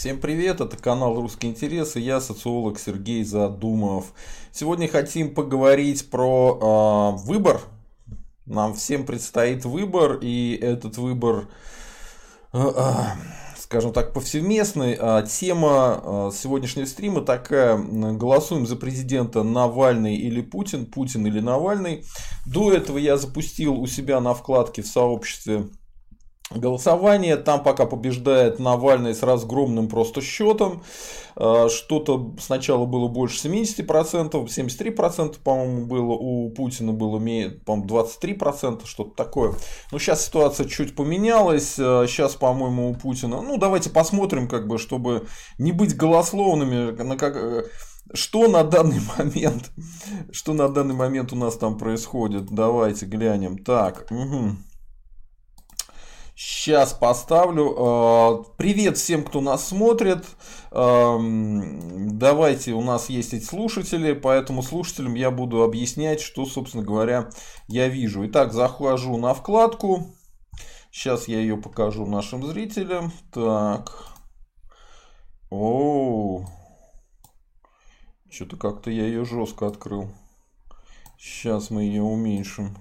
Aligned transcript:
Всем 0.00 0.18
привет, 0.18 0.62
это 0.62 0.78
канал 0.78 1.20
«Русские 1.20 1.52
интересы», 1.52 2.00
я 2.00 2.22
социолог 2.22 2.78
Сергей 2.78 3.22
Задумов. 3.22 4.14
Сегодня 4.50 4.88
хотим 4.88 5.34
поговорить 5.34 6.08
про 6.08 7.18
э, 7.20 7.26
выбор. 7.26 7.60
Нам 8.46 8.72
всем 8.72 9.04
предстоит 9.04 9.66
выбор, 9.66 10.18
и 10.22 10.58
этот 10.58 10.96
выбор, 10.96 11.50
э, 12.54 12.66
э, 12.74 12.92
скажем 13.58 13.92
так, 13.92 14.14
повсеместный. 14.14 14.96
А 14.98 15.20
тема 15.20 16.00
э, 16.02 16.30
сегодняшнего 16.34 16.86
стрима 16.86 17.20
такая, 17.20 17.76
голосуем 17.76 18.66
за 18.66 18.76
президента 18.76 19.42
Навальный 19.42 20.16
или 20.16 20.40
Путин, 20.40 20.86
Путин 20.86 21.26
или 21.26 21.40
Навальный. 21.40 22.06
До 22.46 22.72
этого 22.72 22.96
я 22.96 23.18
запустил 23.18 23.78
у 23.78 23.86
себя 23.86 24.18
на 24.20 24.32
вкладке 24.32 24.80
в 24.80 24.86
сообществе 24.86 25.68
Голосование 26.52 27.36
там 27.36 27.62
пока 27.62 27.86
побеждает 27.86 28.58
Навальный 28.58 29.14
с 29.14 29.22
разгромным 29.22 29.88
просто 29.88 30.20
счетом. 30.20 30.82
Э, 31.36 31.68
что-то 31.68 32.34
сначала 32.40 32.86
было 32.86 33.06
больше 33.06 33.46
70%, 33.46 34.46
73% 34.46 35.36
по-моему 35.44 35.86
было, 35.86 36.12
у 36.12 36.50
Путина 36.50 36.92
было 36.92 37.18
по-моему, 37.64 37.86
23%, 37.86 38.84
что-то 38.84 39.10
такое. 39.14 39.54
Но 39.92 40.00
сейчас 40.00 40.26
ситуация 40.26 40.66
чуть 40.66 40.96
поменялась, 40.96 41.74
сейчас, 41.74 42.34
э, 42.34 42.38
по-моему, 42.38 42.90
у 42.90 42.94
Путина, 42.94 43.40
ну 43.40 43.56
давайте 43.56 43.90
посмотрим, 43.90 44.48
как 44.48 44.66
бы, 44.66 44.78
чтобы 44.78 45.28
не 45.58 45.70
быть 45.70 45.96
голословными, 45.96 46.90
на 47.00 47.16
как, 47.16 47.36
э, 47.36 47.66
что 48.12 48.48
на 48.48 48.64
данный 48.64 49.00
момент, 49.16 49.70
что 50.32 50.52
на 50.52 50.68
данный 50.68 50.94
момент 50.94 51.32
у 51.32 51.36
нас 51.36 51.56
там 51.56 51.78
происходит, 51.78 52.46
давайте 52.46 53.06
глянем. 53.06 53.56
Так, 53.56 54.06
угу. 54.10 54.56
Сейчас 56.42 56.94
поставлю. 56.94 57.74
Э, 57.76 58.44
привет 58.56 58.96
всем, 58.96 59.24
кто 59.24 59.42
нас 59.42 59.68
смотрит. 59.68 60.24
Эм, 60.70 62.16
давайте, 62.18 62.72
у 62.72 62.80
нас 62.80 63.10
есть 63.10 63.34
эти 63.34 63.44
слушатели, 63.44 64.14
поэтому 64.14 64.62
слушателям 64.62 65.12
я 65.16 65.30
буду 65.30 65.62
объяснять, 65.62 66.22
что, 66.22 66.46
собственно 66.46 66.82
говоря, 66.82 67.28
я 67.68 67.88
вижу. 67.88 68.26
Итак, 68.26 68.54
захожу 68.54 69.18
на 69.18 69.34
вкладку. 69.34 70.14
Сейчас 70.90 71.28
я 71.28 71.40
ее 71.40 71.58
покажу 71.58 72.06
нашим 72.06 72.46
зрителям. 72.46 73.12
Так. 73.34 74.06
О, 75.50 76.46
что-то 78.30 78.56
как-то 78.56 78.90
я 78.90 79.04
ее 79.04 79.26
жестко 79.26 79.66
открыл. 79.66 80.10
Сейчас 81.18 81.68
мы 81.68 81.82
ее 81.82 82.02
уменьшим. 82.02 82.78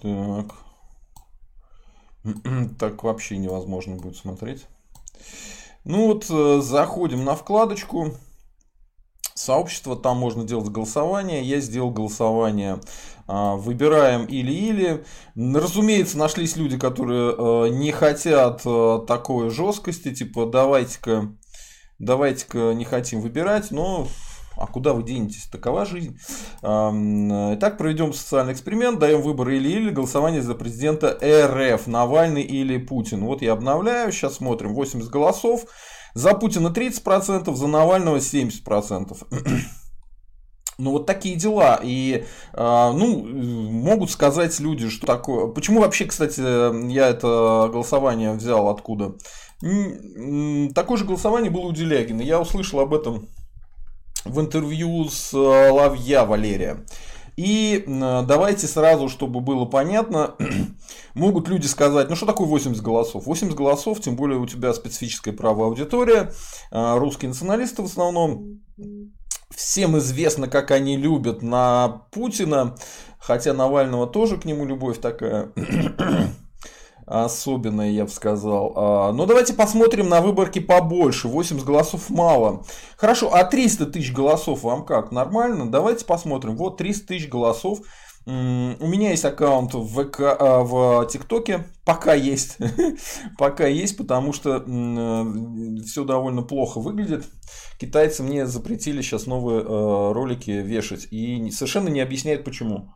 Так. 0.00 0.69
так 2.78 3.02
вообще 3.02 3.38
невозможно 3.38 3.96
будет 3.96 4.16
смотреть. 4.16 4.66
Ну 5.84 6.06
вот, 6.06 6.26
э, 6.30 6.60
заходим 6.62 7.24
на 7.24 7.34
вкладочку. 7.34 8.14
Сообщество, 9.34 9.96
там 9.96 10.18
можно 10.18 10.44
делать 10.44 10.68
голосование. 10.68 11.42
Я 11.42 11.60
сделал 11.60 11.90
голосование. 11.90 12.80
А, 13.26 13.56
выбираем 13.56 14.26
или-или. 14.26 15.04
Разумеется, 15.36 16.18
нашлись 16.18 16.56
люди, 16.56 16.76
которые 16.78 17.34
э, 17.36 17.68
не 17.70 17.92
хотят 17.92 18.62
э, 18.64 19.00
такой 19.06 19.50
жесткости. 19.50 20.14
Типа, 20.14 20.46
давайте-ка 20.46 21.34
давайте-ка 22.00 22.72
не 22.74 22.84
хотим 22.84 23.20
выбирать, 23.20 23.70
но 23.70 24.08
а 24.60 24.66
куда 24.66 24.92
вы 24.92 25.02
денетесь? 25.02 25.46
Такова 25.46 25.86
жизнь. 25.86 26.18
Итак, 26.60 27.78
проведем 27.78 28.12
социальный 28.12 28.52
эксперимент, 28.52 28.98
даем 28.98 29.22
выбор 29.22 29.48
или-или, 29.48 29.90
голосование 29.90 30.42
за 30.42 30.54
президента 30.54 31.18
РФ, 31.22 31.86
Навальный 31.86 32.42
или 32.42 32.76
Путин. 32.76 33.24
Вот 33.24 33.42
я 33.42 33.52
обновляю, 33.52 34.12
сейчас 34.12 34.36
смотрим, 34.36 34.74
80 34.74 35.08
голосов. 35.08 35.64
За 36.12 36.34
Путина 36.34 36.68
30%, 36.68 37.54
за 37.54 37.66
Навального 37.66 38.16
70%. 38.16 39.16
Ну, 40.78 40.92
вот 40.92 41.06
такие 41.06 41.36
дела. 41.36 41.78
И, 41.82 42.24
а, 42.54 42.92
ну, 42.92 43.22
могут 43.26 44.10
сказать 44.10 44.58
люди, 44.60 44.88
что 44.88 45.06
такое... 45.06 45.48
Почему 45.48 45.80
вообще, 45.80 46.06
кстати, 46.06 46.40
я 46.90 47.08
это 47.08 47.68
голосование 47.70 48.32
взял 48.32 48.68
откуда? 48.68 49.14
Такое 49.60 50.96
же 50.96 51.04
голосование 51.04 51.50
было 51.50 51.66
у 51.66 51.72
Делягина. 51.72 52.22
Я 52.22 52.40
услышал 52.40 52.80
об 52.80 52.94
этом 52.94 53.28
в 54.24 54.40
интервью 54.40 55.08
с 55.08 55.32
э, 55.34 55.70
Лавья 55.70 56.24
Валерия. 56.24 56.84
И 57.36 57.84
давайте 57.86 58.66
сразу, 58.66 59.08
чтобы 59.08 59.40
было 59.40 59.64
понятно, 59.64 60.34
могут 61.14 61.48
люди 61.48 61.66
сказать, 61.66 62.10
ну 62.10 62.16
что 62.16 62.26
такое 62.26 62.46
80 62.46 62.82
голосов? 62.82 63.24
80 63.24 63.56
голосов, 63.56 63.98
тем 64.00 64.14
более 64.14 64.38
у 64.38 64.46
тебя 64.46 64.74
специфическая 64.74 65.32
правая 65.32 65.68
аудитория, 65.68 66.32
э, 66.70 66.98
русские 66.98 67.30
националисты 67.30 67.80
в 67.80 67.86
основном. 67.86 68.60
Всем 69.54 69.96
известно, 69.98 70.48
как 70.48 70.70
они 70.70 70.96
любят 70.96 71.40
на 71.42 72.02
Путина, 72.10 72.76
хотя 73.18 73.54
Навального 73.54 74.06
тоже 74.06 74.36
к 74.36 74.44
нему 74.44 74.66
любовь 74.66 75.00
такая 75.00 75.52
особенное, 77.10 77.90
я 77.90 78.04
бы 78.04 78.10
сказал. 78.10 78.72
А, 78.76 79.12
но 79.12 79.26
давайте 79.26 79.52
посмотрим 79.52 80.08
на 80.08 80.20
выборки 80.20 80.60
побольше. 80.60 81.26
80 81.28 81.64
голосов 81.64 82.08
мало. 82.08 82.64
Хорошо, 82.96 83.34
а 83.34 83.44
300 83.44 83.86
тысяч 83.86 84.12
голосов 84.12 84.62
вам 84.62 84.84
как? 84.84 85.10
Нормально? 85.10 85.70
Давайте 85.70 86.04
посмотрим. 86.04 86.56
Вот 86.56 86.76
300 86.76 87.06
тысяч 87.08 87.28
голосов. 87.28 87.80
У 88.26 88.30
меня 88.30 89.10
есть 89.10 89.24
аккаунт 89.24 89.74
в, 89.74 90.04
ВК, 90.04 90.20
а, 90.20 90.62
в 90.62 91.06
ТикТоке, 91.06 91.64
пока 91.84 92.14
есть, 92.14 92.58
пока 93.38 93.66
есть, 93.66 93.96
потому 93.96 94.32
что 94.32 94.60
все 95.84 96.04
довольно 96.04 96.42
плохо 96.42 96.80
выглядит. 96.80 97.24
Китайцы 97.80 98.22
мне 98.22 98.46
запретили 98.46 99.00
сейчас 99.00 99.26
новые 99.26 99.62
э, 99.62 100.12
ролики 100.12 100.50
вешать 100.50 101.08
и 101.10 101.50
совершенно 101.50 101.88
не 101.88 102.00
объясняют 102.00 102.44
почему. 102.44 102.92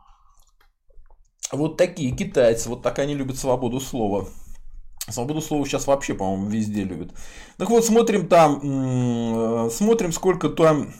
Вот 1.51 1.77
такие 1.77 2.11
китайцы, 2.11 2.69
вот 2.69 2.81
так 2.81 2.99
они 2.99 3.13
любят 3.13 3.37
свободу 3.37 3.79
слова. 3.79 4.27
Свободу 5.09 5.41
слова 5.41 5.65
сейчас 5.65 5.85
вообще, 5.85 6.15
по-моему, 6.15 6.47
везде 6.47 6.83
любят. 6.83 7.11
Так 7.57 7.69
вот, 7.69 7.85
смотрим 7.85 8.27
там, 8.27 9.69
смотрим, 9.69 10.11
сколько 10.11 10.49
там, 10.49 10.93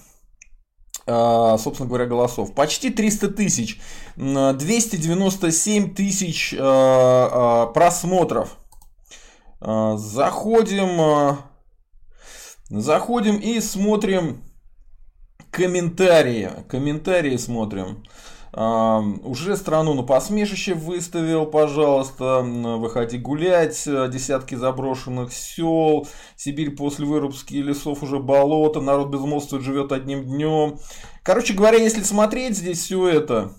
а, 1.08 1.58
собственно 1.58 1.90
говоря, 1.90 2.06
голосов. 2.06 2.54
Почти 2.54 2.92
300 2.92 3.30
тысяч, 3.30 3.80
297 4.16 5.96
тысяч 5.96 6.54
а, 6.58 7.30
а, 7.32 7.66
просмотров. 7.68 8.58
Заходим, 9.60 11.38
заходим 12.70 13.38
и 13.38 13.60
смотрим 13.60 14.44
комментарии. 15.50 16.52
Комментарии 16.70 17.38
смотрим 17.38 18.04
уже 18.58 19.58
страну 19.58 19.94
на 19.94 20.04
посмешище 20.04 20.76
выставил, 20.76 21.46
пожалуйста, 21.46 22.42
выходи 22.42 23.18
гулять, 23.18 23.86
э, 23.86 24.10
десятки 24.10 24.56
заброшенных 24.56 25.34
сел, 25.34 26.08
Сибирь 26.38 26.74
после 26.74 27.06
вырубки 27.06 27.56
лесов 27.56 28.02
уже 28.02 28.20
болото, 28.20 28.80
народ 28.80 29.10
безмолвствует, 29.10 29.64
живет 29.64 29.92
одним 29.92 30.24
днем. 30.24 30.80
Короче 31.24 31.54
говоря, 31.54 31.80
если 31.80 32.02
смотреть 32.04 32.56
здесь 32.56 32.80
все 32.80 33.10
это, 33.10 33.52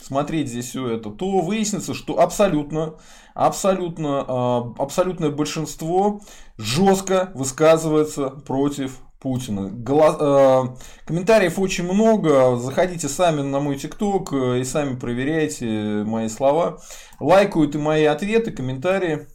смотреть 0.00 0.48
здесь 0.48 0.68
все 0.68 0.88
это, 0.88 1.10
то 1.10 1.40
выяснится, 1.40 1.92
что 1.92 2.20
абсолютно, 2.20 2.94
абсолютно, 3.34 4.24
а, 4.28 4.74
абсолютное 4.78 5.30
большинство 5.30 6.20
жестко 6.58 7.32
высказывается 7.34 8.30
против 8.30 9.00
Путина. 9.24 9.70
Голо... 9.70 10.76
Э, 10.76 11.06
комментариев 11.06 11.58
очень 11.58 11.84
много. 11.84 12.56
Заходите 12.56 13.08
сами 13.08 13.40
на 13.40 13.58
мой 13.58 13.76
ТикТок 13.76 14.34
э, 14.34 14.60
и 14.60 14.64
сами 14.64 14.96
проверяйте 14.96 16.04
мои 16.04 16.28
слова. 16.28 16.82
Лайкают 17.20 17.74
и 17.74 17.78
мои 17.78 18.04
ответы, 18.04 18.52
комментарии. 18.52 19.26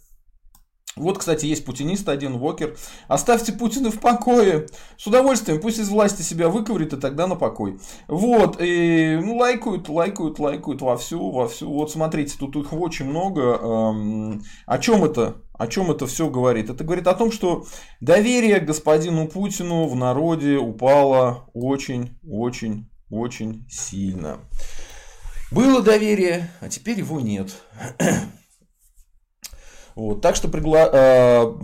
Вот, 0.99 1.17
кстати, 1.17 1.45
есть 1.45 1.65
путинист 1.65 2.07
один, 2.09 2.37
Вокер. 2.37 2.77
Оставьте 3.07 3.53
Путина 3.53 3.89
в 3.89 3.99
покое. 3.99 4.67
С 4.97 5.07
удовольствием, 5.07 5.61
пусть 5.61 5.79
из 5.79 5.89
власти 5.89 6.21
себя 6.21 6.49
выковырит, 6.49 6.93
и 6.93 6.97
тогда 6.97 7.25
на 7.25 7.35
покой. 7.35 7.79
Вот, 8.07 8.57
и, 8.59 9.19
ну, 9.23 9.37
лайкают, 9.37 9.89
лайкают, 9.89 10.39
лайкают 10.39 10.81
вовсю, 10.81 11.31
вовсю. 11.31 11.71
Вот, 11.71 11.91
смотрите, 11.91 12.35
тут 12.37 12.55
их 12.55 12.73
очень 12.73 13.05
много. 13.05 13.41
Эм, 13.41 14.43
о 14.65 14.77
чем 14.77 15.03
это? 15.03 15.37
О 15.53 15.67
чем 15.67 15.91
это 15.91 16.05
все 16.05 16.29
говорит? 16.29 16.69
Это 16.69 16.83
говорит 16.83 17.07
о 17.07 17.15
том, 17.15 17.31
что 17.31 17.65
доверие 17.99 18.59
к 18.59 18.65
господину 18.65 19.27
Путину 19.27 19.87
в 19.87 19.95
народе 19.95 20.57
упало 20.57 21.49
очень, 21.53 22.17
очень, 22.25 22.89
очень 23.09 23.65
сильно. 23.69 24.39
Было 25.51 25.81
доверие, 25.81 26.51
а 26.61 26.69
теперь 26.69 26.99
его 26.99 27.19
нет. 27.19 27.51
Вот, 29.99 30.21
так 30.21 30.37
что 30.37 30.47
пригла... 30.47 30.89
э, 30.93 31.55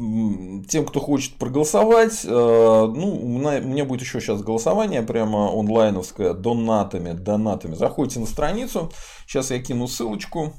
тем, 0.67 0.85
кто 0.85 0.99
хочет 0.99 1.35
проголосовать, 1.35 2.25
э, 2.25 2.29
ну, 2.29 3.15
у 3.15 3.27
меня, 3.27 3.59
у 3.59 3.67
меня 3.67 3.85
будет 3.85 4.01
еще 4.01 4.19
сейчас 4.19 4.41
голосование 4.41 5.03
прямо 5.03 5.57
онлайновское, 5.57 6.33
донатами, 6.33 7.13
донатами. 7.13 7.75
Заходите 7.75 8.19
на 8.19 8.25
страницу, 8.25 8.91
сейчас 9.25 9.51
я 9.51 9.59
кину 9.59 9.87
ссылочку. 9.87 10.51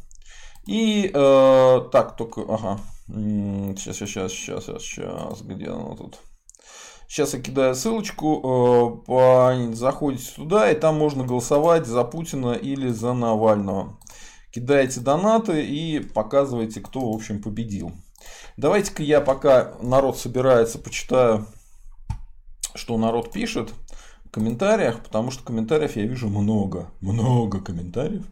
И 0.66 1.10
э, 1.12 1.80
так, 1.92 2.16
только, 2.16 2.40
ага, 2.48 2.80
Сейчас, 3.08 3.96
сейчас, 3.98 4.32
сейчас, 4.32 4.64
сейчас, 4.64 4.82
сейчас, 4.82 5.42
где 5.42 5.66
оно 5.66 5.94
тут? 5.96 6.18
Сейчас 7.06 7.34
я 7.34 7.40
кидаю 7.40 7.74
ссылочку, 7.74 9.04
э, 9.06 9.74
заходите 9.74 10.32
туда, 10.34 10.70
и 10.70 10.74
там 10.74 10.96
можно 10.96 11.24
голосовать 11.24 11.86
за 11.86 12.04
Путина 12.04 12.54
или 12.54 12.88
за 12.88 13.12
Навального. 13.12 13.98
Кидаете 14.56 15.00
донаты 15.00 15.66
и 15.66 16.00
показываете, 16.00 16.80
кто, 16.80 17.12
в 17.12 17.14
общем, 17.14 17.42
победил. 17.42 17.92
Давайте-ка 18.56 19.02
я, 19.02 19.20
пока 19.20 19.74
народ 19.82 20.16
собирается, 20.16 20.78
почитаю, 20.78 21.46
что 22.74 22.96
народ 22.96 23.32
пишет 23.32 23.74
в 24.24 24.30
комментариях, 24.30 25.02
потому 25.02 25.30
что 25.30 25.44
комментариев 25.44 25.94
я 25.96 26.06
вижу 26.06 26.30
много, 26.30 26.90
много 27.02 27.60
комментариев. 27.60 28.24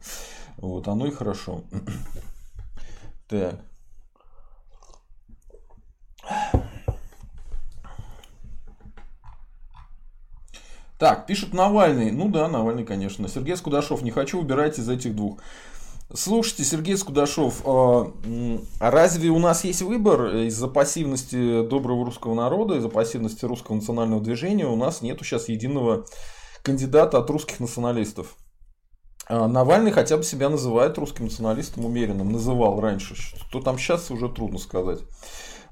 Вот, 0.56 0.88
оно 0.88 1.06
и 1.06 1.11
хорошо. 1.11 1.62
Так. 3.29 3.61
Так, 10.99 11.27
пишет 11.27 11.53
Навальный. 11.53 12.12
Ну 12.12 12.31
да, 12.31 12.49
Навальный, 12.49 12.85
конечно. 12.85 13.29
Сергей 13.29 13.59
Скудашов. 13.59 14.00
Не 14.00 14.11
хочу 14.11 14.41
убирать 14.41 14.79
из 14.79 14.88
этих 14.88 15.15
двух. 15.15 15.41
Слушайте, 16.12 16.65
Сергей 16.65 16.97
Скудашов, 16.97 17.62
а, 17.65 18.12
а 18.79 18.91
разве 18.91 19.31
у 19.31 19.39
нас 19.39 19.65
есть 19.65 19.83
выбор 19.83 20.37
из-за 20.37 20.69
пассивности 20.69 21.67
доброго 21.67 22.05
русского 22.05 22.35
народа, 22.35 22.77
из-за 22.77 22.89
пассивности 22.89 23.45
русского 23.47 23.77
национального 23.77 24.23
движения? 24.23 24.67
У 24.67 24.77
нас 24.77 25.03
нету 25.03 25.25
сейчас 25.25 25.49
единого 25.49 26.05
кандидата 26.62 27.19
от 27.19 27.29
русских 27.31 27.59
националистов. 27.59 28.37
А, 29.27 29.49
Навальный 29.49 29.93
хотя 29.93 30.17
бы 30.17 30.23
себя 30.23 30.51
называет 30.51 30.99
русским 30.99 31.25
националистом 31.25 31.87
умеренным, 31.87 32.31
называл 32.31 32.81
раньше, 32.81 33.15
что 33.17 33.61
там 33.61 33.79
сейчас 33.79 34.11
уже 34.11 34.29
трудно 34.29 34.59
сказать. 34.59 35.01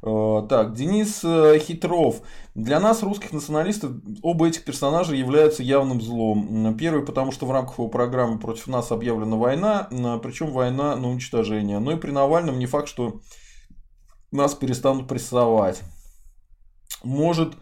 Э, 0.05 0.43
так, 0.49 0.75
Денис 0.75 1.21
э, 1.23 1.59
Хитров. 1.61 2.23
Для 2.55 2.81
нас, 2.81 3.03
русских 3.03 3.33
националистов, 3.33 3.93
оба 4.23 4.49
этих 4.49 4.65
персонажа 4.65 5.15
являются 5.15 5.63
явным 5.63 6.01
злом. 6.01 6.77
Первый, 6.77 7.05
потому 7.05 7.31
что 7.31 7.47
в 7.47 7.53
рамках 7.53 7.79
его 7.79 7.89
программы 7.89 8.39
против 8.39 8.67
нас 8.67 8.91
объявлена 8.91 9.37
война, 9.37 9.89
причем 10.23 10.51
война 10.51 10.97
на 10.97 11.09
уничтожение. 11.09 11.79
Но 11.79 11.93
и 11.93 11.97
при 11.97 12.11
Навальном 12.11 12.59
не 12.59 12.67
факт, 12.67 12.89
что 12.89 13.21
нас 14.33 14.55
перестанут 14.55 15.07
прессовать. 15.07 15.83
Может, 17.05 17.55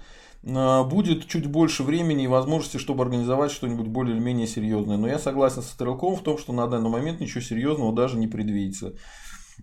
э, 0.42 0.84
будет 0.84 1.26
чуть 1.26 1.46
больше 1.46 1.82
времени 1.82 2.24
и 2.24 2.28
возможности, 2.28 2.78
чтобы 2.78 3.02
организовать 3.02 3.50
что-нибудь 3.50 3.88
более 3.88 4.16
или 4.16 4.22
менее 4.22 4.46
серьезное. 4.46 4.96
Но 4.96 5.08
я 5.08 5.18
согласен 5.18 5.62
со 5.62 5.72
Стрелковым 5.72 6.18
в 6.18 6.22
том, 6.22 6.38
что 6.38 6.54
на 6.54 6.66
данный 6.66 6.90
момент 6.90 7.20
ничего 7.20 7.42
серьезного 7.42 7.94
даже 7.94 8.16
не 8.16 8.28
предвидится. 8.28 8.94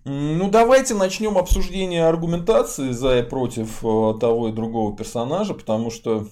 Ну, 0.04 0.50
давайте 0.50 0.94
начнем 0.94 1.38
обсуждение 1.38 2.06
аргументации 2.06 2.92
за 2.92 3.20
и 3.20 3.22
против 3.22 3.84
э, 3.84 4.14
того 4.20 4.48
и 4.48 4.52
другого 4.52 4.96
персонажа, 4.96 5.54
потому 5.54 5.90
что 5.90 6.26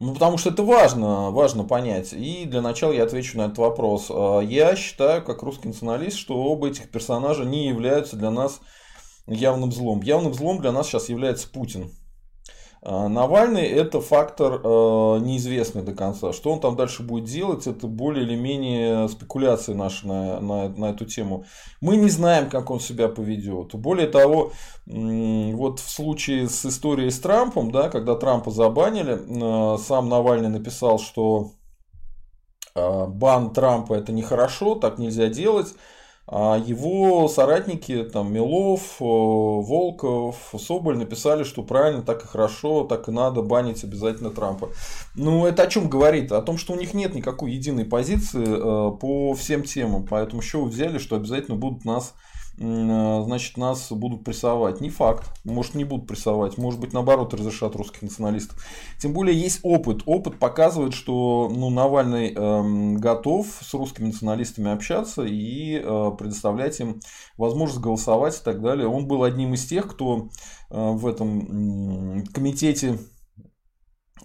ну, 0.00 0.14
потому 0.14 0.38
что 0.38 0.48
это 0.48 0.62
важно, 0.62 1.30
важно 1.30 1.64
понять. 1.64 2.14
И 2.14 2.46
для 2.46 2.62
начала 2.62 2.90
я 2.90 3.04
отвечу 3.04 3.36
на 3.36 3.42
этот 3.42 3.58
вопрос. 3.58 4.06
Э, 4.08 4.40
я 4.42 4.74
считаю, 4.74 5.22
как 5.22 5.42
русский 5.42 5.68
националист, 5.68 6.16
что 6.16 6.36
оба 6.42 6.68
этих 6.68 6.90
персонажа 6.90 7.44
не 7.44 7.68
являются 7.68 8.16
для 8.16 8.30
нас 8.30 8.60
явным 9.26 9.70
злом. 9.70 10.00
Явным 10.00 10.32
злом 10.32 10.60
для 10.60 10.72
нас 10.72 10.86
сейчас 10.86 11.10
является 11.10 11.50
Путин. 11.50 11.90
А, 12.82 13.08
Навальный 13.08 13.66
это 13.66 14.00
фактор 14.00 14.54
э, 14.54 15.18
неизвестный 15.20 15.82
до 15.82 15.92
конца. 15.92 16.32
Что 16.32 16.50
он 16.50 16.60
там 16.60 16.76
дальше 16.76 17.02
будет 17.02 17.24
делать, 17.24 17.66
это 17.66 17.86
более 17.86 18.24
или 18.24 18.34
менее 18.36 19.08
спекуляции 19.08 19.74
наши 19.74 20.06
на, 20.06 20.40
на, 20.40 20.68
на 20.68 20.86
эту 20.86 21.04
тему. 21.04 21.44
Мы 21.82 21.96
не 21.96 22.08
знаем, 22.08 22.48
как 22.48 22.70
он 22.70 22.80
себя 22.80 23.08
поведет. 23.08 23.74
Более 23.74 24.08
того, 24.08 24.52
вот 24.86 25.80
в 25.80 25.90
случае 25.90 26.48
с 26.48 26.64
историей 26.64 27.10
с 27.10 27.18
Трампом, 27.18 27.70
да, 27.70 27.90
когда 27.90 28.14
Трампа 28.14 28.50
забанили, 28.50 29.74
э, 29.74 29.78
сам 29.78 30.08
Навальный 30.08 30.48
написал, 30.48 30.98
что 30.98 31.52
э, 32.74 33.06
бан 33.08 33.52
Трампа 33.52 33.92
это 33.92 34.12
нехорошо, 34.12 34.74
так 34.74 34.98
нельзя 34.98 35.28
делать. 35.28 35.74
А 36.32 36.56
его 36.56 37.26
соратники, 37.26 38.04
там, 38.04 38.32
Милов, 38.32 39.00
э, 39.00 39.04
Волков, 39.04 40.36
Соболь 40.56 40.96
написали, 40.96 41.42
что 41.42 41.64
правильно, 41.64 42.02
так 42.02 42.24
и 42.24 42.28
хорошо, 42.28 42.84
так 42.84 43.08
и 43.08 43.10
надо 43.10 43.42
банить 43.42 43.82
обязательно 43.82 44.30
Трампа. 44.30 44.68
Ну, 45.16 45.44
это 45.46 45.64
о 45.64 45.66
чем 45.66 45.88
говорит? 45.88 46.30
О 46.30 46.40
том, 46.40 46.56
что 46.56 46.72
у 46.72 46.76
них 46.76 46.94
нет 46.94 47.16
никакой 47.16 47.50
единой 47.50 47.84
позиции 47.84 48.44
э, 48.46 48.96
по 48.96 49.34
всем 49.34 49.64
темам. 49.64 50.06
Поэтому 50.08 50.40
еще 50.40 50.62
взяли, 50.62 50.98
что 50.98 51.16
обязательно 51.16 51.56
будут 51.56 51.84
нас 51.84 52.14
значит, 52.60 53.56
нас 53.56 53.90
будут 53.90 54.22
прессовать. 54.22 54.80
Не 54.82 54.90
факт. 54.90 55.30
Может, 55.44 55.74
не 55.74 55.84
будут 55.84 56.06
прессовать. 56.06 56.58
Может 56.58 56.78
быть, 56.78 56.92
наоборот, 56.92 57.32
разрешат 57.32 57.74
русских 57.74 58.02
националистов. 58.02 58.62
Тем 58.98 59.14
более, 59.14 59.38
есть 59.38 59.60
опыт. 59.62 60.02
Опыт 60.04 60.38
показывает, 60.38 60.92
что 60.92 61.50
ну, 61.50 61.70
Навальный 61.70 62.34
э, 62.34 62.92
готов 62.98 63.46
с 63.46 63.72
русскими 63.72 64.08
националистами 64.08 64.70
общаться 64.70 65.22
и 65.24 65.80
э, 65.82 66.10
предоставлять 66.18 66.78
им 66.80 67.00
возможность 67.38 67.80
голосовать 67.80 68.38
и 68.38 68.44
так 68.44 68.60
далее. 68.60 68.86
Он 68.86 69.06
был 69.06 69.24
одним 69.24 69.54
из 69.54 69.64
тех, 69.64 69.88
кто 69.88 70.28
э, 70.70 70.90
в 70.90 71.06
этом 71.06 72.18
э, 72.18 72.24
комитете 72.34 72.98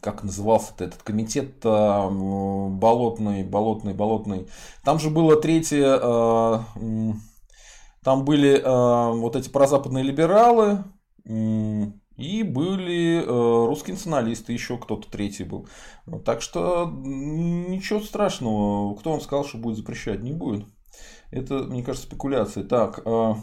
как 0.01 0.23
назывался 0.23 0.73
этот 0.77 1.01
комитет 1.01 1.65
э, 1.65 2.09
болотный, 2.09 3.43
болотный, 3.43 3.93
болотный. 3.93 4.47
Там 4.83 4.99
же 4.99 5.09
было 5.09 5.41
третье 5.41 5.99
э, 5.99 6.59
там 8.05 8.23
были 8.23 8.59
э, 8.59 9.19
вот 9.19 9.35
эти 9.35 9.49
прозападные 9.49 10.03
либералы 10.03 10.83
и 11.25 12.43
были 12.43 13.19
э, 13.19 13.65
русские 13.65 13.95
националисты, 13.95 14.53
еще 14.53 14.77
кто-то 14.77 15.09
третий 15.09 15.43
был. 15.43 15.67
Так 16.23 16.43
что 16.43 16.87
ничего 17.03 17.99
страшного. 18.01 18.95
Кто 18.95 19.09
вам 19.09 19.21
сказал, 19.21 19.43
что 19.43 19.57
будет 19.57 19.77
запрещать? 19.77 20.21
Не 20.21 20.33
будет. 20.33 20.67
Это, 21.31 21.55
мне 21.63 21.81
кажется, 21.81 22.07
спекуляции. 22.07 22.61
Так, 22.61 23.01
э, 23.03 23.33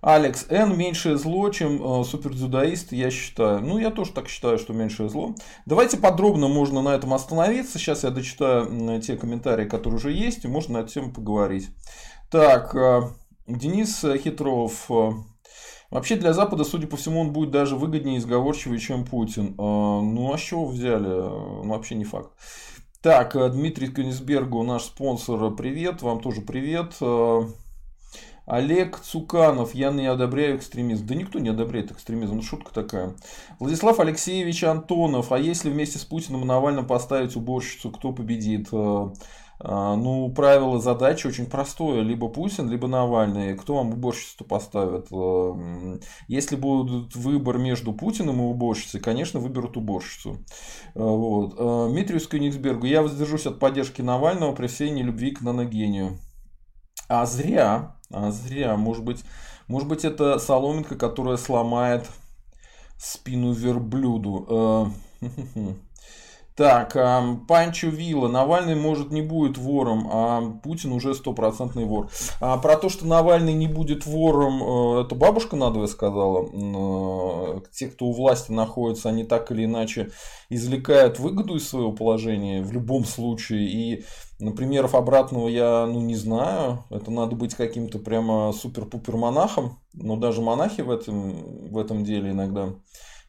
Алекс 0.00 0.46
Н 0.50 0.78
меньшее 0.78 1.18
зло, 1.18 1.50
чем 1.50 1.82
э, 1.82 2.04
супердзюдоист, 2.04 2.92
я 2.92 3.10
считаю. 3.10 3.60
Ну, 3.60 3.78
я 3.78 3.90
тоже 3.90 4.12
так 4.12 4.28
считаю, 4.28 4.58
что 4.58 4.72
меньшее 4.72 5.08
зло. 5.08 5.34
Давайте 5.66 5.96
подробно 5.96 6.46
можно 6.46 6.80
на 6.80 6.94
этом 6.94 7.12
остановиться. 7.12 7.80
Сейчас 7.80 8.04
я 8.04 8.10
дочитаю 8.10 9.00
те 9.00 9.16
комментарии, 9.16 9.68
которые 9.68 9.96
уже 9.96 10.12
есть, 10.12 10.44
и 10.44 10.48
можно 10.48 10.74
на 10.74 10.84
эту 10.84 10.92
тему 10.92 11.12
поговорить. 11.12 11.70
Так, 12.30 12.74
э, 12.76 13.02
Денис 13.46 14.04
Хитров. 14.22 14.90
Э, 14.90 15.12
вообще 15.90 16.16
для 16.16 16.32
Запада, 16.32 16.64
судя 16.64 16.86
по 16.86 16.96
всему, 16.96 17.20
он 17.20 17.32
будет 17.32 17.50
даже 17.50 17.76
выгоднее 17.76 18.16
и 18.16 18.18
изговорчивее, 18.18 18.78
чем 18.78 19.04
Путин. 19.04 19.48
Э, 19.48 19.52
ну 19.58 20.32
а 20.32 20.38
с 20.38 20.40
чего 20.40 20.66
взяли? 20.66 21.08
Ну, 21.08 21.68
вообще 21.68 21.94
не 21.94 22.04
факт. 22.04 22.30
Так, 23.02 23.36
э, 23.36 23.48
Дмитрий 23.50 23.88
Кенисбергу, 23.88 24.62
наш 24.62 24.84
спонсор, 24.84 25.54
привет, 25.54 26.00
вам 26.00 26.20
тоже 26.20 26.40
привет. 26.40 26.94
Олег 28.46 29.00
Цуканов, 29.00 29.74
я 29.74 29.90
не 29.90 30.06
одобряю 30.06 30.58
экстремизм. 30.58 31.06
Да 31.06 31.14
никто 31.14 31.38
не 31.38 31.48
одобряет 31.48 31.92
экстремизм, 31.92 32.36
ну 32.36 32.42
шутка 32.42 32.74
такая. 32.74 33.14
Владислав 33.58 34.00
Алексеевич 34.00 34.64
Антонов, 34.64 35.32
а 35.32 35.38
если 35.38 35.70
вместе 35.70 35.98
с 35.98 36.04
Путиным 36.04 36.42
и 36.42 36.44
Навальным 36.44 36.86
поставить 36.86 37.36
уборщицу, 37.36 37.90
кто 37.90 38.12
победит? 38.12 38.68
А, 39.60 39.94
ну, 39.96 40.28
правило 40.30 40.80
задачи 40.80 41.26
очень 41.26 41.46
простое. 41.46 42.02
Либо 42.02 42.28
Путин, 42.28 42.68
либо 42.68 42.88
Навальный. 42.88 43.56
Кто 43.56 43.76
вам 43.76 43.92
уборщицу 43.92 44.44
поставит? 44.44 45.06
Э, 45.12 45.98
если 46.26 46.56
будет 46.56 47.14
выбор 47.14 47.58
между 47.58 47.92
Путиным 47.92 48.40
и 48.40 48.44
уборщицей, 48.44 49.00
конечно, 49.00 49.40
выберут 49.40 49.76
уборщицу. 49.76 50.44
Э, 50.94 51.00
вот. 51.00 51.54
Э, 51.56 51.88
Дмитрию 51.90 52.20
Кёнигсбергу. 52.20 52.86
Я 52.86 53.02
воздержусь 53.02 53.46
от 53.46 53.58
поддержки 53.58 54.02
Навального 54.02 54.54
при 54.54 54.66
всей 54.66 54.90
нелюбви 54.90 55.30
к 55.30 55.40
наногению. 55.40 56.18
А 57.08 57.24
зря. 57.26 57.96
А 58.10 58.30
зря. 58.32 58.76
Может 58.76 59.04
быть, 59.04 59.24
может 59.68 59.88
быть, 59.88 60.04
это 60.04 60.38
соломинка, 60.38 60.96
которая 60.96 61.36
сломает 61.36 62.08
спину 62.98 63.52
верблюду. 63.52 64.92
Так, 66.56 66.96
Панчо 67.48 67.88
Вилла. 67.88 68.28
Навальный, 68.28 68.76
может, 68.76 69.10
не 69.10 69.22
будет 69.22 69.58
вором, 69.58 70.08
а 70.08 70.40
Путин 70.62 70.92
уже 70.92 71.12
стопроцентный 71.14 71.84
вор. 71.84 72.10
А 72.40 72.58
про 72.58 72.76
то, 72.76 72.88
что 72.88 73.08
Навальный 73.08 73.54
не 73.54 73.66
будет 73.66 74.06
вором, 74.06 74.62
э, 74.62 75.02
это 75.02 75.16
бабушка 75.16 75.56
надвое 75.56 75.88
сказала. 75.88 76.46
Э, 76.46 77.60
те, 77.72 77.88
кто 77.88 78.06
у 78.06 78.12
власти 78.12 78.52
находится, 78.52 79.08
они 79.08 79.24
так 79.24 79.50
или 79.50 79.64
иначе 79.64 80.10
извлекают 80.48 81.18
выгоду 81.18 81.56
из 81.56 81.68
своего 81.68 81.90
положения 81.90 82.62
в 82.62 82.70
любом 82.70 83.04
случае. 83.04 83.64
И 83.68 84.04
примеров 84.56 84.94
обратного 84.94 85.48
я 85.48 85.86
ну, 85.86 86.00
не 86.02 86.14
знаю. 86.14 86.84
Это 86.88 87.10
надо 87.10 87.34
быть 87.34 87.54
каким-то 87.56 87.98
прямо 87.98 88.52
супер-пупер 88.52 89.16
монахом. 89.16 89.80
Но 89.92 90.16
даже 90.16 90.40
монахи 90.40 90.82
в 90.82 90.90
этом, 90.90 91.72
в 91.72 91.78
этом 91.78 92.04
деле 92.04 92.30
иногда 92.30 92.74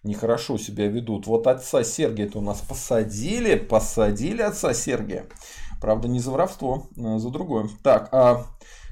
нехорошо 0.06 0.58
себя 0.58 0.88
ведут. 0.88 1.28
Вот 1.28 1.48
отца 1.48 1.84
Сергия-то 1.84 2.40
у 2.40 2.42
нас 2.42 2.60
посадили, 2.60 3.56
посадили 3.56 4.42
отца 4.42 4.74
Сергия. 4.74 5.26
Правда, 5.82 6.08
не 6.08 6.20
за 6.20 6.32
воровство, 6.32 6.88
а 6.98 7.20
за 7.20 7.30
другое. 7.30 7.70
Так, 7.84 8.10
а 8.12 8.46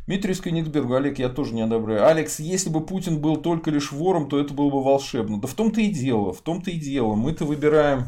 Дмитрий 0.06 0.34
Скенигсбергу, 0.34 0.96
Олег, 0.96 1.18
я 1.18 1.30
тоже 1.30 1.54
не 1.54 1.62
одобряю. 1.62 2.06
Алекс, 2.06 2.40
если 2.40 2.70
бы 2.70 2.86
Путин 2.86 3.22
был 3.22 3.38
только 3.38 3.72
лишь 3.72 3.92
вором, 3.92 4.28
то 4.28 4.38
это 4.38 4.54
было 4.54 4.70
бы 4.70 4.84
волшебно. 4.84 5.40
Да 5.40 5.48
в 5.48 5.54
том-то 5.54 5.80
и 5.80 5.88
дело, 5.88 6.34
в 6.34 6.42
том-то 6.42 6.72
и 6.72 6.78
дело. 6.78 7.16
Мы-то 7.16 7.46
выбираем 7.46 8.08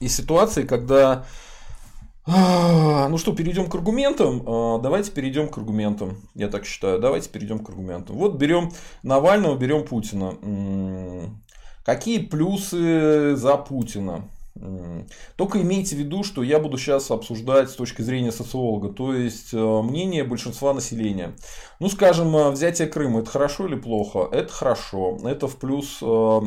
из 0.00 0.16
ситуации, 0.16 0.62
когда... 0.62 1.26
А, 2.26 3.06
ну 3.10 3.18
что, 3.18 3.34
перейдем 3.34 3.68
к 3.68 3.74
аргументам. 3.74 4.42
А, 4.46 4.78
давайте 4.78 5.10
перейдем 5.10 5.48
к 5.48 5.58
аргументам. 5.58 6.16
Я 6.34 6.48
так 6.48 6.64
считаю. 6.64 6.98
Давайте 6.98 7.28
перейдем 7.28 7.58
к 7.58 7.68
аргументам. 7.68 8.16
Вот 8.16 8.36
берем 8.36 8.72
Навального, 9.02 9.58
берем 9.58 9.84
Путина. 9.84 10.32
Какие 11.84 12.18
плюсы 12.18 13.36
за 13.36 13.56
Путина? 13.56 14.28
Только 15.36 15.60
имейте 15.60 15.96
в 15.96 15.98
виду, 15.98 16.22
что 16.22 16.44
я 16.44 16.60
буду 16.60 16.78
сейчас 16.78 17.10
обсуждать 17.10 17.70
с 17.70 17.74
точки 17.74 18.02
зрения 18.02 18.30
социолога, 18.30 18.88
то 18.88 19.12
есть 19.12 19.52
э, 19.52 19.56
мнение 19.56 20.22
большинства 20.22 20.72
населения. 20.72 21.34
Ну, 21.80 21.88
скажем, 21.88 22.34
э, 22.36 22.50
взятие 22.52 22.86
Крыма 22.86 23.20
это 23.20 23.30
хорошо 23.30 23.66
или 23.66 23.74
плохо? 23.74 24.28
Это 24.30 24.52
хорошо. 24.52 25.18
Это 25.24 25.48
в 25.48 25.56
плюс 25.56 25.98
э, 26.00 26.40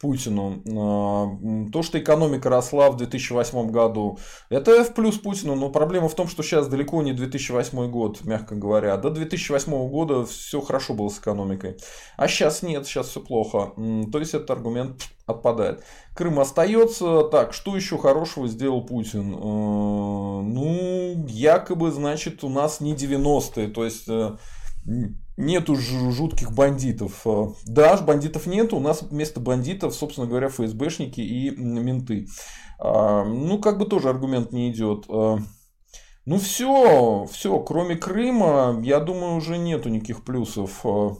Путину. 0.00 0.62
А, 0.78 1.70
то, 1.72 1.82
что 1.82 1.98
экономика 1.98 2.48
росла 2.48 2.90
в 2.90 2.96
2008 2.96 3.70
году, 3.70 4.18
это 4.50 4.84
в 4.84 4.94
плюс 4.94 5.18
Путину, 5.18 5.54
но 5.54 5.70
проблема 5.70 6.08
в 6.08 6.14
том, 6.14 6.28
что 6.28 6.42
сейчас 6.42 6.68
далеко 6.68 7.02
не 7.02 7.12
2008 7.12 7.90
год, 7.90 8.24
мягко 8.24 8.54
говоря. 8.54 8.96
До 8.96 9.10
2008 9.10 9.88
года 9.88 10.24
все 10.26 10.60
хорошо 10.60 10.94
было 10.94 11.08
с 11.08 11.18
экономикой. 11.18 11.76
А 12.16 12.28
сейчас 12.28 12.62
нет, 12.62 12.86
сейчас 12.86 13.08
все 13.08 13.20
плохо. 13.20 13.72
То 14.12 14.18
есть 14.18 14.34
этот 14.34 14.50
аргумент 14.50 15.02
отпадает. 15.26 15.82
Крым 16.14 16.40
остается. 16.40 17.24
Так, 17.24 17.52
что 17.52 17.76
еще 17.76 17.98
хорошего 17.98 18.48
сделал 18.48 18.84
Путин? 18.84 19.34
А, 19.34 20.42
ну, 20.42 21.26
якобы, 21.28 21.90
значит, 21.90 22.44
у 22.44 22.48
нас 22.48 22.80
не 22.80 22.94
90-е. 22.94 23.68
То 23.68 23.84
есть 23.84 24.08
э, 24.08 24.36
нету 25.36 25.76
жутких 25.76 26.52
бандитов. 26.52 27.22
Э, 27.26 27.48
да, 27.66 27.96
бандитов 27.98 28.46
нет, 28.46 28.72
у 28.72 28.80
нас 28.80 29.02
вместо 29.02 29.40
бандитов, 29.40 29.94
собственно 29.94 30.26
говоря, 30.26 30.48
ФСБшники 30.48 31.20
и 31.20 31.50
менты. 31.50 32.26
А, 32.78 33.24
ну, 33.24 33.58
как 33.58 33.78
бы 33.78 33.86
тоже 33.86 34.08
аргумент 34.08 34.52
не 34.52 34.70
идет. 34.70 35.04
А, 35.08 35.38
ну, 36.24 36.38
все, 36.38 37.26
все, 37.30 37.58
кроме 37.60 37.96
Крыма, 37.96 38.80
я 38.82 39.00
думаю, 39.00 39.36
уже 39.36 39.58
нету 39.58 39.88
никаких 39.88 40.24
плюсов 40.24 40.80
э, 40.84 41.10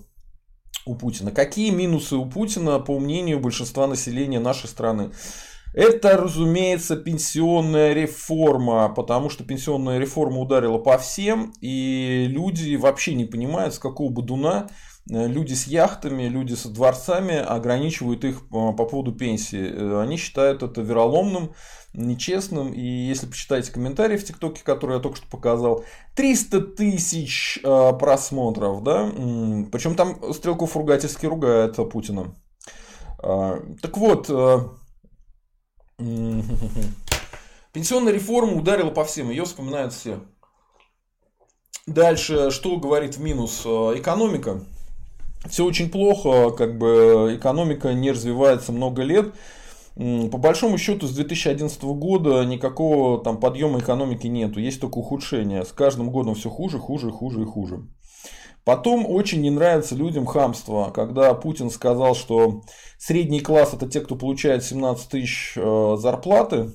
у 0.86 0.94
Путина. 0.94 1.30
Какие 1.30 1.70
минусы 1.70 2.16
у 2.16 2.26
Путина, 2.26 2.78
по 2.80 2.98
мнению 2.98 3.40
большинства 3.40 3.86
населения 3.86 4.40
нашей 4.40 4.68
страны? 4.68 5.10
Это, 5.76 6.16
разумеется, 6.16 6.96
пенсионная 6.96 7.92
реформа, 7.92 8.88
потому 8.88 9.28
что 9.28 9.44
пенсионная 9.44 9.98
реформа 9.98 10.38
ударила 10.40 10.78
по 10.78 10.96
всем, 10.96 11.52
и 11.60 12.26
люди 12.30 12.76
вообще 12.76 13.14
не 13.14 13.26
понимают, 13.26 13.74
с 13.74 13.78
какого 13.78 14.10
бодуна 14.10 14.68
э, 15.12 15.28
люди 15.28 15.52
с 15.52 15.66
яхтами, 15.66 16.28
люди 16.28 16.54
с 16.54 16.64
дворцами 16.64 17.36
ограничивают 17.36 18.24
их 18.24 18.36
э, 18.36 18.48
по 18.48 18.72
поводу 18.72 19.12
пенсии. 19.12 19.70
Э, 19.70 20.00
они 20.00 20.16
считают 20.16 20.62
это 20.62 20.80
вероломным, 20.80 21.52
нечестным. 21.92 22.72
И 22.72 22.80
если 22.80 23.26
почитаете 23.26 23.70
комментарии 23.70 24.16
в 24.16 24.24
ТикТоке, 24.24 24.64
которые 24.64 24.96
я 24.96 25.02
только 25.02 25.18
что 25.18 25.28
показал, 25.28 25.84
300 26.14 26.58
тысяч 26.68 27.60
просмотров, 27.62 28.82
да? 28.82 29.10
Причем 29.70 29.94
там 29.94 30.32
Стрелков 30.32 30.74
ругательски 30.74 31.26
ругает 31.26 31.76
Путина. 31.90 32.34
Так 33.18 33.98
вот, 33.98 34.30
Пенсионная 37.72 38.12
реформа 38.12 38.54
ударила 38.54 38.90
по 38.90 39.04
всем, 39.04 39.30
ее 39.30 39.44
вспоминают 39.44 39.92
все. 39.92 40.20
Дальше, 41.86 42.50
что 42.50 42.76
говорит 42.76 43.16
в 43.16 43.20
минус 43.20 43.62
э, 43.64 43.68
экономика? 43.96 44.60
Все 45.48 45.64
очень 45.64 45.88
плохо, 45.88 46.50
как 46.50 46.76
бы 46.78 47.36
экономика 47.38 47.94
не 47.94 48.10
развивается 48.10 48.72
много 48.72 49.02
лет. 49.02 49.32
По 49.94 50.36
большому 50.36 50.76
счету 50.76 51.06
с 51.06 51.14
2011 51.14 51.82
года 51.82 52.44
никакого 52.44 53.22
там 53.22 53.38
подъема 53.38 53.78
экономики 53.78 54.26
нету, 54.26 54.60
есть 54.60 54.80
только 54.80 54.98
ухудшение. 54.98 55.64
С 55.64 55.72
каждым 55.72 56.10
годом 56.10 56.34
все 56.34 56.50
хуже, 56.50 56.78
хуже, 56.78 57.10
хуже 57.10 57.42
и 57.42 57.46
хуже. 57.46 57.86
Потом 58.66 59.06
очень 59.08 59.42
не 59.42 59.50
нравится 59.50 59.94
людям 59.94 60.26
хамство, 60.26 60.90
когда 60.90 61.32
Путин 61.34 61.70
сказал, 61.70 62.16
что 62.16 62.62
средний 62.98 63.38
класс 63.38 63.74
это 63.74 63.88
те, 63.88 64.00
кто 64.00 64.16
получает 64.16 64.64
17 64.64 65.08
тысяч 65.08 65.52
э, 65.54 65.96
зарплаты. 66.00 66.72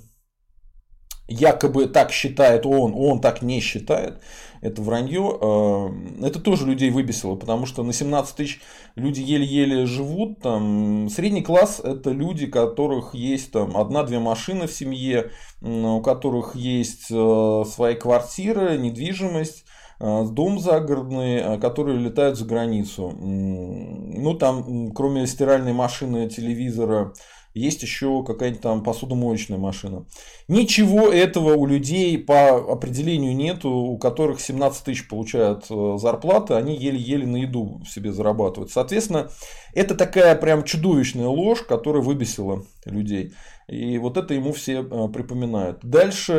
Якобы 1.27 1.87
так 1.87 2.13
считает 2.13 2.65
он, 2.65 2.93
он 2.95 3.19
так 3.19 3.41
не 3.41 3.59
считает. 3.59 4.21
Это 4.61 4.81
вранье. 4.81 5.37
Э, 5.41 6.25
это 6.25 6.39
тоже 6.39 6.65
людей 6.65 6.91
выбесило, 6.91 7.35
потому 7.35 7.65
что 7.65 7.83
на 7.83 7.91
17 7.91 8.35
тысяч 8.37 8.61
люди 8.95 9.19
еле-еле 9.19 9.85
живут. 9.85 10.39
Там. 10.39 11.09
Средний 11.09 11.41
класс 11.41 11.81
это 11.83 12.11
люди, 12.11 12.45
у 12.45 12.51
которых 12.51 13.13
есть 13.15 13.51
там 13.51 13.75
одна-две 13.75 14.19
машины 14.19 14.67
в 14.67 14.71
семье, 14.71 15.31
у 15.61 15.99
которых 15.99 16.55
есть 16.55 17.07
э, 17.11 17.63
свои 17.67 17.95
квартиры, 17.95 18.77
недвижимость 18.77 19.65
дом 20.01 20.59
загородный, 20.59 21.37
э, 21.37 21.59
которые 21.59 21.99
летают 21.99 22.37
за 22.37 22.45
границу. 22.45 23.11
Ну, 23.11 24.33
там, 24.33 24.91
кроме 24.91 25.27
стиральной 25.27 25.73
машины, 25.73 26.27
телевизора, 26.27 27.13
есть 27.53 27.83
еще 27.83 28.23
какая-нибудь 28.23 28.61
там 28.61 28.81
посудомоечная 28.81 29.59
машина. 29.59 30.05
Ничего 30.47 31.09
этого 31.09 31.53
у 31.53 31.67
людей 31.67 32.17
по 32.17 32.55
определению 32.55 33.35
нету, 33.35 33.69
у 33.69 33.97
которых 33.97 34.39
17 34.39 34.85
тысяч 34.85 35.07
получают 35.07 35.65
э, 35.69 35.97
зарплаты, 35.99 36.55
они 36.55 36.75
еле-еле 36.75 37.27
на 37.27 37.37
еду 37.37 37.81
себе 37.87 38.11
зарабатывают. 38.11 38.71
Соответственно, 38.71 39.29
это 39.75 39.93
такая 39.93 40.35
прям 40.35 40.63
чудовищная 40.63 41.27
ложь, 41.27 41.61
которая 41.61 42.01
выбесила 42.01 42.63
людей. 42.85 43.33
И 43.67 43.99
вот 43.99 44.17
это 44.17 44.33
ему 44.33 44.51
все 44.51 44.81
припоминают. 44.81 45.79
Дальше 45.83 46.33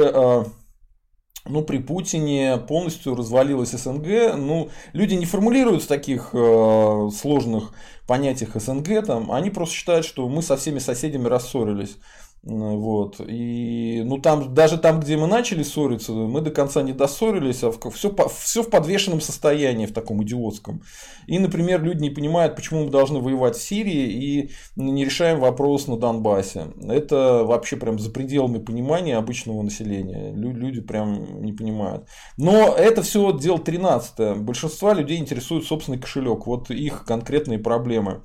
ну, 1.44 1.62
при 1.62 1.78
Путине 1.78 2.56
полностью 2.56 3.14
развалилась 3.14 3.70
СНГ. 3.72 4.36
Ну, 4.36 4.70
люди 4.92 5.14
не 5.14 5.26
формулируют 5.26 5.82
в 5.82 5.88
таких 5.88 6.30
э, 6.32 7.08
сложных 7.14 7.72
понятиях 8.06 8.54
СНГ, 8.54 9.06
там, 9.06 9.32
они 9.32 9.50
просто 9.50 9.74
считают, 9.74 10.04
что 10.04 10.28
мы 10.28 10.42
со 10.42 10.56
всеми 10.56 10.78
соседями 10.78 11.28
рассорились. 11.28 11.96
Вот. 12.44 13.20
И 13.20 14.02
ну, 14.04 14.18
там, 14.18 14.52
даже 14.52 14.76
там, 14.76 14.98
где 14.98 15.16
мы 15.16 15.28
начали 15.28 15.62
ссориться, 15.62 16.12
мы 16.12 16.40
до 16.40 16.50
конца 16.50 16.82
не 16.82 16.92
доссорились, 16.92 17.62
а 17.62 17.70
все, 17.70 18.14
все 18.36 18.62
в 18.64 18.68
подвешенном 18.68 19.20
состоянии, 19.20 19.86
в 19.86 19.92
таком 19.92 20.24
идиотском. 20.24 20.82
И, 21.28 21.38
например, 21.38 21.82
люди 21.84 22.02
не 22.02 22.10
понимают, 22.10 22.56
почему 22.56 22.84
мы 22.84 22.90
должны 22.90 23.20
воевать 23.20 23.56
в 23.56 23.62
Сирии 23.62 24.08
и 24.10 24.50
не 24.74 25.04
решаем 25.04 25.38
вопрос 25.38 25.86
на 25.86 25.96
Донбассе. 25.96 26.66
Это 26.88 27.44
вообще 27.44 27.76
прям 27.76 28.00
за 28.00 28.10
пределами 28.10 28.58
понимания 28.58 29.16
обычного 29.16 29.62
населения. 29.62 30.32
Люди 30.34 30.80
прям 30.80 31.42
не 31.42 31.52
понимают. 31.52 32.08
Но 32.36 32.74
это 32.74 33.02
все 33.02 33.32
дело 33.38 33.60
13 33.60 34.38
Большинство 34.38 34.92
людей 34.92 35.18
интересует 35.18 35.64
собственный 35.64 35.98
кошелек. 35.98 36.46
Вот 36.46 36.70
их 36.70 37.04
конкретные 37.04 37.60
проблемы. 37.60 38.22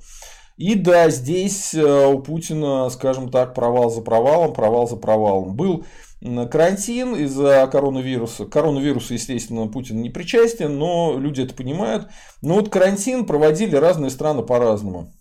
И 0.58 0.74
да, 0.74 1.08
здесь 1.08 1.72
э, 1.72 2.06
у 2.08 2.18
Путина, 2.18 2.90
скажем 2.90 3.30
так, 3.30 3.54
провал 3.54 3.90
за 3.90 4.02
провалом, 4.02 4.52
провал 4.52 4.88
за 4.88 4.96
провалом. 4.96 5.54
Был 5.54 5.86
карантин 6.20 7.14
из-за 7.14 7.68
коронавируса. 7.70 8.44
Коронавирусу, 8.44 9.14
естественно, 9.14 9.68
Путин 9.68 10.02
не 10.02 10.10
причастен, 10.10 10.76
но 10.76 11.16
люди 11.16 11.42
это 11.42 11.54
понимают. 11.54 12.08
Но 12.42 12.54
вот 12.54 12.70
карантин 12.70 13.24
проводили 13.24 13.76
разные 13.76 14.10
страны 14.10 14.42
по-разному. 14.42 15.12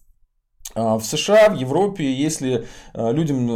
А 0.74 0.98
в 0.98 1.06
США, 1.06 1.50
в 1.50 1.56
Европе, 1.56 2.12
если 2.12 2.66
э, 2.96 3.14
людям 3.14 3.48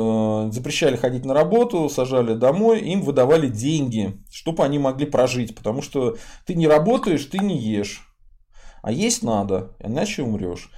э, 0.47 0.51
запрещали 0.51 0.97
ходить 0.97 1.25
на 1.25 1.33
работу, 1.33 1.89
сажали 1.89 2.35
домой, 2.35 2.81
им 2.81 3.01
выдавали 3.01 3.47
деньги, 3.47 4.19
чтобы 4.31 4.63
они 4.63 4.77
могли 4.77 5.07
прожить. 5.07 5.55
Потому 5.55 5.81
что 5.81 6.15
ты 6.45 6.53
не 6.53 6.67
работаешь, 6.67 7.25
ты 7.25 7.39
не 7.39 7.57
ешь. 7.57 8.10
А 8.81 8.91
есть 8.91 9.21
надо, 9.21 9.73
иначе 9.79 10.23
умрешь. 10.23 10.71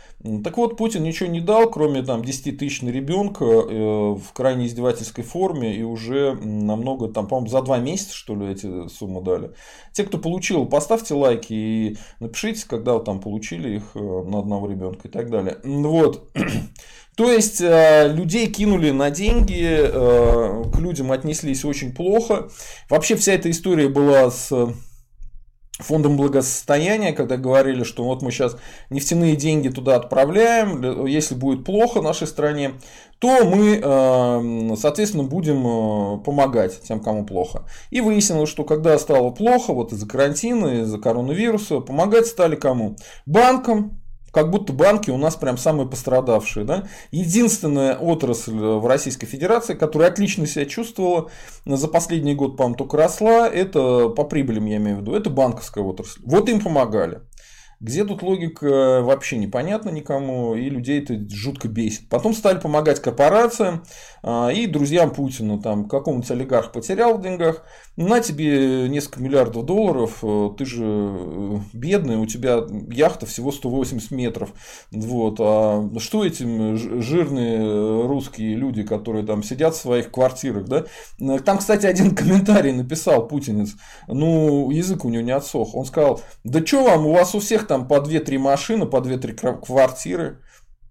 Так 0.43 0.57
вот, 0.57 0.77
Путин 0.77 1.03
ничего 1.03 1.29
не 1.29 1.39
дал, 1.39 1.69
кроме 1.69 2.01
там, 2.01 2.23
10 2.23 2.57
тысяч 2.57 2.81
на 2.81 2.89
ребенка 2.89 3.45
э, 3.45 4.15
в 4.15 4.33
крайне 4.33 4.67
издевательской 4.67 5.23
форме, 5.23 5.75
и 5.75 5.83
уже 5.83 6.33
намного, 6.33 7.07
там, 7.07 7.27
по-моему, 7.27 7.49
за 7.49 7.61
два 7.61 7.77
месяца, 7.77 8.13
что 8.13 8.35
ли, 8.35 8.47
эти 8.47 8.87
суммы 8.89 9.21
дали. 9.21 9.51
Те, 9.93 10.03
кто 10.03 10.17
получил, 10.17 10.65
поставьте 10.65 11.13
лайки 11.13 11.53
и 11.53 11.97
напишите, 12.19 12.65
когда 12.67 12.93
вы 12.93 13.03
там 13.03 13.21
получили 13.21 13.77
их 13.77 13.83
э, 13.95 13.99
на 13.99 14.39
одного 14.39 14.69
ребенка 14.69 15.07
и 15.07 15.11
так 15.11 15.29
далее. 15.29 15.57
Вот. 15.63 16.29
То 17.15 17.31
есть 17.31 17.61
э, 17.61 18.11
людей 18.13 18.47
кинули 18.47 18.91
на 18.91 19.11
деньги, 19.11 19.91
к 19.93 20.79
людям 20.79 21.11
отнеслись 21.11 21.63
очень 21.63 21.93
плохо. 21.93 22.49
Вообще 22.89 23.15
вся 23.15 23.33
эта 23.33 23.51
история 23.51 23.87
была 23.87 24.31
с 24.31 24.51
фондом 25.79 26.17
благосостояния, 26.17 27.13
когда 27.13 27.37
говорили, 27.37 27.83
что 27.83 28.03
вот 28.03 28.21
мы 28.21 28.31
сейчас 28.31 28.57
нефтяные 28.89 29.35
деньги 29.35 29.69
туда 29.69 29.95
отправляем, 29.95 31.05
если 31.05 31.33
будет 31.35 31.65
плохо 31.65 32.01
нашей 32.01 32.27
стране, 32.27 32.73
то 33.19 33.43
мы, 33.45 33.79
э, 33.81 34.75
соответственно, 34.75 35.23
будем 35.23 35.65
э, 35.65 36.23
помогать 36.23 36.81
тем, 36.81 36.99
кому 36.99 37.25
плохо. 37.25 37.65
И 37.89 38.01
выяснилось, 38.01 38.49
что 38.49 38.65
когда 38.65 38.97
стало 38.99 39.31
плохо, 39.31 39.73
вот 39.73 39.93
из-за 39.93 40.07
карантина, 40.07 40.81
из-за 40.81 40.99
коронавируса, 40.99 41.79
помогать 41.79 42.27
стали 42.27 42.55
кому? 42.55 42.95
Банкам, 43.25 44.02
как 44.33 44.49
будто 44.49 44.73
банки 44.73 45.11
у 45.11 45.17
нас 45.17 45.35
прям 45.35 45.57
самые 45.57 45.87
пострадавшие. 45.87 46.65
Да? 46.65 46.87
Единственная 47.11 47.95
отрасль 47.95 48.53
в 48.55 48.85
Российской 48.87 49.27
Федерации, 49.27 49.75
которая 49.75 50.09
отлично 50.09 50.47
себя 50.47 50.65
чувствовала, 50.65 51.29
за 51.65 51.87
последний 51.87 52.33
год, 52.33 52.57
по-моему, 52.57 52.75
только 52.75 52.97
росла, 52.97 53.47
это 53.47 54.09
по 54.09 54.23
прибылям, 54.23 54.65
я 54.65 54.77
имею 54.77 54.97
в 54.97 55.01
виду, 55.01 55.13
это 55.13 55.29
банковская 55.29 55.83
отрасль. 55.83 56.21
Вот 56.25 56.49
им 56.49 56.59
помогали. 56.59 57.21
Где 57.79 58.05
тут 58.05 58.23
логика 58.23 59.01
вообще 59.01 59.37
непонятно 59.37 59.89
никому, 59.89 60.55
и 60.55 60.69
людей 60.69 61.01
это 61.01 61.15
жутко 61.29 61.67
бесит. 61.67 62.07
Потом 62.09 62.33
стали 62.33 62.59
помогать 62.59 63.01
корпорациям 63.01 63.83
и 64.25 64.67
друзьям 64.67 65.11
Путина. 65.11 65.61
Там 65.61 65.87
какому-нибудь 65.87 66.31
олигарх 66.31 66.71
потерял 66.71 67.17
в 67.17 67.21
деньгах, 67.21 67.63
на 67.95 68.21
тебе 68.21 68.89
несколько 68.89 69.21
миллиардов 69.21 69.65
долларов, 69.65 70.19
э, 70.23 70.49
ты 70.57 70.65
же 70.65 70.83
э, 70.83 71.57
бедный, 71.73 72.17
у 72.17 72.25
тебя 72.25 72.63
яхта 72.89 73.27
всего 73.27 73.51
180 73.51 74.09
метров. 74.11 74.51
Вот. 74.91 75.37
А 75.39 75.87
что 75.99 76.25
этим 76.25 76.75
жирные 77.01 78.07
русские 78.07 78.55
люди, 78.55 78.81
которые 78.81 79.25
там 79.25 79.43
сидят 79.43 79.75
в 79.75 79.81
своих 79.81 80.09
квартирах, 80.09 80.65
да? 80.65 80.85
Там, 81.39 81.59
кстати, 81.59 81.85
один 81.85 82.15
комментарий 82.15 82.71
написал 82.71 83.27
путинец, 83.27 83.75
ну, 84.07 84.71
язык 84.71 85.05
у 85.05 85.09
него 85.09 85.23
не 85.23 85.31
отсох. 85.31 85.75
Он 85.75 85.85
сказал, 85.85 86.21
да 86.43 86.65
что 86.65 86.83
вам, 86.83 87.05
у 87.05 87.13
вас 87.13 87.35
у 87.35 87.39
всех 87.39 87.67
там 87.67 87.87
по 87.87 87.95
2-3 87.95 88.39
машины, 88.39 88.85
по 88.87 88.97
2-3 88.97 89.61
квартиры. 89.63 90.39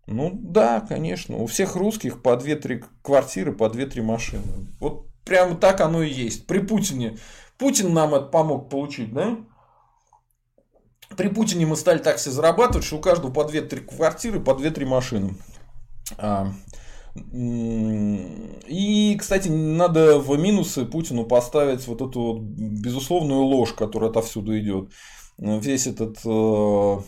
Ну 0.06 0.30
да, 0.34 0.80
конечно, 0.80 1.36
у 1.36 1.46
всех 1.46 1.76
русских 1.76 2.22
по 2.22 2.30
2-3 2.30 2.84
квартиры, 3.02 3.52
по 3.52 3.64
2-3 3.64 4.02
машины. 4.02 4.42
Вот 4.80 5.06
Прямо 5.24 5.54
так 5.54 5.80
оно 5.80 6.02
и 6.02 6.12
есть. 6.12 6.46
При 6.46 6.58
Путине. 6.58 7.18
Путин 7.58 7.92
нам 7.92 8.14
это 8.14 8.26
помог 8.26 8.68
получить, 8.68 9.12
да? 9.12 9.38
При 11.16 11.28
Путине 11.28 11.66
мы 11.66 11.76
стали 11.76 11.98
так 11.98 12.16
все 12.16 12.30
зарабатывать, 12.30 12.84
что 12.84 12.96
у 12.96 13.00
каждого 13.00 13.32
по 13.32 13.40
2-3 13.40 13.80
квартиры, 13.80 14.40
по 14.40 14.52
2-3 14.52 14.86
машины. 14.86 15.34
А, 16.18 16.50
и, 17.14 19.16
кстати, 19.20 19.48
надо 19.48 20.18
в 20.18 20.36
минусы 20.38 20.86
Путину 20.86 21.24
поставить 21.24 21.86
вот 21.86 22.00
эту 22.00 22.20
вот 22.20 22.40
безусловную 22.40 23.42
ложь, 23.42 23.74
которая 23.74 24.10
отовсюду 24.10 24.58
идет. 24.58 24.90
Весь 25.38 25.86
этот 25.86 26.18
э, 26.24 26.98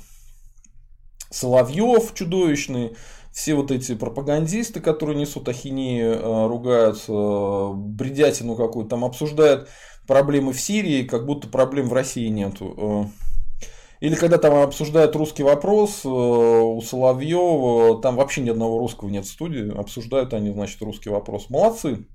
Соловьев 1.35 2.15
чудовищный, 2.15 2.97
все 3.33 3.55
вот 3.55 3.73
эти 3.73 3.97
пропагандисты, 3.97 4.81
которые 4.81 5.19
несут 5.19 5.49
ахинею, 5.49 6.15
э, 6.15 6.47
ругаются, 6.47 7.13
э, 7.13 7.73
бредятину 7.75 8.55
какую-то 8.55 8.91
там 8.91 9.05
обсуждают 9.05 9.69
проблемы 10.07 10.53
в 10.53 10.61
Сирии, 10.61 11.03
как 11.03 11.27
будто 11.27 11.49
проблем 11.49 11.89
в 11.89 11.93
России 11.93 12.29
нету. 12.29 13.11
Э, 13.11 13.67
или 14.01 14.15
когда 14.15 14.39
там 14.39 14.55
обсуждают 14.55 15.17
русский 15.17 15.43
вопрос 15.43 16.05
у 16.05 16.81
Соловьева, 16.83 18.01
там 18.01 18.17
вообще 18.17 18.43
ни 18.43 18.51
одного 18.51 18.79
русского 18.79 19.09
нет 19.09 19.25
в 19.25 19.31
студии, 19.31 19.77
обсуждают 19.77 20.35
они, 20.35 20.53
значит, 20.53 20.81
русский 20.83 21.09
вопрос. 21.09 21.49
Молодцы, 21.49 22.07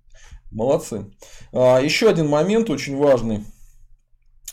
молодцы. 0.52 1.12
А, 1.52 1.80
еще 1.80 2.08
один 2.08 2.28
момент 2.28 2.70
очень 2.70 2.96
важный. 2.96 3.44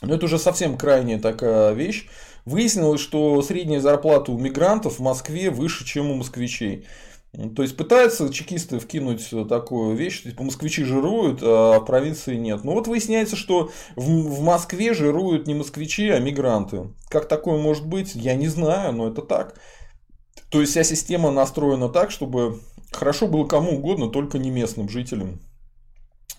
Но 0.00 0.14
это 0.14 0.24
уже 0.24 0.38
совсем 0.38 0.78
крайняя 0.78 1.18
такая 1.18 1.72
вещь. 1.72 2.08
Выяснилось, 2.46 3.00
что 3.00 3.42
средняя 3.42 3.80
зарплата 3.80 4.30
у 4.30 4.38
мигрантов 4.38 4.98
в 4.98 5.02
Москве 5.02 5.50
выше, 5.50 5.84
чем 5.84 6.12
у 6.12 6.14
москвичей. 6.14 6.86
То 7.54 7.62
есть 7.62 7.76
пытаются 7.76 8.32
чекисты 8.32 8.78
вкинуть 8.78 9.28
такую 9.48 9.96
вещь, 9.96 10.22
типа 10.22 10.44
москвичи 10.44 10.84
жируют, 10.84 11.40
а 11.42 11.80
в 11.80 11.84
провинции 11.84 12.36
нет. 12.36 12.62
Но 12.62 12.72
вот 12.72 12.86
выясняется, 12.86 13.34
что 13.34 13.72
в, 13.96 14.06
в 14.06 14.40
Москве 14.42 14.94
жируют 14.94 15.48
не 15.48 15.54
москвичи, 15.54 16.08
а 16.08 16.20
мигранты. 16.20 16.94
Как 17.10 17.26
такое 17.26 17.58
может 17.58 17.86
быть, 17.86 18.14
я 18.14 18.34
не 18.36 18.46
знаю, 18.46 18.92
но 18.92 19.08
это 19.08 19.22
так. 19.22 19.60
То 20.48 20.60
есть 20.60 20.70
вся 20.70 20.84
система 20.84 21.32
настроена 21.32 21.88
так, 21.88 22.12
чтобы 22.12 22.60
хорошо 22.92 23.26
было 23.26 23.44
кому 23.44 23.72
угодно, 23.72 24.08
только 24.08 24.38
не 24.38 24.50
местным 24.50 24.88
жителям 24.88 25.40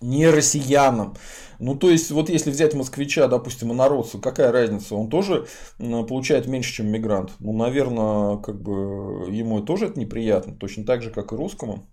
не 0.02 0.30
россиянам. 0.30 1.16
Ну, 1.60 1.76
то 1.76 1.90
есть, 1.90 2.12
вот 2.12 2.30
если 2.30 2.52
взять 2.52 2.76
москвича, 2.76 3.28
допустим, 3.28 3.74
инородца, 3.74 4.20
какая 4.20 4.52
разница? 4.52 4.96
Он 4.96 5.10
тоже 5.10 5.48
получает 5.80 6.48
меньше, 6.48 6.74
чем 6.74 6.88
мигрант. 6.88 7.32
Ну, 7.40 7.54
наверное, 7.54 8.38
как 8.38 8.62
бы 8.62 9.32
ему 9.32 9.62
тоже 9.62 9.88
это 9.88 10.00
неприятно, 10.00 10.54
точно 10.54 10.86
так 10.86 11.02
же, 11.02 11.10
как 11.10 11.34
и 11.34 11.36
русскому. 11.36 11.88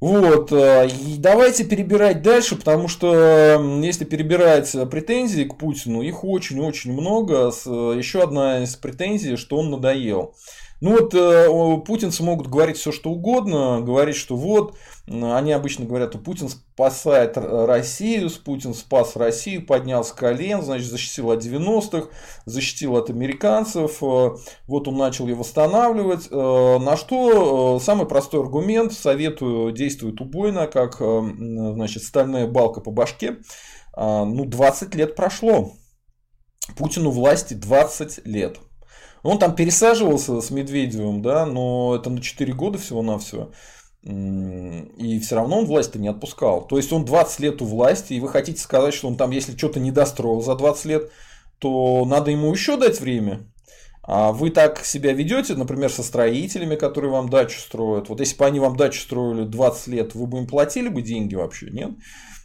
Вот, 0.00 0.50
э, 0.50 0.88
и 0.88 1.16
давайте 1.16 1.62
перебирать 1.62 2.22
дальше, 2.22 2.56
потому 2.56 2.88
что 2.88 3.62
если 3.84 4.04
перебирать 4.04 4.74
претензии 4.90 5.44
к 5.44 5.56
Путину, 5.56 6.02
их 6.02 6.24
очень-очень 6.24 6.92
много. 6.92 7.52
Еще 7.96 8.20
одна 8.20 8.64
из 8.64 8.74
претензий, 8.74 9.36
что 9.36 9.58
он 9.58 9.70
надоел. 9.70 10.34
Ну 10.80 10.98
вот 10.98 11.14
э, 11.14 11.46
путинцы 11.86 12.24
могут 12.24 12.48
говорить 12.48 12.76
все, 12.76 12.90
что 12.90 13.10
угодно, 13.10 13.80
говорить, 13.80 14.16
что 14.16 14.34
вот, 14.34 14.74
они 15.06 15.52
обычно 15.52 15.84
говорят, 15.84 16.10
что 16.10 16.18
Путин 16.18 16.48
спасает 16.48 17.36
Россию, 17.36 18.30
Путин 18.44 18.72
спас 18.72 19.16
Россию, 19.16 19.66
поднял 19.66 20.04
с 20.04 20.12
колен, 20.12 20.62
значит, 20.62 20.88
защитил 20.88 21.30
от 21.32 21.44
90-х, 21.44 22.08
защитил 22.46 22.96
от 22.96 23.10
американцев, 23.10 24.02
э, 24.02 24.30
вот 24.68 24.88
он 24.88 24.96
начал 24.96 25.26
ее 25.26 25.34
восстанавливать. 25.34 26.28
Э, 26.30 26.78
на 26.78 26.96
что 26.96 27.78
э, 27.78 27.84
самый 27.84 28.06
простой 28.06 28.40
аргумент, 28.40 28.92
советую, 28.92 29.72
действует 29.72 30.20
убойно, 30.20 30.66
как, 30.68 30.98
значит, 30.98 32.04
стальная 32.04 32.46
балка 32.46 32.80
по 32.80 32.90
башке. 32.90 33.38
Ну, 33.96 34.44
20 34.46 34.94
лет 34.94 35.16
прошло. 35.16 35.72
Путину 36.76 37.10
власти 37.10 37.54
20 37.54 38.26
лет. 38.26 38.58
Он 39.22 39.38
там 39.38 39.54
пересаживался 39.54 40.40
с 40.40 40.50
Медведевым, 40.50 41.22
да, 41.22 41.46
но 41.46 41.94
это 41.96 42.10
на 42.10 42.20
4 42.20 42.52
года 42.54 42.78
всего-навсего. 42.78 43.52
И 44.02 45.20
все 45.20 45.36
равно 45.36 45.58
он 45.58 45.66
власть-то 45.66 45.98
не 45.98 46.08
отпускал. 46.08 46.66
То 46.66 46.76
есть 46.76 46.92
он 46.92 47.04
20 47.04 47.40
лет 47.40 47.62
у 47.62 47.66
власти, 47.66 48.14
и 48.14 48.20
вы 48.20 48.28
хотите 48.28 48.60
сказать, 48.60 48.94
что 48.94 49.06
он 49.08 49.16
там, 49.16 49.30
если 49.30 49.56
что-то 49.56 49.78
не 49.78 49.92
достроил 49.92 50.40
за 50.40 50.56
20 50.56 50.84
лет, 50.86 51.10
то 51.58 52.04
надо 52.04 52.32
ему 52.32 52.50
еще 52.50 52.76
дать 52.76 53.00
время. 53.00 53.46
А 54.02 54.32
вы 54.32 54.50
так 54.50 54.84
себя 54.84 55.12
ведете, 55.12 55.54
например, 55.54 55.88
со 55.90 56.02
строителями, 56.02 56.74
которые 56.74 57.12
вам 57.12 57.28
дачу 57.28 57.60
строят. 57.60 58.08
Вот 58.08 58.18
если 58.18 58.36
бы 58.36 58.44
они 58.44 58.58
вам 58.58 58.76
дачу 58.76 59.00
строили 59.00 59.44
20 59.44 59.86
лет, 59.86 60.14
вы 60.16 60.26
бы 60.26 60.38
им 60.38 60.48
платили 60.48 60.88
бы 60.88 61.02
деньги 61.02 61.36
вообще, 61.36 61.70
нет? 61.70 61.92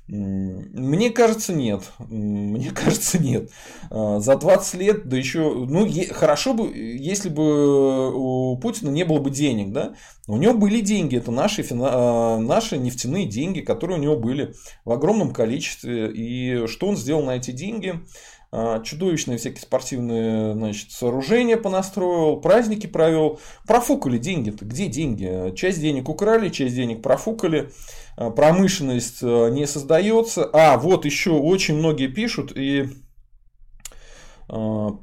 Мне 0.07 1.09
кажется, 1.09 1.51
нет. 1.51 1.91
Мне 1.99 2.71
кажется, 2.75 3.19
нет. 3.19 3.51
А, 3.89 4.19
за 4.19 4.37
20 4.37 4.73
лет, 4.75 5.09
да 5.09 5.17
еще, 5.17 5.53
ну, 5.53 5.87
хорошо 6.11 6.53
бы, 6.53 6.75
если 6.75 7.29
бы 7.29 8.13
у 8.13 8.57
Путина 8.57 8.89
не 8.89 9.03
было 9.03 9.19
бы 9.19 9.31
денег, 9.31 9.73
да? 9.73 9.95
У 10.27 10.37
него 10.37 10.53
были 10.53 10.79
деньги, 10.79 11.17
это 11.17 11.31
наши, 11.31 11.65
а, 11.71 12.37
наши 12.37 12.77
нефтяные 12.77 13.25
деньги, 13.25 13.59
которые 13.59 13.99
у 13.99 14.01
него 14.01 14.15
были 14.15 14.53
в 14.85 14.91
огромном 14.91 15.33
количестве. 15.33 16.11
И 16.13 16.67
что 16.67 16.87
он 16.87 16.95
сделал 16.95 17.23
на 17.23 17.35
эти 17.35 17.51
деньги? 17.51 18.01
А, 18.49 18.79
чудовищные 18.79 19.37
всякие 19.37 19.61
спортивные 19.61 20.53
значит, 20.53 20.91
сооружения 20.91 21.57
понастроил, 21.57 22.37
праздники 22.37 22.87
провел. 22.87 23.41
Профукали 23.65 24.17
деньги-то. 24.17 24.63
Где 24.63 24.87
деньги? 24.87 25.53
Часть 25.55 25.81
денег 25.81 26.07
украли, 26.07 26.47
часть 26.47 26.75
денег 26.75 27.01
профукали. 27.01 27.71
А, 28.17 28.31
промышленность 28.31 29.19
а, 29.21 29.49
не 29.49 29.65
создается. 29.67 30.49
А, 30.51 30.77
вот 30.77 31.05
еще 31.05 31.31
очень 31.31 31.75
многие 31.75 32.07
пишут 32.07 32.51
и 32.55 32.89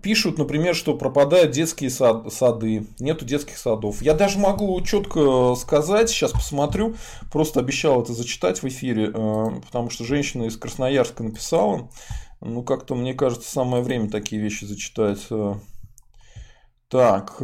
Пишут, 0.00 0.38
например, 0.38 0.74
что 0.74 0.96
пропадают 0.96 1.50
детские 1.50 1.90
сад, 1.90 2.33
сады, 2.33 2.87
нету 2.98 3.27
детских 3.27 3.59
садов. 3.59 4.00
Я 4.00 4.14
даже 4.14 4.38
могу 4.38 4.81
четко 4.81 5.55
сказать, 5.55 6.09
сейчас 6.09 6.33
посмотрю, 6.33 6.94
просто 7.31 7.61
обещал 7.61 8.00
это 8.00 8.14
зачитать 8.14 8.62
в 8.62 8.68
эфире, 8.68 9.11
потому 9.11 9.90
что 9.90 10.03
женщина 10.03 10.44
из 10.44 10.57
Красноярска 10.57 11.22
написала, 11.22 11.90
ну, 12.40 12.62
как-то, 12.62 12.94
мне 12.94 13.12
кажется, 13.12 13.50
самое 13.50 13.83
время 13.83 14.09
такие 14.09 14.40
вещи 14.40 14.64
зачитать. 14.64 15.27
Э. 15.29 15.57
Так. 16.88 17.42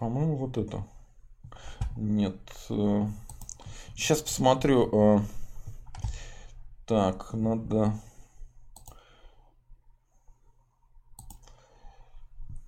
По-моему, 0.00 0.36
вот 0.36 0.56
это. 0.56 0.82
Нет. 1.94 2.36
Сейчас 3.94 4.20
э. 4.20 4.24
посмотрю. 4.24 5.22
Так, 6.86 7.34
надо... 7.34 7.92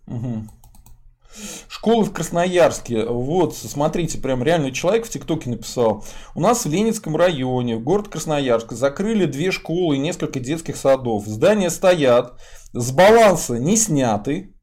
Угу. 0.06 0.42
Школы 1.68 2.04
в 2.04 2.12
Красноярске. 2.12 3.06
Вот, 3.06 3.56
смотрите, 3.56 4.18
прям 4.18 4.42
реальный 4.42 4.70
человек 4.70 5.06
в 5.06 5.08
ТикТоке 5.08 5.48
написал. 5.48 6.04
У 6.34 6.40
нас 6.40 6.66
в 6.66 6.70
Ленинском 6.70 7.16
районе, 7.16 7.76
в 7.76 7.82
город 7.82 8.08
Красноярск, 8.08 8.72
закрыли 8.72 9.24
две 9.24 9.50
школы 9.52 9.96
и 9.96 10.00
несколько 10.00 10.38
детских 10.38 10.76
садов. 10.76 11.24
Здания 11.24 11.70
стоят, 11.70 12.38
с 12.74 12.92
баланса 12.92 13.58
не 13.58 13.78
сняты. 13.78 14.54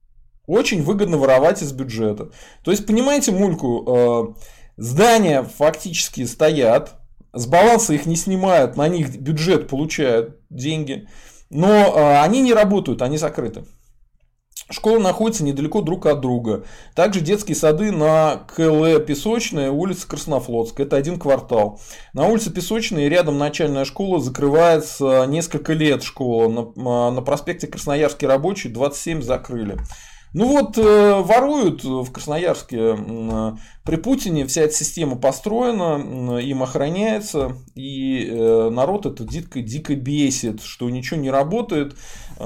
Очень 0.50 0.82
выгодно 0.82 1.20
воровать 1.20 1.62
из 1.62 1.72
бюджета. 1.74 2.32
То 2.64 2.72
есть, 2.72 2.88
понимаете, 2.88 3.32
мульку, 3.32 3.86
э, 3.88 4.34
здания 4.78 5.44
фактически 5.44 6.26
стоят, 6.26 6.96
с 7.34 7.46
баланса 7.46 7.94
их 7.94 8.08
не 8.08 8.16
снимают, 8.16 8.76
на 8.76 8.88
них 8.88 9.16
бюджет 9.16 9.68
получают 9.68 10.40
деньги, 10.50 11.08
но 11.52 11.68
э, 11.70 12.22
они 12.22 12.42
не 12.42 12.54
работают, 12.54 13.04
они 13.04 13.20
закрыты. 13.20 13.66
Школы 14.72 15.00
находятся 15.00 15.44
недалеко 15.44 15.82
друг 15.84 16.08
от 16.08 16.20
друга. 16.20 16.64
Также 16.96 17.22
детские 17.22 17.56
сады 17.56 17.92
на 17.92 18.38
КЛ 18.56 19.00
Песочная, 19.06 19.70
улица 19.70 20.08
Краснофлотская. 20.08 20.88
Это 20.88 20.96
один 20.96 21.20
квартал. 21.20 21.80
На 22.14 22.26
улице 22.26 22.52
Песочной 22.52 23.08
рядом 23.08 23.38
начальная 23.38 23.86
школа 23.86 24.20
закрывается 24.20 25.26
несколько 25.28 25.74
лет 25.74 26.02
школа. 26.02 26.74
На, 26.76 27.12
на 27.12 27.22
проспекте 27.22 27.68
Красноярский 27.68 28.28
рабочий 28.28 28.70
27 28.70 29.22
закрыли. 29.22 29.78
Ну 30.34 30.46
вот, 30.46 30.78
э, 30.78 31.22
воруют 31.22 31.84
в 31.84 32.12
Красноярске. 32.12 32.96
Э, 32.98 33.52
при 33.84 33.96
Путине 33.96 34.46
вся 34.46 34.62
эта 34.62 34.74
система 34.76 35.16
построена, 35.16 36.38
э, 36.38 36.44
им 36.44 36.62
охраняется, 36.62 37.58
и 37.74 38.28
э, 38.30 38.70
народ 38.70 39.08
это 39.08 39.24
дико, 39.24 39.62
дико 39.62 39.96
бесит, 39.96 40.62
что 40.62 40.88
ничего 40.90 41.20
не 41.20 41.32
работает, 41.32 41.96
э, 42.38 42.44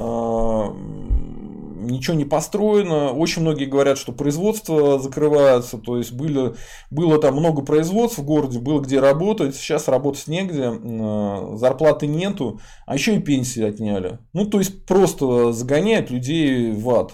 ничего 1.83 2.15
не 2.15 2.23
построено. 2.23 3.11
Очень 3.11 3.41
многие 3.41 3.65
говорят, 3.65 3.97
что 3.97 4.13
производство 4.13 4.97
закрывается, 4.97 5.77
то 5.77 5.97
есть 5.97 6.13
были, 6.13 6.55
было 6.89 7.19
там 7.19 7.35
много 7.35 7.63
производств 7.63 8.19
в 8.19 8.25
городе, 8.25 8.59
было 8.59 8.79
где 8.79 9.01
работать, 9.01 9.55
сейчас 9.55 9.89
работать 9.89 10.27
негде, 10.27 10.71
э, 10.71 11.55
зарплаты 11.57 12.07
нету, 12.07 12.61
а 12.85 12.93
еще 12.93 13.15
и 13.15 13.19
пенсии 13.19 13.61
отняли. 13.61 14.19
Ну, 14.31 14.45
то 14.45 14.59
есть 14.59 14.85
просто 14.85 15.51
загоняют 15.51 16.09
людей 16.09 16.71
в 16.71 16.89
ад. 16.89 17.13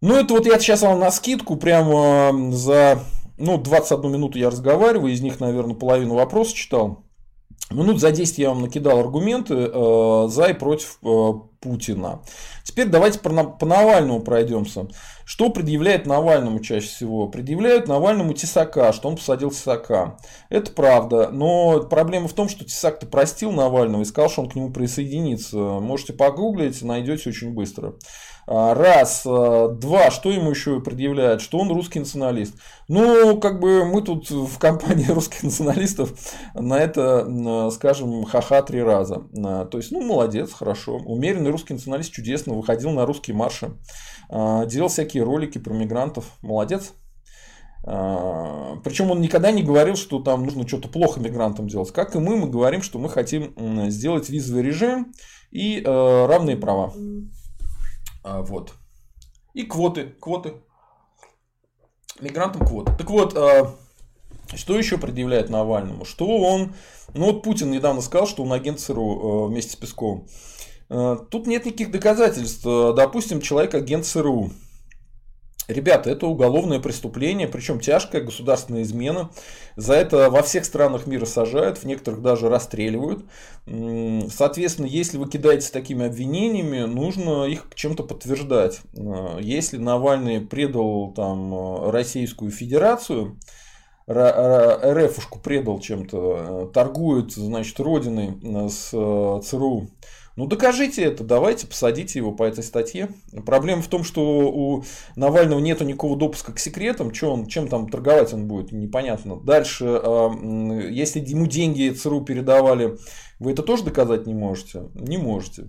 Ну, 0.00 0.16
это 0.16 0.32
вот 0.32 0.46
я 0.46 0.58
сейчас 0.58 0.80
вам 0.80 0.98
на 0.98 1.10
скидку 1.10 1.56
прямо 1.56 2.52
за 2.52 3.00
ну, 3.36 3.58
21 3.58 4.12
минуту 4.12 4.38
я 4.38 4.48
разговариваю, 4.48 5.12
из 5.12 5.20
них, 5.20 5.40
наверное, 5.40 5.74
половину 5.74 6.14
вопросов 6.14 6.54
читал. 6.54 7.04
Минут 7.70 8.00
за 8.00 8.10
10 8.10 8.38
я 8.38 8.48
вам 8.48 8.62
накидал 8.62 8.98
аргументы 8.98 9.54
э, 9.54 10.26
за 10.28 10.46
и 10.46 10.54
против 10.54 10.98
э, 11.04 11.32
Путина. 11.60 12.22
Теперь 12.64 12.88
давайте 12.88 13.20
по, 13.20 13.30
по 13.44 13.66
Навальному 13.66 14.20
пройдемся. 14.20 14.88
Что 15.24 15.50
предъявляет 15.50 16.06
Навальному 16.06 16.58
чаще 16.58 16.88
всего? 16.88 17.28
Предъявляют 17.28 17.86
Навальному 17.86 18.32
Тесака, 18.32 18.92
что 18.92 19.08
он 19.08 19.16
посадил 19.16 19.50
Тесака. 19.50 20.18
Это 20.48 20.72
правда, 20.72 21.28
но 21.30 21.84
проблема 21.84 22.26
в 22.26 22.32
том, 22.32 22.48
что 22.48 22.64
Тесак-то 22.64 23.06
простил 23.06 23.52
Навального 23.52 24.02
и 24.02 24.06
сказал, 24.06 24.30
что 24.30 24.42
он 24.42 24.48
к 24.48 24.56
нему 24.56 24.72
присоединится. 24.72 25.56
Можете 25.56 26.12
погуглить, 26.12 26.82
найдете 26.82 27.28
очень 27.28 27.52
быстро. 27.52 27.94
А, 28.52 28.74
раз. 28.74 29.22
А, 29.24 29.68
два. 29.68 30.10
Что 30.10 30.32
ему 30.32 30.50
еще 30.50 30.80
предъявляют? 30.80 31.40
Что 31.40 31.58
он 31.58 31.70
русский 31.70 32.00
националист. 32.00 32.56
Ну, 32.88 33.38
как 33.38 33.60
бы 33.60 33.84
мы 33.84 34.02
тут 34.02 34.28
в 34.28 34.58
компании 34.58 35.06
русских 35.08 35.44
националистов 35.44 36.12
на 36.54 36.76
это 36.76 37.70
скажем 37.70 38.24
ха-ха 38.24 38.60
три 38.62 38.82
раза. 38.82 39.22
А, 39.44 39.66
то 39.66 39.78
есть, 39.78 39.92
ну, 39.92 40.02
молодец, 40.02 40.52
хорошо. 40.52 40.96
Умеренный 40.96 41.52
русский 41.52 41.74
националист 41.74 42.12
чудесно 42.12 42.54
выходил 42.54 42.90
на 42.90 43.06
русские 43.06 43.36
марши. 43.36 43.70
Делал 44.28 44.88
всякие 44.88 45.22
ролики 45.22 45.58
про 45.58 45.72
мигрантов. 45.72 46.24
Молодец. 46.42 46.92
Причем 47.82 49.10
он 49.10 49.20
никогда 49.20 49.50
не 49.52 49.62
говорил, 49.62 49.96
что 49.96 50.20
там 50.20 50.44
нужно 50.44 50.68
что-то 50.68 50.88
плохо 50.88 51.18
мигрантам 51.18 51.66
делать. 51.66 51.92
Как 51.92 52.14
и 52.14 52.18
мы, 52.18 52.36
мы 52.36 52.48
говорим, 52.48 52.82
что 52.82 52.98
мы 52.98 53.08
хотим 53.08 53.54
сделать 53.90 54.28
визовый 54.28 54.62
режим 54.62 55.12
и 55.50 55.82
равные 55.84 56.56
права. 56.56 56.92
А, 58.22 58.42
вот. 58.42 58.74
И 59.54 59.64
квоты. 59.64 60.14
Квоты. 60.20 60.54
Мигрантам 62.20 62.66
квоты. 62.66 62.92
Так 62.96 63.10
вот, 63.10 63.36
а, 63.36 63.74
что 64.54 64.76
еще 64.76 64.98
предъявляет 64.98 65.50
Навальному? 65.50 66.04
Что 66.04 66.26
он... 66.26 66.74
Ну 67.14 67.26
вот 67.26 67.42
Путин 67.42 67.70
недавно 67.70 68.00
сказал, 68.00 68.26
что 68.26 68.42
он 68.42 68.52
агент 68.52 68.78
ЦРУ 68.80 69.44
а, 69.44 69.46
вместе 69.46 69.72
с 69.72 69.76
Песковым. 69.76 70.26
А, 70.88 71.16
тут 71.16 71.46
нет 71.46 71.64
никаких 71.64 71.90
доказательств. 71.90 72.64
Допустим, 72.64 73.40
человек 73.40 73.74
агент 73.74 74.06
ЦРУ. 74.06 74.50
Ребята, 75.70 76.10
это 76.10 76.26
уголовное 76.26 76.80
преступление, 76.80 77.46
причем 77.48 77.80
тяжкая 77.80 78.22
государственная 78.22 78.82
измена. 78.82 79.30
За 79.76 79.94
это 79.94 80.28
во 80.30 80.42
всех 80.42 80.64
странах 80.64 81.06
мира 81.06 81.26
сажают, 81.26 81.78
в 81.78 81.84
некоторых 81.84 82.22
даже 82.22 82.48
расстреливают. 82.48 83.24
Соответственно, 83.66 84.86
если 84.86 85.16
вы 85.16 85.28
кидаете 85.28 85.70
такими 85.70 86.06
обвинениями, 86.06 86.80
нужно 86.80 87.44
их 87.44 87.66
чем-то 87.74 88.02
подтверждать. 88.02 88.80
Э, 88.96 89.38
если 89.40 89.76
Навальный 89.76 90.40
предал 90.40 91.12
там, 91.14 91.88
Российскую 91.90 92.50
Федерацию, 92.50 93.38
РФушку 94.08 95.38
предал 95.38 95.78
чем-то, 95.78 96.18
э, 96.18 96.72
торгует, 96.72 97.32
значит, 97.32 97.78
родиной 97.78 98.38
э, 98.42 98.68
с 98.68 98.90
ЦРУ, 98.90 99.88
ну 100.36 100.46
докажите 100.46 101.02
это, 101.02 101.24
давайте 101.24 101.66
посадите 101.66 102.18
его 102.18 102.32
по 102.32 102.44
этой 102.44 102.62
статье. 102.62 103.08
Проблема 103.44 103.82
в 103.82 103.88
том, 103.88 104.04
что 104.04 104.22
у 104.22 104.84
Навального 105.16 105.58
нету 105.58 105.84
никакого 105.84 106.16
допуска 106.16 106.52
к 106.52 106.58
секретам, 106.58 107.12
что 107.12 107.32
он, 107.32 107.46
чем 107.46 107.68
там 107.68 107.88
торговать 107.88 108.32
он 108.32 108.46
будет, 108.46 108.72
непонятно. 108.72 109.40
Дальше, 109.40 109.86
а, 109.86 110.30
если 110.88 111.20
ему 111.20 111.46
деньги 111.46 111.90
ЦРУ 111.90 112.22
передавали, 112.22 112.96
вы 113.38 113.52
это 113.52 113.62
тоже 113.62 113.84
доказать 113.84 114.26
не 114.26 114.34
можете? 114.34 114.84
Не 114.94 115.18
можете. 115.18 115.68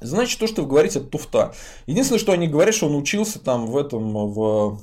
Значит, 0.00 0.38
то, 0.38 0.46
что 0.46 0.62
вы 0.62 0.68
говорите, 0.68 1.00
это 1.00 1.08
туфта. 1.08 1.54
Единственное, 1.86 2.20
что 2.20 2.32
они 2.32 2.48
говорят, 2.48 2.74
что 2.74 2.86
он 2.86 2.94
учился 2.94 3.38
там 3.38 3.66
в 3.66 3.76
этом, 3.76 4.32
в, 4.32 4.80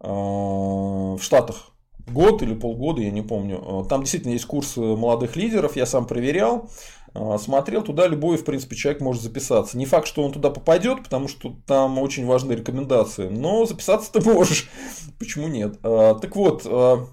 а, 0.00 1.16
в 1.16 1.22
Штатах 1.22 1.70
год 2.06 2.42
или 2.42 2.54
полгода, 2.54 3.00
я 3.00 3.10
не 3.10 3.22
помню. 3.22 3.86
Там 3.88 4.02
действительно 4.02 4.32
есть 4.32 4.44
курс 4.44 4.76
молодых 4.76 5.36
лидеров, 5.36 5.76
я 5.76 5.86
сам 5.86 6.06
проверял. 6.06 6.68
А, 7.14 7.38
смотрел, 7.38 7.82
туда 7.82 8.08
любой, 8.08 8.36
в 8.36 8.44
принципе, 8.44 8.74
человек 8.74 9.00
может 9.00 9.22
записаться. 9.22 9.78
Не 9.78 9.86
факт, 9.86 10.08
что 10.08 10.22
он 10.22 10.32
туда 10.32 10.50
попадет, 10.50 11.04
потому 11.04 11.28
что 11.28 11.54
там 11.66 11.98
очень 11.98 12.26
важны 12.26 12.52
рекомендации, 12.54 13.28
но 13.28 13.64
записаться 13.66 14.12
ты 14.12 14.20
можешь. 14.30 14.68
Почему 15.18 15.46
нет? 15.46 15.78
А, 15.82 16.14
так 16.14 16.34
вот, 16.34 16.62
а, 16.66 17.06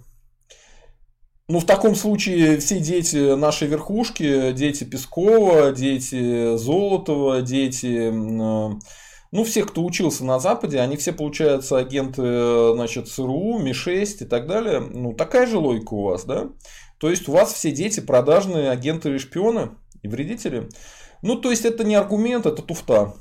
ну, 1.47 1.59
в 1.59 1.65
таком 1.65 1.95
случае 1.95 2.57
все 2.57 2.79
дети 2.79 3.35
нашей 3.35 3.67
верхушки, 3.67 4.53
дети 4.53 4.85
Пескова, 4.85 5.71
дети 5.71 6.55
Золотова, 6.55 7.41
дети, 7.41 8.09
ну, 8.09 9.43
всех, 9.43 9.67
кто 9.67 9.83
учился 9.83 10.25
на 10.25 10.39
Западе, 10.39 10.79
они 10.79 10.97
все, 10.97 11.11
получаются, 11.11 11.77
агенты, 11.77 12.73
значит, 12.73 13.07
ЦРУ, 13.07 13.59
Ми-6 13.59 14.23
и 14.23 14.25
так 14.25 14.47
далее. 14.47 14.79
Ну, 14.79 15.13
такая 15.13 15.45
же 15.45 15.57
логика 15.57 15.93
у 15.93 16.03
вас, 16.03 16.23
да? 16.25 16.49
То 16.99 17.09
есть, 17.09 17.27
у 17.27 17.33
вас 17.33 17.53
все 17.53 17.71
дети 17.71 17.99
продажные 17.99 18.69
агенты 18.69 19.13
и 19.15 19.17
шпионы, 19.17 19.71
и 20.01 20.07
вредители. 20.07 20.69
Ну, 21.21 21.35
то 21.35 21.51
есть, 21.51 21.65
это 21.65 21.83
не 21.83 21.95
аргумент, 21.95 22.45
это 22.45 22.61
туфта. 22.61 23.13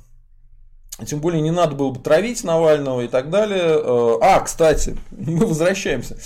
Тем 1.06 1.20
более, 1.20 1.40
не 1.40 1.50
надо 1.50 1.74
было 1.74 1.90
бы 1.90 2.00
травить 2.00 2.44
Навального 2.44 3.02
и 3.02 3.08
так 3.08 3.30
далее. 3.30 3.80
Э, 3.82 4.18
а, 4.20 4.40
кстати, 4.40 4.96
мы 5.10 5.46
возвращаемся. 5.46 6.16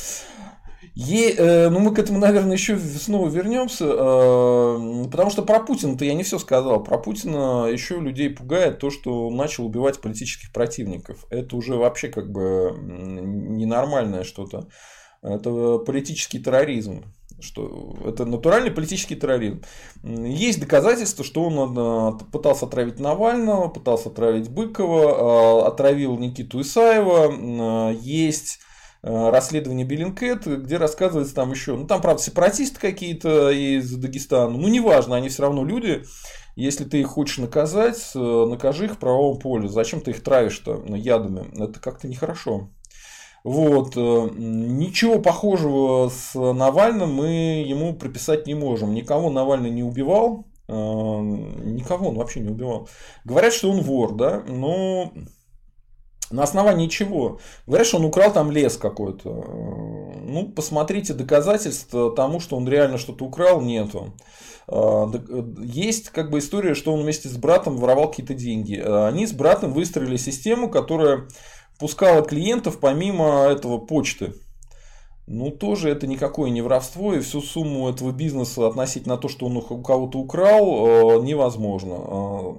Е, 0.97 1.35
э, 1.37 1.69
ну, 1.71 1.81
мы 1.81 1.93
к 1.93 1.99
этому, 1.99 2.21
наверное, 2.21 2.53
еще 2.53 2.79
снова 2.79 3.29
вернемся, 3.29 3.85
э, 3.85 5.05
потому 5.11 5.31
что 5.31 5.43
про 5.43 5.59
Путина-то 5.59 6.05
я 6.05 6.15
не 6.15 6.23
все 6.23 6.39
сказал. 6.39 6.85
Про 6.85 6.99
Путина 6.99 7.67
еще 7.67 7.99
людей 7.99 8.31
пугает 8.31 8.79
то, 8.79 8.91
что 8.91 9.27
он 9.27 9.37
начал 9.37 9.67
убивать 9.67 10.01
политических 10.01 10.53
противников. 10.53 11.27
Это 11.31 11.57
уже 11.57 11.75
вообще 11.75 12.09
как 12.09 12.31
бы 12.31 12.77
ненормальное 12.81 14.23
что-то. 14.23 14.69
Это 15.21 15.79
политический 15.79 16.39
терроризм 16.39 17.03
что 17.41 17.97
это 18.05 18.25
натуральный 18.25 18.71
политический 18.71 19.17
терроризм. 19.17 19.63
Есть 20.03 20.61
доказательства, 20.61 21.25
что 21.25 21.45
он 21.45 21.77
э, 21.77 22.25
пытался 22.33 22.67
отравить 22.67 23.01
Навального, 23.01 23.69
пытался 23.69 24.09
отравить 24.09 24.49
Быкова, 24.49 25.63
э, 25.63 25.67
отравил 25.67 26.19
Никиту 26.19 26.61
Исаева. 26.61 27.91
Э, 27.91 27.95
есть 28.01 28.61
расследование 29.03 29.85
Беллинкет, 29.85 30.47
где 30.47 30.79
рассказывается 30.79 31.35
там 31.35 31.51
еще, 31.51 31.77
ну 31.77 31.87
там, 31.87 32.01
правда, 32.01 32.23
сепаратисты 32.23 32.81
какие-то 32.81 33.51
из 33.51 33.95
Дагестана, 33.97 34.57
ну 34.57 34.67
неважно, 34.69 35.15
они 35.15 35.29
все 35.29 35.43
равно 35.43 35.63
люди, 35.63 36.05
если 36.57 36.85
ты 36.85 37.01
их 37.01 37.09
хочешь 37.09 37.37
наказать, 37.37 38.13
накажи 38.15 38.87
их 38.87 38.95
в 38.95 38.99
правовом 38.99 39.39
поле, 39.39 39.69
зачем 39.69 40.01
ты 40.01 40.13
их 40.13 40.23
травишь-то 40.23 40.85
ядами, 40.95 41.45
это 41.63 41.81
как-то 41.81 42.09
нехорошо. 42.09 42.71
Вот. 43.45 43.93
Э, 43.97 44.31
ничего 44.35 45.21
похожего 45.21 46.09
с 46.09 46.35
Навальным 46.35 47.13
мы 47.13 47.63
ему 47.67 47.95
приписать 47.95 48.47
не 48.47 48.55
можем. 48.55 48.95
Никого 48.95 49.31
Навальный 49.31 49.71
не 49.71 49.83
убивал. 49.83 50.47
Э, 50.67 50.73
никого 50.73 52.09
он 52.09 52.17
вообще 52.17 52.41
не 52.41 52.49
убивал. 52.51 52.89
Говорят, 53.25 53.53
что 53.53 53.71
он 53.71 53.83
вор, 53.83 54.15
да, 54.15 54.43
но 54.49 55.13
На 56.31 56.43
основании 56.43 56.89
чего? 56.89 57.39
Говорят, 57.67 57.87
что 57.87 57.99
он 57.99 58.07
украл 58.07 58.33
там 58.33 58.51
лес 58.51 58.79
какой-то. 58.79 59.29
Ну, 59.31 60.49
посмотрите 60.57 61.13
доказательства 61.13 62.11
тому, 62.11 62.41
что 62.41 62.57
он 62.57 62.67
реально 62.67 62.97
что-то 62.97 63.27
украл, 63.27 63.61
нету. 63.61 64.15
А, 64.67 65.11
есть 65.61 66.09
как 66.09 66.31
бы 66.31 66.39
история, 66.39 66.75
что 66.75 66.95
он 66.95 67.03
вместе 67.03 67.29
с 67.29 67.37
братом 67.37 67.77
воровал 67.77 68.09
какие-то 68.09 68.35
деньги. 68.35 68.77
Они 68.77 69.27
с 69.27 69.33
братом 69.33 69.75
выстроили 69.75 70.17
систему, 70.17 70.71
которая 70.71 71.29
пускала 71.79 72.23
клиентов 72.23 72.79
помимо 72.81 73.47
этого 73.51 73.79
почты. 73.79 74.35
Ну, 75.27 75.51
тоже 75.51 75.89
это 75.89 76.07
никакое 76.07 76.51
не 76.51 76.61
воровство, 76.61 77.15
и 77.15 77.21
всю 77.21 77.41
сумму 77.41 77.89
этого 77.89 78.13
бизнеса 78.13 78.67
относить 78.67 79.07
на 79.07 79.17
то, 79.17 79.29
что 79.29 79.47
он 79.47 79.57
у 79.57 79.63
кого-то 79.83 80.19
украл, 80.19 81.23
невозможно. 81.23 81.95
А, 81.97 82.59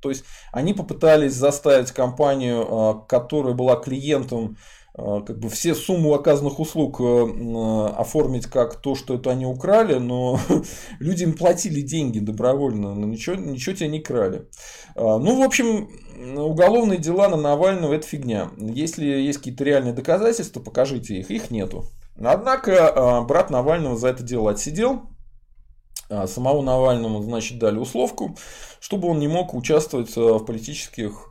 то 0.00 0.08
есть 0.08 0.24
они 0.50 0.72
попытались 0.72 1.34
заставить 1.34 1.92
компанию, 1.92 2.66
а, 2.66 2.94
которая 2.94 3.52
была 3.52 3.76
клиентом, 3.76 4.56
как 4.98 5.38
бы 5.38 5.48
все 5.48 5.74
сумму 5.74 6.12
оказанных 6.14 6.58
услуг 6.58 7.00
э, 7.00 7.86
оформить 7.96 8.46
как 8.46 8.80
то, 8.80 8.96
что 8.96 9.14
это 9.14 9.30
они 9.30 9.46
украли, 9.46 9.94
но 9.98 10.40
люди 10.98 11.22
им 11.22 11.34
платили 11.34 11.80
деньги 11.82 12.18
добровольно, 12.18 12.94
но 12.94 13.06
ничего, 13.06 13.36
ничего 13.36 13.76
тебе 13.76 13.88
не 13.88 14.00
крали. 14.00 14.48
А, 14.96 15.18
ну, 15.18 15.40
в 15.40 15.44
общем, 15.44 15.88
уголовные 16.36 16.98
дела 16.98 17.28
на 17.28 17.36
Навального 17.36 17.94
это 17.94 18.06
фигня. 18.06 18.50
Если 18.58 19.04
есть 19.04 19.38
какие-то 19.38 19.62
реальные 19.62 19.94
доказательства, 19.94 20.60
покажите 20.60 21.18
их. 21.18 21.30
Их 21.30 21.50
нету. 21.52 21.84
Однако 22.20 23.24
брат 23.28 23.50
Навального 23.50 23.96
за 23.96 24.08
это 24.08 24.24
дело 24.24 24.50
отсидел. 24.50 25.02
А, 26.10 26.26
самому 26.26 26.62
Навальному, 26.62 27.22
значит, 27.22 27.58
дали 27.58 27.78
условку, 27.78 28.36
чтобы 28.80 29.08
он 29.08 29.18
не 29.18 29.28
мог 29.28 29.52
участвовать 29.52 30.16
э, 30.16 30.20
в 30.20 30.44
политических 30.44 31.10
э, 31.10 31.27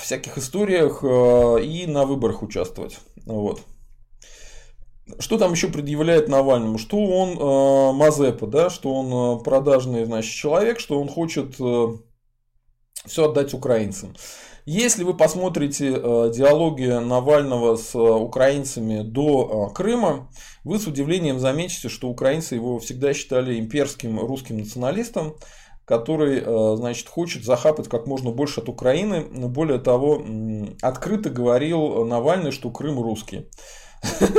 всяких 0.00 0.38
историях 0.38 1.00
э, 1.02 1.62
и 1.62 1.86
на 1.86 2.04
выборах 2.04 2.42
участвовать. 2.42 2.98
Вот. 3.26 3.62
Что 5.18 5.38
там 5.38 5.52
еще 5.52 5.68
предъявляет 5.68 6.28
Навальному? 6.28 6.78
Что 6.78 6.98
он 6.98 7.30
э, 7.38 7.92
Мазепа, 7.96 8.46
да, 8.46 8.70
что 8.70 8.92
он 8.92 9.42
продажный, 9.42 10.04
значит, 10.04 10.32
человек, 10.32 10.80
что 10.80 11.00
он 11.00 11.08
хочет 11.08 11.54
э, 11.60 11.86
все 13.06 13.28
отдать 13.28 13.54
украинцам. 13.54 14.14
Если 14.66 15.04
вы 15.04 15.16
посмотрите 15.16 15.88
э, 15.94 16.32
диалоги 16.34 16.84
Навального 16.84 17.76
с 17.76 17.94
э, 17.94 17.98
украинцами 17.98 19.02
до 19.02 19.70
э, 19.70 19.74
Крыма, 19.74 20.30
вы 20.64 20.78
с 20.78 20.86
удивлением 20.86 21.40
заметите, 21.40 21.88
что 21.88 22.08
украинцы 22.08 22.56
его 22.56 22.78
всегда 22.78 23.14
считали 23.14 23.58
имперским 23.58 24.20
русским 24.20 24.58
националистом, 24.58 25.34
который, 25.90 26.76
значит, 26.76 27.08
хочет 27.08 27.44
захапать 27.44 27.88
как 27.88 28.06
можно 28.06 28.30
больше 28.30 28.60
от 28.60 28.68
Украины. 28.68 29.24
Более 29.48 29.78
того, 29.78 30.24
открыто 30.80 31.30
говорил 31.30 32.04
Навальный, 32.04 32.52
что 32.52 32.70
Крым 32.70 33.00
русский. 33.00 33.50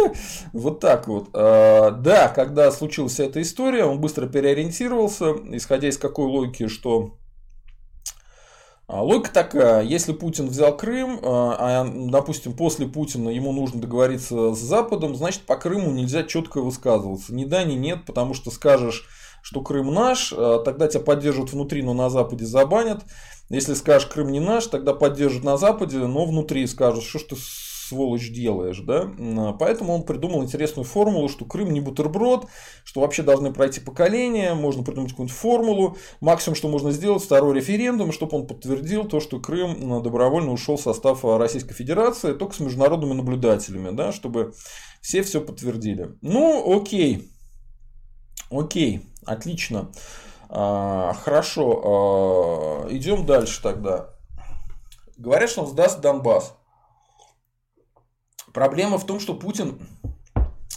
Вот 0.54 0.80
так 0.80 1.08
вот. 1.08 1.32
Да, 1.34 2.32
когда 2.34 2.72
случилась 2.72 3.20
эта 3.20 3.42
история, 3.42 3.84
он 3.84 4.00
быстро 4.00 4.28
переориентировался, 4.28 5.36
исходя 5.52 5.90
из 5.90 5.98
какой 5.98 6.26
логики, 6.26 6.68
что 6.68 7.18
а, 8.92 9.04
логика 9.04 9.32
такая, 9.34 9.84
если 9.84 10.12
Путин 10.12 10.48
взял 10.48 10.76
Крым, 10.76 11.18
а, 11.24 11.82
а, 11.82 11.90
допустим, 12.10 12.52
после 12.52 12.88
Путина 12.88 13.30
ему 13.30 13.54
нужно 13.54 13.80
договориться 13.80 14.54
с 14.54 14.60
Западом, 14.60 15.16
значит, 15.16 15.44
по 15.44 15.56
Крыму 15.56 15.92
нельзя 15.92 16.24
четко 16.24 16.60
высказываться. 16.60 17.34
Ни 17.34 17.46
да, 17.46 17.64
ни 17.64 17.76
нет, 17.76 18.06
потому 18.06 18.34
что 18.34 18.52
скажешь, 18.52 19.08
что 19.41 19.62
Крым 19.62 19.93
наш, 19.93 20.30
тогда 20.30 20.88
тебя 20.88 21.04
поддержат 21.04 21.51
внутри, 21.51 21.82
но 21.84 21.93
на 21.93 22.10
Западе 22.10 22.45
забанят. 22.45 23.04
Если 23.49 23.73
скажешь, 23.73 24.08
Крым 24.08 24.32
не 24.32 24.39
наш, 24.39 24.67
тогда 24.67 24.93
поддержат 24.93 25.43
на 25.43 25.58
Западе, 25.58 25.97
но 25.97 26.25
внутри 26.25 26.65
скажут, 26.67 27.04
что 27.04 27.19
ж 27.19 27.23
ты 27.23 27.36
сволочь 27.38 28.32
делаешь, 28.32 28.80
да. 28.80 29.12
Поэтому 29.60 29.93
он 29.93 30.04
придумал 30.04 30.41
интересную 30.41 30.86
формулу, 30.86 31.27
что 31.27 31.43
Крым 31.43 31.73
не 31.73 31.82
бутерброд, 31.82 32.47
что 32.86 33.01
вообще 33.01 33.21
должны 33.21 33.51
пройти 33.51 33.82
поколения, 33.82 34.54
можно 34.54 34.82
придумать 34.82 35.12
какую-нибудь 35.12 35.38
формулу. 35.38 35.97
Максимум, 36.21 36.56
что 36.56 36.69
можно 36.69 36.91
сделать, 36.91 37.21
второй 37.21 37.54
референдум, 37.54 38.13
чтобы 38.13 38.38
он 38.38 38.47
подтвердил 38.47 39.04
то, 39.04 39.19
что 39.19 39.41
Крым 39.41 40.01
добровольно 40.01 40.54
ушел 40.54 40.77
в 40.77 40.82
состав 40.82 41.25
Российской 41.25 41.73
Федерации, 41.73 42.32
только 42.32 42.56
с 42.56 42.62
международными 42.62 43.12
наблюдателями, 43.12 43.93
да, 43.93 44.13
чтобы 44.13 44.54
все 45.01 45.21
все 45.21 45.41
подтвердили. 45.41 46.12
Ну, 46.21 46.73
окей. 46.73 47.30
Окей, 48.49 49.01
отлично. 49.26 49.92
А, 50.50 51.14
хорошо, 51.14 51.82
а, 51.84 52.88
идем 52.90 53.26
дальше 53.26 53.62
тогда. 53.62 54.10
Говорят, 55.18 55.50
что 55.50 55.62
он 55.62 55.68
сдаст 55.68 56.02
Донбасс. 56.02 56.56
Проблема 58.54 58.98
в 58.98 59.06
том, 59.06 59.20
что 59.20 59.34
Путин, 59.34 59.80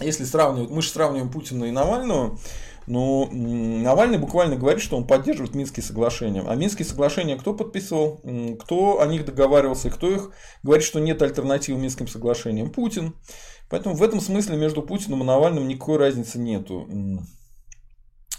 если 0.00 0.24
сравнивать, 0.24 0.70
мы 0.70 0.82
же 0.82 0.90
сравниваем 0.90 1.30
Путина 1.30 1.64
и 1.64 1.72
Навального, 1.72 2.38
но 2.86 3.28
Навальный 3.32 4.18
буквально 4.18 4.56
говорит, 4.56 4.82
что 4.82 4.96
он 4.96 5.06
поддерживает 5.06 5.54
Минские 5.54 5.82
соглашения. 5.82 6.44
А 6.46 6.54
Минские 6.54 6.86
соглашения 6.86 7.36
кто 7.36 7.54
подписывал? 7.54 8.20
Кто 8.60 9.00
о 9.00 9.06
них 9.06 9.24
договаривался? 9.24 9.90
Кто 9.90 10.10
их 10.10 10.30
говорит, 10.62 10.84
что 10.84 11.00
нет 11.00 11.22
альтернативы 11.22 11.80
Минским 11.80 12.06
соглашениям? 12.06 12.70
Путин. 12.70 13.16
Поэтому 13.70 13.94
в 13.94 14.02
этом 14.02 14.20
смысле 14.20 14.56
между 14.56 14.82
Путиным 14.82 15.22
и 15.22 15.24
Навальным 15.24 15.66
никакой 15.66 15.96
разницы 15.96 16.38
нету. 16.38 16.86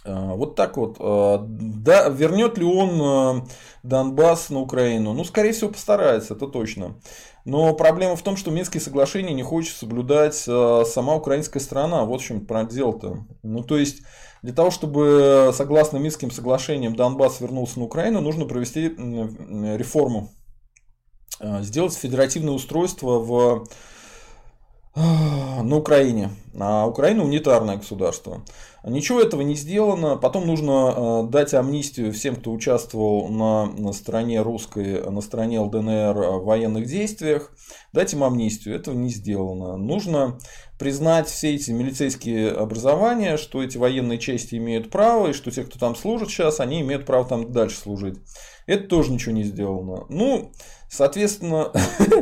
А, 0.05 0.35
вот 0.35 0.55
так 0.55 0.77
вот. 0.77 0.97
А, 0.99 1.43
да, 1.47 2.09
вернет 2.09 2.57
ли 2.57 2.65
он 2.65 3.01
а, 3.01 3.45
Донбасс 3.83 4.49
на 4.49 4.59
Украину? 4.59 5.13
Ну, 5.13 5.23
скорее 5.23 5.51
всего, 5.51 5.71
постарается, 5.71 6.35
это 6.35 6.47
точно. 6.47 6.95
Но 7.43 7.73
проблема 7.73 8.15
в 8.15 8.21
том, 8.21 8.37
что 8.37 8.51
Минские 8.51 8.81
соглашения 8.81 9.33
не 9.33 9.43
хочет 9.43 9.75
соблюдать 9.75 10.35
сама 10.35 11.15
украинская 11.15 11.61
страна. 11.61 12.03
Вот 12.03 12.21
в 12.21 12.25
чем 12.25 12.45
дело-то. 12.45 13.25
Ну, 13.43 13.63
то 13.63 13.77
есть, 13.77 14.01
для 14.41 14.51
того, 14.51 14.71
чтобы, 14.71 15.51
согласно 15.53 15.97
Минским 15.97 16.31
соглашениям, 16.31 16.95
Донбасс 16.95 17.41
вернулся 17.41 17.77
на 17.79 17.85
Украину, 17.85 18.21
нужно 18.21 18.45
провести 18.45 18.87
реформу. 18.87 20.31
Сделать 21.39 21.93
федеративное 21.93 22.53
устройство 22.53 23.19
в 23.19 23.67
на 25.63 25.75
Украине. 25.75 26.31
А 26.57 26.87
Украина 26.87 27.23
унитарное 27.23 27.75
государство. 27.77 28.45
Ничего 28.85 29.19
этого 29.19 29.41
не 29.41 29.55
сделано. 29.55 30.15
Потом 30.15 30.47
нужно 30.47 30.93
э, 30.95 31.29
дать 31.29 31.53
амнистию 31.53 32.13
всем, 32.13 32.35
кто 32.35 32.51
участвовал 32.51 33.27
на, 33.29 33.65
на 33.65 33.91
стороне 33.91 34.41
русской, 34.41 35.01
на 35.09 35.21
стороне 35.21 35.59
ЛДНР 35.59 36.15
в 36.15 36.45
военных 36.45 36.85
действиях. 36.85 37.51
Дать 37.91 38.13
им 38.13 38.23
амнистию. 38.23 38.75
Этого 38.75 38.95
не 38.95 39.09
сделано. 39.09 39.75
Нужно 39.75 40.37
признать 40.79 41.27
все 41.27 41.55
эти 41.55 41.71
милицейские 41.71 42.51
образования, 42.51 43.37
что 43.37 43.63
эти 43.63 43.77
военные 43.77 44.19
части 44.19 44.55
имеют 44.55 44.91
право, 44.91 45.27
и 45.27 45.33
что 45.33 45.51
те, 45.51 45.63
кто 45.63 45.79
там 45.79 45.95
служит 45.95 46.29
сейчас, 46.29 46.59
они 46.59 46.81
имеют 46.81 47.05
право 47.05 47.25
там 47.25 47.51
дальше 47.51 47.77
служить. 47.77 48.19
Это 48.65 48.87
тоже 48.87 49.11
ничего 49.11 49.33
не 49.33 49.43
сделано. 49.43 50.05
Ну, 50.09 50.51
соответственно, 50.89 51.71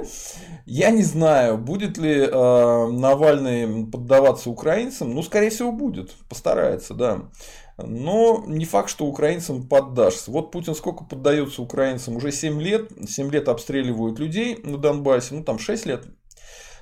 я 0.66 0.92
не 0.92 1.04
знаю, 1.04 1.58
будет 1.58 1.98
ли 1.98 2.22
э, 2.22 2.88
Навальный 2.92 3.86
поддаваться 3.86 4.50
украинцам. 4.50 5.14
Ну, 5.14 5.22
скорее 5.22 5.50
всего, 5.50 5.72
будет. 5.72 6.12
Постарается, 6.30 6.94
да. 6.94 7.30
Но 7.78 8.44
не 8.48 8.66
факт, 8.66 8.90
что 8.90 9.06
украинцам 9.06 9.68
поддашься. 9.68 10.32
Вот 10.32 10.52
Путин 10.52 10.76
сколько 10.76 11.04
поддается 11.04 11.62
украинцам? 11.62 12.16
Уже 12.16 12.32
7 12.32 12.62
лет. 12.62 12.92
7 13.08 13.32
лет 13.32 13.50
обстреливают 13.50 14.20
людей 14.20 14.60
на 14.64 14.78
Донбассе. 14.78 15.36
Ну, 15.36 15.44
там 15.44 15.60
6 15.60 15.86
лет. 15.86 16.06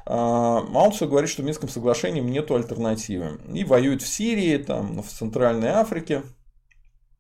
А, 0.06 0.60
он 0.60 0.91
все 0.91 1.08
говорит, 1.08 1.30
что 1.30 1.44
Минским 1.44 1.70
соглашением 1.70 2.28
нет 2.28 2.52
альтернативы. 2.52 3.39
И 3.54 3.63
воюет 3.63 4.02
в 4.02 4.08
Сирии, 4.08 4.58
там, 4.58 5.02
в 5.02 5.08
Центральной 5.08 5.70
Африке 5.70 6.24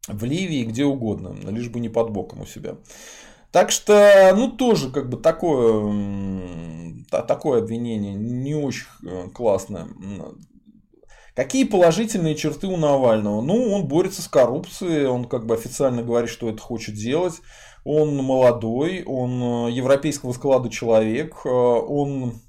в 0.07 0.23
Ливии, 0.23 0.63
где 0.63 0.85
угодно, 0.85 1.35
лишь 1.49 1.69
бы 1.69 1.79
не 1.79 1.89
под 1.89 2.11
боком 2.11 2.41
у 2.41 2.45
себя. 2.45 2.77
Так 3.51 3.71
что, 3.71 4.31
ну, 4.35 4.49
тоже 4.49 4.89
как 4.89 5.09
бы 5.09 5.17
такое, 5.17 5.93
такое 7.09 7.59
обвинение 7.59 8.13
не 8.13 8.55
очень 8.55 8.85
э, 9.05 9.27
классное. 9.33 9.87
Какие 11.35 11.65
положительные 11.65 12.35
черты 12.35 12.67
у 12.67 12.77
Навального? 12.77 13.41
Ну, 13.41 13.73
он 13.73 13.87
борется 13.87 14.21
с 14.21 14.27
коррупцией, 14.29 15.05
он 15.05 15.25
как 15.25 15.45
бы 15.45 15.53
официально 15.53 16.01
говорит, 16.01 16.29
что 16.29 16.49
это 16.49 16.61
хочет 16.61 16.95
делать. 16.95 17.35
Он 17.83 18.15
молодой, 18.15 19.03
он 19.05 19.67
э, 19.67 19.71
европейского 19.71 20.31
склада 20.31 20.69
человек, 20.69 21.41
э, 21.43 21.49
он 21.49 22.39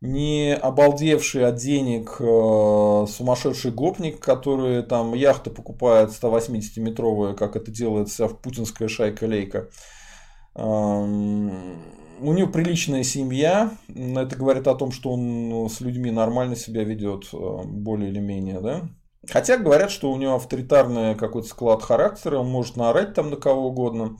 не 0.00 0.54
обалдевший 0.54 1.46
от 1.46 1.56
денег 1.56 2.16
сумасшедший 2.16 3.70
гопник, 3.70 4.18
который 4.18 4.82
там 4.82 5.12
яхты 5.12 5.50
покупает 5.50 6.08
180-метровые, 6.10 7.34
как 7.34 7.54
это 7.54 7.70
делает 7.70 8.08
вся 8.08 8.26
путинская 8.28 8.88
шайка-лейка. 8.88 9.68
У 10.54 12.32
него 12.32 12.48
приличная 12.48 13.02
семья, 13.02 13.72
это 13.88 14.36
говорит 14.36 14.66
о 14.66 14.74
том, 14.74 14.92
что 14.92 15.12
он 15.12 15.68
с 15.70 15.80
людьми 15.80 16.10
нормально 16.10 16.56
себя 16.56 16.84
ведет, 16.84 17.28
э, 17.32 17.62
более 17.64 18.10
или 18.10 18.18
менее, 18.18 18.60
да. 18.60 18.88
Хотя 19.28 19.58
говорят, 19.58 19.90
что 19.90 20.10
у 20.10 20.16
него 20.16 20.34
авторитарный 20.34 21.14
какой-то 21.14 21.48
склад 21.48 21.82
характера, 21.82 22.38
он 22.38 22.48
может 22.48 22.76
наорать 22.76 23.14
там 23.14 23.30
на 23.30 23.36
кого 23.36 23.68
угодно. 23.68 24.16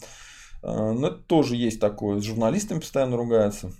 Ну, 0.62 1.06
это 1.06 1.16
тоже 1.16 1.56
есть 1.56 1.80
такое. 1.80 2.20
С 2.20 2.24
журналистами 2.24 2.80
постоянно 2.80 3.16
ругаются. 3.16 3.72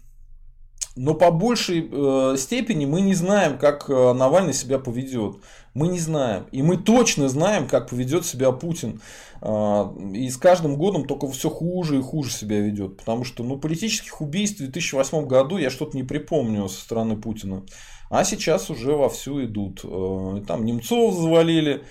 Но 0.97 1.15
по 1.15 1.31
большей 1.31 1.89
э, 1.91 2.37
степени 2.37 2.85
мы 2.85 3.01
не 3.01 3.15
знаем, 3.15 3.59
как 3.59 3.89
э, 3.89 4.13
Навальный 4.13 4.53
себя 4.53 4.79
поведет. 4.79 5.37
Мы 5.73 5.87
не 5.87 6.01
знаем. 6.01 6.47
И 6.51 6.63
мы 6.63 6.77
точно 6.77 7.29
знаем, 7.29 7.69
как 7.69 7.89
поведет 7.91 8.27
себя 8.27 8.51
Путин. 8.51 9.01
Э, 9.41 9.85
и 10.13 10.29
с 10.29 10.37
каждым 10.37 10.77
годом 10.77 11.07
только 11.07 11.29
все 11.31 11.49
хуже 11.49 11.99
и 11.99 12.03
хуже 12.03 12.31
себя 12.31 12.61
ведет. 12.61 12.97
Потому 12.97 13.25
что 13.25 13.45
ну, 13.45 13.57
политических 13.57 14.21
убийств 14.21 14.57
в 14.57 14.65
2008 14.65 15.27
году 15.27 15.59
я 15.59 15.71
что-то 15.71 15.97
не 15.97 16.03
припомню 16.03 16.69
со 16.69 16.81
стороны 16.81 17.17
Путина. 17.17 17.63
А 18.11 18.25
сейчас 18.25 18.69
уже 18.71 18.97
вовсю 18.97 19.45
идут. 19.45 19.83
Э, 19.85 20.43
там 20.47 20.65
Немцов 20.65 21.15
завалили. 21.15 21.85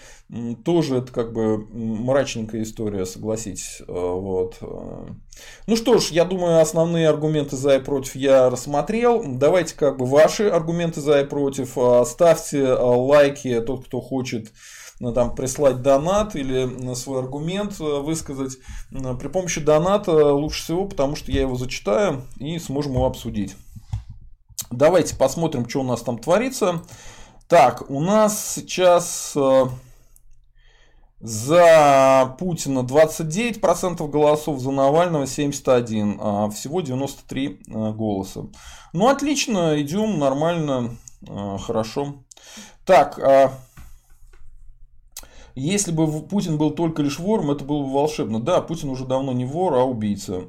Тоже 0.66 0.98
это 0.98 1.12
как 1.14 1.32
бы 1.32 1.66
мрачненькая 1.72 2.64
история, 2.64 3.06
согласитесь. 3.06 3.82
Э, 3.88 3.94
вот. 3.94 4.58
Э. 4.60 5.08
Ну 5.66 5.76
что 5.78 5.98
ж, 5.98 6.10
я 6.10 6.26
думаю, 6.26 6.60
основные 6.60 7.08
аргументы 7.08 7.56
за 7.56 7.78
и 7.78 7.80
против 7.80 8.18
я 8.18 8.50
рассмотрел. 8.50 9.24
Давайте 9.26 9.76
как 9.76 9.98
бы 9.98 10.06
ваши 10.06 10.50
аргументы 10.50 11.00
за 11.00 11.22
и 11.22 11.26
против. 11.26 11.78
Ставьте 12.06 12.68
лайки, 12.74 13.62
тот, 13.62 13.86
кто 13.86 14.02
хочет 14.02 14.52
ну, 15.00 15.14
там, 15.14 15.34
прислать 15.34 15.82
донат 15.82 16.36
или 16.36 16.94
свой 16.96 17.20
аргумент 17.22 17.80
высказать. 17.80 18.58
При 18.92 19.30
помощи 19.30 19.62
доната 19.62 20.34
лучше 20.34 20.64
всего, 20.64 20.84
потому 20.86 21.16
что 21.16 21.32
я 21.32 21.42
его 21.42 21.56
зачитаю 21.56 22.24
и 22.40 22.60
сможем 22.60 22.96
его 22.96 23.06
обсудить. 23.06 23.56
Давайте 24.72 25.16
посмотрим, 25.16 25.68
что 25.68 25.82
у 25.82 25.84
нас 25.84 26.02
там 26.02 26.18
творится. 26.18 26.82
Так, 27.48 27.90
у 27.90 28.00
нас 28.00 28.54
сейчас 28.54 29.34
э, 29.36 29.66
за 31.20 32.36
Путина 32.38 32.80
29% 32.80 34.08
голосов, 34.08 34.60
за 34.60 34.72
Навального 34.72 35.24
71%, 35.24 36.18
а 36.20 36.50
всего 36.52 36.82
93 36.82 37.48
э, 37.68 37.92
голоса. 37.94 38.46
Ну, 38.94 39.08
отлично, 39.08 39.82
идем 39.82 40.20
нормально, 40.20 40.96
э, 41.28 41.58
хорошо. 41.58 42.24
Так, 42.86 43.18
а 43.20 43.54
если 45.56 45.92
бы 45.92 46.22
Путин 46.22 46.58
был 46.58 46.72
только 46.72 47.02
лишь 47.02 47.20
вором, 47.20 47.52
это 47.52 47.66
было 47.66 47.84
бы 47.84 47.92
волшебно. 47.92 48.40
Да, 48.40 48.62
Путин 48.62 48.90
уже 48.90 49.06
давно 49.06 49.34
не 49.34 49.46
вор, 49.46 49.74
а 49.74 49.84
убийца. 49.84 50.44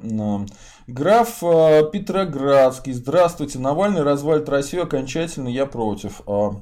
Граф 0.91 1.41
а, 1.41 1.83
Петроградский. 1.83 2.91
Здравствуйте. 2.91 3.59
Навальный 3.59 4.03
развалит 4.03 4.49
Россию 4.49 4.83
окончательно. 4.83 5.47
Я 5.47 5.65
против. 5.65 6.21
А, 6.27 6.61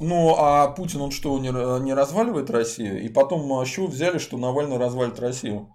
ну, 0.00 0.34
а 0.36 0.66
Путин, 0.68 1.00
он 1.00 1.12
что, 1.12 1.38
не, 1.38 1.50
не 1.80 1.94
разваливает 1.94 2.50
Россию? 2.50 3.02
И 3.02 3.08
потом, 3.08 3.52
а 3.52 3.64
с 3.64 3.68
чего 3.68 3.86
взяли, 3.86 4.18
что 4.18 4.36
Навальный 4.36 4.78
развалит 4.78 5.20
Россию? 5.20 5.68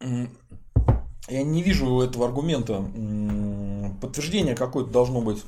Я 0.00 1.42
не 1.42 1.62
вижу 1.62 2.00
этого 2.00 2.26
аргумента. 2.26 2.82
Подтверждение 4.00 4.56
какое-то 4.56 4.90
должно 4.90 5.20
быть. 5.20 5.42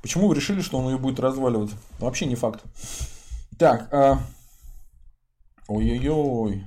Почему 0.00 0.28
вы 0.28 0.34
решили, 0.34 0.62
что 0.62 0.78
он 0.78 0.90
ее 0.90 0.98
будет 0.98 1.20
разваливать? 1.20 1.72
Вообще 1.98 2.24
не 2.24 2.34
факт. 2.34 2.62
Так, 3.58 3.92
а... 3.92 4.20
ой-ой-ой. 5.68 6.66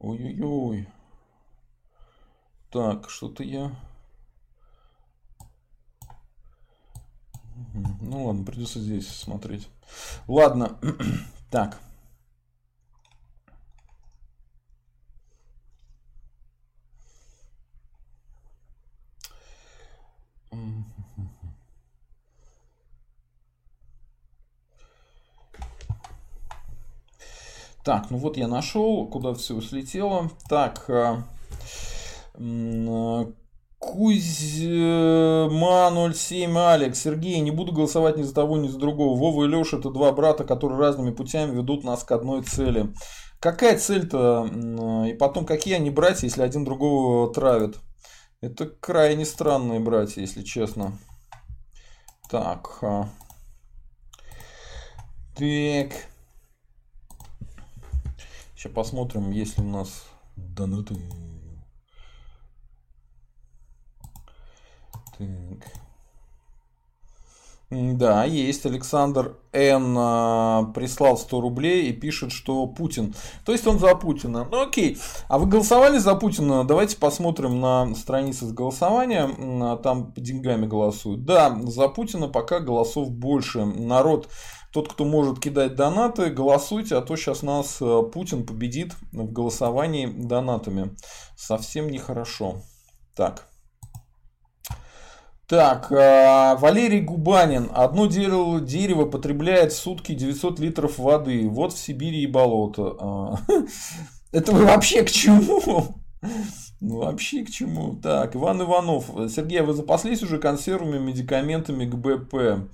Ой-ой-ой. 0.00 0.88
Так, 2.74 3.08
что-то 3.08 3.44
я... 3.44 3.70
Ну 8.00 8.26
ладно, 8.26 8.44
придется 8.44 8.80
здесь 8.80 9.06
смотреть. 9.06 9.68
Ладно, 10.26 10.76
так. 11.52 11.80
Так, 27.84 28.10
ну 28.10 28.16
вот 28.16 28.36
я 28.36 28.48
нашел, 28.48 29.06
куда 29.06 29.32
все 29.34 29.60
слетело. 29.60 30.28
Так, 30.48 30.90
а, 30.90 31.22
Кузьма 32.34 33.32
07 36.12 36.58
Алекс, 36.58 36.98
Сергей, 36.98 37.40
не 37.40 37.50
буду 37.50 37.72
голосовать 37.72 38.16
ни 38.16 38.22
за 38.22 38.34
того, 38.34 38.56
ни 38.56 38.68
за 38.68 38.78
другого. 38.78 39.16
Вова 39.18 39.44
и 39.44 39.48
Леша 39.48 39.76
это 39.78 39.90
два 39.90 40.10
брата, 40.12 40.44
которые 40.44 40.78
разными 40.78 41.10
путями 41.10 41.54
ведут 41.54 41.84
нас 41.84 42.02
к 42.02 42.10
одной 42.12 42.42
цели. 42.42 42.92
Какая 43.40 43.78
цель-то? 43.78 44.48
И 45.06 45.12
потом, 45.14 45.44
какие 45.44 45.74
они 45.74 45.90
братья, 45.90 46.26
если 46.26 46.42
один 46.42 46.64
другого 46.64 47.32
травит? 47.32 47.78
Это 48.40 48.66
крайне 48.66 49.24
странные 49.24 49.80
братья, 49.80 50.22
если 50.22 50.42
честно. 50.42 50.98
Так. 52.30 52.78
А. 52.82 53.08
Так. 55.36 55.92
Сейчас 58.56 58.72
посмотрим, 58.72 59.30
есть 59.30 59.58
ли 59.58 59.64
у 59.64 59.68
нас 59.68 60.04
донаты. 60.36 60.96
Так. 65.18 65.84
Да, 67.70 68.24
есть. 68.24 68.66
Александр 68.66 69.36
Н. 69.52 69.96
А, 69.98 70.64
прислал 70.74 71.16
100 71.16 71.40
рублей 71.40 71.88
и 71.88 71.92
пишет, 71.92 72.30
что 72.30 72.66
Путин. 72.66 73.14
То 73.44 73.52
есть 73.52 73.66
он 73.66 73.78
за 73.78 73.94
Путина. 73.94 74.46
Ну 74.50 74.62
окей. 74.62 74.98
А 75.28 75.38
вы 75.38 75.46
голосовали 75.46 75.98
за 75.98 76.14
Путина? 76.14 76.64
Давайте 76.64 76.96
посмотрим 76.96 77.60
на 77.60 77.94
странице 77.94 78.46
с 78.46 78.52
голосованием. 78.52 79.62
А, 79.62 79.76
там 79.76 80.12
деньгами 80.16 80.66
голосуют. 80.66 81.24
Да, 81.24 81.58
за 81.64 81.88
Путина 81.88 82.28
пока 82.28 82.60
голосов 82.60 83.10
больше. 83.10 83.64
Народ 83.64 84.28
тот, 84.72 84.92
кто 84.92 85.04
может 85.04 85.38
кидать 85.38 85.76
донаты, 85.76 86.30
голосуйте, 86.30 86.96
а 86.96 87.00
то 87.00 87.14
сейчас 87.14 87.42
нас 87.42 87.78
э, 87.80 88.02
Путин 88.12 88.44
победит 88.44 88.92
в 89.12 89.30
голосовании 89.30 90.06
донатами. 90.06 90.96
Совсем 91.36 91.88
нехорошо. 91.88 92.56
Так. 93.14 93.46
Так, 95.46 95.92
э, 95.92 96.56
Валерий 96.56 97.00
Губанин. 97.02 97.70
Одно 97.74 98.06
дерево, 98.06 98.60
дерево 98.60 99.04
потребляет 99.04 99.72
в 99.72 99.76
сутки 99.76 100.14
900 100.14 100.58
литров 100.58 100.98
воды. 100.98 101.48
Вот 101.48 101.74
в 101.74 101.78
Сибири 101.78 102.22
и 102.22 102.26
болото. 102.26 102.96
А, 102.98 103.36
это 104.32 104.52
вы 104.52 104.64
вообще 104.64 105.02
к 105.02 105.10
чему? 105.10 106.00
Ну, 106.80 106.98
вообще 106.98 107.44
к 107.44 107.50
чему? 107.50 107.96
Так, 107.96 108.36
Иван 108.36 108.62
Иванов. 108.62 109.10
Сергей, 109.30 109.60
а 109.60 109.64
вы 109.64 109.74
запаслись 109.74 110.22
уже 110.22 110.38
консервами, 110.38 110.98
медикаментами 110.98 111.84
к 111.84 111.94
БП? 111.94 112.70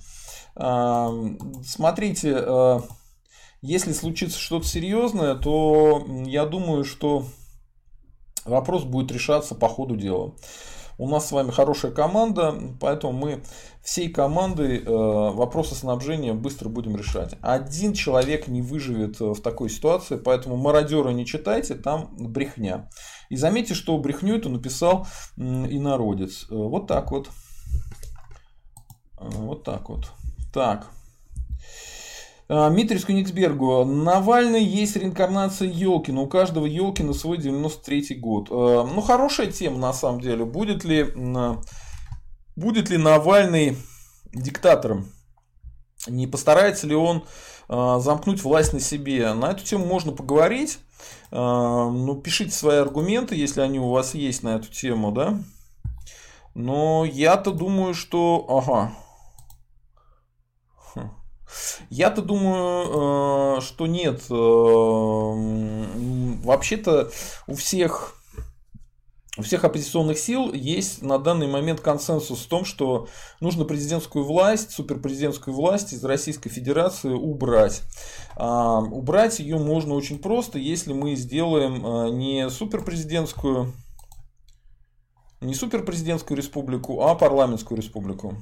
Смотрите, 1.65 2.45
если 3.63 3.93
случится 3.93 4.39
что-то 4.39 4.67
серьезное, 4.67 5.35
то 5.35 6.05
я 6.27 6.47
думаю, 6.47 6.85
что 6.85 7.25
вопрос 8.45 8.85
будет 8.85 9.13
решаться 9.13 9.55
по 9.55 9.69
ходу 9.69 9.97
дела. 9.97 10.35
У 11.01 11.09
нас 11.09 11.29
с 11.29 11.33
вами 11.33 11.51
хорошая 11.51 11.93
команда, 11.93 12.55
поэтому 12.79 13.15
мы 13.15 13.43
всей 13.83 14.11
командой 14.11 14.81
э, 14.81 14.85
вопросы 14.85 15.75
снабжения 15.75 16.35
быстро 16.35 16.69
будем 16.69 16.95
решать. 16.95 17.37
Один 17.41 17.95
человек 17.95 18.49
не 18.49 18.61
выживет 18.61 19.19
э, 19.19 19.33
в 19.33 19.41
такой 19.41 19.71
ситуации, 19.71 20.17
поэтому 20.17 20.57
мародеры 20.57 21.15
не 21.15 21.25
читайте, 21.25 21.75
там 21.75 22.15
брехня. 22.19 22.91
И 23.31 23.37
заметьте, 23.37 23.73
что 23.73 23.97
брехню 23.97 24.37
эту 24.37 24.51
написал 24.51 25.07
инородец. 25.39 26.45
Вот 26.51 26.87
так 26.87 27.13
вот. 27.13 27.31
Вот 29.19 29.65
так 29.65 29.89
вот. 29.89 30.11
Так. 30.53 30.87
Митрис 32.51 33.05
Кунигсбергу. 33.05 33.85
Навальный 33.85 34.65
есть 34.65 34.97
реинкарнация 34.97 35.69
Елкина. 35.69 36.23
У 36.23 36.27
каждого 36.27 36.67
Елкина 36.67 37.13
свой 37.13 37.39
93-й 37.39 38.17
год. 38.17 38.49
А, 38.51 38.85
ну, 38.85 39.01
хорошая 39.03 39.47
тема 39.53 39.79
на 39.79 39.93
самом 39.93 40.21
деле. 40.21 40.45
Будет 40.45 40.85
ли, 40.85 41.07
будет 42.57 42.91
ли 42.91 42.97
Навальный 42.97 43.77
диктатором? 44.33 45.13
Не 46.09 46.27
постарается 46.27 46.89
ли 46.89 46.97
он 46.97 47.25
а, 47.69 48.01
замкнуть 48.01 48.43
власть 48.43 48.73
на 48.73 48.81
себе? 48.81 49.33
На 49.33 49.53
эту 49.53 49.65
тему 49.65 49.87
можно 49.87 50.11
поговорить. 50.11 50.81
А, 51.31 51.89
ну, 51.89 52.17
пишите 52.17 52.51
свои 52.51 52.79
аргументы, 52.79 53.37
если 53.37 53.61
они 53.61 53.79
у 53.79 53.91
вас 53.91 54.15
есть 54.15 54.43
на 54.43 54.57
эту 54.57 54.73
тему, 54.73 55.13
да. 55.13 55.41
Но 56.57 57.05
я-то 57.05 57.53
думаю, 57.53 57.95
что... 57.95 58.45
Ага, 58.49 58.93
я-то 61.89 62.23
думаю, 62.23 63.59
э, 63.59 63.61
что 63.61 63.87
нет. 63.87 64.23
Э, 64.31 64.35
вообще-то 66.45 67.11
у 67.47 67.55
всех 67.55 68.17
у 69.39 69.43
всех 69.43 69.65
оппозиционных 69.65 70.19
сил 70.19 70.53
есть 70.53 71.03
на 71.03 71.19
данный 71.19 71.47
момент 71.47 71.81
консенсус 71.81 72.41
в 72.41 72.49
том, 72.49 72.65
что 72.65 73.09
нужно 73.41 73.65
президентскую 73.65 74.25
власть, 74.25 74.73
суперпрезидентскую 74.73 75.55
власть 75.55 75.93
из 75.93 76.05
Российской 76.05 76.51
Федерации 76.51 77.11
убрать. 77.11 77.81
А, 78.37 78.81
убрать 78.81 79.39
ее 79.39 79.57
можно 79.57 79.95
очень 79.95 80.19
просто, 80.19 80.59
если 80.59 80.93
мы 80.93 81.15
сделаем 81.15 81.87
а, 81.87 82.11
не 82.11 82.51
суперпрезидентскую, 82.51 83.73
не 85.41 85.55
суперпрезидентскую 85.55 86.37
республику, 86.37 87.03
а 87.03 87.15
парламентскую 87.15 87.79
республику. 87.79 88.35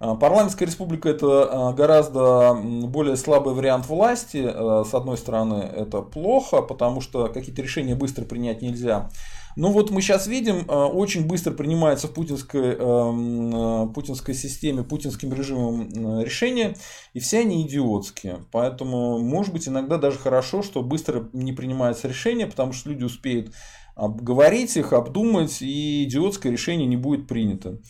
А, 0.00 0.14
парламентская 0.14 0.66
республика 0.66 1.08
это 1.08 1.74
гораздо 1.76 2.54
более 2.54 3.16
слабый 3.16 3.54
вариант 3.54 3.86
власти. 3.88 4.42
С 4.84 4.94
одной 4.94 5.16
стороны, 5.16 5.62
это 5.62 6.02
плохо, 6.02 6.62
потому 6.62 7.00
что 7.00 7.28
какие-то 7.28 7.62
решения 7.62 7.94
быстро 7.94 8.24
принять 8.24 8.62
нельзя. 8.62 9.10
Ну 9.56 9.72
вот 9.72 9.90
мы 9.90 10.02
сейчас 10.02 10.28
видим, 10.28 10.66
очень 10.68 11.26
быстро 11.26 11.50
принимается 11.50 12.06
в 12.06 12.12
путинской, 12.12 12.76
путинской 13.92 14.34
системе, 14.34 14.84
путинским 14.84 15.34
режимом 15.34 15.88
решения, 16.22 16.76
и 17.12 17.18
все 17.18 17.40
они 17.40 17.66
идиотские. 17.66 18.44
Поэтому, 18.52 19.18
может 19.18 19.52
быть, 19.52 19.66
иногда 19.66 19.98
даже 19.98 20.16
хорошо, 20.16 20.62
что 20.62 20.82
быстро 20.82 21.28
не 21.32 21.52
принимается 21.52 22.06
решение, 22.06 22.46
потому 22.46 22.72
что 22.72 22.90
люди 22.90 23.02
успеют 23.02 23.52
обговорить 23.96 24.76
их, 24.76 24.92
обдумать, 24.92 25.60
и 25.60 26.04
идиотское 26.04 26.52
решение 26.52 26.86
не 26.86 26.96
будет 26.96 27.26
принято. 27.26 27.80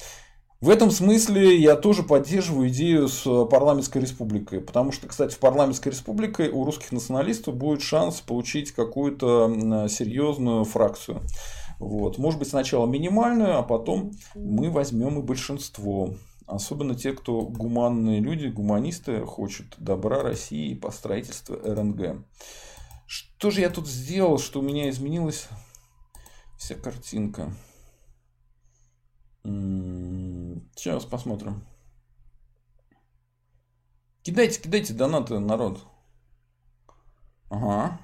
В 0.61 0.71
этом 0.71 0.91
смысле 0.91 1.57
я 1.57 1.77
тоже 1.77 2.03
поддерживаю 2.03 2.69
идею 2.69 3.07
с 3.07 3.23
парламентской 3.47 3.99
республикой, 3.99 4.61
потому 4.61 4.91
что, 4.91 5.07
кстати, 5.07 5.33
в 5.33 5.39
парламентской 5.39 5.91
республике 5.91 6.49
у 6.49 6.65
русских 6.65 6.91
националистов 6.91 7.55
будет 7.55 7.81
шанс 7.81 8.21
получить 8.21 8.73
какую-то 8.73 9.87
серьезную 9.89 10.65
фракцию. 10.65 11.23
Вот. 11.79 12.19
Может 12.19 12.41
быть, 12.41 12.49
сначала 12.49 12.87
минимальную, 12.87 13.57
а 13.57 13.63
потом 13.63 14.11
мы 14.35 14.69
возьмем 14.73 15.21
и 15.21 15.23
большинство. 15.23 16.15
Особенно 16.47 16.97
те, 16.97 17.13
кто 17.13 17.43
гуманные 17.43 18.19
люди, 18.19 18.49
гуманисты, 18.49 19.21
хочет 19.21 19.67
добра 19.79 20.23
России 20.23 20.71
и 20.71 20.75
по 20.75 20.91
строительству 20.91 21.55
РНГ. 21.55 22.25
Что 23.07 23.53
же 23.53 23.61
я 23.61 23.71
тут 23.71 23.87
сделал, 23.87 24.39
что 24.39 24.59
у 24.59 24.63
меня 24.63 24.91
изменилась 24.91 25.47
вся 26.57 26.75
картинка? 26.75 27.55
Сейчас 29.45 31.05
посмотрим. 31.05 31.65
Кидайте, 34.23 34.61
кидайте 34.61 34.93
донаты, 34.93 35.39
народ. 35.39 35.81
Ага. 37.51 37.99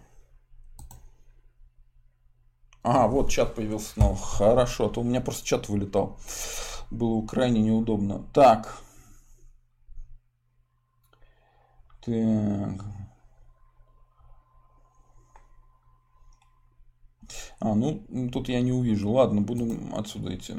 Ага, 2.83 3.09
вот 3.09 3.31
чат 3.31 3.55
появился 3.55 3.93
снова. 3.93 4.17
Хорошо, 4.17 4.87
а 4.87 4.91
то 4.91 5.01
у 5.01 5.05
меня 5.05 5.21
просто 5.21 5.47
чат 5.47 5.69
вылетал. 5.69 6.19
Было 6.91 7.27
крайне 7.27 7.61
неудобно. 7.63 8.25
Так. 8.33 8.79
Так. 12.05 12.85
А, 17.65 17.75
ну, 17.75 18.03
тут 18.31 18.51
я 18.51 18.61
не 18.61 18.73
увижу. 18.73 19.11
Ладно, 19.11 19.41
буду 19.41 19.67
отсюда 19.97 20.35
идти. 20.35 20.53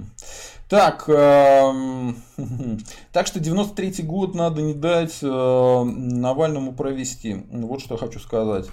Так, 0.67 1.07
э, 1.07 2.13
так 3.11 3.27
что 3.27 3.39
93-й 3.39 4.01
год 4.01 4.33
надо 4.33 4.63
не 4.63 4.73
дать 4.73 5.19
э, 5.21 5.83
Навальному 5.83 6.73
провести. 6.73 7.45
Вот 7.51 7.81
что 7.81 7.93
я 7.93 7.99
хочу 7.99 8.19
сказать. 8.19 8.65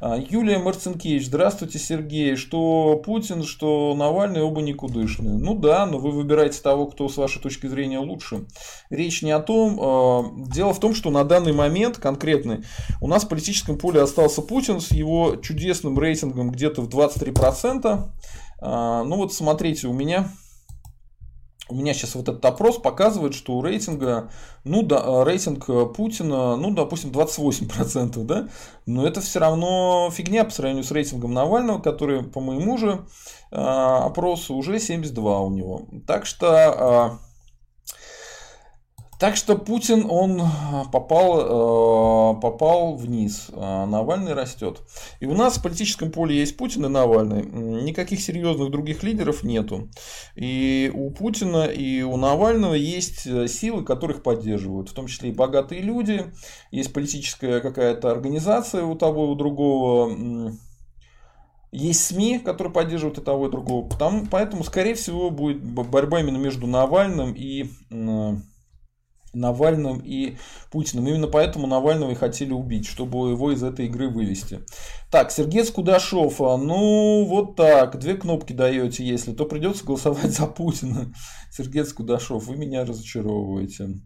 А, 0.00 0.16
Юлия 0.16 0.58
Марцинкевич, 0.58 1.26
здравствуйте, 1.26 1.78
Сергей. 1.78 2.36
Что 2.36 3.00
Путин, 3.04 3.42
что 3.42 3.94
Навальный 3.94 4.40
оба 4.40 4.62
никудышные. 4.62 5.36
Ну 5.36 5.54
да, 5.54 5.84
но 5.84 5.98
вы 5.98 6.12
выбираете 6.12 6.62
того, 6.62 6.86
кто 6.86 7.10
с 7.10 7.18
вашей 7.18 7.42
точки 7.42 7.66
зрения 7.66 7.98
лучше. 7.98 8.46
Речь 8.88 9.20
не 9.20 9.32
о 9.32 9.40
том. 9.40 9.78
Э, 9.78 10.50
дело 10.50 10.72
в 10.72 10.80
том, 10.80 10.94
что 10.94 11.10
на 11.10 11.24
данный 11.24 11.52
момент 11.52 11.98
конкретный 11.98 12.64
у 13.02 13.06
нас 13.06 13.24
в 13.24 13.28
политическом 13.28 13.76
поле 13.76 14.00
остался 14.00 14.40
Путин 14.40 14.80
с 14.80 14.92
его 14.92 15.36
чудесным 15.36 15.98
рейтингом 15.98 16.50
где-то 16.50 16.80
в 16.80 16.88
23%. 16.88 17.73
Э, 17.82 19.02
ну 19.04 19.16
вот 19.16 19.32
смотрите, 19.32 19.88
у 19.88 19.92
меня 19.92 20.28
у 21.68 21.74
меня 21.74 21.94
сейчас 21.94 22.14
вот 22.14 22.28
этот 22.28 22.44
опрос 22.44 22.76
показывает, 22.76 23.34
что 23.34 23.54
у 23.54 23.62
рейтинга, 23.62 24.30
ну 24.64 24.82
да, 24.82 25.02
э, 25.02 25.24
рейтинг 25.24 25.66
Путина, 25.94 26.56
ну, 26.56 26.70
допустим, 26.72 27.10
28%, 27.10 28.22
да, 28.24 28.48
но 28.86 29.06
это 29.06 29.20
все 29.20 29.38
равно 29.38 30.10
фигня 30.12 30.44
по 30.44 30.50
сравнению 30.50 30.84
с 30.84 30.90
рейтингом 30.90 31.32
Навального, 31.32 31.80
который, 31.80 32.22
по 32.22 32.40
моему 32.40 32.76
же 32.76 33.06
э, 33.50 33.56
опросу, 33.56 34.54
уже 34.54 34.78
72 34.78 35.40
у 35.40 35.50
него. 35.50 35.86
Так 36.06 36.26
что 36.26 37.18
э, 37.18 37.33
так 39.18 39.36
что 39.36 39.56
Путин, 39.56 40.06
он 40.08 40.40
а, 40.40 40.84
попал, 40.92 42.36
э, 42.36 42.40
попал 42.40 42.96
вниз, 42.96 43.50
а 43.52 43.86
Навальный 43.86 44.32
растет. 44.32 44.82
И 45.20 45.26
у 45.26 45.34
нас 45.34 45.56
в 45.56 45.62
политическом 45.62 46.10
поле 46.10 46.36
есть 46.36 46.56
Путин 46.56 46.86
и 46.86 46.88
Навальный. 46.88 47.44
Никаких 47.44 48.20
серьезных 48.20 48.70
других 48.70 49.02
лидеров 49.02 49.42
нету. 49.42 49.88
И 50.34 50.90
у 50.94 51.10
Путина 51.10 51.64
и 51.64 52.02
у 52.02 52.16
Навального 52.16 52.74
есть 52.74 53.26
э, 53.26 53.46
силы, 53.46 53.84
которых 53.84 54.22
поддерживают. 54.22 54.88
В 54.88 54.94
том 54.94 55.06
числе 55.06 55.30
и 55.30 55.34
богатые 55.34 55.80
люди. 55.80 56.32
Есть 56.70 56.92
политическая 56.92 57.60
какая-то 57.60 58.10
организация 58.10 58.84
у 58.84 58.94
того 58.96 59.26
и 59.26 59.28
у 59.28 59.34
другого. 59.34 60.52
Есть 61.70 62.06
СМИ, 62.06 62.38
которые 62.38 62.72
поддерживают 62.72 63.18
и 63.18 63.20
того, 63.20 63.48
и 63.48 63.50
другого. 63.50 63.88
Потому, 63.88 64.26
поэтому, 64.30 64.62
скорее 64.62 64.94
всего, 64.94 65.30
будет 65.30 65.62
борьба 65.64 66.20
именно 66.20 66.36
между 66.36 66.68
Навальным 66.68 67.34
и 67.34 67.68
Навальным 69.34 70.00
и 70.04 70.36
Путиным. 70.70 71.06
Именно 71.06 71.28
поэтому 71.28 71.66
Навального 71.66 72.10
и 72.10 72.14
хотели 72.14 72.52
убить, 72.52 72.86
чтобы 72.86 73.30
его 73.30 73.52
из 73.52 73.62
этой 73.62 73.86
игры 73.86 74.08
вывести. 74.08 74.60
Так, 75.10 75.30
Сергей 75.30 75.64
Скудашов. 75.64 76.40
А, 76.40 76.56
ну, 76.56 77.24
вот 77.24 77.56
так. 77.56 77.98
Две 77.98 78.14
кнопки 78.14 78.52
даете, 78.52 79.04
если, 79.04 79.32
то 79.32 79.44
придется 79.44 79.84
голосовать 79.84 80.30
за 80.36 80.46
Путина. 80.46 81.12
Сергей 81.50 81.84
Скудашов, 81.84 82.46
вы 82.46 82.56
меня 82.56 82.84
разочаровываете. 82.84 84.00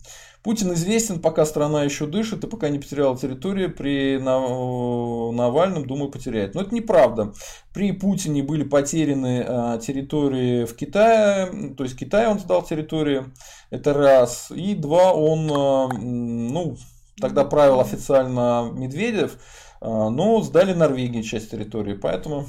Путин 0.48 0.72
известен, 0.72 1.20
пока 1.20 1.44
страна 1.44 1.84
еще 1.84 2.06
дышит 2.06 2.42
и 2.42 2.46
пока 2.46 2.70
не 2.70 2.78
потеряла 2.78 3.14
территорию. 3.18 3.70
При 3.70 4.16
Навальном, 4.16 5.86
думаю, 5.86 6.10
потеряет. 6.10 6.54
Но 6.54 6.62
это 6.62 6.74
неправда. 6.74 7.34
При 7.74 7.92
Путине 7.92 8.42
были 8.42 8.64
потеряны 8.64 9.44
а, 9.46 9.76
территории 9.76 10.64
в 10.64 10.74
Китае. 10.74 11.74
То 11.76 11.84
есть 11.84 11.98
Китай 11.98 12.28
он 12.28 12.38
сдал 12.38 12.62
территории. 12.62 13.24
Это 13.68 13.92
раз. 13.92 14.50
И 14.50 14.74
два, 14.74 15.12
он, 15.12 15.50
а, 15.52 15.88
ну, 15.92 16.78
тогда 17.20 17.44
правил 17.44 17.80
официально 17.80 18.70
Медведев, 18.72 19.36
а, 19.82 20.08
но 20.08 20.40
сдали 20.40 20.72
Норвегии 20.72 21.20
часть 21.20 21.50
территории. 21.50 21.92
Поэтому 21.92 22.46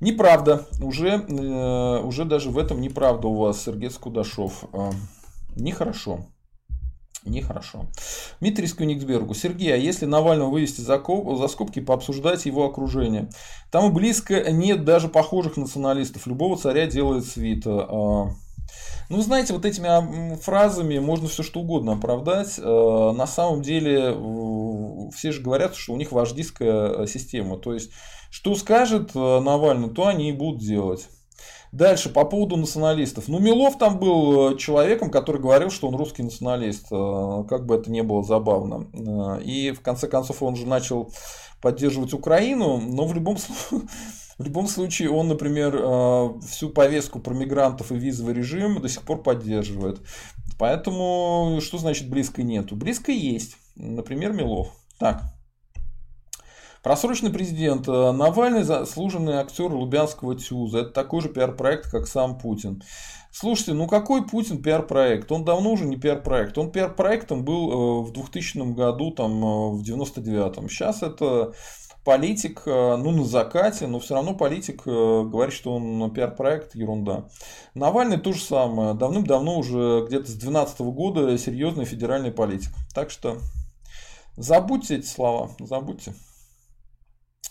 Неправда. 0.00 0.66
Уже, 0.80 1.08
э, 1.28 2.00
уже 2.02 2.24
даже 2.24 2.48
в 2.48 2.56
этом 2.56 2.80
неправда 2.80 3.28
у 3.28 3.34
вас, 3.34 3.62
Сергей 3.62 3.90
Скудашов. 3.90 4.64
Нехорошо. 5.54 6.31
Нехорошо. 7.24 7.86
Дмитрий 8.40 8.66
Скюниксбергу. 8.66 9.34
Сергей, 9.34 9.72
а 9.72 9.76
если 9.76 10.06
Навального 10.06 10.50
вывести 10.50 10.80
за, 10.80 10.98
скобки, 11.48 11.80
пообсуждать 11.80 12.46
его 12.46 12.64
окружение? 12.64 13.28
Там 13.70 13.90
и 13.90 13.94
близко 13.94 14.50
нет 14.50 14.84
даже 14.84 15.08
похожих 15.08 15.56
националистов. 15.56 16.26
Любого 16.26 16.56
царя 16.56 16.86
делает 16.86 17.24
свита. 17.24 18.34
Ну, 19.08 19.20
знаете, 19.20 19.52
вот 19.52 19.66
этими 19.66 20.36
фразами 20.36 20.98
можно 20.98 21.28
все 21.28 21.42
что 21.42 21.60
угодно 21.60 21.92
оправдать. 21.92 22.58
А, 22.58 23.12
на 23.12 23.26
самом 23.26 23.62
деле, 23.62 24.16
все 25.14 25.32
же 25.32 25.42
говорят, 25.42 25.76
что 25.76 25.92
у 25.92 25.96
них 25.96 26.12
вождистская 26.12 27.06
система. 27.06 27.58
То 27.58 27.74
есть, 27.74 27.90
что 28.30 28.54
скажет 28.54 29.10
э, 29.14 29.40
Навальный, 29.40 29.90
то 29.90 30.06
они 30.06 30.30
и 30.30 30.32
будут 30.32 30.62
делать. 30.62 31.08
Дальше, 31.72 32.10
по 32.10 32.26
поводу 32.26 32.56
националистов. 32.56 33.28
Ну, 33.28 33.38
Милов 33.38 33.78
там 33.78 33.98
был 33.98 34.52
э, 34.52 34.58
человеком, 34.58 35.10
который 35.10 35.40
говорил, 35.40 35.70
что 35.70 35.88
он 35.88 35.96
русский 35.96 36.22
националист. 36.22 36.88
Э, 36.90 37.44
как 37.48 37.64
бы 37.64 37.76
это 37.76 37.90
ни 37.90 38.02
было 38.02 38.22
забавно. 38.22 38.88
Э, 38.92 39.42
и 39.42 39.70
в 39.70 39.80
конце 39.80 40.06
концов 40.06 40.42
он 40.42 40.54
же 40.54 40.66
начал 40.66 41.10
поддерживать 41.62 42.12
Украину, 42.12 42.76
но 42.78 43.06
в 43.06 43.14
любом 43.14 43.38
случае... 43.38 43.88
В 44.38 44.44
любом 44.44 44.66
случае, 44.66 45.10
он, 45.10 45.28
например, 45.28 46.40
всю 46.48 46.70
повестку 46.70 47.20
про 47.20 47.32
мигрантов 47.34 47.92
и 47.92 47.96
визовый 47.96 48.34
режим 48.34 48.80
до 48.80 48.88
сих 48.88 49.02
пор 49.02 49.22
поддерживает. 49.22 50.00
Поэтому, 50.58 51.60
что 51.60 51.76
значит 51.78 52.08
близко 52.08 52.42
нету? 52.42 52.74
Близко 52.74 53.12
есть. 53.12 53.56
Например, 53.76 54.32
Милов. 54.32 54.68
Так, 54.98 55.22
Просроченный 56.82 57.30
президент. 57.30 57.86
Э, 57.88 58.10
Навальный 58.10 58.64
заслуженный 58.64 59.34
актер 59.34 59.72
Лубянского 59.72 60.34
ТЮЗа. 60.34 60.78
Это 60.78 60.90
такой 60.90 61.20
же 61.20 61.28
пиар-проект, 61.28 61.88
как 61.90 62.08
сам 62.08 62.36
Путин. 62.38 62.82
Слушайте, 63.30 63.74
ну 63.74 63.86
какой 63.86 64.26
Путин 64.26 64.60
пиар-проект? 64.60 65.30
Он 65.30 65.44
давно 65.44 65.70
уже 65.70 65.84
не 65.84 65.96
пиар-проект. 65.96 66.58
Он 66.58 66.72
пиар-проектом 66.72 67.44
был 67.44 67.70
э, 67.70 68.08
в 68.08 68.12
2000 68.12 68.74
году, 68.74 69.12
там, 69.12 69.32
э, 69.32 69.70
в 69.70 69.82
99-м. 69.82 70.68
Сейчас 70.68 71.04
это 71.04 71.54
политик, 72.04 72.62
ну, 72.66 73.12
на 73.12 73.24
закате, 73.24 73.86
но 73.86 74.00
все 74.00 74.14
равно 74.14 74.34
политик 74.34 74.82
говорит, 74.84 75.54
что 75.54 75.76
он 75.76 76.10
пиар-проект, 76.12 76.74
ерунда. 76.74 77.28
Навальный 77.74 78.18
то 78.18 78.32
же 78.32 78.42
самое. 78.42 78.94
Давным-давно 78.94 79.56
уже 79.56 80.04
где-то 80.08 80.24
с 80.24 80.34
2012 80.34 80.80
года 80.80 81.38
серьезный 81.38 81.84
федеральный 81.84 82.32
политик. 82.32 82.72
Так 82.92 83.10
что 83.10 83.38
забудьте 84.36 84.96
эти 84.96 85.06
слова, 85.06 85.50
забудьте. 85.60 86.12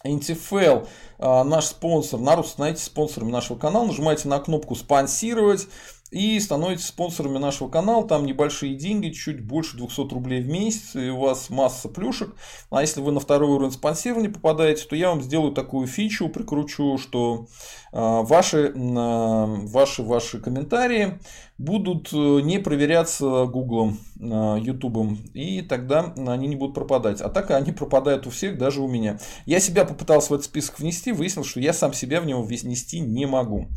NTFL, 0.03 0.87
наш 1.19 1.65
спонсор. 1.65 2.19
Народ, 2.19 2.47
становитесь 2.47 2.83
спонсорами 2.85 3.31
нашего 3.31 3.57
канала. 3.57 3.85
Нажимайте 3.85 4.27
на 4.27 4.39
кнопку 4.39 4.75
«Спонсировать» 4.75 5.67
и 6.11 6.37
становитесь 6.41 6.87
спонсорами 6.87 7.37
нашего 7.37 7.69
канала. 7.69 8.05
Там 8.05 8.25
небольшие 8.25 8.75
деньги, 8.75 9.09
чуть 9.09 9.43
больше 9.43 9.77
200 9.77 10.13
рублей 10.13 10.41
в 10.41 10.47
месяц, 10.49 10.95
и 10.95 11.09
у 11.09 11.19
вас 11.19 11.49
масса 11.49 11.87
плюшек. 11.87 12.35
А 12.69 12.81
если 12.81 12.99
вы 12.99 13.13
на 13.13 13.21
второй 13.21 13.49
уровень 13.49 13.71
спонсирования 13.71 14.29
попадаете, 14.29 14.85
то 14.85 14.95
я 14.95 15.09
вам 15.09 15.21
сделаю 15.21 15.53
такую 15.53 15.87
фичу, 15.87 16.27
прикручу, 16.27 16.97
что 16.97 17.47
а, 17.93 18.23
ваши, 18.23 18.73
ваши, 18.75 20.03
ваши 20.03 20.39
комментарии 20.39 21.19
будут 21.57 22.09
э, 22.11 22.41
не 22.41 22.57
проверяться 22.59 23.45
Гуглом, 23.45 23.99
Ютубом, 24.15 25.19
и 25.33 25.61
тогда 25.61 26.13
они 26.17 26.47
не 26.47 26.55
будут 26.55 26.75
пропадать. 26.75 27.21
А 27.21 27.29
так 27.29 27.51
они 27.51 27.71
пропадают 27.71 28.27
у 28.27 28.31
всех, 28.31 28.57
даже 28.57 28.81
у 28.81 28.87
меня. 28.87 29.19
Я 29.45 29.59
себя 29.59 29.85
попытался 29.85 30.29
в 30.29 30.33
этот 30.33 30.45
список 30.45 30.79
внести, 30.79 31.11
выяснил, 31.11 31.43
что 31.43 31.59
я 31.59 31.71
сам 31.71 31.93
себя 31.93 32.19
в 32.19 32.25
него 32.25 32.41
внести 32.41 32.99
не 32.99 33.27
могу. 33.27 33.67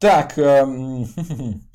Так, 0.00 0.38
эм, 0.38 1.06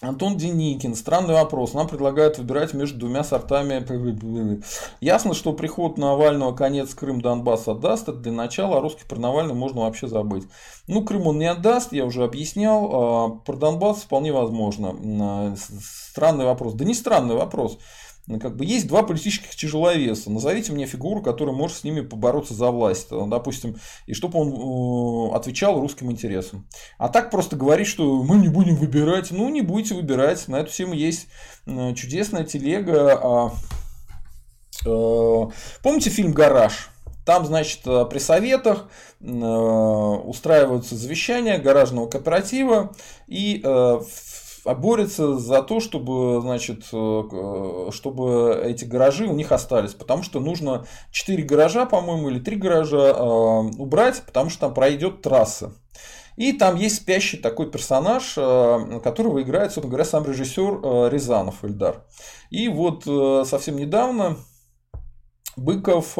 Антон 0.00 0.36
Деникин, 0.36 0.94
странный 0.94 1.34
вопрос. 1.34 1.74
Нам 1.74 1.88
предлагают 1.88 2.38
выбирать 2.38 2.72
между 2.72 3.00
двумя 3.00 3.24
сортами. 3.24 4.62
Ясно, 5.00 5.34
что 5.34 5.52
приход 5.52 5.98
Навального 5.98 6.54
конец 6.54 6.94
Крым 6.94 7.20
Донбасс 7.20 7.66
отдаст. 7.66 8.08
Это 8.08 8.18
для 8.18 8.30
начала, 8.30 8.78
а 8.78 8.80
русских 8.80 9.06
про 9.06 9.18
Навального 9.18 9.56
можно 9.56 9.80
вообще 9.80 10.06
забыть. 10.06 10.44
Ну, 10.86 11.04
Крым 11.04 11.26
он 11.26 11.40
не 11.40 11.46
отдаст, 11.46 11.92
я 11.92 12.04
уже 12.04 12.22
объяснял. 12.22 12.90
А 12.92 13.28
про 13.44 13.56
Донбасс 13.56 14.02
вполне 14.02 14.32
возможно. 14.32 14.94
Э, 15.02 15.56
странный 15.58 16.44
вопрос. 16.44 16.74
Да 16.74 16.84
не 16.84 16.94
странный 16.94 17.34
вопрос. 17.34 17.78
Ну, 18.26 18.40
как 18.40 18.56
бы 18.56 18.64
есть 18.64 18.86
два 18.86 19.02
политических 19.02 19.54
тяжеловеса. 19.54 20.30
Назовите 20.30 20.72
мне 20.72 20.86
фигуру, 20.86 21.20
которая 21.20 21.54
может 21.54 21.76
с 21.76 21.84
ними 21.84 22.00
побороться 22.00 22.54
за 22.54 22.70
власть, 22.70 23.08
э, 23.10 23.22
допустим, 23.26 23.76
и 24.06 24.14
чтобы 24.14 24.38
он 24.38 25.32
э, 25.32 25.36
отвечал 25.36 25.78
русским 25.78 26.10
интересам. 26.10 26.66
А 26.96 27.10
так 27.10 27.30
просто 27.30 27.56
говорить, 27.56 27.86
что 27.86 28.22
мы 28.22 28.36
не 28.36 28.48
будем 28.48 28.76
выбирать, 28.76 29.30
ну 29.30 29.50
не 29.50 29.60
будете 29.60 29.94
выбирать. 29.94 30.48
На 30.48 30.60
эту 30.60 30.72
тему 30.72 30.94
есть 30.94 31.26
э, 31.66 31.92
чудесная 31.94 32.44
телега. 32.44 33.20
А, 33.22 33.52
помните 35.82 36.10
фильм 36.10 36.32
«Гараж»? 36.32 36.90
Там, 37.24 37.46
значит, 37.46 37.80
при 37.84 38.18
советах 38.18 38.86
устраиваются 39.20 40.94
завещания 40.94 41.58
гаражного 41.58 42.06
кооператива, 42.06 42.94
и 43.26 43.62
а 44.64 44.74
борется 44.74 45.38
за 45.38 45.62
то, 45.62 45.80
чтобы, 45.80 46.40
значит, 46.40 46.84
э, 46.92 47.90
чтобы 47.92 48.60
эти 48.64 48.84
гаражи 48.84 49.26
у 49.26 49.34
них 49.34 49.52
остались. 49.52 49.94
Потому 49.94 50.22
что 50.22 50.40
нужно 50.40 50.86
4 51.10 51.42
гаража, 51.42 51.86
по-моему, 51.86 52.30
или 52.30 52.38
3 52.38 52.56
гаража 52.56 53.10
э, 53.10 53.22
убрать, 53.78 54.22
потому 54.26 54.50
что 54.50 54.60
там 54.60 54.74
пройдет 54.74 55.22
трасса. 55.22 55.74
И 56.36 56.52
там 56.52 56.76
есть 56.76 56.96
спящий 56.96 57.36
такой 57.36 57.70
персонаж, 57.70 58.34
э, 58.36 59.00
которого 59.04 59.42
играет, 59.42 59.72
собственно 59.72 59.90
говоря, 59.90 60.04
сам 60.04 60.24
режиссер 60.24 61.10
Рязанов 61.12 61.64
Эльдар. 61.64 62.04
И 62.50 62.68
вот 62.68 63.04
совсем 63.46 63.76
недавно 63.76 64.36
Быков 65.56 66.16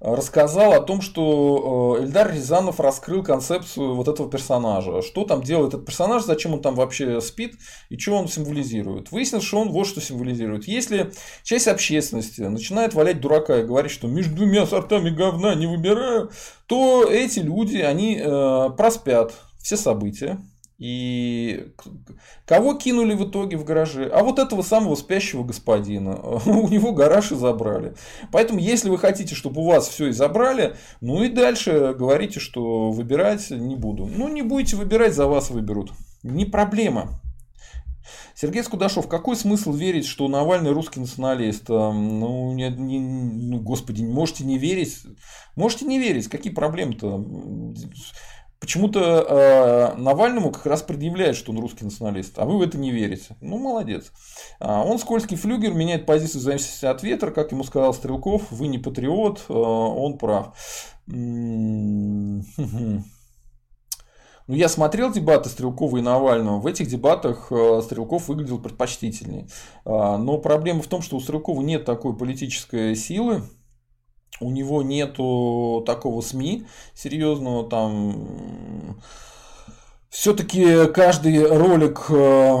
рассказал 0.00 0.72
о 0.72 0.80
том, 0.80 1.02
что 1.02 1.96
э, 1.98 2.04
Эльдар 2.04 2.32
Рязанов 2.32 2.80
раскрыл 2.80 3.22
концепцию 3.22 3.94
вот 3.94 4.08
этого 4.08 4.30
персонажа. 4.30 5.02
Что 5.02 5.24
там 5.24 5.42
делает 5.42 5.74
этот 5.74 5.86
персонаж, 5.86 6.24
зачем 6.24 6.54
он 6.54 6.62
там 6.62 6.74
вообще 6.74 7.20
спит 7.20 7.56
и 7.90 7.98
что 7.98 8.16
он 8.16 8.26
символизирует. 8.26 9.12
Выяснилось, 9.12 9.44
что 9.44 9.60
он 9.60 9.70
вот 9.70 9.86
что 9.86 10.00
символизирует. 10.00 10.66
Если 10.66 11.12
часть 11.42 11.68
общественности 11.68 12.40
начинает 12.40 12.94
валять 12.94 13.20
дурака 13.20 13.58
и 13.58 13.64
говорить, 13.64 13.92
что 13.92 14.08
между 14.08 14.34
двумя 14.34 14.66
сортами 14.66 15.10
говна 15.10 15.54
не 15.54 15.66
выбираю, 15.66 16.30
то 16.66 17.04
эти 17.04 17.40
люди, 17.40 17.76
они 17.76 18.18
э, 18.18 18.70
проспят 18.76 19.34
все 19.58 19.76
события, 19.76 20.38
и 20.80 21.74
кого 22.46 22.72
кинули 22.72 23.12
в 23.12 23.28
итоге 23.28 23.58
в 23.58 23.64
гараже? 23.64 24.06
А 24.06 24.24
вот 24.24 24.38
этого 24.38 24.62
самого 24.62 24.94
спящего 24.94 25.44
господина. 25.44 26.18
У 26.46 26.68
него 26.68 26.92
гараж 26.92 27.32
и 27.32 27.36
забрали. 27.36 27.94
Поэтому, 28.32 28.60
если 28.60 28.88
вы 28.88 28.96
хотите, 28.96 29.34
чтобы 29.34 29.60
у 29.60 29.66
вас 29.66 29.86
все 29.88 30.06
и 30.06 30.12
забрали, 30.12 30.76
ну 31.02 31.22
и 31.22 31.28
дальше 31.28 31.94
говорите, 31.98 32.40
что 32.40 32.90
выбирать 32.92 33.50
не 33.50 33.76
буду. 33.76 34.06
Ну, 34.06 34.28
не 34.28 34.40
будете 34.40 34.76
выбирать, 34.76 35.14
за 35.14 35.26
вас 35.26 35.50
выберут. 35.50 35.92
Не 36.22 36.46
проблема. 36.46 37.20
Сергей 38.34 38.64
Скудашов, 38.64 39.06
какой 39.06 39.36
смысл 39.36 39.74
верить, 39.74 40.06
что 40.06 40.28
Навальный 40.28 40.72
русский 40.72 40.98
националист? 40.98 41.68
Ну, 41.68 42.54
не, 42.54 42.70
не, 42.70 43.00
ну, 43.00 43.60
господи, 43.60 44.02
можете 44.02 44.44
не 44.44 44.56
верить. 44.56 44.96
Можете 45.56 45.84
не 45.84 45.98
верить, 45.98 46.28
какие 46.28 46.54
проблемы-то? 46.54 47.22
Почему-то 48.60 49.94
э, 49.96 49.96
Навальному 49.98 50.52
как 50.52 50.66
раз 50.66 50.82
предъявляют, 50.82 51.38
что 51.38 51.50
он 51.50 51.60
русский 51.60 51.84
националист, 51.84 52.38
а 52.38 52.44
вы 52.44 52.58
в 52.58 52.62
это 52.62 52.76
не 52.76 52.90
верите. 52.90 53.34
Ну, 53.40 53.56
молодец. 53.58 54.12
А, 54.60 54.84
он 54.84 54.98
скользкий 54.98 55.38
флюгер, 55.38 55.72
меняет 55.72 56.04
позицию 56.04 56.42
в 56.42 56.44
зависимости 56.44 56.84
от 56.84 57.02
ветра, 57.02 57.30
как 57.30 57.52
ему 57.52 57.64
сказал 57.64 57.94
Стрелков, 57.94 58.50
вы 58.50 58.66
не 58.66 58.76
патриот, 58.76 59.46
э, 59.48 59.52
он 59.52 60.18
прав. 60.18 60.54
Ну, 64.50 64.56
я 64.56 64.68
смотрел 64.68 65.12
дебаты 65.12 65.48
Стрелкова 65.48 65.98
и 65.98 66.02
Навального. 66.02 66.58
В 66.58 66.66
этих 66.66 66.88
дебатах 66.88 67.52
э, 67.52 67.80
Стрелков 67.84 68.26
выглядел 68.26 68.58
предпочтительнее. 68.58 69.46
А, 69.84 70.18
но 70.18 70.38
проблема 70.38 70.82
в 70.82 70.88
том, 70.88 71.02
что 71.02 71.16
у 71.16 71.20
Стрелкова 71.20 71.62
нет 71.62 71.84
такой 71.84 72.16
политической 72.16 72.96
силы, 72.96 73.44
у 74.38 74.50
него 74.50 74.82
нету 74.82 75.82
такого 75.86 76.20
СМИ 76.20 76.66
серьезного 76.94 77.68
там. 77.68 79.00
Все-таки 80.08 80.86
каждый 80.92 81.46
ролик 81.46 82.06
э, 82.10 82.58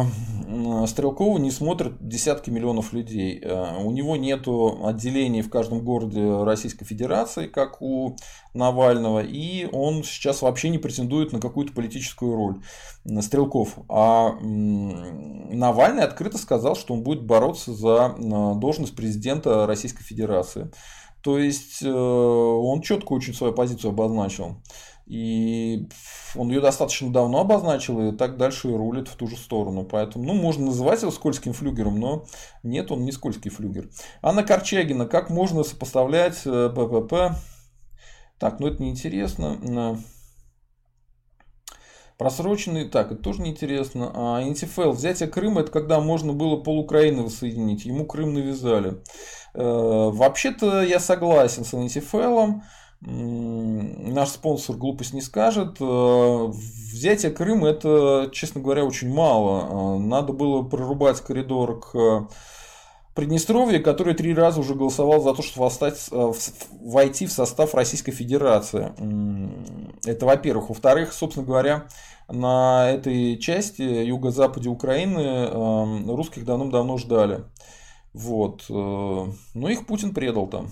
Стрелкова 0.86 1.38
не 1.38 1.50
смотрят 1.50 1.94
десятки 2.00 2.48
миллионов 2.48 2.92
людей. 2.92 3.40
Э, 3.42 3.76
у 3.82 3.90
него 3.90 4.16
нету 4.16 4.86
отделений 4.86 5.42
в 5.42 5.50
каждом 5.50 5.84
городе 5.84 6.44
Российской 6.44 6.84
Федерации, 6.84 7.46
как 7.46 7.82
у 7.82 8.16
Навального, 8.54 9.20
и 9.20 9.68
он 9.72 10.04
сейчас 10.04 10.42
вообще 10.42 10.68
не 10.68 10.78
претендует 10.78 11.32
на 11.32 11.40
какую-то 11.40 11.72
политическую 11.72 12.36
роль 12.36 12.62
Стрелков. 13.20 13.78
А 13.88 14.32
Навальный 14.40 16.04
открыто 16.04 16.38
сказал, 16.38 16.76
что 16.76 16.94
он 16.94 17.02
будет 17.02 17.24
бороться 17.24 17.72
за 17.72 18.14
э, 18.16 18.60
должность 18.60 18.94
президента 18.94 19.66
Российской 19.66 20.02
Федерации. 20.02 20.70
То 21.22 21.38
есть 21.38 21.82
э, 21.82 21.90
он 21.90 22.80
четко 22.82 23.12
очень 23.12 23.34
свою 23.34 23.52
позицию 23.52 23.90
обозначил. 23.90 24.62
И 25.06 25.88
он 26.36 26.50
ее 26.50 26.60
достаточно 26.60 27.12
давно 27.12 27.40
обозначил, 27.40 28.00
и 28.00 28.16
так 28.16 28.36
дальше 28.36 28.68
и 28.68 28.74
рулит 28.74 29.08
в 29.08 29.16
ту 29.16 29.26
же 29.26 29.36
сторону. 29.36 29.84
Поэтому, 29.84 30.24
ну, 30.24 30.34
можно 30.34 30.66
называть 30.66 31.02
его 31.02 31.10
скользким 31.10 31.52
флюгером, 31.52 31.98
но 31.98 32.26
нет, 32.62 32.92
он 32.92 33.04
не 33.04 33.10
скользкий 33.10 33.50
флюгер. 33.50 33.90
Анна 34.22 34.44
Корчагина, 34.44 35.06
как 35.06 35.28
можно 35.28 35.64
сопоставлять 35.64 36.38
ППП? 36.42 37.12
Э, 37.12 37.30
так, 38.38 38.60
ну 38.60 38.68
это 38.68 38.82
неинтересно. 38.82 40.00
Просроченный, 42.16 42.88
так, 42.88 43.12
это 43.12 43.22
тоже 43.22 43.40
неинтересно. 43.40 44.12
А 44.14 44.44
НТФЛ, 44.44 44.90
взятие 44.90 45.28
Крыма, 45.28 45.62
это 45.62 45.72
когда 45.72 46.00
можно 46.00 46.34
было 46.34 46.56
пол 46.56 46.78
Украины 46.78 47.22
воссоединить. 47.22 47.86
Ему 47.86 48.04
Крым 48.04 48.34
навязали. 48.34 49.02
Э, 49.54 50.10
вообще-то 50.12 50.82
я 50.82 51.00
согласен 51.00 51.64
с 51.64 51.72
НТФЛом. 51.72 52.62
Наш 53.02 54.28
спонсор 54.28 54.76
глупость 54.76 55.14
не 55.14 55.22
скажет. 55.22 55.76
Э, 55.80 56.46
взятие 56.46 57.32
Крыма 57.32 57.68
это, 57.68 58.30
честно 58.32 58.60
говоря, 58.60 58.84
очень 58.84 59.12
мало. 59.12 59.96
Э, 59.96 59.98
надо 59.98 60.32
было 60.32 60.62
прорубать 60.62 61.20
коридор 61.20 61.80
к 61.80 62.28
Приднестровье, 63.14 63.80
который 63.80 64.14
три 64.14 64.32
раза 64.32 64.60
уже 64.60 64.74
голосовал 64.74 65.20
за 65.20 65.34
то, 65.34 65.42
чтобы 65.42 65.64
восстать, 65.64 66.08
войти 66.10 67.26
в 67.26 67.32
состав 67.32 67.74
Российской 67.74 68.12
Федерации. 68.12 68.92
Это 70.08 70.26
во-первых. 70.26 70.68
Во-вторых, 70.68 71.12
собственно 71.12 71.44
говоря, 71.44 71.88
на 72.28 72.88
этой 72.88 73.36
части 73.38 73.82
юго-западе 73.82 74.68
Украины 74.68 76.06
русских 76.06 76.44
давным-давно 76.44 76.98
ждали. 76.98 77.44
Вот. 78.12 78.64
Э, 78.68 79.26
но 79.54 79.68
их 79.68 79.86
Путин 79.86 80.14
предал 80.14 80.48
там. 80.48 80.70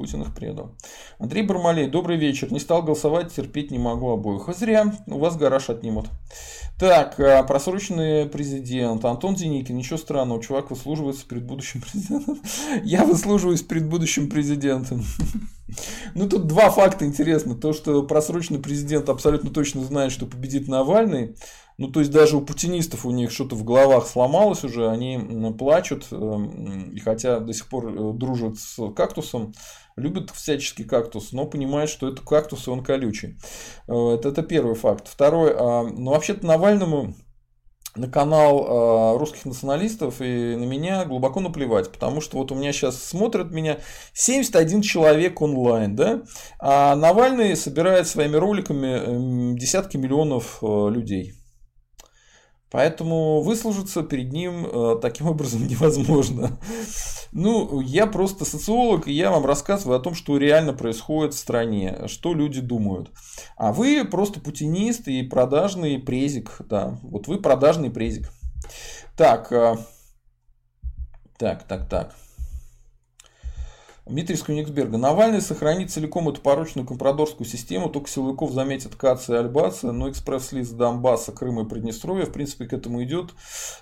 Путин 0.00 0.22
их 0.22 0.34
предал. 0.34 0.74
Андрей 1.18 1.42
Бармалей, 1.42 1.86
добрый 1.86 2.16
вечер. 2.16 2.50
Не 2.50 2.58
стал 2.58 2.82
голосовать, 2.82 3.34
терпеть 3.34 3.70
не 3.70 3.78
могу 3.78 4.08
обоих. 4.08 4.48
А 4.48 4.54
зря, 4.54 4.94
у 5.06 5.18
вас 5.18 5.36
гараж 5.36 5.68
отнимут. 5.68 6.08
Так, 6.78 7.20
а, 7.20 7.42
просроченный 7.42 8.24
президент. 8.24 9.04
Антон 9.04 9.34
Деникин, 9.34 9.76
ничего 9.76 9.98
странного, 9.98 10.42
чувак 10.42 10.70
выслуживается 10.70 11.26
перед 11.28 11.44
будущим 11.44 11.82
президентом. 11.92 12.40
Я 12.82 13.04
выслуживаюсь 13.04 13.62
перед 13.62 13.88
будущим 13.88 14.28
президентом. 14.28 15.04
Ну, 16.16 16.28
тут 16.28 16.48
два 16.48 16.68
факта 16.70 17.04
интересно. 17.04 17.54
То, 17.54 17.72
что 17.72 18.02
просроченный 18.02 18.58
президент 18.58 19.08
абсолютно 19.08 19.50
точно 19.50 19.84
знает, 19.84 20.10
что 20.10 20.26
победит 20.26 20.66
Навальный. 20.66 21.36
Ну, 21.80 21.88
то 21.88 22.00
есть, 22.00 22.12
даже 22.12 22.36
у 22.36 22.42
путинистов 22.42 23.06
у 23.06 23.10
них 23.10 23.30
что-то 23.30 23.56
в 23.56 23.64
головах 23.64 24.06
сломалось 24.06 24.64
уже, 24.64 24.90
они 24.90 25.18
плачут, 25.58 26.08
эм, 26.10 26.90
и 26.90 27.00
хотя 27.00 27.40
до 27.40 27.54
сих 27.54 27.70
пор 27.70 27.88
э, 27.88 28.12
дружат 28.12 28.58
с 28.58 28.92
кактусом, 28.92 29.54
любят 29.96 30.28
всяческий 30.28 30.84
кактус, 30.84 31.32
но 31.32 31.46
понимают, 31.46 31.88
что 31.88 32.06
это 32.06 32.20
кактус, 32.20 32.66
и 32.66 32.70
он 32.70 32.84
колючий. 32.84 33.38
Э, 33.88 34.10
это, 34.14 34.28
это 34.28 34.42
первый 34.42 34.74
факт. 34.74 35.08
Второй, 35.08 35.54
а, 35.56 35.84
ну, 35.84 36.10
вообще-то 36.10 36.44
Навальному 36.44 37.14
на 37.96 38.08
канал 38.08 39.14
э, 39.14 39.18
русских 39.18 39.46
националистов 39.46 40.20
и 40.20 40.56
на 40.56 40.64
меня 40.64 41.06
глубоко 41.06 41.40
наплевать, 41.40 41.90
потому 41.90 42.20
что 42.20 42.36
вот 42.36 42.52
у 42.52 42.56
меня 42.56 42.74
сейчас 42.74 43.02
смотрят 43.02 43.52
меня 43.52 43.78
71 44.12 44.82
человек 44.82 45.40
онлайн, 45.40 45.96
да, 45.96 46.24
а 46.58 46.94
Навальный 46.94 47.56
собирает 47.56 48.06
своими 48.06 48.36
роликами 48.36 48.86
эм, 48.86 49.56
десятки 49.56 49.96
миллионов 49.96 50.58
людей. 50.62 51.39
Поэтому 52.70 53.42
выслужиться 53.42 54.02
перед 54.02 54.32
ним 54.32 54.66
э, 54.66 54.96
таким 55.02 55.26
образом 55.26 55.66
невозможно. 55.66 56.58
Ну, 57.32 57.80
я 57.80 58.06
просто 58.06 58.44
социолог, 58.44 59.08
и 59.08 59.12
я 59.12 59.30
вам 59.30 59.44
рассказываю 59.44 59.98
о 59.98 60.02
том, 60.02 60.14
что 60.14 60.36
реально 60.36 60.72
происходит 60.72 61.34
в 61.34 61.38
стране, 61.38 62.06
что 62.06 62.32
люди 62.32 62.60
думают. 62.60 63.10
А 63.56 63.72
вы 63.72 64.04
просто 64.04 64.40
путинист 64.40 65.08
и 65.08 65.22
продажный 65.22 65.98
презик. 65.98 66.58
Да, 66.68 66.98
вот 67.02 67.26
вы 67.26 67.38
продажный 67.38 67.90
презик. 67.90 68.30
Так, 69.16 69.50
э, 69.52 69.76
так, 71.38 71.64
так, 71.64 71.88
так. 71.88 72.14
Дмитрий 74.10 74.34
Скуниксберга. 74.34 74.98
Навальный 74.98 75.40
сохранит 75.40 75.92
целиком 75.92 76.28
эту 76.28 76.40
порочную 76.40 76.84
компрадорскую 76.84 77.46
систему, 77.46 77.88
только 77.88 78.10
силовиков 78.10 78.50
заметят 78.50 78.96
Каца 78.96 79.34
и 79.34 79.38
Альбаца, 79.38 79.92
но 79.92 80.10
экспресс-лист 80.10 80.76
Донбасса, 80.76 81.30
Крыма 81.30 81.62
и 81.62 81.64
Приднестровья, 81.64 82.26
в 82.26 82.32
принципе, 82.32 82.66
к 82.66 82.72
этому 82.72 83.04
идет 83.04 83.30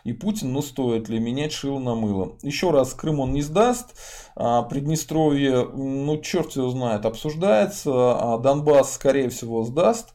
и 0.05 0.13
Путин, 0.13 0.53
но 0.53 0.61
стоит 0.61 1.09
ли 1.09 1.19
менять 1.19 1.53
шило 1.53 1.79
на 1.79 1.95
мыло. 1.95 2.37
Еще 2.43 2.71
раз, 2.71 2.93
Крым 2.93 3.21
он 3.21 3.33
не 3.33 3.41
сдаст, 3.41 3.95
а 4.37 4.63
Приднестровье, 4.65 5.65
ну, 5.65 6.21
черт 6.21 6.53
его 6.53 6.69
знает, 6.69 7.07
обсуждается, 7.07 7.91
а 7.91 8.37
Донбасс, 8.37 8.93
скорее 8.93 9.31
всего, 9.31 9.65
сдаст 9.65 10.15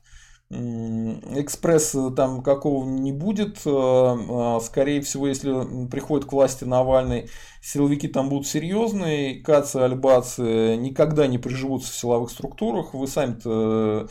экспресса 0.53 2.11
там 2.11 2.41
какого 2.41 2.85
не 2.85 3.11
будет. 3.11 3.57
Э, 3.65 3.71
а, 3.71 4.59
скорее 4.61 5.01
всего, 5.01 5.27
если 5.27 5.87
приходит 5.87 6.27
к 6.27 6.33
власти 6.33 6.63
Навальный, 6.63 7.29
силовики 7.61 8.07
там 8.07 8.29
будут 8.29 8.47
серьезные. 8.47 9.41
Кацы, 9.41 9.77
альбацы 9.77 10.75
никогда 10.75 11.27
не 11.27 11.37
приживутся 11.37 11.91
в 11.91 11.95
силовых 11.95 12.29
структурах. 12.29 12.93
Вы 12.93 13.07
сами-то 13.07 14.07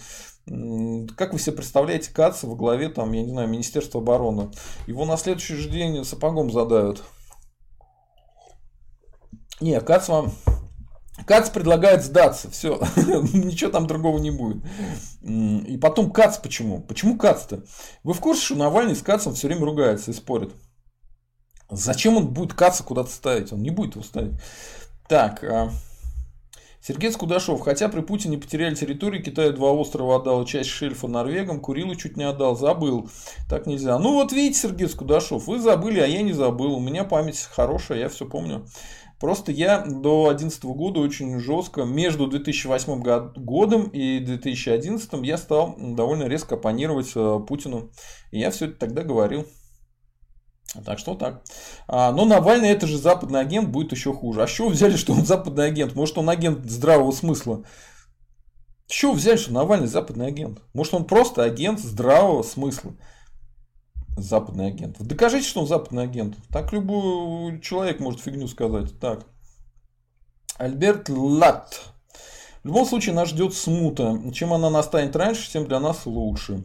как 1.17 1.33
вы 1.33 1.39
себе 1.39 1.55
представляете 1.55 2.13
Каца 2.13 2.49
во 2.49 2.57
главе, 2.57 2.89
там, 2.89 3.13
я 3.13 3.23
не 3.23 3.31
знаю, 3.31 3.49
Министерства 3.49 4.01
обороны? 4.01 4.51
Его 4.89 5.05
на 5.05 5.17
следующий 5.17 5.55
же 5.55 5.69
день 5.69 6.05
сапогом 6.05 6.51
задают. 6.51 7.05
Не, 9.61 9.81
Кац 9.81 10.09
вам 10.09 10.33
Кац 11.27 11.51
предлагает 11.51 12.05
сдаться, 12.05 12.51
все, 12.51 12.81
ничего 12.97 13.71
там 13.71 13.87
другого 13.87 14.19
не 14.19 14.31
будет. 14.31 14.63
И 15.23 15.79
потом 15.79 16.11
Кац 16.11 16.39
почему? 16.39 16.81
Почему 16.81 17.17
Кац-то? 17.17 17.65
Вы 18.03 18.15
в 18.15 18.21
курсе, 18.21 18.43
что 18.43 18.55
Навальный 18.57 18.97
с 18.97 19.03
Кацом 19.03 19.35
все 19.35 19.49
время 19.49 19.65
ругается 19.65 20.11
и 20.11 20.15
спорит? 20.15 20.53
Зачем 21.71 22.17
он 22.17 22.29
будет 22.29 22.55
Каца 22.55 22.83
куда-то 22.83 23.11
ставить? 23.11 23.53
Он 23.53 23.63
не 23.63 23.71
будет 23.71 23.95
его 23.95 24.05
ставить. 24.05 24.35
Так, 25.09 25.43
а... 25.45 25.71
Сергей 26.85 27.13
Скудашов. 27.13 27.61
Хотя 27.61 27.89
при 27.89 28.01
Путине 28.01 28.39
потеряли 28.39 28.75
территорию, 28.75 29.23
Китай 29.23 29.53
два 29.53 29.71
острова 29.71 30.17
отдал, 30.17 30.45
часть 30.45 30.71
шельфа 30.71 31.07
Норвегам, 31.07 31.61
Курилу 31.61 31.95
чуть 31.95 32.17
не 32.17 32.25
отдал, 32.25 32.57
забыл. 32.57 33.09
Так 33.49 33.67
нельзя. 33.67 33.99
Ну 33.99 34.15
вот 34.15 34.33
видите, 34.33 34.59
Сергей 34.59 34.89
Скудашов, 34.89 35.47
вы 35.47 35.61
забыли, 35.61 36.01
а 36.01 36.07
я 36.07 36.23
не 36.23 36.33
забыл. 36.33 36.75
У 36.75 36.81
меня 36.81 37.05
память 37.05 37.39
хорошая, 37.41 38.01
я 38.01 38.09
все 38.09 38.27
помню. 38.27 38.67
Просто 39.23 39.53
я 39.53 39.79
до 39.79 40.31
2011 40.31 40.65
года 40.65 40.99
очень 40.99 41.39
жестко, 41.39 41.85
между 41.85 42.27
2008 42.27 43.33
годом 43.37 43.85
и 43.85 44.19
2011 44.19 45.11
я 45.23 45.39
стал 45.39 45.77
довольно 45.79 46.25
резко 46.25 46.57
оппонировать 46.57 47.13
э, 47.15 47.39
Путину. 47.47 47.93
И 48.33 48.41
я 48.41 48.51
все 48.51 48.65
это 48.65 48.81
тогда 48.81 49.05
говорил. 49.05 49.47
Так 50.85 50.99
что 50.99 51.15
так. 51.15 51.45
А, 51.87 52.11
но 52.11 52.25
Навальный 52.25 52.71
это 52.71 52.89
же 52.89 52.99
западный 52.99 53.39
агент 53.39 53.69
будет 53.69 53.93
еще 53.93 54.13
хуже. 54.13 54.43
А 54.43 54.49
что 54.49 54.69
взяли, 54.69 54.97
что 54.97 55.13
он 55.13 55.25
западный 55.25 55.67
агент? 55.67 55.95
Может 55.95 56.19
он 56.19 56.29
агент 56.29 56.69
здравого 56.69 57.13
смысла? 57.13 57.65
Чего 58.89 59.13
взяли, 59.13 59.37
что 59.37 59.53
Навальный 59.53 59.87
западный 59.87 60.27
агент? 60.27 60.63
Может 60.75 60.95
он 60.95 61.05
просто 61.05 61.45
агент 61.45 61.79
здравого 61.79 62.43
смысла? 62.43 62.97
Западный 64.17 64.69
агент. 64.69 64.97
Докажите, 65.01 65.49
что 65.49 65.61
он 65.61 65.67
западный 65.67 66.05
агент. 66.05 66.37
Так 66.51 66.73
любой 66.73 67.61
человек 67.61 68.01
может 68.01 68.21
фигню 68.21 68.49
сказать. 68.49 68.99
Так. 68.99 69.27
Альберт 70.59 71.09
Латт. 71.09 71.93
В 72.63 72.67
любом 72.67 72.87
случае 72.87 73.15
нас 73.15 73.31
ждет 73.31 73.55
смута. 73.55 74.21
Чем 74.33 74.53
она 74.53 74.71
настанет 74.71 75.17
раньше, 75.17 75.51
тем 75.51 75.67
для 75.67 75.81
нас 75.81 76.07
лучше. 76.07 76.63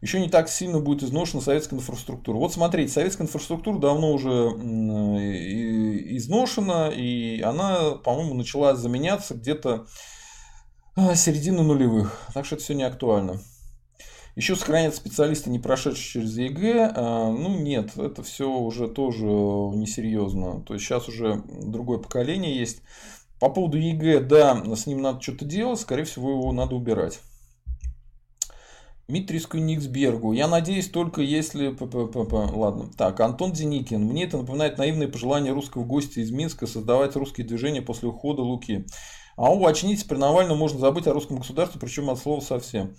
Еще 0.00 0.20
не 0.20 0.28
так 0.28 0.48
сильно 0.48 0.78
будет 0.78 1.02
изношена 1.02 1.42
советская 1.42 1.78
инфраструктура. 1.78 2.36
Вот 2.36 2.52
смотрите, 2.52 2.92
советская 2.92 3.26
инфраструктура 3.26 3.78
давно 3.78 4.12
уже 4.12 4.30
изношена, 6.16 6.90
и 6.94 7.40
она, 7.40 7.96
по-моему, 7.96 8.34
начала 8.34 8.76
заменяться 8.76 9.34
где-то 9.34 9.86
а, 10.94 11.16
середины 11.16 11.62
нулевых. 11.62 12.16
Так 12.32 12.46
что 12.46 12.54
это 12.54 12.64
все 12.64 12.74
не 12.74 12.84
актуально. 12.84 13.40
Еще 14.36 14.56
сохранят 14.56 14.94
специалисты, 14.94 15.50
не 15.50 15.58
прошедшие 15.58 16.22
через 16.22 16.36
ЕГЭ. 16.36 16.92
А, 16.94 17.30
ну 17.30 17.58
нет, 17.58 17.96
это 17.96 18.22
все 18.22 18.50
уже 18.50 18.88
тоже 18.88 19.24
несерьезно. 19.24 20.62
То 20.62 20.74
есть 20.74 20.86
сейчас 20.86 21.08
уже 21.08 21.42
другое 21.46 21.98
поколение 21.98 22.56
есть. 22.56 22.82
По 23.40 23.48
поводу 23.48 23.78
ЕГЭ, 23.78 24.20
да, 24.20 24.62
с 24.76 24.86
ним 24.86 25.02
надо 25.02 25.20
что-то 25.20 25.44
делать, 25.44 25.80
скорее 25.80 26.04
всего, 26.04 26.30
его 26.30 26.52
надо 26.52 26.74
убирать. 26.74 27.20
Дмитрий 29.10 29.40
Скуниксбергу. 29.40 30.32
Я 30.32 30.46
надеюсь, 30.46 30.88
только 30.88 31.20
если... 31.20 31.76
Ладно. 32.56 32.90
Так, 32.96 33.18
Антон 33.18 33.50
Деникин. 33.50 34.04
Мне 34.04 34.22
это 34.22 34.38
напоминает 34.38 34.78
наивное 34.78 35.08
пожелание 35.08 35.52
русского 35.52 35.84
гостя 35.84 36.20
из 36.20 36.30
Минска 36.30 36.68
создавать 36.68 37.16
русские 37.16 37.44
движения 37.44 37.82
после 37.82 38.08
ухода 38.08 38.42
Луки. 38.42 38.86
А 39.36 39.50
у 39.50 39.66
очнитесь, 39.66 40.04
при 40.04 40.16
Навальном 40.16 40.58
можно 40.58 40.78
забыть 40.78 41.08
о 41.08 41.12
русском 41.12 41.38
государстве, 41.38 41.80
причем 41.80 42.08
от 42.08 42.20
слова 42.20 42.40
совсем. 42.40 42.94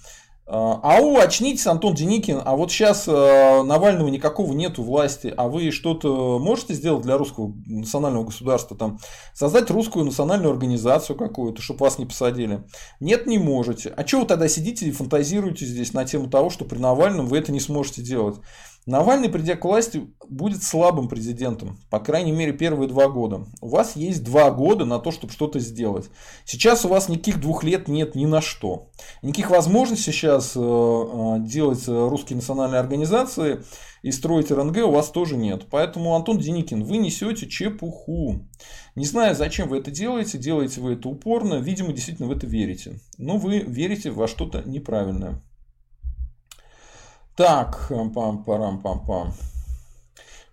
А, 0.48 0.80
ау, 0.84 1.18
очнитесь, 1.18 1.68
Антон 1.68 1.94
Деникин, 1.94 2.42
а 2.44 2.56
вот 2.56 2.72
сейчас 2.72 3.08
э, 3.08 3.64
Навального 3.64 4.10
никакого 4.10 4.52
нету 4.54 4.84
власти, 4.84 5.34
а 5.38 5.48
вы 5.48 5.72
что-то 5.72 6.40
можете 6.40 6.74
сделать 6.74 7.04
для 7.04 7.18
русского 7.18 7.54
национального 7.68 8.26
государства, 8.26 8.76
там, 8.76 9.00
создать 9.34 9.70
русскую 9.70 10.04
национальную 10.04 10.52
организацию 10.52 11.16
какую-то, 11.16 11.62
чтобы 11.62 11.86
вас 11.86 12.00
не 12.00 12.06
посадили? 12.06 12.64
Нет, 13.00 13.28
не 13.28 13.38
можете. 13.38 13.94
А 13.96 14.06
что 14.06 14.22
вы 14.22 14.26
тогда 14.26 14.48
сидите 14.48 14.88
и 14.88 14.92
фантазируете 14.92 15.66
здесь 15.66 15.94
на 15.94 16.06
тему 16.06 16.28
того, 16.28 16.50
что 16.50 16.66
при 16.66 16.80
Навальном 16.80 17.28
вы 17.28 17.38
это 17.38 17.52
не 17.52 17.60
сможете 17.60 18.02
делать? 18.02 18.38
Навальный, 18.88 19.30
придя 19.30 19.56
к 19.56 19.64
власти, 19.64 20.08
будет 20.28 20.64
слабым 20.64 21.08
президентом, 21.08 21.78
по 21.92 22.00
крайней 22.00 22.32
мере, 22.32 22.52
первые 22.52 22.88
два 22.88 23.10
года. 23.10 23.46
У 23.62 23.68
вас 23.68 23.96
есть 23.96 24.24
два 24.24 24.50
года 24.50 24.86
на 24.86 24.98
то, 24.98 25.12
чтобы 25.12 25.32
что-то 25.32 25.60
сделать. 25.60 26.10
Сейчас 26.46 26.84
у 26.84 26.88
вас 26.88 27.08
никаких 27.08 27.40
двух 27.40 27.64
лет 27.64 27.88
нет 27.88 28.16
ни 28.16 28.26
на 28.26 28.42
что. 28.42 28.90
Никаких 29.22 29.52
возможностей 29.52 30.12
сейчас 30.12 30.54
э, 30.56 30.60
э, 30.60 31.36
делать 31.42 31.88
русские 31.88 32.38
национальные 32.38 32.80
организации 32.80 33.64
и 34.02 34.12
строить 34.12 34.50
РНГ 34.50 34.78
у 34.78 34.92
вас 34.92 35.12
тоже 35.12 35.38
нет. 35.38 35.68
Поэтому, 35.70 36.16
Антон 36.16 36.40
Деникин, 36.40 36.84
вы 36.84 36.98
несете 36.98 37.48
чепуху. 37.48 38.48
Не 38.96 39.06
знаю, 39.06 39.36
зачем 39.36 39.70
вы 39.70 39.78
это 39.78 39.92
делаете, 39.92 40.40
делаете 40.40 40.82
вы 40.82 40.94
это 40.94 41.08
упорно, 41.08 41.56
видимо, 41.56 41.94
действительно 41.94 42.28
в 42.28 42.32
это 42.32 42.48
верите. 42.48 43.00
Но 43.20 43.38
вы 43.38 43.60
верите 43.60 44.10
во 44.10 44.28
что-то 44.28 44.64
неправильное. 44.66 45.44
Так, 47.36 47.88
пам-парам-пам-пам. 47.90 49.34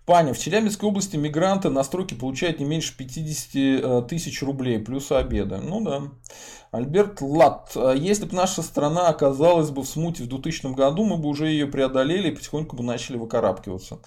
Паня, 0.05 0.33
в 0.33 0.39
Челябинской 0.39 0.89
области 0.89 1.17
мигранты 1.17 1.69
на 1.69 1.83
стройке 1.83 2.15
получают 2.15 2.59
не 2.59 2.65
меньше 2.65 2.97
50 2.97 3.55
э, 3.55 4.07
тысяч 4.09 4.41
рублей, 4.41 4.79
плюс 4.79 5.11
обеда. 5.11 5.57
Ну 5.57 5.81
да. 5.81 6.03
Альберт 6.71 7.21
Лат. 7.21 7.75
Если 7.95 8.25
бы 8.25 8.35
наша 8.35 8.63
страна 8.63 9.09
оказалась 9.09 9.69
бы 9.69 9.83
в 9.83 9.87
смуте 9.87 10.23
в 10.23 10.27
2000 10.27 10.73
году, 10.73 11.03
мы 11.03 11.17
бы 11.17 11.29
уже 11.29 11.49
ее 11.49 11.67
преодолели 11.67 12.29
и 12.29 12.35
потихоньку 12.35 12.75
бы 12.75 12.83
начали 12.83 13.17
выкарабкиваться. 13.17 13.99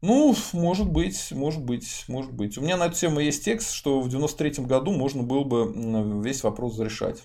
Ну, 0.00 0.34
может 0.52 0.90
быть, 0.90 1.32
может 1.32 1.62
быть, 1.62 2.04
может 2.08 2.32
быть. 2.32 2.56
У 2.56 2.60
меня 2.60 2.76
на 2.76 2.86
эту 2.86 2.96
тему 2.96 3.20
есть 3.20 3.44
текст, 3.44 3.72
что 3.72 4.00
в 4.00 4.08
93 4.08 4.64
году 4.64 4.92
можно 4.92 5.22
было 5.22 5.44
бы 5.44 6.22
весь 6.22 6.42
вопрос 6.42 6.74
зарешать. 6.74 7.22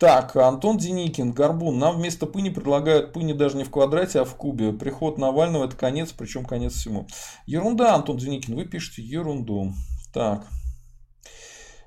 Так, 0.00 0.34
Антон 0.34 0.78
Деникин, 0.78 1.32
Горбун. 1.32 1.78
Нам 1.78 1.98
вместо 1.98 2.24
пыни 2.24 2.48
предлагают 2.48 3.12
пыни 3.12 3.34
даже 3.34 3.58
не 3.58 3.64
в 3.64 3.70
квадрате, 3.70 4.20
а 4.20 4.24
в 4.24 4.34
кубе. 4.34 4.72
Приход 4.72 5.18
Навального 5.18 5.66
это 5.66 5.76
конец, 5.76 6.10
причем 6.16 6.46
конец 6.46 6.72
всему. 6.72 7.06
Ерунда, 7.44 7.94
Антон 7.96 8.16
Деникин, 8.16 8.56
вы 8.56 8.64
пишете 8.64 9.02
ерунду. 9.02 9.74
Так. 10.14 10.46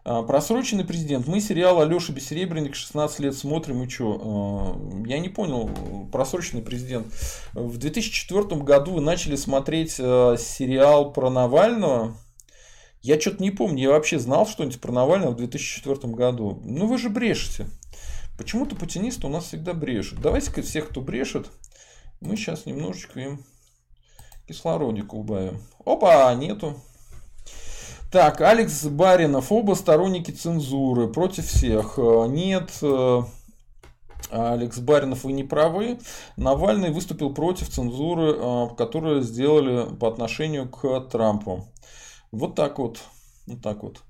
А, 0.06 0.22
просроченный 0.22 0.86
президент. 0.86 1.26
Мы 1.26 1.42
сериал 1.42 1.82
Алеша 1.82 2.14
Бессеребренник 2.14 2.76
16 2.76 3.20
лет 3.20 3.36
смотрим 3.36 3.82
и 3.82 3.90
что? 3.90 4.22
А, 4.24 5.08
я 5.08 5.18
не 5.18 5.30
понял, 5.30 5.72
просроченный 6.12 6.62
президент. 6.62 7.08
В 7.54 7.80
2004 7.80 8.62
году 8.62 8.92
вы 8.92 9.02
начали 9.02 9.36
смотреть 9.36 9.96
а, 10.00 10.36
сериал 10.38 11.14
про 11.14 11.32
Навального. 11.32 12.16
Я 13.02 13.20
что-то 13.20 13.42
не 13.42 13.50
помню, 13.50 13.82
я 13.82 13.90
вообще 13.90 14.20
знал 14.20 14.46
что-нибудь 14.46 14.80
про 14.80 14.92
Навального 14.92 15.32
в 15.32 15.38
2004 15.38 16.14
году. 16.14 16.62
Ну 16.64 16.86
вы 16.86 17.00
же 17.00 17.10
брешете. 17.10 17.66
Почему-то 18.38 18.76
путинисты 18.76 19.28
у 19.28 19.30
нас 19.30 19.46
всегда 19.46 19.74
брешут. 19.74 20.22
Давайте-ка 20.22 20.62
всех, 20.62 20.90
кто 20.90 21.02
брешет, 21.02 21.50
мы 22.20 22.36
сейчас 22.36 22.66
немножечко 22.66 23.20
им 23.20 23.46
кислородик 24.48 25.14
убавим. 25.14 25.62
Опа, 25.86 26.34
нету. 26.34 26.76
Так, 28.12 28.42
Алекс 28.42 28.86
Баринов, 28.86 29.52
оба 29.52 29.74
сторонники 29.74 30.32
цензуры, 30.32 31.08
против 31.08 31.48
всех. 31.48 31.98
Нет, 31.98 32.72
Алекс 34.30 34.80
Баринов, 34.80 35.24
вы 35.24 35.34
не 35.34 35.44
правы. 35.44 36.00
Навальный 36.38 36.92
выступил 36.92 37.34
против 37.34 37.70
цензуры, 37.70 38.36
а, 38.38 38.68
которую 38.70 39.22
сделали 39.22 39.96
по 39.96 40.08
отношению 40.08 40.70
к 40.70 41.02
Трампу. 41.12 41.68
Вот 42.32 42.56
так 42.56 42.80
вот. 42.80 43.00
Вот 43.48 43.62
так 43.62 43.84
вот. 43.84 44.02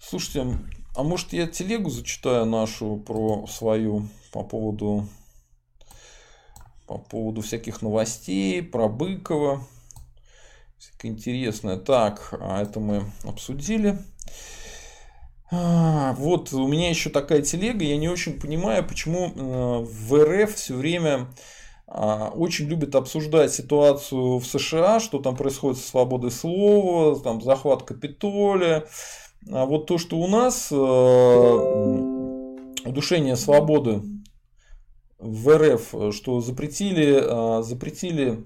Слушайте, 0.00 0.58
а 0.94 1.02
может 1.02 1.32
я 1.32 1.46
телегу 1.46 1.90
зачитаю 1.90 2.46
нашу 2.46 2.96
про 2.96 3.46
свою 3.46 4.08
по 4.32 4.42
поводу 4.42 5.08
по 6.86 6.98
поводу 6.98 7.40
всяких 7.40 7.82
новостей, 7.82 8.62
про 8.62 8.88
Быкова. 8.88 9.66
Всякое 10.78 11.12
интересное. 11.12 11.76
Так, 11.78 12.34
а 12.38 12.62
это 12.62 12.78
мы 12.78 13.10
обсудили. 13.24 13.98
А, 15.50 16.12
вот 16.14 16.52
у 16.52 16.68
меня 16.68 16.90
еще 16.90 17.10
такая 17.10 17.42
телега. 17.42 17.84
Я 17.84 17.96
не 17.96 18.08
очень 18.08 18.38
понимаю, 18.38 18.86
почему 18.86 19.28
э, 19.28 19.84
в 19.84 20.24
РФ 20.24 20.54
все 20.54 20.74
время 20.74 21.28
а, 21.86 22.30
очень 22.34 22.66
любят 22.66 22.94
обсуждать 22.94 23.52
ситуацию 23.52 24.38
в 24.38 24.44
США, 24.44 25.00
что 25.00 25.20
там 25.20 25.36
происходит 25.36 25.78
со 25.80 25.88
свободой 25.88 26.30
слова, 26.30 27.18
там 27.20 27.40
захват 27.40 27.84
Капитолия. 27.84 28.86
А 29.50 29.66
вот 29.66 29.86
то, 29.86 29.98
что 29.98 30.16
у 30.16 30.26
нас 30.26 30.68
э, 30.70 30.76
удушение 32.88 33.36
свободы 33.36 34.00
в 35.18 35.56
РФ, 35.56 36.14
что 36.14 36.40
запретили, 36.40 37.20
э, 37.20 37.62
запретили 37.62 38.44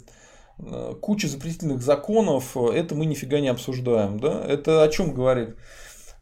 э, 0.59 0.95
кучу 1.01 1.29
запретительных 1.29 1.83
законов, 1.83 2.57
это 2.57 2.97
мы 2.97 3.07
нифига 3.07 3.39
не 3.39 3.49
обсуждаем. 3.49 4.19
Да? 4.19 4.45
Это 4.45 4.83
о 4.83 4.89
чем 4.89 5.15
говорит? 5.15 5.57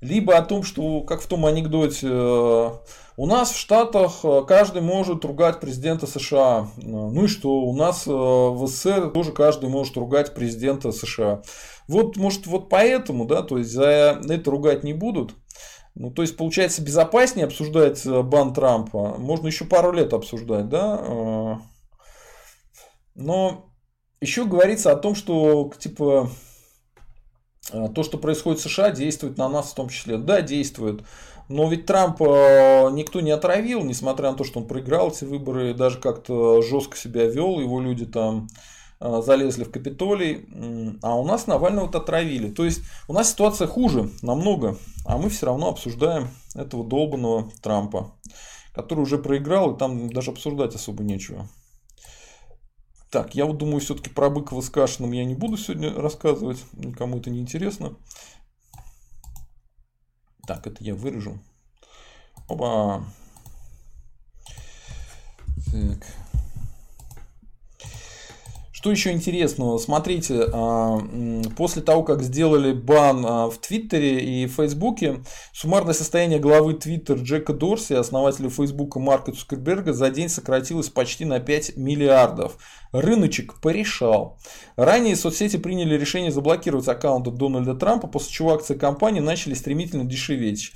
Либо 0.02 0.36
о 0.36 0.42
том, 0.42 0.62
что, 0.62 1.00
как 1.00 1.22
в 1.22 1.26
том 1.26 1.46
анекдоте, 1.46 2.08
у 2.08 3.26
нас 3.26 3.50
в 3.50 3.56
Штатах 3.56 4.22
каждый 4.46 4.82
может 4.82 5.24
ругать 5.24 5.58
президента 5.58 6.06
США. 6.06 6.68
Ну 6.76 7.24
и 7.24 7.28
что? 7.28 7.62
У 7.62 7.74
нас 7.74 8.04
в 8.04 8.66
СССР 8.66 9.08
тоже 9.08 9.32
каждый 9.32 9.70
может 9.70 9.96
ругать 9.96 10.34
президента 10.34 10.92
США. 10.92 11.40
Вот, 11.88 12.16
может, 12.16 12.46
вот 12.46 12.68
поэтому, 12.68 13.26
да, 13.26 13.42
то 13.42 13.58
есть 13.58 13.70
за 13.70 14.20
это 14.28 14.50
ругать 14.50 14.84
не 14.84 14.92
будут. 14.92 15.34
Ну, 15.98 16.10
то 16.10 16.20
есть, 16.22 16.36
получается, 16.36 16.82
безопаснее 16.82 17.46
обсуждать 17.46 18.04
э, 18.04 18.22
бан 18.22 18.52
Трампа. 18.52 19.16
Можно 19.18 19.46
еще 19.46 19.64
пару 19.64 19.92
лет 19.92 20.12
обсуждать, 20.12 20.68
да. 20.68 21.00
Э. 21.00 21.54
Но 23.14 23.70
еще 24.20 24.44
говорится 24.44 24.92
о 24.92 24.96
том, 24.96 25.14
что, 25.14 25.72
типа, 25.78 26.28
э, 27.72 27.88
то, 27.94 28.02
что 28.02 28.18
происходит 28.18 28.60
в 28.60 28.64
США, 28.64 28.90
действует 28.90 29.38
на 29.38 29.48
нас 29.48 29.70
в 29.70 29.74
том 29.74 29.88
числе. 29.88 30.18
Да, 30.18 30.42
действует. 30.42 31.02
Но 31.48 31.66
ведь 31.70 31.86
Трамп 31.86 32.20
никто 32.20 33.20
не 33.20 33.30
отравил, 33.30 33.82
несмотря 33.82 34.32
на 34.32 34.36
то, 34.36 34.44
что 34.44 34.58
он 34.58 34.66
проиграл 34.66 35.10
эти 35.10 35.24
выборы, 35.24 35.72
даже 35.72 35.98
как-то 35.98 36.60
жестко 36.60 36.96
себя 36.96 37.26
вел, 37.26 37.60
его 37.60 37.80
люди 37.80 38.04
там 38.04 38.48
залезли 39.00 39.64
в 39.64 39.70
Капитолий, 39.70 40.46
а 41.02 41.16
у 41.16 41.24
нас 41.24 41.46
Навального-то 41.46 41.98
отравили. 41.98 42.50
То 42.50 42.64
есть 42.64 42.82
у 43.08 43.12
нас 43.12 43.30
ситуация 43.30 43.66
хуже 43.66 44.10
намного, 44.22 44.78
а 45.04 45.18
мы 45.18 45.28
все 45.28 45.46
равно 45.46 45.68
обсуждаем 45.68 46.28
этого 46.54 46.84
долбанного 46.84 47.50
Трампа, 47.62 48.14
который 48.72 49.00
уже 49.00 49.18
проиграл, 49.18 49.74
и 49.74 49.78
там 49.78 50.10
даже 50.10 50.30
обсуждать 50.30 50.74
особо 50.74 51.02
нечего. 51.02 51.48
Так, 53.10 53.34
я 53.34 53.46
вот 53.46 53.58
думаю, 53.58 53.80
все-таки 53.80 54.10
про 54.10 54.30
Быкова 54.30 54.60
с 54.60 54.68
Кашиным 54.68 55.12
я 55.12 55.24
не 55.24 55.34
буду 55.34 55.56
сегодня 55.56 55.94
рассказывать, 55.94 56.64
никому 56.72 57.18
это 57.18 57.30
не 57.30 57.40
интересно. 57.40 57.96
Так, 60.46 60.66
это 60.66 60.82
я 60.82 60.94
вырежу. 60.94 61.38
Опа. 62.48 63.04
Так. 65.72 66.06
Что 68.86 68.92
еще 68.92 69.10
интересного? 69.10 69.78
Смотрите, 69.78 70.44
а, 70.52 71.00
после 71.56 71.82
того, 71.82 72.04
как 72.04 72.22
сделали 72.22 72.72
бан 72.72 73.26
а, 73.26 73.50
в 73.50 73.58
Твиттере 73.58 74.20
и 74.20 74.46
Фейсбуке, 74.46 75.24
суммарное 75.52 75.92
состояние 75.92 76.38
главы 76.38 76.74
Твиттер 76.74 77.16
Джека 77.16 77.52
Дорси, 77.52 77.94
основателя 77.94 78.48
Фейсбука 78.48 79.00
Марка 79.00 79.32
Цукерберга, 79.32 79.92
за 79.92 80.08
день 80.10 80.28
сократилось 80.28 80.88
почти 80.88 81.24
на 81.24 81.40
5 81.40 81.76
миллиардов. 81.76 82.58
Рыночек 82.92 83.60
порешал. 83.60 84.38
Ранее 84.76 85.16
соцсети 85.16 85.56
приняли 85.56 85.98
решение 85.98 86.30
заблокировать 86.30 86.86
аккаунты 86.86 87.32
Дональда 87.32 87.74
Трампа, 87.74 88.06
после 88.06 88.32
чего 88.32 88.54
акции 88.54 88.74
компании 88.74 89.18
начали 89.18 89.54
стремительно 89.54 90.04
дешеветь. 90.04 90.70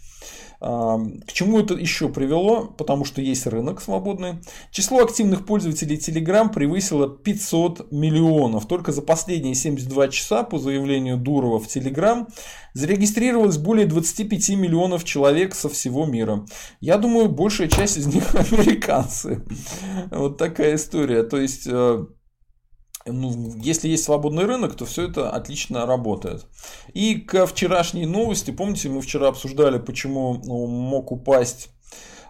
К 0.60 1.32
чему 1.32 1.58
это 1.60 1.72
еще 1.72 2.10
привело? 2.10 2.66
Потому 2.66 3.06
что 3.06 3.22
есть 3.22 3.46
рынок 3.46 3.80
свободный. 3.80 4.40
Число 4.70 5.02
активных 5.02 5.46
пользователей 5.46 5.96
Telegram 5.96 6.52
превысило 6.52 7.08
500 7.08 7.90
миллионов. 7.90 8.66
Только 8.66 8.92
за 8.92 9.00
последние 9.00 9.54
72 9.54 10.08
часа, 10.08 10.42
по 10.42 10.58
заявлению 10.58 11.16
Дурова 11.16 11.58
в 11.60 11.66
Telegram, 11.66 12.26
зарегистрировалось 12.74 13.56
более 13.56 13.86
25 13.86 14.50
миллионов 14.50 15.04
человек 15.04 15.54
со 15.54 15.70
всего 15.70 16.04
мира. 16.04 16.44
Я 16.80 16.98
думаю, 16.98 17.30
большая 17.30 17.68
часть 17.68 17.96
из 17.96 18.06
них 18.06 18.34
американцы. 18.34 19.42
Вот 20.10 20.36
такая 20.36 20.74
история. 20.74 21.22
То 21.22 21.38
есть 21.38 21.66
э, 21.66 22.04
ну, 23.06 23.54
если 23.56 23.88
есть 23.88 24.04
свободный 24.04 24.44
рынок, 24.44 24.74
то 24.76 24.84
все 24.84 25.08
это 25.08 25.30
отлично 25.30 25.86
работает. 25.86 26.46
И 26.92 27.16
к 27.16 27.46
вчерашней 27.46 28.06
новости, 28.06 28.50
помните, 28.50 28.88
мы 28.88 29.00
вчера 29.00 29.28
обсуждали, 29.28 29.78
почему 29.78 30.40
ну, 30.44 30.66
мог 30.66 31.12
упасть 31.12 31.70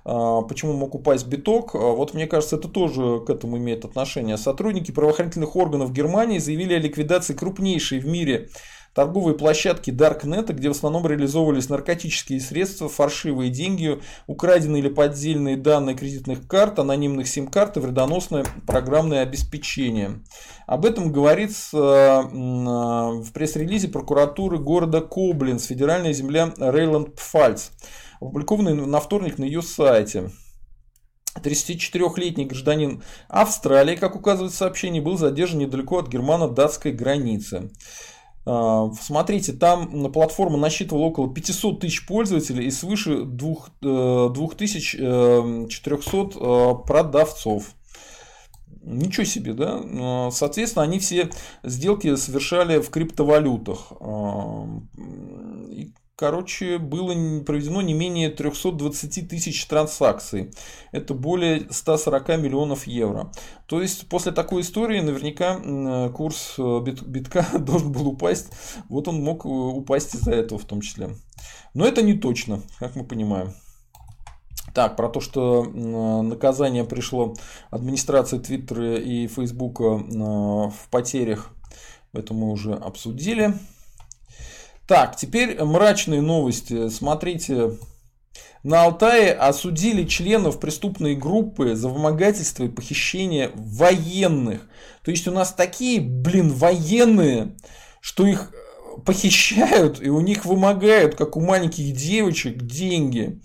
а, 0.04 0.42
почему 0.42 0.72
мог 0.72 0.94
упасть 0.94 1.26
биток. 1.26 1.74
А, 1.74 1.78
вот 1.78 2.14
мне 2.14 2.26
кажется, 2.26 2.56
это 2.56 2.68
тоже 2.68 3.20
к 3.20 3.30
этому 3.30 3.58
имеет 3.58 3.84
отношение. 3.84 4.36
Сотрудники 4.38 4.90
правоохранительных 4.90 5.56
органов 5.56 5.92
Германии 5.92 6.38
заявили 6.38 6.74
о 6.74 6.78
ликвидации 6.78 7.34
крупнейшей 7.34 8.00
в 8.00 8.06
мире 8.06 8.48
торговые 8.94 9.36
площадки 9.36 9.90
Darknet, 9.90 10.52
где 10.52 10.68
в 10.68 10.72
основном 10.72 11.06
реализовывались 11.06 11.68
наркотические 11.68 12.40
средства, 12.40 12.88
фальшивые 12.88 13.50
деньги, 13.50 14.00
украденные 14.26 14.82
или 14.82 14.88
поддельные 14.88 15.56
данные 15.56 15.96
кредитных 15.96 16.46
карт, 16.46 16.78
анонимных 16.78 17.28
сим-карт 17.28 17.76
и 17.76 17.80
вредоносное 17.80 18.44
программное 18.66 19.22
обеспечение. 19.22 20.20
Об 20.66 20.84
этом 20.84 21.12
говорится 21.12 21.76
э, 21.76 22.22
в 22.32 23.32
пресс-релизе 23.32 23.88
прокуратуры 23.88 24.58
города 24.58 25.00
Коблинс, 25.00 25.66
федеральная 25.66 26.12
земля 26.12 26.52
Рейланд-Пфальц, 26.58 27.70
опубликованный 28.20 28.74
на 28.74 29.00
вторник 29.00 29.38
на 29.38 29.44
ее 29.44 29.62
сайте. 29.62 30.30
34-летний 31.38 32.46
гражданин 32.46 33.02
Австралии, 33.28 33.96
как 33.96 34.16
указывает 34.16 34.52
сообщение, 34.52 35.00
был 35.00 35.16
задержан 35.16 35.60
недалеко 35.60 35.98
от 35.98 36.08
германо-датской 36.08 36.92
границы. 36.92 37.70
А, 38.46 38.90
смотрите, 39.00 39.52
там 39.52 40.12
платформа 40.12 40.56
насчитывала 40.58 41.04
около 41.04 41.32
500 41.32 41.80
тысяч 41.80 42.06
пользователей 42.06 42.66
и 42.66 42.70
свыше 42.70 43.24
2400 43.24 44.98
э, 44.98 46.22
э, 46.22 46.74
продавцов. 46.86 47.74
Ничего 48.82 49.24
себе, 49.24 49.52
да? 49.52 50.30
Соответственно, 50.30 50.84
они 50.84 50.98
все 51.00 51.28
сделки 51.62 52.16
совершали 52.16 52.78
в 52.80 52.88
криптовалютах. 52.88 53.92
А, 54.00 54.66
короче, 56.20 56.76
было 56.76 57.14
проведено 57.44 57.80
не 57.80 57.94
менее 57.94 58.28
320 58.28 59.26
тысяч 59.26 59.64
транзакций. 59.64 60.50
Это 60.92 61.14
более 61.14 61.66
140 61.70 62.28
миллионов 62.36 62.86
евро. 62.86 63.32
То 63.66 63.80
есть, 63.80 64.06
после 64.06 64.30
такой 64.30 64.60
истории 64.60 65.00
наверняка 65.00 66.10
курс 66.10 66.56
э, 66.58 66.80
битка 66.84 67.46
должен 67.58 67.90
был 67.90 68.08
упасть. 68.08 68.48
Вот 68.90 69.08
он 69.08 69.22
мог 69.22 69.46
э, 69.46 69.48
упасть 69.48 70.14
из-за 70.14 70.32
этого 70.32 70.60
в 70.60 70.66
том 70.66 70.82
числе. 70.82 71.16
Но 71.72 71.86
это 71.86 72.02
не 72.02 72.12
точно, 72.12 72.60
как 72.78 72.96
мы 72.96 73.04
понимаем. 73.04 73.54
Так, 74.74 74.96
про 74.96 75.08
то, 75.08 75.20
что 75.20 75.64
наказание 75.64 76.84
пришло 76.84 77.34
администрации 77.70 78.38
Твиттера 78.38 78.96
и 78.96 79.26
Фейсбука 79.26 79.96
в 79.96 80.88
потерях, 80.90 81.50
это 82.12 82.34
мы 82.34 82.50
уже 82.50 82.74
обсудили. 82.74 83.54
Так, 84.90 85.14
теперь 85.14 85.62
мрачные 85.62 86.20
новости. 86.20 86.88
Смотрите, 86.88 87.78
на 88.64 88.82
Алтае 88.82 89.32
осудили 89.32 90.02
членов 90.02 90.58
преступной 90.58 91.14
группы 91.14 91.76
за 91.76 91.88
вымогательство 91.88 92.64
и 92.64 92.68
похищение 92.68 93.52
военных. 93.54 94.62
То 95.04 95.12
есть 95.12 95.28
у 95.28 95.30
нас 95.30 95.52
такие, 95.52 96.00
блин, 96.00 96.52
военные, 96.52 97.54
что 98.00 98.26
их 98.26 98.50
похищают 99.06 100.02
и 100.02 100.08
у 100.08 100.18
них 100.18 100.44
вымогают, 100.44 101.14
как 101.14 101.36
у 101.36 101.40
маленьких 101.40 101.94
девочек, 101.94 102.60
деньги. 102.60 103.40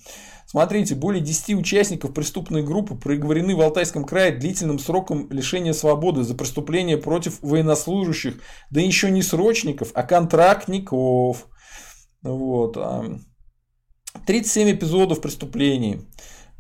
Смотрите, 0.56 0.96
более 0.96 1.22
10 1.22 1.56
участников 1.56 2.14
преступной 2.14 2.64
группы 2.64 2.96
приговорены 2.96 3.58
в 3.58 3.62
Алтайском 3.62 4.06
крае 4.06 4.32
длительным 4.32 4.80
сроком 4.80 5.30
лишения 5.30 5.74
свободы 5.74 6.24
за 6.24 6.34
преступления 6.34 6.96
против 6.96 7.42
военнослужащих, 7.42 8.36
да 8.72 8.80
еще 8.80 9.12
не 9.12 9.22
срочников, 9.22 9.92
а 9.94 10.04
контрактников. 10.04 11.50
Вот. 12.22 12.78
37 14.26 14.70
а, 14.70 14.72
эпизодов 14.72 15.20
преступлений. 15.20 16.04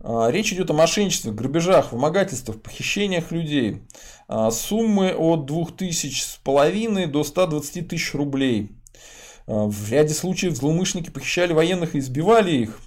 А, 0.02 0.28
речь 0.30 0.52
идет 0.52 0.70
о 0.72 0.74
мошенничестве, 0.74 1.32
грабежах, 1.32 1.94
вымогательствах, 1.94 2.62
похищениях 2.62 3.32
людей. 3.32 3.84
А, 4.28 4.52
суммы 4.52 5.14
от 5.14 5.46
2500 5.46 7.10
до 7.10 7.24
120 7.24 7.88
тысяч 7.88 8.14
рублей. 8.14 8.72
В 9.48 9.90
ряде 9.90 10.14
случаев 10.14 10.58
злоумышленники 10.58 11.12
похищали 11.12 11.54
военных 11.54 11.96
и 11.96 12.00
избивали 12.00 12.52
их. 12.58 12.82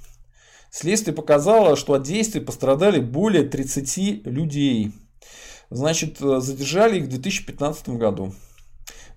Следствие 0.70 1.14
показало, 1.14 1.76
что 1.76 1.94
от 1.94 2.02
действий 2.02 2.40
пострадали 2.40 3.00
более 3.00 3.44
30 3.44 4.26
людей. 4.26 4.92
Значит, 5.70 6.20
э, 6.20 6.40
задержали 6.40 6.98
их 6.98 7.04
в 7.04 7.08
2015 7.08 7.90
году. 7.90 8.34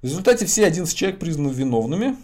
В 0.02 0.06
результате 0.06 0.46
все 0.46 0.66
11 0.66 0.96
человек 0.96 1.20
признаны 1.20 1.52
виновными. 1.52 2.16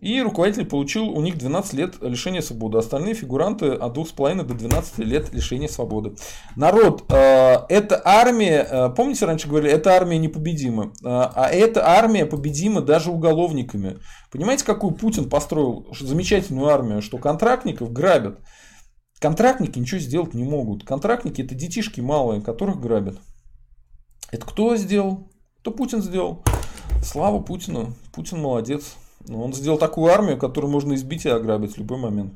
И 0.00 0.20
руководитель 0.20 0.66
получил 0.66 1.08
у 1.08 1.22
них 1.22 1.38
12 1.38 1.72
лет 1.74 2.02
лишения 2.02 2.42
свободы. 2.42 2.78
Остальные 2.78 3.14
фигуранты 3.14 3.68
от 3.70 3.96
2,5 3.96 4.42
до 4.42 4.54
12 4.54 4.98
лет 4.98 5.32
лишения 5.32 5.68
свободы. 5.68 6.16
Народ, 6.56 7.04
э, 7.10 7.56
эта 7.68 8.02
армия, 8.04 8.66
э, 8.68 8.90
помните, 8.90 9.24
раньше 9.24 9.48
говорили, 9.48 9.72
эта 9.72 9.92
армия 9.92 10.18
непобедима. 10.18 10.92
Э, 11.02 11.30
а 11.34 11.48
эта 11.50 11.86
армия 11.86 12.26
победима 12.26 12.80
даже 12.80 13.10
уголовниками. 13.10 13.96
Понимаете, 14.30 14.64
какую 14.64 14.94
Путин 14.94 15.30
построил 15.30 15.86
замечательную 15.98 16.68
армию, 16.68 17.00
что 17.00 17.18
контрактников 17.18 17.92
грабят. 17.92 18.40
Контрактники 19.20 19.78
ничего 19.78 20.00
сделать 20.00 20.34
не 20.34 20.44
могут. 20.44 20.84
Контрактники 20.84 21.40
это 21.40 21.54
детишки 21.54 22.00
малые, 22.00 22.42
которых 22.42 22.78
грабят. 22.78 23.16
Это 24.30 24.44
кто 24.44 24.76
сделал? 24.76 25.30
Это 25.60 25.70
Путин 25.70 26.02
сделал. 26.02 26.42
Слава 27.02 27.40
Путину. 27.40 27.94
Путин 28.12 28.40
молодец. 28.40 28.96
Ну, 29.26 29.42
он 29.42 29.54
сделал 29.54 29.78
такую 29.78 30.12
армию, 30.12 30.38
которую 30.38 30.70
можно 30.70 30.94
избить 30.94 31.24
и 31.24 31.30
ограбить 31.30 31.74
в 31.74 31.78
любой 31.78 31.98
момент. 31.98 32.34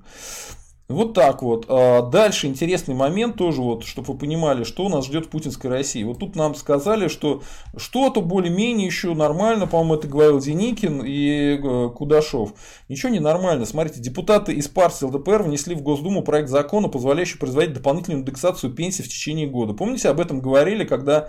Вот 0.88 1.12
так 1.12 1.42
вот. 1.42 1.66
А 1.68 2.00
дальше 2.00 2.46
интересный 2.46 2.94
момент 2.94 3.36
тоже, 3.36 3.60
вот, 3.60 3.84
чтобы 3.84 4.14
вы 4.14 4.18
понимали, 4.18 4.64
что 4.64 4.88
нас 4.88 5.04
ждет 5.04 5.26
в 5.26 5.28
путинской 5.28 5.68
России. 5.68 6.02
Вот 6.02 6.18
тут 6.18 6.34
нам 6.34 6.54
сказали, 6.54 7.08
что 7.08 7.42
что-то 7.76 8.22
более-менее 8.22 8.86
еще 8.86 9.12
нормально, 9.12 9.66
по-моему, 9.66 9.96
это 9.96 10.08
говорил 10.08 10.40
Деникин 10.40 11.02
и 11.04 11.58
э, 11.62 11.90
Кудашов. 11.90 12.54
Ничего 12.88 13.10
не 13.10 13.20
нормально. 13.20 13.66
Смотрите, 13.66 14.00
депутаты 14.00 14.54
из 14.54 14.68
партии 14.68 15.04
ЛДПР 15.04 15.42
внесли 15.42 15.74
в 15.74 15.82
Госдуму 15.82 16.22
проект 16.22 16.48
закона, 16.48 16.88
позволяющий 16.88 17.36
производить 17.36 17.74
дополнительную 17.74 18.22
индексацию 18.22 18.72
пенсий 18.72 19.02
в 19.02 19.08
течение 19.08 19.46
года. 19.46 19.74
Помните, 19.74 20.08
об 20.08 20.20
этом 20.20 20.40
говорили, 20.40 20.84
когда 20.84 21.28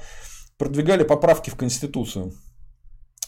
продвигали 0.57 1.03
поправки 1.03 1.49
в 1.49 1.57
Конституцию? 1.57 2.32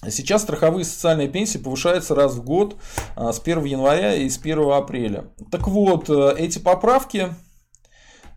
Сейчас 0.10 0.42
страховые 0.42 0.84
социальные 0.84 1.28
пенсии 1.28 1.60
повышаются 1.60 2.16
раз 2.16 2.34
в 2.34 2.44
год 2.44 2.76
а, 3.16 3.32
с 3.32 3.40
1 3.40 3.64
января 3.66 4.16
и 4.16 4.28
с 4.28 4.40
1 4.40 4.72
апреля. 4.72 5.26
Так 5.52 5.68
вот, 5.68 6.10
э, 6.10 6.36
эти 6.40 6.58
поправки, 6.58 7.36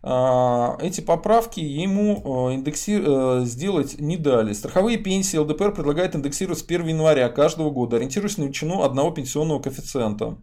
а, 0.03 0.77
эти 0.79 1.01
поправки 1.01 1.59
ему 1.61 2.49
э, 2.49 2.53
индекси... 2.53 3.01
Э, 3.03 3.45
сделать 3.45 3.99
не 3.99 4.15
дали. 4.15 4.53
Страховые 4.53 4.99
пенсии 4.99 5.37
ЛДПР 5.37 5.73
предлагает 5.73 6.15
индексировать 6.15 6.59
с 6.59 6.63
1 6.63 6.85
января 6.85 7.29
каждого 7.29 7.71
года, 7.71 7.97
ориентируясь 7.97 8.37
на 8.37 8.43
величину 8.43 8.83
одного 8.83 9.09
пенсионного 9.09 9.59
коэффициента. 9.59 10.37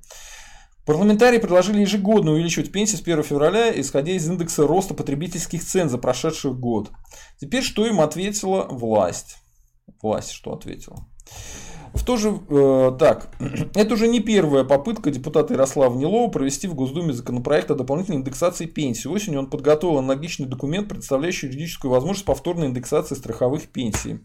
Парламентарии 0.85 1.39
предложили 1.39 1.83
ежегодно 1.83 2.33
увеличивать 2.33 2.73
пенсии 2.73 2.97
с 2.97 3.01
1 3.01 3.23
февраля, 3.23 3.81
исходя 3.81 4.11
из 4.11 4.29
индекса 4.29 4.67
роста 4.67 4.95
потребительских 4.95 5.65
цен 5.65 5.89
за 5.89 5.99
прошедший 5.99 6.53
год. 6.53 6.91
Теперь 7.41 7.63
что 7.63 7.87
им 7.87 8.01
ответила 8.01 8.65
власть? 8.65 9.37
Власть 10.03 10.33
что 10.33 10.53
ответила? 10.53 11.07
В 11.95 12.05
то 12.05 12.17
же, 12.17 12.39
э, 12.49 12.93
так, 12.99 13.29
это 13.75 13.95
уже 13.95 14.09
не 14.09 14.21
первая 14.21 14.65
попытка 14.65 15.11
депутата 15.11 15.53
Ярослава 15.53 15.95
Нилова 15.97 16.31
провести 16.31 16.67
в 16.67 16.75
Госдуме 16.75 17.13
законопроект 17.13 17.71
о 17.71 17.75
дополнительной 17.75 18.19
индексации 18.19 18.67
пенсии. 18.67 19.09
Осенью 19.09 19.41
он 19.41 19.51
подготовил 19.51 19.99
аналогичный 19.99 20.47
документ, 20.47 20.89
представляющий 20.89 21.49
юридическую 21.49 21.91
возможность 21.91 22.25
повторной 22.25 22.69
индексации 22.69 23.15
страховых 23.15 23.69
пенсий. 23.69 24.21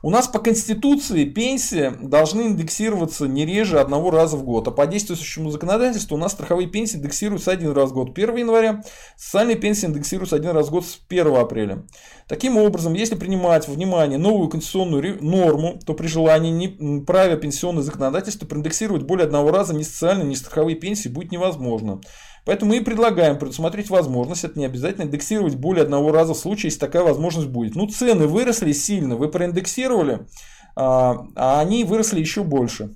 У 0.00 0.10
нас 0.10 0.28
по 0.28 0.38
Конституции 0.38 1.24
пенсии 1.24 1.92
должны 2.00 2.42
индексироваться 2.42 3.26
не 3.26 3.44
реже 3.44 3.80
одного 3.80 4.12
раза 4.12 4.36
в 4.36 4.44
год. 4.44 4.68
А 4.68 4.70
по 4.70 4.86
действующему 4.86 5.50
законодательству 5.50 6.16
у 6.16 6.18
нас 6.18 6.32
страховые 6.32 6.68
пенсии 6.68 6.96
индексируются 6.96 7.50
один 7.50 7.72
раз 7.72 7.90
в 7.90 7.94
год 7.94 8.16
1 8.16 8.36
января, 8.36 8.82
социальные 9.16 9.56
пенсии 9.56 9.86
индексируются 9.86 10.36
один 10.36 10.50
раз 10.50 10.68
в 10.68 10.70
год 10.70 10.86
с 10.86 11.00
1 11.08 11.34
апреля. 11.34 11.84
Таким 12.28 12.58
образом, 12.58 12.94
если 12.94 13.16
принимать 13.16 13.66
во 13.66 13.74
внимание 13.74 14.18
новую 14.18 14.48
конституционную 14.48 15.18
норму, 15.20 15.80
то 15.84 15.94
при 15.94 16.06
желании 16.06 16.50
не 16.50 17.00
правя 17.00 17.36
пенсионное 17.36 17.82
законодательство 17.82 18.46
проиндексировать 18.46 19.02
более 19.02 19.24
одного 19.24 19.50
раза 19.50 19.74
ни 19.74 19.82
социальные, 19.82 20.28
ни 20.28 20.34
страховые 20.34 20.76
пенсии 20.76 21.08
будет 21.08 21.32
невозможно. 21.32 22.00
Поэтому 22.48 22.70
мы 22.70 22.78
и 22.78 22.80
предлагаем 22.80 23.38
предусмотреть 23.38 23.90
возможность, 23.90 24.42
это 24.42 24.58
не 24.58 24.64
обязательно, 24.64 25.04
индексировать 25.04 25.56
более 25.56 25.82
одного 25.82 26.12
раза 26.12 26.32
в 26.32 26.38
случае, 26.38 26.68
если 26.68 26.80
такая 26.80 27.02
возможность 27.02 27.48
будет. 27.48 27.74
Ну, 27.74 27.86
цены 27.88 28.26
выросли 28.26 28.72
сильно, 28.72 29.16
вы 29.16 29.28
проиндексировали, 29.28 30.26
а, 30.74 31.26
а 31.36 31.60
они 31.60 31.84
выросли 31.84 32.20
еще 32.20 32.44
больше. 32.44 32.94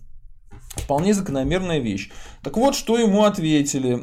Вполне 0.77 1.13
закономерная 1.13 1.81
вещь. 1.81 2.11
Так 2.43 2.57
вот, 2.57 2.75
что 2.75 2.97
ему 2.97 3.25
ответили. 3.25 4.01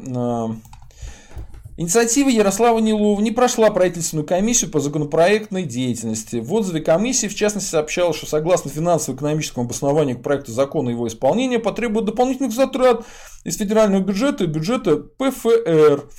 Инициатива 1.79 2.27
Ярослава 2.27 2.79
Нилова 2.79 3.21
не 3.21 3.31
прошла 3.31 3.71
правительственную 3.71 4.27
комиссию 4.27 4.69
по 4.69 4.81
законопроектной 4.81 5.63
деятельности. 5.63 6.35
В 6.35 6.53
отзыве 6.53 6.81
комиссии, 6.81 7.27
в 7.27 7.35
частности, 7.35 7.69
сообщалось, 7.69 8.17
что 8.17 8.25
согласно 8.25 8.69
финансово-экономическому 8.69 9.65
обоснованию 9.65 10.17
к 10.17 10.21
проекту 10.21 10.51
закона 10.51 10.89
его 10.89 11.07
исполнения 11.07 11.57
потребует 11.57 12.05
дополнительных 12.05 12.51
затрат 12.51 13.05
из 13.45 13.55
федерального 13.55 14.03
бюджета 14.03 14.43
и 14.43 14.47
бюджета 14.47 14.97
ПФР. 14.97 16.09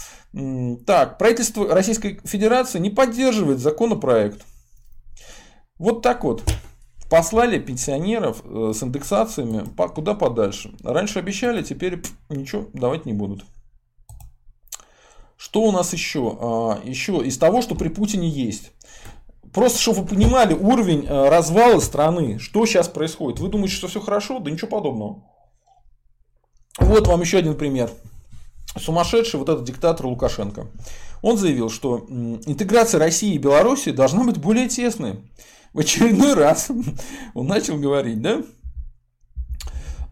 Так, 0.86 1.18
правительство 1.18 1.68
Российской 1.68 2.22
Федерации 2.24 2.78
не 2.78 2.88
поддерживает 2.88 3.58
законопроект. 3.58 4.46
Вот 5.76 6.00
так 6.00 6.24
вот. 6.24 6.42
Послали 7.10 7.58
пенсионеров 7.58 8.42
э, 8.46 8.72
с 8.74 8.82
индексациями 8.82 9.66
куда 9.94 10.14
подальше. 10.14 10.72
Раньше 10.82 11.18
обещали, 11.18 11.62
теперь 11.62 12.00
ничего 12.30 12.66
давать 12.72 13.04
не 13.04 13.12
будут. 13.12 13.44
Что 15.40 15.62
у 15.62 15.72
нас 15.72 15.94
еще? 15.94 16.36
А, 16.38 16.80
еще 16.84 17.24
из 17.24 17.38
того, 17.38 17.62
что 17.62 17.74
при 17.74 17.88
Путине 17.88 18.28
есть. 18.28 18.72
Просто, 19.54 19.78
чтобы 19.78 20.02
вы 20.02 20.08
понимали 20.08 20.52
уровень 20.52 21.06
э, 21.06 21.28
развала 21.30 21.80
страны, 21.80 22.38
что 22.38 22.66
сейчас 22.66 22.88
происходит. 22.88 23.40
Вы 23.40 23.48
думаете, 23.48 23.74
что 23.74 23.88
все 23.88 24.02
хорошо? 24.02 24.38
Да 24.38 24.50
ничего 24.50 24.68
подобного. 24.68 25.24
Вот 26.78 27.06
вам 27.06 27.22
еще 27.22 27.38
один 27.38 27.56
пример. 27.56 27.90
Сумасшедший 28.78 29.40
вот 29.40 29.48
этот 29.48 29.64
диктатор 29.64 30.04
Лукашенко. 30.04 30.66
Он 31.22 31.38
заявил, 31.38 31.70
что 31.70 32.04
интеграция 32.44 32.98
России 32.98 33.32
и 33.32 33.38
Беларуси 33.38 33.92
должна 33.92 34.24
быть 34.24 34.36
более 34.36 34.68
тесной. 34.68 35.20
В 35.72 35.78
очередной 35.78 36.34
раз 36.34 36.70
он 37.34 37.46
начал 37.46 37.78
говорить, 37.78 38.20
да? 38.20 38.42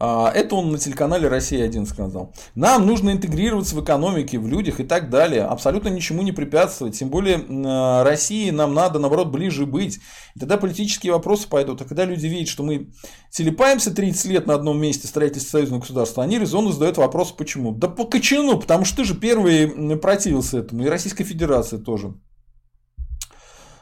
А, 0.00 0.30
это 0.32 0.54
он 0.54 0.70
на 0.70 0.78
телеканале 0.78 1.28
«Россия-1» 1.28 1.86
сказал. 1.86 2.32
Нам 2.54 2.86
нужно 2.86 3.10
интегрироваться 3.10 3.74
в 3.74 3.82
экономике, 3.82 4.38
в 4.38 4.46
людях 4.46 4.80
и 4.80 4.84
так 4.84 5.10
далее. 5.10 5.42
Абсолютно 5.42 5.88
ничему 5.88 6.22
не 6.22 6.32
препятствовать. 6.32 6.98
Тем 6.98 7.08
более 7.08 7.44
а, 7.66 8.04
России 8.04 8.50
нам 8.50 8.74
надо, 8.74 8.98
наоборот, 8.98 9.28
ближе 9.28 9.66
быть. 9.66 9.98
И 10.34 10.40
тогда 10.40 10.56
политические 10.56 11.12
вопросы 11.12 11.48
пойдут. 11.48 11.82
А 11.82 11.84
когда 11.84 12.04
люди 12.04 12.26
видят, 12.26 12.48
что 12.48 12.62
мы 12.62 12.90
телепаемся 13.30 13.92
30 13.92 14.26
лет 14.26 14.46
на 14.46 14.54
одном 14.54 14.80
месте 14.80 15.08
строительства 15.08 15.58
союзного 15.58 15.80
государства, 15.80 16.22
они 16.22 16.38
резонно 16.38 16.72
задают 16.72 16.96
вопрос, 16.96 17.32
почему. 17.32 17.72
Да 17.72 17.88
по 17.88 18.04
кочану, 18.04 18.58
потому 18.58 18.84
что 18.84 18.98
ты 18.98 19.04
же 19.04 19.14
первый 19.14 19.96
противился 19.98 20.58
этому. 20.58 20.84
И 20.84 20.88
Российская 20.88 21.24
Федерация 21.24 21.78
тоже. 21.78 22.14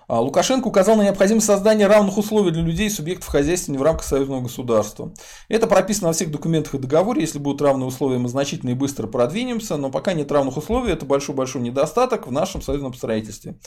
А, 0.09 0.21
Лукашенко 0.21 0.69
указал 0.69 0.97
на 0.97 1.03
необходимость 1.03 1.47
создания 1.47 1.89
равных 1.89 2.17
условий 2.17 2.53
для 2.53 2.63
людей 2.63 2.87
и 2.87 2.91
субъектов 2.91 3.29
хозяйствования 3.29 3.81
в 3.81 3.83
рамках 3.83 4.05
союзного 4.05 4.43
государства. 4.43 5.13
Это 5.49 5.67
прописано 5.67 6.09
во 6.09 6.13
всех 6.13 6.31
документах 6.31 6.75
и 6.75 6.79
договоре. 6.79 7.23
Если 7.23 7.41
будут 7.41 7.61
равные 7.61 7.89
условия, 7.89 8.19
мы 8.19 8.29
значительно 8.29 8.71
и 8.71 8.75
быстро 8.75 9.09
продвинемся, 9.09 9.77
но 9.77 9.91
пока 9.91 10.13
нет 10.13 10.31
равных 10.31 10.57
условий, 10.57 10.93
это 10.93 11.05
большой-большой 11.05 11.63
недостаток 11.63 12.29
в 12.29 12.33
нашем 12.33 12.63
союзном 12.63 12.95
строительстве. 12.95 13.59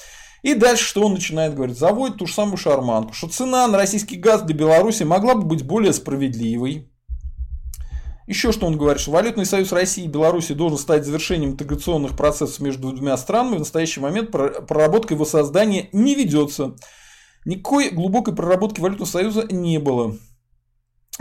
И 0.41 0.53
дальше 0.53 0.85
что 0.85 1.05
он 1.05 1.13
начинает 1.13 1.53
говорить? 1.53 1.77
Заводит 1.77 2.17
ту 2.17 2.25
же 2.25 2.33
самую 2.33 2.57
шарманку, 2.57 3.13
что 3.13 3.27
цена 3.27 3.67
на 3.67 3.77
российский 3.77 4.15
газ 4.15 4.41
для 4.43 4.55
Беларуси 4.55 5.03
могла 5.03 5.35
бы 5.35 5.43
быть 5.43 5.65
более 5.65 5.91
справедливой, 5.91 6.88
еще 8.29 8.51
что 8.51 8.67
он 8.67 8.77
говорит, 8.77 9.01
что 9.01 9.09
валютный 9.09 9.45
союз 9.45 9.71
России 9.71 10.03
и 10.03 10.07
Беларуси 10.07 10.53
должен 10.53 10.77
стать 10.77 11.03
завершением 11.03 11.51
интеграционных 11.51 12.15
процессов 12.15 12.59
между 12.59 12.91
двумя 12.91 13.17
странами. 13.17 13.55
В 13.55 13.59
настоящий 13.59 13.99
момент 13.99 14.29
проработка 14.29 15.15
его 15.15 15.25
создания 15.25 15.89
не 15.93 16.13
ведется. 16.13 16.75
Никакой 17.43 17.89
глубокой 17.89 18.35
проработки 18.35 18.79
валютного 18.79 19.09
союза 19.09 19.47
не 19.49 19.79
было. 19.79 20.15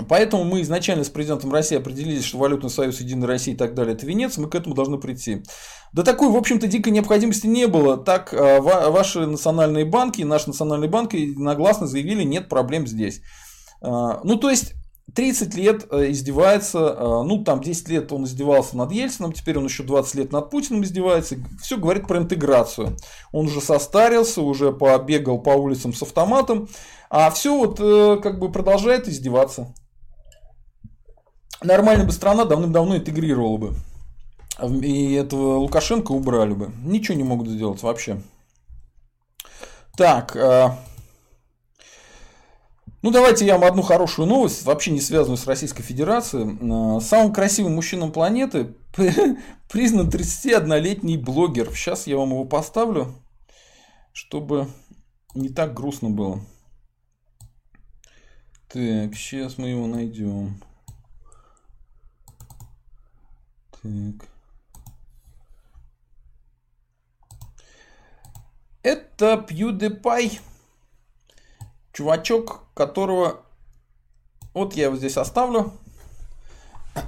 Поэтому 0.07 0.45
мы 0.45 0.61
изначально 0.61 1.03
с 1.03 1.09
президентом 1.09 1.51
России 1.51 1.79
определились, 1.79 2.25
что 2.25 2.37
валютный 2.37 2.69
союз 2.69 3.01
Единой 3.01 3.27
России 3.27 3.55
и 3.55 3.57
так 3.57 3.75
далее 3.75 3.95
это 3.95 4.05
венец, 4.05 4.37
мы 4.37 4.51
к 4.51 4.55
этому 4.55 4.75
должны 4.75 4.99
прийти. 4.99 5.43
Да 5.95 6.03
такой, 6.03 6.29
в 6.29 6.37
общем-то, 6.37 6.67
дикой 6.67 6.93
необходимости 6.93 7.47
не 7.47 7.67
было. 7.67 7.97
Так 7.97 8.35
а, 8.35 8.61
ваши 8.61 9.25
национальные 9.25 9.87
банки, 9.87 10.21
наш 10.21 10.47
национальный 10.47 10.89
банк 10.89 11.15
единогласно 11.15 11.87
заявили, 11.87 12.23
нет 12.23 12.51
проблем 12.51 12.87
здесь. 12.87 13.23
А, 13.81 14.21
ну, 14.25 14.37
то 14.37 14.51
есть, 14.51 14.75
30 15.19 15.55
лет 15.57 15.85
э, 15.91 16.13
издевается, 16.13 16.79
э, 16.79 17.23
ну 17.25 17.43
там 17.43 17.61
10 17.61 17.89
лет 17.89 18.13
он 18.13 18.25
издевался 18.25 18.77
над 18.77 18.93
Ельцином, 18.93 19.33
теперь 19.33 19.59
он 19.59 19.65
еще 19.65 19.83
20 19.83 20.15
лет 20.15 20.31
над 20.31 20.49
Путиным 20.49 20.85
издевается, 20.85 21.39
все 21.61 21.77
говорит 21.77 22.07
про 22.07 22.19
интеграцию. 22.19 22.97
Он 23.33 23.47
уже 23.47 23.61
состарился, 23.61 24.43
уже 24.43 24.71
побегал 24.71 25.41
по 25.41 25.51
улицам 25.51 25.93
с 25.93 26.03
автоматом, 26.03 26.69
а 27.11 27.33
все 27.33 27.53
вот 27.53 27.81
э, 27.81 28.21
как 28.23 28.39
бы 28.39 28.53
продолжает 28.53 29.09
издеваться. 29.09 29.75
Нормально 31.65 32.05
бы 32.05 32.13
страна 32.13 32.45
давным-давно 32.45 32.99
интегрировала 32.99 33.57
бы. 33.57 33.75
И 34.85 35.15
этого 35.15 35.57
Лукашенко 35.57 36.13
убрали 36.13 36.53
бы. 36.53 36.71
Ничего 36.85 37.17
не 37.17 37.25
могут 37.25 37.49
сделать 37.49 37.83
вообще. 37.83 38.23
Так, 39.97 40.37
ну, 43.01 43.13
давайте 43.13 43.47
я 43.47 43.57
вам 43.57 43.65
одну 43.65 43.83
хорошую 43.83 44.27
новость, 44.27 44.65
вообще 44.65 44.91
не 44.91 45.01
связанную 45.01 45.37
с 45.37 45.47
Российской 45.47 45.83
Федерацией. 45.83 46.59
Э, 46.61 47.01
самым 47.01 47.33
красивым 47.33 47.75
мужчином 47.75 48.11
планеты 48.11 48.75
признан 49.71 50.09
31-летний 50.09 51.17
блогер. 51.17 51.71
Сейчас 51.75 52.09
я 52.09 52.17
вам 52.17 52.31
его 52.31 52.45
поставлю, 52.45 53.15
чтобы 54.13 54.69
не 55.35 55.49
так 55.49 55.75
грустно 55.75 56.11
было. 56.11 56.41
Так, 58.69 59.15
сейчас 59.15 59.59
мы 59.59 59.69
его 59.69 59.87
найдем. 59.87 60.61
Так. 63.71 64.29
Это 68.83 69.47
PewDiePie 69.49 70.41
чувачок, 71.93 72.68
которого... 72.79 73.41
Вот 74.55 74.75
я 74.75 74.85
его 74.85 74.97
здесь 74.97 75.19
оставлю. 75.19 75.73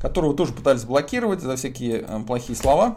Которого 0.00 0.34
тоже 0.34 0.52
пытались 0.52 0.84
блокировать 0.84 1.40
за 1.40 1.56
всякие 1.56 2.04
э, 2.06 2.20
плохие 2.20 2.56
слова. 2.56 2.96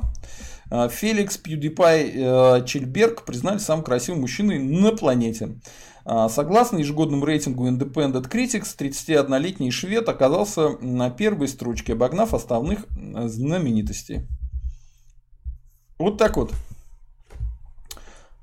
Э, 0.69 0.89
Феликс 0.89 1.37
Пьюдипай 1.37 2.11
э, 2.13 2.65
Чельберг 2.65 3.25
признали 3.25 3.57
самым 3.57 3.83
красивым 3.83 4.21
мужчиной 4.21 4.59
на 4.59 4.91
планете. 4.91 5.59
Согласно 6.29 6.77
ежегодному 6.77 7.23
рейтингу 7.23 7.67
Independent 7.67 8.27
Critics, 8.31 8.75
31-летний 8.75 9.69
швед 9.69 10.09
оказался 10.09 10.69
на 10.79 11.11
первой 11.11 11.47
строчке, 11.47 11.93
обогнав 11.93 12.33
основных 12.33 12.87
знаменитостей. 13.27 14.21
Вот 15.99 16.17
так 16.17 16.37
вот. 16.37 16.51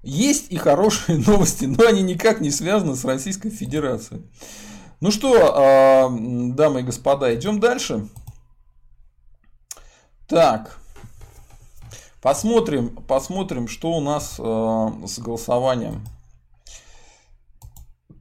Есть 0.06 0.52
и 0.52 0.56
хорошие 0.56 1.18
новости, 1.26 1.64
но 1.64 1.84
они 1.84 2.00
никак 2.00 2.40
не 2.40 2.52
связаны 2.52 2.94
с 2.94 3.04
Российской 3.04 3.50
Федерацией. 3.50 4.22
Ну 5.00 5.10
что, 5.10 5.52
а, 5.52 6.08
дамы 6.08 6.80
и 6.80 6.84
господа, 6.84 7.34
идем 7.34 7.58
дальше. 7.58 8.08
Так, 10.28 10.78
посмотрим, 12.22 12.90
посмотрим, 13.08 13.66
что 13.66 13.94
у 13.94 14.00
нас 14.00 14.36
а, 14.38 14.92
с 15.04 15.18
голосованием. 15.18 16.06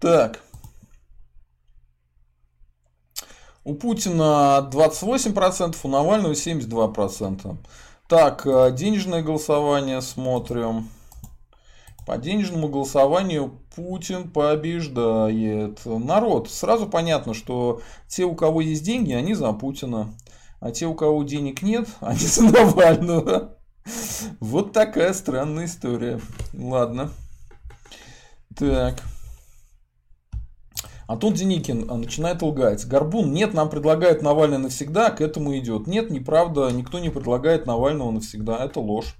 Так, 0.01 0.41
у 3.63 3.75
Путина 3.75 4.67
28%, 4.71 5.77
у 5.83 5.87
Навального 5.87 6.33
72%. 6.33 7.57
Так, 8.07 8.47
а, 8.47 8.71
денежное 8.71 9.21
голосование 9.21 10.01
смотрим. 10.01 10.89
По 12.05 12.17
денежному 12.17 12.67
голосованию 12.67 13.59
Путин 13.75 14.29
побеждает. 14.29 15.81
Народ, 15.85 16.51
сразу 16.51 16.85
понятно, 16.87 17.33
что 17.33 17.81
те, 18.07 18.25
у 18.25 18.35
кого 18.35 18.61
есть 18.61 18.83
деньги, 18.83 19.11
они 19.13 19.33
за 19.33 19.51
Путина. 19.53 20.13
А 20.59 20.71
те, 20.71 20.85
у 20.85 20.93
кого 20.93 21.23
денег 21.23 21.61
нет, 21.63 21.87
они 22.01 22.19
за 22.19 22.43
Навального. 22.43 23.57
Вот 24.39 24.71
такая 24.71 25.13
странная 25.13 25.65
история. 25.65 26.19
Ладно. 26.53 27.11
Так. 28.55 29.01
Антон 31.07 31.33
Деникин 31.33 31.89
а, 31.89 31.97
начинает 31.97 32.41
лгать. 32.41 32.85
Горбун, 32.85 33.31
нет, 33.31 33.53
нам 33.53 33.69
предлагают 33.69 34.23
Навального 34.23 34.63
навсегда, 34.63 35.11
к 35.11 35.21
этому 35.21 35.55
идет. 35.57 35.85
Нет, 35.85 36.09
неправда, 36.09 36.71
никто 36.71 36.97
не 36.99 37.09
предлагает 37.09 37.67
Навального 37.67 38.09
навсегда, 38.09 38.63
это 38.63 38.79
ложь. 38.79 39.15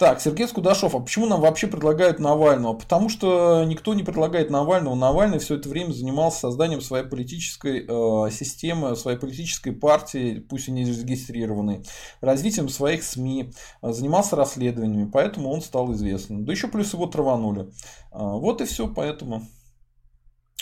Так, 0.00 0.22
Сергей 0.22 0.48
Скудашов, 0.48 0.94
а 0.94 1.00
почему 1.00 1.26
нам 1.26 1.42
вообще 1.42 1.66
предлагают 1.66 2.20
Навального? 2.20 2.72
Потому 2.72 3.10
что 3.10 3.64
никто 3.66 3.92
не 3.92 4.02
предлагает 4.02 4.48
Навального. 4.48 4.94
Навальный 4.94 5.38
все 5.40 5.56
это 5.56 5.68
время 5.68 5.92
занимался 5.92 6.40
созданием 6.40 6.80
своей 6.80 7.04
политической 7.04 7.84
э, 7.86 8.30
системы, 8.30 8.96
своей 8.96 9.18
политической 9.18 9.72
партии, 9.72 10.38
пусть 10.38 10.68
и 10.68 10.72
не 10.72 10.86
зарегистрированной, 10.86 11.84
развитием 12.22 12.70
своих 12.70 13.02
СМИ, 13.02 13.52
э, 13.82 13.92
занимался 13.92 14.36
расследованиями, 14.36 15.10
поэтому 15.12 15.50
он 15.50 15.60
стал 15.60 15.92
известным. 15.92 16.46
Да 16.46 16.52
еще 16.52 16.68
плюс 16.68 16.94
его 16.94 17.04
траванули. 17.04 17.64
Э, 18.10 18.20
вот 18.20 18.62
и 18.62 18.64
все, 18.64 18.88
поэтому 18.88 19.42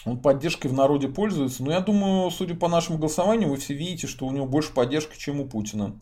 он 0.04 0.20
поддержкой 0.20 0.66
в 0.66 0.72
народе 0.72 1.06
пользуется. 1.06 1.62
Но 1.62 1.70
я 1.70 1.78
думаю, 1.80 2.32
судя 2.32 2.56
по 2.56 2.68
нашему 2.68 2.98
голосованию, 2.98 3.50
вы 3.50 3.58
все 3.58 3.74
видите, 3.74 4.08
что 4.08 4.26
у 4.26 4.32
него 4.32 4.46
больше 4.46 4.72
поддержки, 4.72 5.16
чем 5.16 5.40
у 5.40 5.46
Путина. 5.46 5.96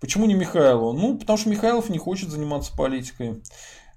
Почему 0.00 0.26
не 0.26 0.34
Михайлова? 0.34 0.92
Ну, 0.92 1.18
потому 1.18 1.36
что 1.36 1.50
Михайлов 1.50 1.90
не 1.90 1.98
хочет 1.98 2.30
заниматься 2.30 2.74
политикой. 2.76 3.42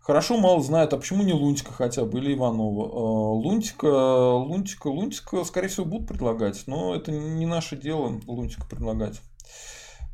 Хорошо 0.01 0.37
мало 0.37 0.61
знает, 0.61 0.91
а 0.91 0.97
почему 0.97 1.23
не 1.23 1.31
Лунтика 1.31 1.71
хотя 1.71 2.03
бы 2.03 2.19
или 2.19 2.33
Иванова? 2.33 2.89
А, 2.91 3.31
Лунтика, 3.31 3.85
Лунтика, 3.85 4.87
Лунтика, 4.87 5.45
скорее 5.45 5.69
всего, 5.69 5.85
будут 5.85 6.09
предлагать, 6.09 6.63
но 6.67 6.93
это 6.93 7.13
не 7.13 7.45
наше 7.45 7.77
дело 7.77 8.19
Лунтика 8.27 8.65
предлагать. 8.67 9.21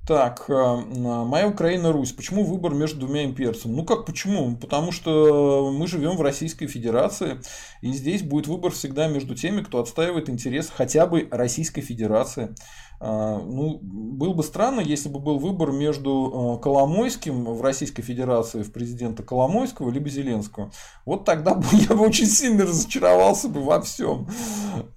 Так, 0.08 0.46
а, 0.50 0.76
моя 0.78 1.48
Украина, 1.48 1.92
Русь. 1.92 2.12
Почему 2.12 2.44
выбор 2.44 2.74
между 2.74 3.00
двумя 3.00 3.26
имперцами? 3.26 3.74
Ну 3.74 3.84
как 3.84 4.06
почему? 4.06 4.58
Потому 4.58 4.92
что 4.92 5.72
мы 5.72 5.88
живем 5.88 6.18
в 6.18 6.22
Российской 6.22 6.68
Федерации, 6.68 7.40
и 7.82 7.92
здесь 7.92 8.22
будет 8.22 8.48
выбор 8.48 8.72
всегда 8.72 9.08
между 9.08 9.34
теми, 9.34 9.62
кто 9.62 9.80
отстаивает 9.80 10.30
интересы 10.30 10.72
хотя 10.72 11.08
бы 11.08 11.28
Российской 11.32 11.82
Федерации. 11.82 12.56
А, 13.02 13.40
ну, 13.40 13.80
было 13.82 14.34
бы 14.34 14.44
странно, 14.44 14.82
если 14.82 15.08
бы 15.08 15.20
был 15.20 15.40
выбор 15.40 15.72
между 15.72 16.58
а, 16.58 16.58
Коломойским 16.58 17.46
в 17.46 17.62
Российской 17.62 18.02
Федерации, 18.02 18.62
в 18.62 18.74
президента 18.74 19.24
Коломойского, 19.24 19.90
либо 19.90 20.10
Зеленского. 20.10 20.72
Вот 21.06 21.24
тогда 21.24 21.54
бы 21.56 21.66
я 21.72 21.96
бы 21.96 22.06
очень 22.06 22.26
сильно 22.26 22.66
разочаровался 22.66 23.48
бы 23.48 23.62
во 23.62 23.82
всем. 23.82 24.28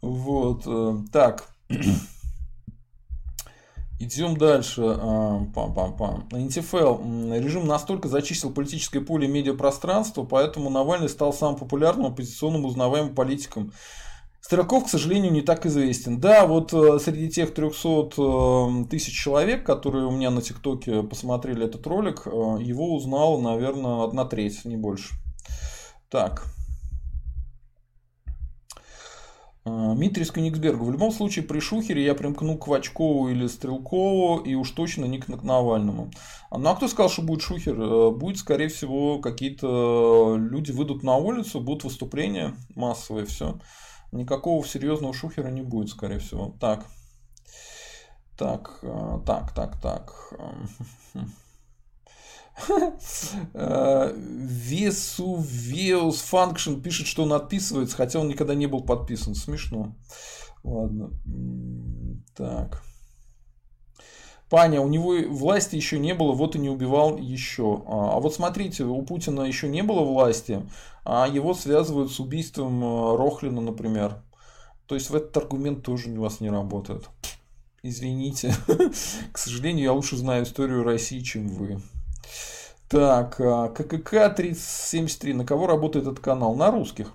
Вот. 0.00 0.64
Э, 0.66 0.96
так. 1.12 1.48
Идем 4.00 4.36
дальше. 4.36 4.82
А, 4.82 5.46
пам-пам-пам. 5.55 6.26
НТФЛ. 6.32 7.34
Режим 7.34 7.68
настолько 7.68 8.09
зачистил 8.09 8.50
политическое 8.53 9.00
поле 9.00 9.28
и 9.28 9.30
медиапространство, 9.30 10.24
поэтому 10.24 10.70
Навальный 10.70 11.09
стал 11.09 11.32
самым 11.32 11.57
популярным 11.57 12.07
оппозиционным 12.07 12.64
узнаваемым 12.64 13.14
политиком. 13.14 13.72
Стрелков, 14.43 14.86
к 14.86 14.88
сожалению, 14.88 15.30
не 15.30 15.40
так 15.40 15.66
известен. 15.66 16.18
Да, 16.18 16.47
вот 16.47 16.74
э, 16.74 16.99
среди 16.99 17.30
тех 17.30 17.55
300 17.55 17.88
э, 18.18 18.84
тысяч 18.90 19.16
человек, 19.16 19.64
которые 19.64 20.05
у 20.05 20.11
меня 20.11 20.30
на 20.30 20.43
ТикТоке 20.43 21.05
посмотрели 21.05 21.64
этот 21.64 21.86
ролик, 21.86 22.22
э, 22.26 22.30
его 22.61 22.93
узнала, 22.93 23.40
наверное, 23.40 24.03
одна 24.03 24.24
треть, 24.24 24.64
не 24.64 24.76
больше. 24.76 25.14
Так. 26.11 26.45
Дмитрий 29.64 30.24
из 30.24 30.32
Кенигсберга. 30.32 30.82
В 30.82 30.90
любом 30.90 31.12
случае, 31.12 31.45
при 31.45 31.61
Шухере 31.61 32.05
я 32.05 32.16
примкну 32.16 32.59
к 32.59 32.66
Вачкову 32.66 33.28
или 33.28 33.47
Стрелкову 33.47 34.38
и 34.38 34.57
уж 34.57 34.72
точно 34.72 35.05
не 35.05 35.20
к 35.20 35.28
Навальному. 35.28 36.11
Ну 36.51 36.68
а 36.68 36.74
кто 36.74 36.88
сказал, 36.88 37.09
что 37.09 37.22
будет 37.22 37.43
Шухер? 37.43 38.11
Будет, 38.11 38.38
скорее 38.38 38.66
всего, 38.66 39.20
какие-то 39.20 40.36
люди 40.36 40.72
выйдут 40.72 41.05
на 41.05 41.14
улицу, 41.14 41.61
будут 41.61 41.84
выступления 41.84 42.57
массовые, 42.74 43.24
все 43.24 43.61
никакого 44.12 44.64
серьезного 44.64 45.12
шухера 45.12 45.48
не 45.48 45.62
будет, 45.62 45.88
скорее 45.88 46.18
всего. 46.18 46.54
Так. 46.60 46.86
Так, 48.36 48.78
э, 48.82 49.20
так, 49.26 49.52
так, 49.54 49.80
так. 49.80 50.32
Весувеус 54.64 56.22
Function 56.32 56.80
пишет, 56.80 57.06
что 57.06 57.22
он 57.24 57.32
отписывается, 57.32 57.96
хотя 57.96 58.20
он 58.20 58.28
никогда 58.28 58.54
не 58.54 58.66
был 58.66 58.82
подписан. 58.82 59.34
Смешно. 59.34 59.96
Ладно. 60.62 61.10
Так. 62.34 62.82
Паня, 64.53 64.82
у 64.82 64.88
него 64.88 65.14
власти 65.30 65.76
еще 65.76 65.98
не 65.98 66.12
было, 66.12 66.32
вот 66.32 66.57
и 66.57 66.59
не 66.59 66.68
убивал 66.68 67.16
еще. 67.16 67.84
А, 67.86 68.16
а 68.16 68.20
вот 68.20 68.34
смотрите, 68.34 68.84
у 68.84 69.00
Путина 69.00 69.40
еще 69.44 69.66
не 69.66 69.82
было 69.82 70.05
власти, 70.05 70.61
а 71.07 71.26
его 71.26 71.55
связывают 71.55 72.12
с 72.12 72.20
убийством 72.20 72.84
э, 72.84 73.16
Рохлина, 73.16 73.62
например. 73.62 74.18
То 74.84 74.94
есть 74.94 75.09
в 75.09 75.14
этот 75.14 75.34
аргумент 75.38 75.82
тоже 75.82 76.11
у 76.11 76.20
вас 76.20 76.40
не 76.40 76.50
работает. 76.50 77.09
Извините. 77.82 78.55
К 79.32 79.38
сожалению, 79.38 79.84
я 79.84 79.94
лучше 79.94 80.18
знаю 80.18 80.44
историю 80.44 80.84
России, 80.84 81.20
чем 81.20 81.48
вы. 81.48 81.80
Так, 82.90 83.40
а, 83.40 83.70
ККК 83.70 84.28
3073. 84.28 85.32
На 85.32 85.46
кого 85.46 85.66
работает 85.66 86.07
этот 86.07 86.20
канал? 86.20 86.55
На 86.57 86.70
русских. 86.70 87.11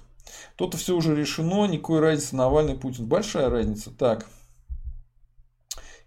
То-то 0.55 0.77
все 0.77 0.95
уже 0.95 1.15
решено, 1.15 1.67
никакой 1.67 1.99
разницы 1.99 2.35
Навальный 2.35 2.73
Путин. 2.73 3.05
Большая 3.05 3.51
разница. 3.51 3.91
Так. 3.91 4.25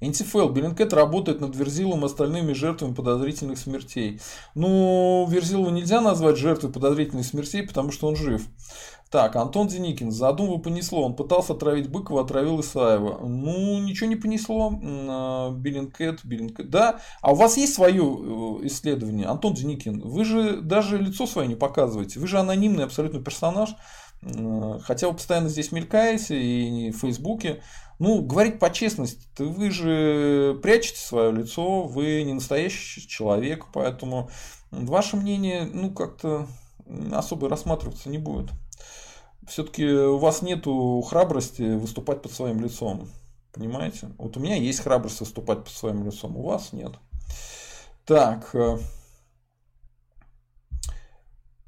НТФЛ. 0.00 0.48
Беллинкет 0.48 0.92
работает 0.92 1.40
над 1.40 1.54
Верзилом 1.54 2.02
и 2.02 2.06
остальными 2.06 2.52
жертвами 2.52 2.94
подозрительных 2.94 3.58
смертей. 3.58 4.20
Ну, 4.54 5.26
Верзилова 5.28 5.70
нельзя 5.70 6.00
назвать 6.00 6.36
жертвой 6.36 6.72
подозрительных 6.72 7.26
смертей, 7.26 7.62
потому 7.62 7.92
что 7.92 8.08
он 8.08 8.16
жив. 8.16 8.42
Так, 9.10 9.34
Антон 9.34 9.66
Деникин. 9.66 10.12
Задумывал 10.12 10.60
понесло. 10.60 11.04
Он 11.04 11.16
пытался 11.16 11.52
отравить 11.52 11.90
Быкова, 11.90 12.22
отравил 12.22 12.60
Исаева. 12.60 13.18
Ну, 13.26 13.80
ничего 13.80 14.08
не 14.08 14.14
понесло. 14.14 14.72
А, 14.82 15.50
Биллинкет, 15.50 16.24
Биллинкет. 16.24 16.70
Да. 16.70 17.00
А 17.20 17.32
у 17.32 17.34
вас 17.34 17.56
есть 17.56 17.74
свое 17.74 18.04
э, 18.04 18.66
исследование? 18.66 19.26
Антон 19.26 19.54
Деникин, 19.54 20.00
вы 20.00 20.24
же 20.24 20.60
даже 20.60 20.96
лицо 20.96 21.26
свое 21.26 21.48
не 21.48 21.56
показываете. 21.56 22.20
Вы 22.20 22.28
же 22.28 22.38
анонимный 22.38 22.84
абсолютно 22.84 23.20
персонаж. 23.20 23.70
Хотя 24.82 25.08
вы 25.08 25.14
постоянно 25.14 25.48
здесь 25.48 25.72
мелькаете 25.72 26.40
и 26.40 26.90
в 26.90 26.98
Фейсбуке. 26.98 27.62
Ну, 28.00 28.22
говорить 28.22 28.58
по 28.58 28.70
честности, 28.70 29.28
вы 29.38 29.70
же 29.70 30.58
прячете 30.62 30.98
свое 30.98 31.32
лицо, 31.32 31.82
вы 31.82 32.22
не 32.22 32.32
настоящий 32.32 33.06
человек, 33.06 33.66
поэтому 33.74 34.30
ваше 34.70 35.18
мнение, 35.18 35.68
ну, 35.70 35.92
как-то 35.92 36.46
особо 37.12 37.50
рассматриваться 37.50 38.08
не 38.08 38.16
будет. 38.16 38.50
Все-таки 39.46 39.86
у 39.86 40.16
вас 40.16 40.40
нету 40.40 41.02
храбрости 41.02 41.60
выступать 41.76 42.22
под 42.22 42.32
своим 42.32 42.60
лицом. 42.60 43.06
Понимаете? 43.52 44.08
Вот 44.16 44.34
у 44.38 44.40
меня 44.40 44.56
есть 44.56 44.80
храбрость 44.80 45.20
выступать 45.20 45.58
под 45.58 45.72
своим 45.72 46.02
лицом, 46.02 46.38
у 46.38 46.42
вас 46.42 46.72
нет. 46.72 46.92
Так, 48.06 48.48
э, 48.54 48.78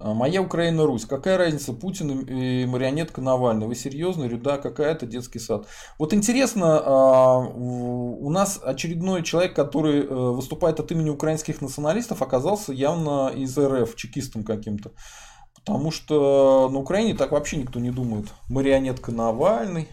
Моя 0.05 0.42
Украина 0.42 0.84
Русь. 0.84 1.05
Какая 1.05 1.38
разница, 1.38 1.72
Путин 1.72 2.20
и 2.20 2.66
марионетка 2.66 3.20
Навальный? 3.20 3.66
Вы 3.66 3.74
серьезно? 3.74 4.24
Рюда 4.24 4.59
какая-то 4.59 5.07
детский 5.07 5.38
сад. 5.38 5.66
Вот 5.98 6.12
интересно, 6.12 6.82
а, 6.84 7.38
у 7.38 8.30
нас 8.30 8.61
очередной 8.62 9.22
человек, 9.22 9.55
который 9.55 10.00
э, 10.00 10.07
выступает 10.07 10.80
от 10.80 10.90
имени 10.90 11.11
украинских 11.11 11.61
националистов, 11.61 12.22
оказался 12.22 12.72
явно 12.72 13.28
из 13.28 13.57
РФ, 13.57 13.94
чекистом 13.94 14.42
каким-то. 14.44 14.92
Потому 15.55 15.92
что 15.92 16.68
на 16.72 16.78
Украине 16.78 17.14
так 17.14 17.30
вообще 17.30 17.57
никто 17.57 17.78
не 17.78 17.90
думает. 17.90 18.26
Марионетка 18.48 19.12
Навальный. 19.12 19.88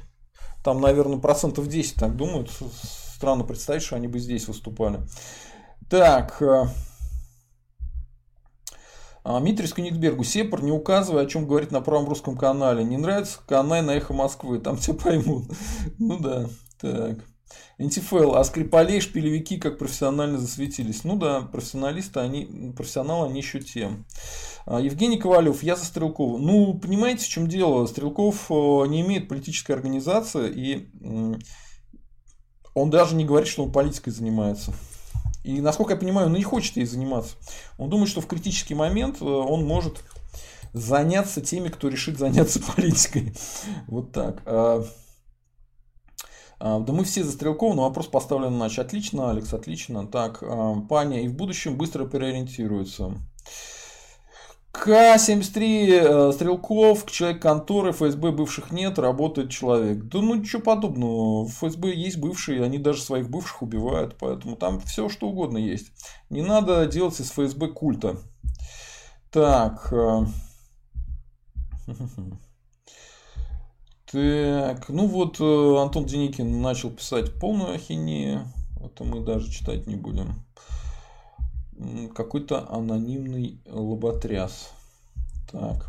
Там, 0.63 0.81
наверное, 0.81 1.19
процентов 1.19 1.67
10 1.67 1.95
так 1.95 2.15
думают. 2.15 2.49
Странно 3.15 3.43
представить, 3.43 3.83
что 3.83 3.95
они 3.95 4.07
бы 4.07 4.17
здесь 4.19 4.47
выступали. 4.47 4.99
Так, 5.89 6.41
э, 6.41 6.45
а, 6.45 6.67
Митрис 9.25 9.73
Кенигсбергу. 9.73 10.23
Сепар, 10.23 10.63
не 10.63 10.71
указывай, 10.71 11.23
о 11.23 11.27
чем 11.27 11.45
говорит 11.45 11.71
на 11.71 11.81
правом 11.81 12.07
русском 12.07 12.37
канале. 12.37 12.83
Не 12.83 12.97
нравится? 12.97 13.39
Канай 13.47 13.81
на 13.81 13.91
эхо 13.91 14.13
Москвы. 14.13 14.59
Там 14.59 14.77
тебя 14.77 14.95
поймут. 14.95 15.45
Ну 15.99 16.19
да. 16.19 16.47
Так. 16.79 17.19
НТФЛ, 17.77 18.35
а 18.35 18.43
Скрипалей, 18.43 18.99
шпилевики 18.99 19.57
как 19.57 19.77
профессионально 19.77 20.37
засветились. 20.37 21.03
Ну 21.03 21.15
да, 21.15 21.41
профессионалисты, 21.41 22.19
они, 22.19 22.73
профессионалы, 22.75 23.27
они 23.27 23.39
еще 23.39 23.59
тем. 23.61 24.05
А, 24.65 24.79
Евгений 24.81 25.17
Ковалев, 25.17 25.63
я 25.63 25.75
за 25.75 25.85
Стрелкова. 25.85 26.37
Ну, 26.37 26.77
понимаете, 26.77 27.25
в 27.25 27.29
чем 27.29 27.47
дело? 27.47 27.85
Стрелков 27.85 28.51
э, 28.51 28.53
не 28.87 29.01
имеет 29.01 29.29
политической 29.29 29.71
организации, 29.71 30.51
и 30.51 30.89
он 32.73 32.89
даже 32.89 33.15
не 33.15 33.25
говорит, 33.25 33.47
что 33.47 33.63
он 33.63 33.71
политикой 33.71 34.11
занимается. 34.11 34.73
И, 35.43 35.61
насколько 35.61 35.93
я 35.93 35.99
понимаю, 35.99 36.27
он 36.27 36.33
не 36.33 36.43
хочет 36.43 36.77
ей 36.77 36.85
заниматься. 36.85 37.35
Он 37.77 37.89
думает, 37.89 38.09
что 38.09 38.21
в 38.21 38.27
критический 38.27 38.75
момент 38.75 39.21
э, 39.21 39.25
он 39.25 39.65
может 39.65 40.03
заняться 40.73 41.41
теми, 41.41 41.69
кто 41.69 41.87
решит 41.87 42.17
заняться 42.17 42.61
политикой. 42.75 43.33
Вот 43.87 44.11
так. 44.11 44.41
А, 44.45 44.83
а, 46.59 46.79
да 46.79 46.93
мы 46.93 47.03
все 47.03 47.23
за 47.23 47.31
Стрелкова, 47.31 47.73
но 47.73 47.83
вопрос 47.83 48.07
поставлен 48.07 48.55
иначе. 48.55 48.81
Отлично, 48.81 49.29
Алекс, 49.31 49.53
отлично. 49.53 50.07
Так, 50.07 50.39
а, 50.41 50.81
Паня, 50.89 51.21
и 51.23 51.27
в 51.27 51.35
будущем 51.35 51.77
быстро 51.77 52.05
переориентируется. 52.05 53.13
К-73 54.71 55.89
э, 55.89 56.31
Стрелков, 56.31 57.09
человек 57.09 57.41
конторы, 57.41 57.91
ФСБ 57.91 58.31
бывших 58.31 58.71
нет, 58.71 58.99
работает 58.99 59.49
человек. 59.49 60.03
Да 60.03 60.19
ну 60.21 60.35
ничего 60.35 60.61
подобного. 60.61 61.45
В 61.45 61.49
ФСБ 61.49 61.91
есть 61.93 62.17
бывшие, 62.17 62.63
они 62.63 62.77
даже 62.77 63.01
своих 63.01 63.31
бывших 63.31 63.63
убивают, 63.63 64.15
поэтому 64.19 64.55
там 64.55 64.79
все 64.81 65.09
что 65.09 65.29
угодно 65.29 65.57
есть. 65.57 65.91
Не 66.29 66.43
надо 66.43 66.85
делать 66.85 67.19
из 67.19 67.31
ФСБ 67.31 67.69
культа. 67.69 68.17
Так. 69.31 69.91
Э, 69.91 70.25
так, 74.11 74.89
ну 74.89 75.07
вот 75.07 75.37
э, 75.39 75.81
Антон 75.81 76.05
Деникин 76.05 76.61
начал 76.61 76.91
писать 76.91 77.33
полную 77.39 77.73
ахинею. 77.73 78.45
Это 78.83 79.03
мы 79.03 79.21
даже 79.21 79.51
читать 79.51 79.87
не 79.87 79.95
будем 79.95 80.45
какой-то 82.15 82.69
анонимный 82.69 83.61
лоботряс. 83.65 84.71
Так. 85.51 85.87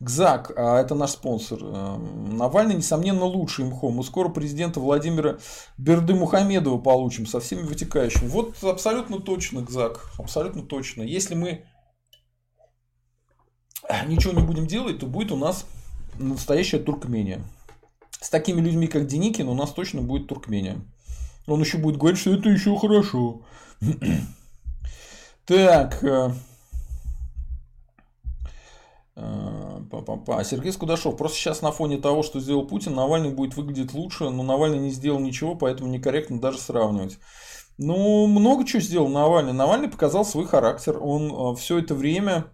ГЗАК, 0.00 0.52
а 0.56 0.80
это 0.80 0.94
наш 0.94 1.10
спонсор. 1.10 1.62
Эм, 1.62 2.36
Навальный, 2.38 2.74
несомненно, 2.74 3.24
лучший 3.24 3.66
МХО. 3.66 3.90
Мы 3.90 4.02
скоро 4.02 4.30
президента 4.30 4.80
Владимира 4.80 5.38
Берды 5.76 6.14
Мухамедова 6.14 6.78
получим 6.78 7.26
со 7.26 7.38
всеми 7.38 7.62
вытекающими. 7.62 8.28
Вот 8.28 8.62
абсолютно 8.64 9.20
точно, 9.20 9.60
ГЗАК. 9.60 10.12
Абсолютно 10.18 10.62
точно. 10.62 11.02
Если 11.02 11.34
мы 11.34 11.64
ничего 14.06 14.32
не 14.32 14.42
будем 14.42 14.66
делать, 14.66 15.00
то 15.00 15.06
будет 15.06 15.32
у 15.32 15.36
нас 15.36 15.66
настоящая 16.18 16.78
Туркмения. 16.78 17.42
С 18.20 18.30
такими 18.30 18.60
людьми, 18.60 18.86
как 18.86 19.06
Деникин, 19.06 19.48
у 19.48 19.54
нас 19.54 19.70
точно 19.72 20.00
будет 20.00 20.28
Туркмения. 20.28 20.80
Он 21.46 21.60
еще 21.60 21.76
будет 21.76 21.98
говорить, 21.98 22.20
что 22.20 22.34
это 22.34 22.48
еще 22.48 22.76
хорошо. 22.78 23.42
Так. 25.50 26.04
Э, 26.04 26.30
э, 29.16 29.80
Па-па-па. 29.90 30.44
Сергей 30.44 30.70
Скудашов. 30.70 31.16
Просто 31.16 31.38
сейчас 31.38 31.60
на 31.60 31.72
фоне 31.72 31.98
того, 31.98 32.22
что 32.22 32.38
сделал 32.38 32.68
Путин, 32.68 32.94
Навальный 32.94 33.30
будет 33.30 33.56
выглядеть 33.56 33.92
лучше, 33.92 34.30
но 34.30 34.44
Навальный 34.44 34.78
не 34.78 34.90
сделал 34.90 35.18
ничего, 35.18 35.56
поэтому 35.56 35.90
некорректно 35.90 36.40
даже 36.40 36.58
сравнивать. 36.58 37.18
Ну, 37.78 38.28
много 38.28 38.64
чего 38.64 38.80
сделал 38.80 39.08
Навальный. 39.08 39.52
Навальный 39.52 39.88
показал 39.88 40.24
свой 40.24 40.46
характер. 40.46 40.96
Он 41.02 41.54
э, 41.54 41.56
все 41.56 41.78
это 41.78 41.96
время 41.96 42.44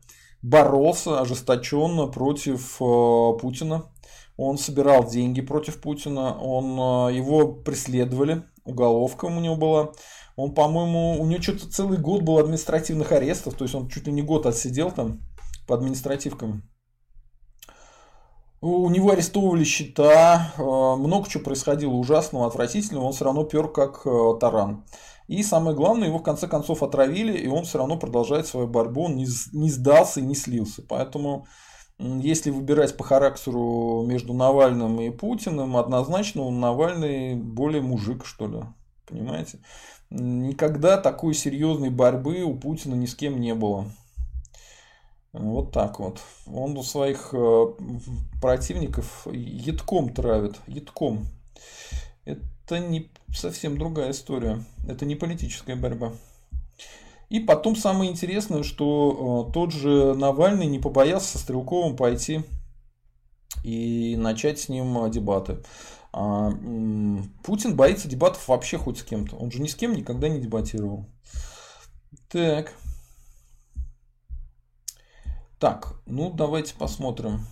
боролся 0.40 1.20
ожесточенно 1.20 2.07
против 2.07 2.78
Путина. 2.78 3.90
Он 4.38 4.57
собирал 4.57 5.07
деньги 5.07 5.42
против 5.42 5.82
Путина. 5.82 6.34
Он, 6.40 7.12
его 7.12 7.47
преследовали. 7.52 8.43
Уголовка 8.64 9.27
у 9.27 9.40
него 9.40 9.56
была. 9.56 9.93
Он, 10.37 10.53
по-моему, 10.53 11.21
у 11.21 11.27
него 11.27 11.43
что-то 11.43 11.71
целый 11.71 11.99
год 11.99 12.23
был 12.23 12.39
административных 12.39 13.11
арестов, 13.13 13.55
то 13.55 13.65
есть 13.65 13.75
он 13.75 13.89
чуть 13.89 14.07
ли 14.07 14.13
не 14.13 14.23
год 14.23 14.45
отсидел 14.45 14.91
там 14.91 15.21
по 15.67 15.75
административкам. 15.75 16.63
У 18.61 18.89
него 18.91 19.11
арестовывали 19.11 19.65
счета, 19.65 20.53
э, 20.57 20.63
много 20.63 21.29
чего 21.29 21.45
происходило 21.45 21.93
ужасного, 21.93 22.47
отвратительного, 22.47 23.05
он 23.05 23.13
все 23.13 23.25
равно 23.25 23.45
пер 23.45 23.69
как 23.69 24.07
э, 24.07 24.35
таран. 24.41 24.85
И 25.29 25.43
самое 25.43 25.77
главное, 25.77 26.09
его 26.09 26.19
в 26.19 26.23
конце 26.23 26.49
концов 26.49 26.83
отравили, 26.83 27.37
и 27.37 27.49
он 27.49 27.65
все 27.65 27.79
равно 27.79 27.99
продолжает 27.99 28.47
свою 28.47 28.67
борьбу, 28.67 29.05
он 29.05 29.17
не, 29.17 29.27
не 29.53 29.71
сдался 29.71 30.21
и 30.21 30.25
не 30.25 30.35
слился. 30.35 30.83
Поэтому, 30.89 31.47
если 31.99 32.51
выбирать 32.51 32.97
по 32.97 33.05
характеру 33.05 34.05
между 34.07 34.35
Навальным 34.35 35.01
и 35.01 35.11
Путиным, 35.11 35.77
однозначно 35.77 36.43
он 36.43 36.61
Навальный 36.61 37.35
более 37.35 37.83
мужик, 37.83 38.25
что 38.25 38.47
ли. 38.47 38.63
Понимаете? 39.07 39.61
Никогда 40.11 40.99
такой 40.99 41.35
серьезной 41.35 41.91
борьбы 41.91 42.43
у 42.43 42.55
Путина 42.55 42.95
ни 42.95 43.07
с 43.07 43.15
кем 43.15 43.41
не 43.41 43.55
было. 43.55 43.91
Вот 45.33 45.73
так 45.73 45.99
вот. 45.99 46.20
Он 46.47 46.77
у 46.78 46.83
своих 46.83 47.31
э, 47.33 47.66
противников 48.41 49.27
едком 49.31 50.12
травит. 50.12 50.57
Едком. 50.66 51.27
Это 52.24 52.78
не 52.78 53.11
совсем 53.35 53.77
другая 53.77 54.12
история. 54.12 54.65
Это 54.89 55.05
не 55.05 55.15
политическая 55.15 55.77
борьба. 55.77 56.12
И 57.28 57.41
потом 57.41 57.77
самое 57.77 58.11
интересное, 58.11 58.62
что 58.62 59.49
э, 59.49 59.53
тот 59.53 59.73
же 59.73 60.15
Навальный 60.15 60.66
не 60.66 60.78
побоялся 60.78 61.33
со 61.33 61.39
Стрелковым 61.39 61.97
пойти 61.97 62.43
и 63.65 64.16
начать 64.16 64.61
с 64.61 64.69
ним 64.69 65.11
дебаты. 65.11 65.59
А, 66.18 66.51
Путин 67.43 67.76
боится 67.76 68.09
дебатов 68.09 68.48
вообще 68.48 68.78
хоть 68.78 68.98
с 68.98 69.02
кем-то. 69.02 69.36
Он 69.36 69.51
же 69.51 69.60
ни 69.60 69.68
с 69.68 69.74
кем 69.74 69.93
никогда 69.93 70.30
не 70.30 70.40
дебатировал. 70.40 71.05
Так. 72.30 72.72
Так, 75.59 75.93
ну 76.06 76.30
давайте 76.30 76.74
посмотрим. 76.74 77.47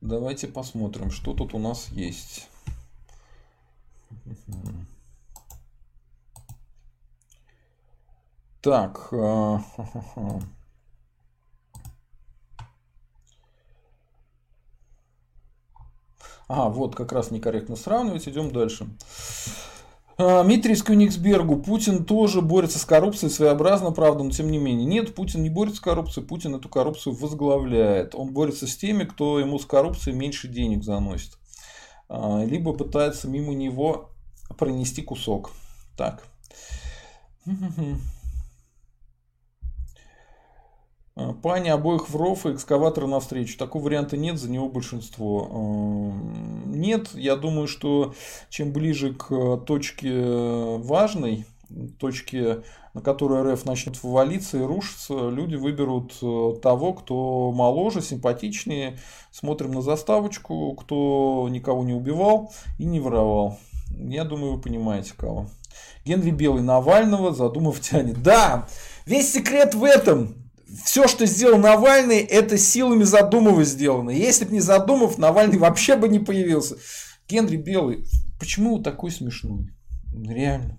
Давайте 0.00 0.48
посмотрим, 0.48 1.10
что 1.10 1.34
тут 1.34 1.52
у 1.52 1.58
нас 1.58 1.88
есть. 1.90 2.48
Так. 8.62 9.12
А, 16.48 16.70
вот 16.70 16.96
как 16.96 17.12
раз 17.12 17.30
некорректно 17.30 17.76
сравнивать. 17.76 18.26
Идем 18.26 18.50
дальше. 18.50 18.88
А, 20.16 20.42
Митрис 20.42 20.82
Кёнигсбергу. 20.82 21.56
Путин 21.56 22.04
тоже 22.04 22.40
борется 22.40 22.78
с 22.78 22.84
коррупцией 22.84 23.30
своеобразно, 23.30 23.92
правда, 23.92 24.24
но 24.24 24.30
тем 24.30 24.50
не 24.50 24.58
менее. 24.58 24.86
Нет, 24.86 25.14
Путин 25.14 25.42
не 25.42 25.50
борется 25.50 25.78
с 25.78 25.80
коррупцией, 25.80 26.26
Путин 26.26 26.54
эту 26.54 26.68
коррупцию 26.68 27.14
возглавляет. 27.14 28.14
Он 28.14 28.32
борется 28.32 28.66
с 28.66 28.76
теми, 28.76 29.04
кто 29.04 29.38
ему 29.38 29.58
с 29.58 29.66
коррупцией 29.66 30.16
меньше 30.16 30.48
денег 30.48 30.82
заносит. 30.82 31.38
А, 32.08 32.42
либо 32.44 32.72
пытается 32.72 33.28
мимо 33.28 33.52
него 33.52 34.10
пронести 34.56 35.02
кусок. 35.02 35.52
Так. 35.96 36.24
А, 37.46 37.50
Пани 41.42 41.68
обоих 41.68 42.08
в 42.08 42.16
ров 42.16 42.46
и 42.46 42.52
экскаватора 42.52 43.06
навстречу. 43.06 43.58
Такого 43.58 43.84
варианта 43.84 44.16
нет, 44.16 44.38
за 44.38 44.50
него 44.50 44.68
большинство. 44.68 45.48
А, 45.50 46.12
нет, 46.66 47.10
я 47.14 47.34
думаю, 47.36 47.66
что 47.66 48.14
чем 48.50 48.72
ближе 48.72 49.14
к 49.14 49.58
точке 49.66 50.12
важной, 50.78 51.44
точке, 51.98 52.62
на 52.94 53.00
которой 53.00 53.52
РФ 53.52 53.64
начнет 53.64 54.02
вывалиться 54.02 54.58
и 54.58 54.62
рушиться, 54.62 55.28
люди 55.28 55.56
выберут 55.56 56.14
э, 56.22 56.54
того, 56.62 56.94
кто 56.94 57.52
моложе, 57.52 58.00
симпатичнее. 58.00 58.98
Смотрим 59.30 59.72
на 59.72 59.82
заставочку, 59.82 60.72
кто 60.74 61.48
никого 61.50 61.84
не 61.84 61.94
убивал 61.94 62.52
и 62.78 62.84
не 62.84 63.00
воровал. 63.00 63.58
Я 63.90 64.24
думаю, 64.24 64.54
вы 64.54 64.60
понимаете 64.60 65.14
кого. 65.16 65.48
Генри 66.04 66.30
Белый 66.30 66.62
Навального 66.62 67.34
задумав 67.34 67.80
тянет. 67.80 68.22
Да, 68.22 68.68
весь 69.04 69.32
секрет 69.32 69.74
в 69.74 69.84
этом 69.84 70.47
все, 70.84 71.08
что 71.08 71.24
сделал 71.26 71.58
Навальный, 71.58 72.18
это 72.18 72.58
силами 72.58 73.04
Задумова 73.04 73.64
сделано. 73.64 74.10
Если 74.10 74.44
бы 74.44 74.52
не 74.52 74.60
Задумов, 74.60 75.18
Навальный 75.18 75.58
вообще 75.58 75.96
бы 75.96 76.08
не 76.08 76.18
появился. 76.18 76.76
Генри 77.28 77.56
Белый, 77.56 78.04
почему 78.38 78.78
такой 78.80 79.10
смешной? 79.10 79.70
Реально. 80.12 80.78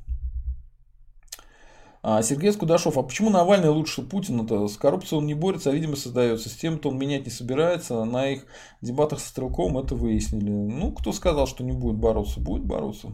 А, 2.02 2.22
Сергей 2.22 2.54
Скудашов, 2.54 2.98
а 2.98 3.04
почему 3.04 3.30
Навальный 3.30 3.70
лучше 3.70 4.02
Путина-то? 4.02 4.68
С 4.68 4.78
коррупцией 4.78 5.20
он 5.20 5.26
не 5.26 5.34
борется, 5.34 5.70
а 5.70 5.74
видимо 5.74 5.96
создается. 5.96 6.50
С 6.50 6.54
тем-то 6.54 6.90
он 6.90 6.98
менять 6.98 7.26
не 7.26 7.32
собирается. 7.32 8.06
На 8.06 8.30
их 8.30 8.46
дебатах 8.82 9.20
со 9.20 9.30
Стрелковым 9.30 9.80
это 9.80 9.96
выяснили. 9.96 10.50
Ну, 10.50 10.92
кто 10.92 11.12
сказал, 11.12 11.46
что 11.46 11.64
не 11.64 11.74
будет 11.74 11.98
бороться? 11.98 12.40
Будет 12.40 12.64
бороться. 12.64 13.10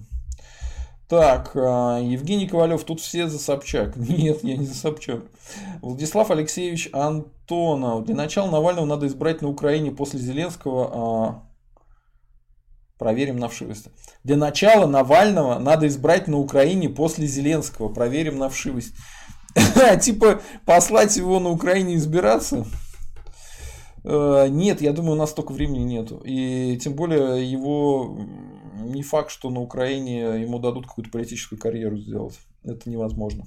Так, 1.07 1.51
а, 1.55 1.99
Евгений 1.99 2.47
Ковалев, 2.47 2.83
тут 2.83 2.99
все 2.99 3.27
за 3.27 3.37
Собчак. 3.37 3.95
Нет, 3.97 4.43
я 4.43 4.57
не 4.57 4.65
за 4.65 4.73
Собчак. 4.73 5.21
Владислав 5.81 6.31
Алексеевич 6.31 6.89
Антонов. 6.93 8.05
Для 8.05 8.15
начала 8.15 8.49
Навального 8.49 8.85
надо 8.85 9.07
избрать 9.07 9.41
на 9.41 9.49
Украине 9.49 9.91
после 9.91 10.19
Зеленского. 10.19 10.91
А, 10.93 11.43
проверим 12.97 13.37
на 13.37 13.49
вшивость. 13.49 13.87
Для 14.23 14.37
начала 14.37 14.87
Навального 14.87 15.59
надо 15.59 15.87
избрать 15.87 16.27
на 16.27 16.39
Украине 16.39 16.89
после 16.89 17.27
Зеленского. 17.27 17.89
Проверим 17.89 18.39
на 18.39 18.49
вшивость. 18.49 18.95
Типа 20.01 20.41
послать 20.65 21.15
его 21.17 21.39
на 21.39 21.49
Украине 21.49 21.95
избираться? 21.95 22.65
Э, 24.03 24.47
нет, 24.49 24.81
я 24.81 24.91
думаю, 24.91 25.13
у 25.13 25.19
нас 25.19 25.31
столько 25.31 25.51
времени 25.51 25.83
нету. 25.83 26.21
И 26.25 26.77
тем 26.81 26.93
более 26.93 27.49
его 27.49 28.17
не 28.75 29.03
факт, 29.03 29.31
что 29.31 29.49
на 29.49 29.61
Украине 29.61 30.41
ему 30.41 30.59
дадут 30.59 30.87
какую-то 30.87 31.11
политическую 31.11 31.59
карьеру 31.59 31.97
сделать. 31.97 32.39
Это 32.63 32.89
невозможно. 32.89 33.45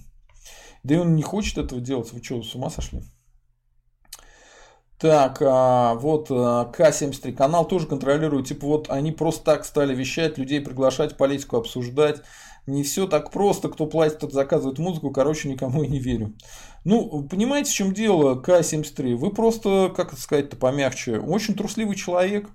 Да 0.84 0.94
и 0.94 0.98
он 0.98 1.14
не 1.14 1.22
хочет 1.22 1.58
этого 1.58 1.80
делать. 1.80 2.12
Вы 2.12 2.22
что, 2.22 2.42
с 2.42 2.54
ума 2.54 2.70
сошли? 2.70 3.02
Так, 4.98 5.40
а, 5.40 5.94
вот 5.94 6.26
а, 6.30 6.64
К-73 6.66 7.32
канал 7.32 7.66
тоже 7.66 7.86
контролирует. 7.86 8.48
Типа 8.48 8.66
вот 8.66 8.90
они 8.90 9.12
просто 9.12 9.44
так 9.44 9.64
стали 9.64 9.94
вещать, 9.94 10.38
людей 10.38 10.60
приглашать, 10.60 11.16
политику 11.16 11.56
обсуждать. 11.56 12.22
Не 12.66 12.82
все 12.82 13.06
так 13.06 13.30
просто. 13.30 13.68
Кто 13.68 13.86
платит, 13.86 14.18
тот 14.18 14.32
заказывает 14.32 14.78
музыку. 14.78 15.10
Короче, 15.10 15.48
никому 15.48 15.84
и 15.84 15.88
не 15.88 16.00
верю. 16.00 16.34
Ну, 16.84 17.26
понимаете, 17.28 17.70
в 17.70 17.74
чем 17.74 17.94
дело, 17.94 18.34
К-73? 18.34 19.14
Вы 19.14 19.30
просто, 19.30 19.92
как 19.94 20.12
это 20.12 20.20
сказать-то 20.20 20.56
помягче, 20.56 21.18
очень 21.18 21.54
трусливый 21.54 21.96
человек. 21.96 22.50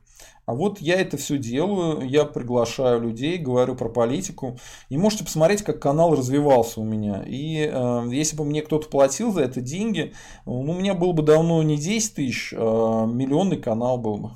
А 0.45 0.53
вот 0.53 0.79
я 0.79 0.99
это 0.99 1.17
все 1.17 1.37
делаю, 1.37 2.07
я 2.07 2.25
приглашаю 2.25 3.01
людей, 3.01 3.37
говорю 3.37 3.75
про 3.75 3.87
политику. 3.87 4.57
И 4.89 4.97
можете 4.97 5.23
посмотреть, 5.23 5.63
как 5.63 5.79
канал 5.79 6.15
развивался 6.15 6.81
у 6.81 6.83
меня. 6.83 7.23
И 7.25 7.69
э, 7.71 8.03
если 8.11 8.35
бы 8.35 8.43
мне 8.43 8.61
кто-то 8.61 8.89
платил 8.89 9.31
за 9.31 9.41
это 9.41 9.61
деньги, 9.61 10.13
ну, 10.45 10.59
у 10.59 10.73
меня 10.73 10.93
было 10.93 11.13
бы 11.13 11.23
давно 11.23 11.63
не 11.63 11.77
10 11.77 12.15
тысяч, 12.15 12.53
а 12.57 13.05
миллионный 13.05 13.57
канал 13.57 13.97
был 13.97 14.17
бы. 14.17 14.31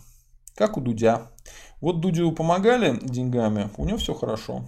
Как 0.55 0.77
у 0.77 0.81
Дудя. 0.81 1.29
Вот 1.81 1.99
Дудю 1.99 2.31
помогали 2.31 2.97
деньгами, 3.01 3.69
у 3.77 3.85
него 3.85 3.97
все 3.97 4.13
хорошо. 4.13 4.63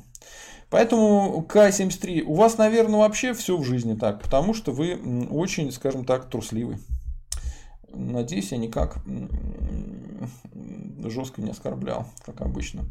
Поэтому 0.70 1.44
К-73, 1.48 2.22
у 2.22 2.36
вас, 2.36 2.58
наверное, 2.58 3.00
вообще 3.00 3.34
все 3.34 3.58
в 3.58 3.64
жизни 3.64 3.96
так, 3.96 4.22
потому 4.22 4.54
что 4.54 4.72
вы 4.72 5.00
очень, 5.32 5.72
скажем 5.72 6.06
так, 6.06 6.30
трусливый. 6.30 6.78
Надеюсь, 7.94 8.52
я 8.52 8.58
никак 8.58 8.98
жестко 11.04 11.42
не 11.42 11.52
оскорблял, 11.52 12.06
как 12.26 12.42
обычно. 12.42 12.84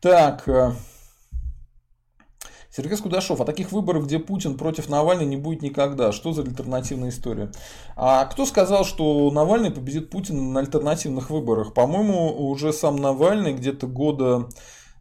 Так, 0.00 0.48
э, 0.48 0.72
Сергей 2.70 2.96
Скудашов, 2.96 3.40
а 3.40 3.44
таких 3.44 3.70
выборов, 3.70 4.06
где 4.06 4.18
Путин 4.18 4.56
против 4.56 4.88
Навального 4.88 5.28
не 5.28 5.36
будет 5.36 5.62
никогда. 5.62 6.10
Что 6.10 6.32
за 6.32 6.42
альтернативная 6.42 7.10
история? 7.10 7.52
А 7.94 8.24
кто 8.24 8.44
сказал, 8.46 8.84
что 8.84 9.30
Навальный 9.30 9.70
победит 9.70 10.10
Путина 10.10 10.42
на 10.42 10.60
альтернативных 10.60 11.30
выборах? 11.30 11.72
По-моему, 11.72 12.48
уже 12.50 12.72
сам 12.72 12.96
Навальный 12.96 13.54
где-то 13.54 13.86
года 13.86 14.48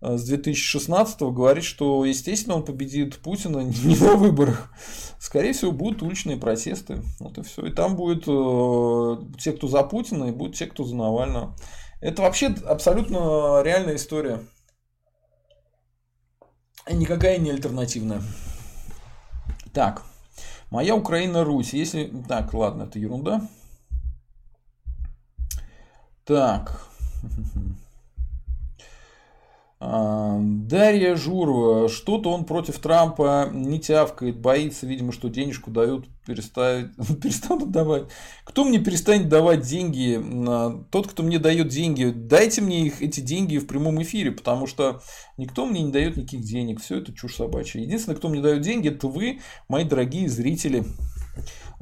с 0.04 0.26
2016 0.26 1.22
говорит, 1.22 1.64
что, 1.64 2.04
естественно, 2.04 2.58
он 2.58 2.66
победит 2.66 3.18
Путина 3.20 3.60
не 3.64 3.96
на 3.96 4.16
выборах. 4.16 4.70
Скорее 5.18 5.54
всего, 5.54 5.72
будут 5.72 6.04
уличные 6.04 6.36
протесты. 6.36 7.02
Вот 7.20 7.38
и 7.38 7.44
все. 7.44 7.66
И 7.66 7.72
там 7.72 7.96
будет 7.96 8.26
э, 8.28 9.38
те, 9.40 9.54
кто 9.54 9.68
за 9.68 9.84
Путина, 9.84 10.26
и 10.26 10.32
будут 10.32 10.56
те, 10.56 10.66
кто 10.66 10.84
за 10.84 10.96
Навального. 10.96 11.56
Это 12.02 12.22
вообще 12.22 12.48
абсолютно 12.66 13.62
реальная 13.64 13.96
история. 13.96 14.44
И 16.90 16.96
никакая 16.96 17.38
не 17.38 17.52
альтернативная. 17.52 18.22
Так. 19.72 20.04
Моя 20.70 20.96
Украина 20.96 21.46
Русь. 21.46 21.74
Если. 21.74 22.12
Так, 22.28 22.54
ладно, 22.54 22.84
это 22.84 23.00
ерунда. 23.00 23.48
Так. 26.26 26.86
Дарья 29.84 31.16
Журова. 31.16 31.90
Что-то 31.90 32.32
он 32.32 32.46
против 32.46 32.80
Трампа 32.80 33.50
не 33.52 33.80
тявкает, 33.80 34.40
боится, 34.40 34.86
видимо, 34.86 35.12
что 35.12 35.28
денежку 35.28 35.72
дают, 35.72 36.06
перестанут, 36.26 36.92
перестанут 37.22 37.72
давать. 37.72 38.04
Кто 38.46 38.64
мне 38.64 38.80
перестанет 38.80 39.28
давать 39.28 39.62
деньги? 39.62 40.24
Тот, 40.90 41.08
кто 41.08 41.24
мне 41.24 41.38
дает 41.38 41.68
деньги, 41.68 42.14
дайте 42.16 42.62
мне 42.62 42.88
их, 42.88 43.02
эти 43.02 43.20
деньги 43.20 43.58
в 43.58 43.68
прямом 43.68 44.02
эфире, 44.04 44.32
потому 44.32 44.68
что 44.68 45.02
никто 45.38 45.66
мне 45.66 45.84
не 45.84 45.92
дает 45.92 46.16
никаких 46.16 46.42
денег. 46.42 46.82
Все 46.82 47.00
это 47.00 47.14
чушь 47.14 47.36
собачья. 47.36 47.82
Единственное, 47.82 48.16
кто 48.16 48.30
мне 48.30 48.42
дает 48.42 48.62
деньги, 48.62 48.88
это 48.88 49.08
вы, 49.08 49.42
мои 49.68 49.84
дорогие 49.84 50.30
зрители. 50.30 50.86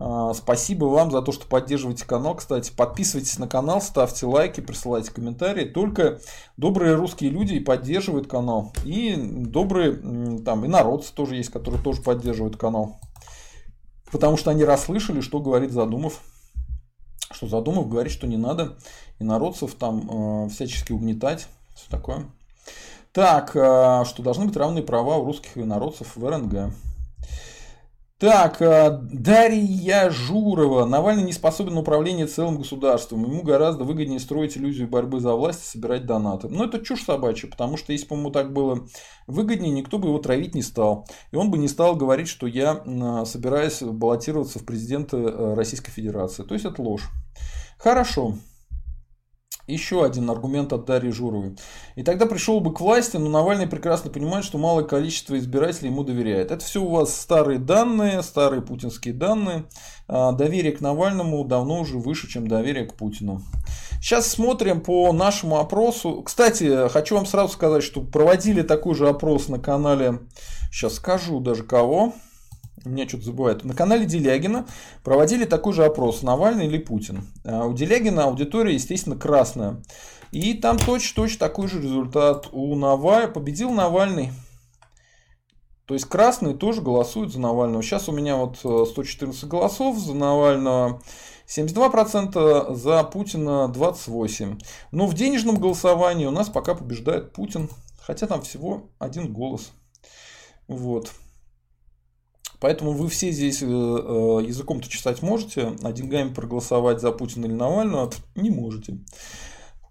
А, 0.03 0.34
спасибо 0.34 0.86
вам 0.86 1.11
за 1.11 1.22
то, 1.22 1.32
что 1.32 1.45
поддерживаете 1.45 2.06
канал. 2.06 2.34
Кстати, 2.34 2.72
подписывайтесь 2.76 3.38
на 3.38 3.48
канал, 3.48 3.82
ставьте 3.82 4.26
лайки, 4.26 4.60
присылайте 4.60 5.11
комментарии. 5.11 5.65
Только 5.65 6.19
добрые 6.57 6.95
русские 6.95 7.30
люди 7.30 7.60
поддерживают 7.60 8.28
канал. 8.28 8.73
И 8.84 9.15
добрые, 9.15 10.40
там, 10.40 10.65
и 10.65 10.68
народцы 10.68 11.14
тоже 11.14 11.36
есть, 11.36 11.52
которые 11.52 11.84
тоже 11.84 12.02
поддерживают 12.02 12.57
канал. 12.57 12.99
Потому 14.11 14.38
что 14.38 14.49
они 14.49 14.65
расслышали, 14.65 15.22
что 15.22 15.40
говорит 15.40 15.72
Задумов. 15.72 16.22
Что 17.32 17.48
Задумов 17.48 17.88
говорит, 17.88 18.11
что 18.11 18.26
не 18.26 18.38
надо 18.38 18.78
и 19.19 19.23
народцев 19.23 19.76
там 19.76 20.45
э, 20.45 20.49
всячески 20.49 20.91
угнетать. 20.91 21.48
Все 21.76 21.90
такое. 21.91 22.26
Так, 23.14 23.56
э, 23.56 24.03
что 24.06 24.23
должны 24.23 24.45
быть 24.45 24.57
равные 24.57 24.84
права 24.84 25.18
у 25.18 25.26
русских 25.26 25.57
и 25.57 25.64
народцев 25.64 26.15
в 26.15 26.28
РНГ. 26.28 26.73
Так, 28.22 28.61
э, 28.61 28.99
Дарья 29.02 30.11
Журова. 30.11 30.85
Навальный 30.85 31.23
не 31.23 31.34
способен 31.34 31.73
на 31.73 31.80
управление 31.80 32.27
целым 32.27 32.60
государством. 32.60 33.23
Ему 33.23 33.41
гораздо 33.41 33.84
выгоднее 33.84 34.19
строить 34.19 34.56
иллюзию 34.56 34.88
борьбы 34.88 35.19
за 35.19 35.34
власть 35.34 35.64
и 35.64 35.65
собирать 35.65 36.06
донаты. 36.06 36.48
Но 36.48 36.65
это 36.65 36.85
чушь 36.85 37.03
собачья, 37.03 37.49
потому 37.49 37.77
что 37.77 37.93
если 37.93 38.07
бы 38.07 38.18
ему 38.18 38.30
так 38.30 38.53
было 38.53 38.85
выгоднее, 39.26 39.72
никто 39.72 39.98
бы 39.98 40.10
его 40.10 40.19
травить 40.19 40.53
не 40.53 40.61
стал. 40.61 41.07
И 41.31 41.35
он 41.35 41.49
бы 41.49 41.57
не 41.57 41.68
стал 41.68 41.95
говорить, 41.95 42.27
что 42.27 42.45
я 42.45 42.84
собираюсь 43.26 43.81
баллотироваться 43.81 44.60
в 44.60 44.65
президенты 44.65 45.18
э, 45.18 45.53
Российской 45.56 45.89
Федерации. 45.89 46.43
То 46.43 46.53
есть 46.53 46.65
это 46.65 46.80
ложь. 46.80 47.10
Хорошо. 47.80 48.35
Еще 49.72 50.03
один 50.03 50.30
аргумент 50.30 50.73
от 50.73 50.85
Дарьи 50.85 51.11
Журовой. 51.11 51.56
И 51.95 52.03
тогда 52.03 52.26
пришел 52.26 52.60
бы 52.60 52.73
к 52.73 52.81
власти, 52.81 53.18
но 53.18 53.30
Навальный 53.30 53.68
прекрасно 53.68 54.11
понимает, 54.11 54.43
что 54.43 54.57
малое 54.57 54.84
количество 54.84 55.38
избирателей 55.38 55.89
ему 55.89 56.03
доверяет. 56.03 56.52
Это 56.52 56.64
все 56.64 56.81
у 56.81 56.89
вас 56.89 57.15
старые 57.15 57.60
данные, 57.60 58.22
старые 58.22 58.61
путинские 58.61 59.14
данные. 59.14 59.65
А, 60.07 60.34
доверие 60.34 60.73
к 60.73 60.81
Навальному 60.81 61.43
давно 61.45 61.80
уже 61.80 61.98
выше, 61.98 62.27
чем 62.27 62.48
доверие 62.48 62.85
к 62.85 62.95
Путину. 62.95 63.41
Сейчас 64.02 64.27
смотрим 64.27 64.81
по 64.81 65.14
нашему 65.14 65.60
опросу. 65.60 66.22
Кстати, 66.23 66.89
хочу 66.89 67.15
вам 67.15 67.26
сразу 67.26 67.53
сказать, 67.53 67.84
что 67.84 68.02
проводили 68.02 68.61
такой 68.64 68.95
же 68.95 69.07
опрос 69.07 69.48
на 69.48 69.60
канале, 69.60 70.19
сейчас 70.72 70.95
скажу 70.95 71.39
даже 71.39 71.64
кого, 71.64 72.14
меня 72.90 73.08
что-то 73.08 73.26
забывает. 73.26 73.64
На 73.64 73.74
канале 73.74 74.06
Делягина 74.06 74.66
проводили 75.03 75.45
такой 75.45 75.74
же 75.74 75.86
опрос, 75.86 76.24
Навальный 76.24 76.68
или 76.68 76.78
Путин. 76.78 77.24
А 77.44 77.66
у 77.66 77.74
Делягина 77.74 78.26
аудитория, 78.26 78.74
естественно, 78.74 79.16
красная. 79.16 79.82
И 80.32 80.53
там 80.53 80.78
точно-точно 80.78 81.40
такой 81.40 81.68
же 81.68 81.82
результат. 81.82 82.49
У 82.52 82.76
Навального 82.76 83.34
победил 83.34 83.72
Навальный. 83.72 84.32
То 85.86 85.94
есть 85.94 86.06
красные 86.06 86.56
тоже 86.56 86.82
голосуют 86.82 87.34
за 87.34 87.40
Навального. 87.40 87.84
Сейчас 87.84 88.08
у 88.08 88.14
меня 88.14 88.38
вот 88.38 88.58
114 88.60 89.44
э, 89.44 89.48
голосов 89.48 89.98
за 89.98 90.14
Навального. 90.14 91.02
72% 91.48 92.76
за 92.76 93.03
Путина 93.03 93.70
28%. 93.74 94.62
Но 94.91 95.06
в 95.06 95.14
денежном 95.14 95.58
голосовании 95.58 96.26
у 96.26 96.32
нас 96.32 96.48
пока 96.48 96.76
побеждает 96.76 97.34
Путин. 97.34 97.70
Хотя 97.99 98.26
там 98.26 98.41
всего 98.41 98.90
один 98.99 99.34
голос. 99.34 99.74
Вот. 100.70 101.12
Поэтому 102.62 102.92
вы 102.92 103.10
все 103.10 103.32
здесь 103.32 103.64
э, 103.64 103.66
э, 103.66 103.70
языком-то 104.46 104.88
чесать 104.88 105.24
можете, 105.24 105.74
а 105.82 105.92
деньгами 105.92 106.32
проголосовать 106.32 107.02
за 107.02 107.12
Путина 107.12 107.48
или 107.48 107.54
Навального 107.54 108.12
не 108.36 108.52
можете. 108.52 109.00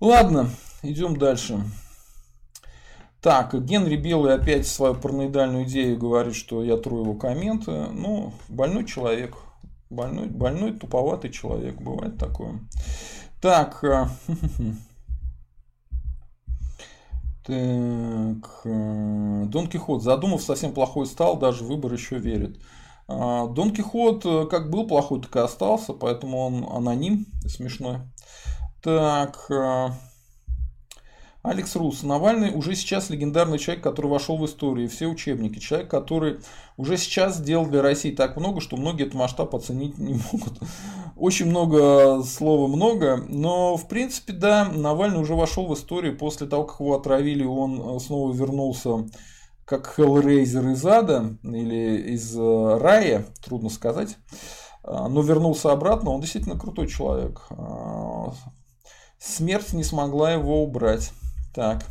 Ладно, 0.01 0.49
идем 0.83 1.19
дальше. 1.19 1.61
Так, 3.21 3.61
Генри 3.65 3.97
Белый 3.97 4.35
опять 4.35 4.69
свою 4.69 4.95
параноидальную 4.95 5.65
идею 5.65 5.99
говорит, 5.99 6.37
что 6.37 6.63
я 6.63 6.77
тру 6.77 7.01
его 7.01 7.15
комменты. 7.15 7.73
Ну, 7.93 8.33
больной 8.49 8.87
человек. 8.87 9.37
Больной, 9.91 10.29
больной 10.29 10.73
туповатый 10.73 11.31
человек. 11.31 11.75
Бывает 11.75 12.19
такое. 12.19 12.61
Так. 13.43 13.85
Э, 17.51 18.35
Так, 18.41 18.61
э, 18.65 19.45
Дон 19.47 19.67
Кихот. 19.67 20.03
Задумав, 20.03 20.43
совсем 20.43 20.73
плохой 20.73 21.07
стал, 21.07 21.37
даже 21.37 21.65
выбор 21.65 21.93
еще 21.93 22.19
верит. 22.19 22.61
А, 23.09 23.47
Дон 23.49 23.73
Кихот 23.73 24.25
э, 24.25 24.47
как 24.47 24.71
был 24.71 24.87
плохой, 24.87 25.21
так 25.21 25.35
и 25.37 25.41
остался, 25.41 25.93
поэтому 25.93 26.39
он 26.39 26.65
аноним 26.71 27.27
смешной. 27.47 27.99
Так, 28.83 29.47
э, 29.51 29.89
Алекс 31.43 31.75
Рус. 31.75 32.03
Навальный 32.03 32.53
уже 32.55 32.75
сейчас 32.75 33.09
легендарный 33.09 33.59
человек, 33.59 33.83
который 33.83 34.09
вошел 34.09 34.37
в 34.37 34.45
историю, 34.45 34.91
все 34.91 35.07
учебники. 35.07 35.59
Человек, 35.59 35.91
который 35.91 36.41
уже 36.77 36.99
сейчас 36.99 37.37
сделал 37.37 37.67
для 37.67 37.81
России 37.81 38.11
так 38.11 38.37
много, 38.37 38.61
что 38.61 38.77
многие 38.77 39.05
этот 39.05 39.15
масштаб 39.15 39.55
оценить 39.55 39.97
не 39.99 40.21
могут. 40.33 40.61
Очень 41.17 41.47
много 41.47 42.23
слова 42.25 42.67
много, 42.67 43.25
но 43.29 43.79
в 43.79 43.89
принципе, 43.89 44.35
да, 44.35 44.67
Навальный 44.67 45.21
уже 45.21 45.35
вошел 45.35 45.67
в 45.67 45.75
историю 45.75 46.17
после 46.17 46.47
того, 46.47 46.65
как 46.65 46.81
его 46.81 46.95
отравили, 46.95 47.45
он 47.45 47.97
э, 47.97 48.01
снова 48.01 48.33
вернулся 48.35 49.07
как 49.65 49.87
Хеллрейзер 49.87 50.69
из 50.69 50.85
ада 50.85 51.37
или 51.43 52.12
из 52.15 52.37
э, 52.37 52.79
рая, 52.79 53.25
трудно 53.43 53.71
сказать, 53.71 54.17
э, 54.85 55.07
но 55.09 55.23
вернулся 55.23 55.73
обратно, 55.73 56.11
он 56.11 56.21
действительно 56.21 56.59
крутой 56.59 56.87
человек. 56.89 57.47
Смерть 59.19 59.73
не 59.75 59.85
смогла 59.85 60.33
его 60.33 60.62
убрать. 60.62 61.12
Так. 61.55 61.85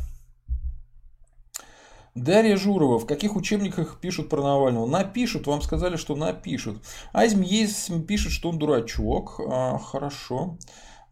Дарья 2.14 2.56
Журова. 2.56 2.98
В 2.98 3.06
каких 3.06 3.36
учебниках 3.36 4.00
пишут 4.00 4.28
про 4.28 4.42
Навального? 4.42 4.86
Напишут. 4.86 5.46
Вам 5.46 5.62
сказали, 5.62 5.96
что 5.96 6.16
напишут. 6.16 6.82
Айзм 7.12 7.42
есть 7.42 7.90
пишет, 8.06 8.32
что 8.32 8.50
он 8.50 8.58
дурачок. 8.58 9.40
А, 9.48 9.78
хорошо. 9.78 10.58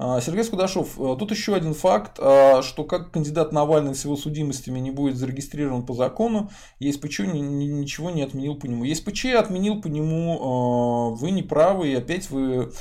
А, 0.00 0.20
Сергей 0.20 0.44
Скудашов, 0.44 0.98
а, 0.98 1.16
тут 1.16 1.32
еще 1.32 1.56
один 1.56 1.74
факт, 1.74 2.18
а, 2.20 2.62
что 2.62 2.84
как 2.84 3.10
кандидат 3.10 3.52
Навальный 3.52 3.96
с 3.96 4.04
его 4.04 4.16
судимостями 4.16 4.78
не 4.78 4.92
будет 4.92 5.16
зарегистрирован 5.16 5.84
по 5.84 5.92
закону, 5.92 6.50
ЕСПЧ 6.78 7.20
ничего 7.20 8.10
не 8.10 8.22
отменил 8.22 8.56
по 8.56 8.66
нему. 8.66 8.84
ЕСПЧ 8.84 9.26
отменил 9.36 9.80
по 9.80 9.88
нему, 9.88 11.16
вы 11.16 11.32
не 11.32 11.42
правы, 11.42 11.88
и 11.88 11.94
опять 11.96 12.30
вы 12.30 12.72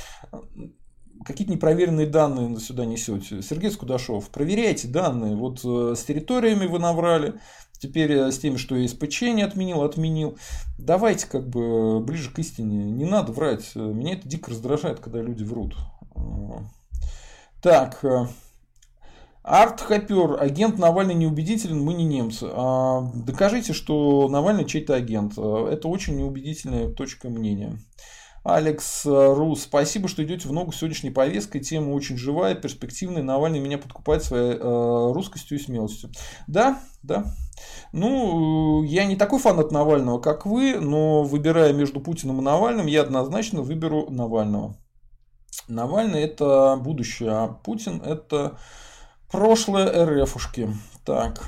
какие-то 1.28 1.52
непроверенные 1.52 2.06
данные 2.06 2.58
сюда 2.58 2.86
несете. 2.86 3.42
Сергей 3.42 3.70
Скудашов, 3.70 4.30
проверяйте 4.30 4.88
данные. 4.88 5.36
Вот 5.36 5.60
э, 5.62 5.94
с 5.94 6.02
территориями 6.02 6.66
вы 6.66 6.78
наврали, 6.78 7.34
теперь 7.78 8.12
э, 8.12 8.32
с 8.32 8.38
тем, 8.38 8.56
что 8.56 8.74
СПЧ 8.84 9.22
не 9.22 9.42
отменил, 9.42 9.82
отменил. 9.82 10.38
Давайте 10.78 11.26
как 11.26 11.46
бы 11.46 12.00
ближе 12.00 12.32
к 12.32 12.38
истине. 12.38 12.90
Не 12.90 13.04
надо 13.04 13.32
врать. 13.32 13.74
Меня 13.74 14.14
это 14.14 14.26
дико 14.26 14.50
раздражает, 14.50 15.00
когда 15.00 15.20
люди 15.20 15.44
врут. 15.44 15.76
Так. 17.62 18.02
Э, 18.02 18.26
Арт 19.42 19.82
Хопер, 19.82 20.42
агент 20.42 20.78
Навальный 20.78 21.14
неубедителен, 21.14 21.80
мы 21.80 21.94
не 21.94 22.04
немцы. 22.04 22.48
А, 22.50 23.10
докажите, 23.14 23.72
что 23.72 24.28
Навальный 24.28 24.64
чей-то 24.64 24.94
агент. 24.94 25.32
Это 25.32 25.88
очень 25.88 26.16
неубедительная 26.16 26.88
точка 26.88 27.28
мнения. 27.28 27.78
Алекс 28.48 29.04
э, 29.04 29.34
Рус, 29.34 29.64
спасибо, 29.64 30.08
что 30.08 30.24
идете 30.24 30.48
в 30.48 30.52
ногу 30.52 30.72
с 30.72 30.76
сегодняшней 30.76 31.10
повесткой. 31.10 31.60
Тема 31.60 31.92
очень 31.92 32.16
живая, 32.16 32.54
перспективная. 32.54 33.22
Навальный 33.22 33.60
меня 33.60 33.76
подкупает 33.76 34.24
своей 34.24 34.54
э, 34.54 35.12
русскостью 35.12 35.58
и 35.58 35.60
смелостью. 35.60 36.10
Да, 36.46 36.80
да. 37.02 37.26
Ну, 37.92 38.82
я 38.84 39.04
не 39.04 39.16
такой 39.16 39.38
фанат 39.38 39.70
Навального, 39.70 40.18
как 40.18 40.46
вы, 40.46 40.78
но 40.80 41.24
выбирая 41.24 41.74
между 41.74 42.00
Путиным 42.00 42.40
и 42.40 42.42
Навальным, 42.42 42.86
я 42.86 43.02
однозначно 43.02 43.60
выберу 43.60 44.08
Навального. 44.08 44.76
Навальный 45.68 46.22
это 46.22 46.78
будущее, 46.82 47.30
а 47.30 47.48
Путин 47.48 48.00
это 48.00 48.58
прошлое 49.30 50.24
РФушки. 50.24 50.70
Так. 51.04 51.44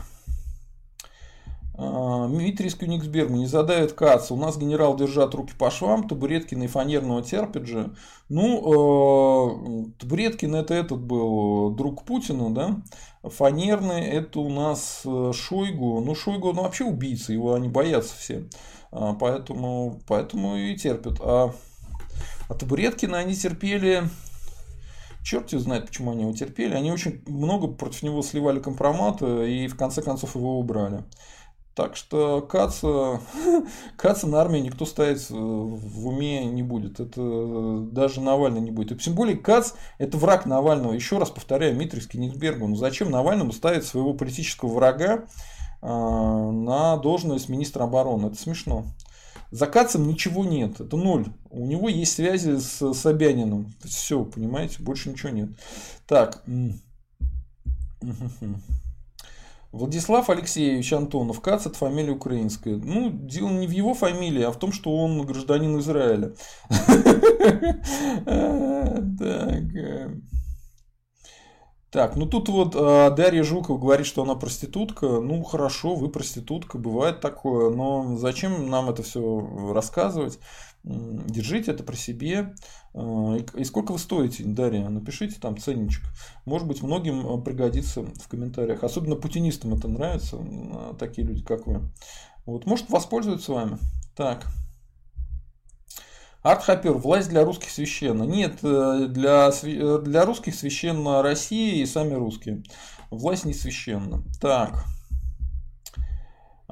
А, 1.82 2.28
Дмитрий 2.28 2.68
из 2.68 2.74
Кёнигсберга 2.74 3.32
не 3.32 3.46
задает 3.46 3.94
Каца. 3.94 4.34
У 4.34 4.36
нас 4.36 4.58
генерал 4.58 4.96
держат 4.96 5.34
руки 5.34 5.54
по 5.58 5.70
швам, 5.70 6.06
Табуреткин 6.06 6.62
и 6.62 6.66
Фанерного 6.66 7.22
терпит 7.22 7.66
же. 7.66 7.94
Ну, 8.28 9.86
э, 9.88 9.98
Табуреткин 9.98 10.56
это 10.56 10.74
этот 10.74 11.00
был 11.00 11.70
друг 11.70 12.04
Путина, 12.04 12.52
да? 12.54 12.82
Фанерный 13.22 14.04
это 14.04 14.40
у 14.40 14.50
нас 14.50 15.00
э, 15.06 15.32
Шойгу. 15.34 16.02
Ну, 16.02 16.14
Шойгу 16.14 16.50
он 16.50 16.56
вообще 16.56 16.84
убийца, 16.84 17.32
его 17.32 17.54
они 17.54 17.70
боятся 17.70 18.14
все. 18.14 18.44
А, 18.92 19.14
поэтому, 19.14 20.00
поэтому 20.06 20.56
и 20.56 20.76
терпят. 20.76 21.18
А, 21.20 21.54
а 22.50 22.54
Табуреткина 22.54 23.16
они 23.16 23.34
терпели 23.34 24.02
Черт 25.22 25.52
его 25.52 25.60
знает, 25.60 25.86
почему 25.86 26.12
они 26.12 26.22
его 26.22 26.32
терпели. 26.32 26.74
Они 26.74 26.90
очень 26.90 27.22
много 27.26 27.68
против 27.68 28.02
него 28.02 28.22
сливали 28.22 28.58
компромата 28.58 29.44
и 29.44 29.68
в 29.68 29.76
конце 29.76 30.02
концов 30.02 30.34
его 30.34 30.58
убрали. 30.58 31.04
Так 31.74 31.96
что 31.96 32.42
Каца, 32.42 33.20
Каца 33.96 34.26
на 34.26 34.40
армии 34.40 34.58
никто 34.58 34.84
ставить 34.84 35.30
в 35.30 36.08
уме 36.08 36.44
не 36.44 36.62
будет. 36.62 36.98
Это 36.98 37.80
даже 37.92 38.20
Навальный 38.20 38.60
не 38.60 38.70
будет. 38.72 38.92
И 38.92 38.96
тем 38.96 39.14
более 39.14 39.36
Кац– 39.36 39.72
это 39.98 40.18
враг 40.18 40.46
Навального. 40.46 40.92
Еще 40.92 41.18
раз 41.18 41.30
повторяю, 41.30 41.76
Митрий 41.76 42.02
с 42.02 42.08
Кенигсбергом. 42.08 42.70
Ну 42.70 42.76
зачем 42.76 43.10
Навальному 43.10 43.52
ставить 43.52 43.84
своего 43.84 44.14
политического 44.14 44.72
врага 44.72 45.26
а, 45.80 46.50
на 46.50 46.96
должность 46.96 47.48
министра 47.48 47.84
обороны? 47.84 48.26
Это 48.26 48.36
смешно. 48.36 48.86
За 49.52 49.66
Кацем 49.66 50.06
ничего 50.06 50.44
нет, 50.44 50.80
это 50.80 50.96
ноль. 50.96 51.26
У 51.50 51.66
него 51.66 51.88
есть 51.88 52.14
связи 52.14 52.58
с 52.58 52.92
Собяниным. 52.94 53.72
Все, 53.84 54.24
понимаете, 54.24 54.82
больше 54.82 55.10
ничего 55.10 55.30
нет. 55.30 55.50
Так. 56.06 56.42
Владислав 59.72 60.30
Алексеевич 60.30 60.92
Антонов, 60.92 61.40
Кац 61.40 61.66
это 61.66 61.76
фамилия 61.76 62.12
украинская. 62.12 62.76
Ну, 62.76 63.10
дело 63.10 63.50
не 63.50 63.68
в 63.68 63.70
его 63.70 63.94
фамилии, 63.94 64.42
а 64.42 64.50
в 64.50 64.58
том, 64.58 64.72
что 64.72 64.96
он 64.96 65.24
гражданин 65.24 65.78
Израиля. 65.78 66.34
Так, 71.90 72.14
ну 72.14 72.24
тут 72.24 72.48
вот 72.48 72.76
э, 72.76 73.10
Дарья 73.16 73.42
Жукова 73.42 73.76
говорит, 73.76 74.06
что 74.06 74.22
она 74.22 74.36
проститутка. 74.36 75.20
Ну 75.20 75.42
хорошо, 75.42 75.96
вы 75.96 76.08
проститутка, 76.08 76.78
бывает 76.78 77.20
такое, 77.20 77.70
но 77.70 78.16
зачем 78.16 78.70
нам 78.70 78.90
это 78.90 79.02
все 79.02 79.72
рассказывать? 79.72 80.38
Держите 80.82 81.72
это 81.72 81.82
при 81.82 81.96
себе. 81.96 82.54
Э, 82.94 83.38
и 83.54 83.64
сколько 83.64 83.92
вы 83.92 83.98
стоите, 83.98 84.44
Дарья? 84.44 84.88
Напишите 84.88 85.38
там 85.38 85.58
ценничек. 85.58 86.04
Может 86.46 86.66
быть, 86.66 86.82
многим 86.82 87.26
э, 87.26 87.42
пригодится 87.42 88.02
в 88.02 88.28
комментариях. 88.28 88.82
Особенно 88.82 89.16
путинистам 89.16 89.74
это 89.74 89.88
нравится, 89.88 90.38
э, 90.40 90.94
такие 90.98 91.26
люди, 91.26 91.42
как 91.44 91.66
вы. 91.66 91.82
Вот, 92.46 92.64
может, 92.66 92.88
воспользуются 92.88 93.52
вами. 93.52 93.78
Так. 94.16 94.46
Артхапер, 96.42 96.92
власть 96.92 97.28
для 97.28 97.44
русских 97.44 97.68
священна. 97.68 98.22
Нет, 98.22 98.60
для, 98.62 99.50
для 99.50 100.24
русских 100.24 100.54
священна 100.54 101.20
Россия 101.20 101.82
и 101.82 101.86
сами 101.86 102.14
русские. 102.14 102.62
Власть 103.10 103.44
не 103.44 103.52
священна. 103.52 104.24
Так. 104.40 104.86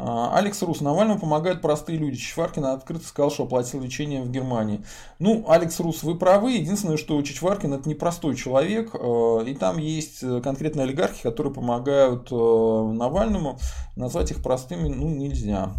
А, 0.01 0.37
Алекс 0.37 0.63
Рус. 0.63 0.81
Навальному 0.81 1.19
помогают 1.19 1.61
простые 1.61 1.99
люди. 1.99 2.17
Чичваркин 2.17 2.65
открыто 2.67 3.05
сказал, 3.05 3.33
что 3.33 3.43
оплатил 3.43 3.83
лечение 3.83 4.23
в 4.23 4.31
Германии. 4.31 4.81
Ну, 5.19 5.45
Алекс 5.49 5.81
Рус, 5.81 6.05
вы 6.05 6.17
правы. 6.17 6.53
Единственное, 6.53 6.97
что 6.97 7.21
Чичваркин 7.21 7.75
это 7.75 7.89
непростой 7.89 8.37
человек. 8.37 8.95
Э, 8.95 9.43
и 9.45 9.55
там 9.55 9.79
есть 9.79 10.21
конкретные 10.43 10.85
олигархи, 10.85 11.21
которые 11.21 11.53
помогают 11.53 12.29
э, 12.31 12.35
Навальному. 12.35 13.59
Назвать 13.97 14.31
их 14.31 14.41
простыми 14.41 14.89
ну, 14.89 15.09
нельзя. 15.09 15.73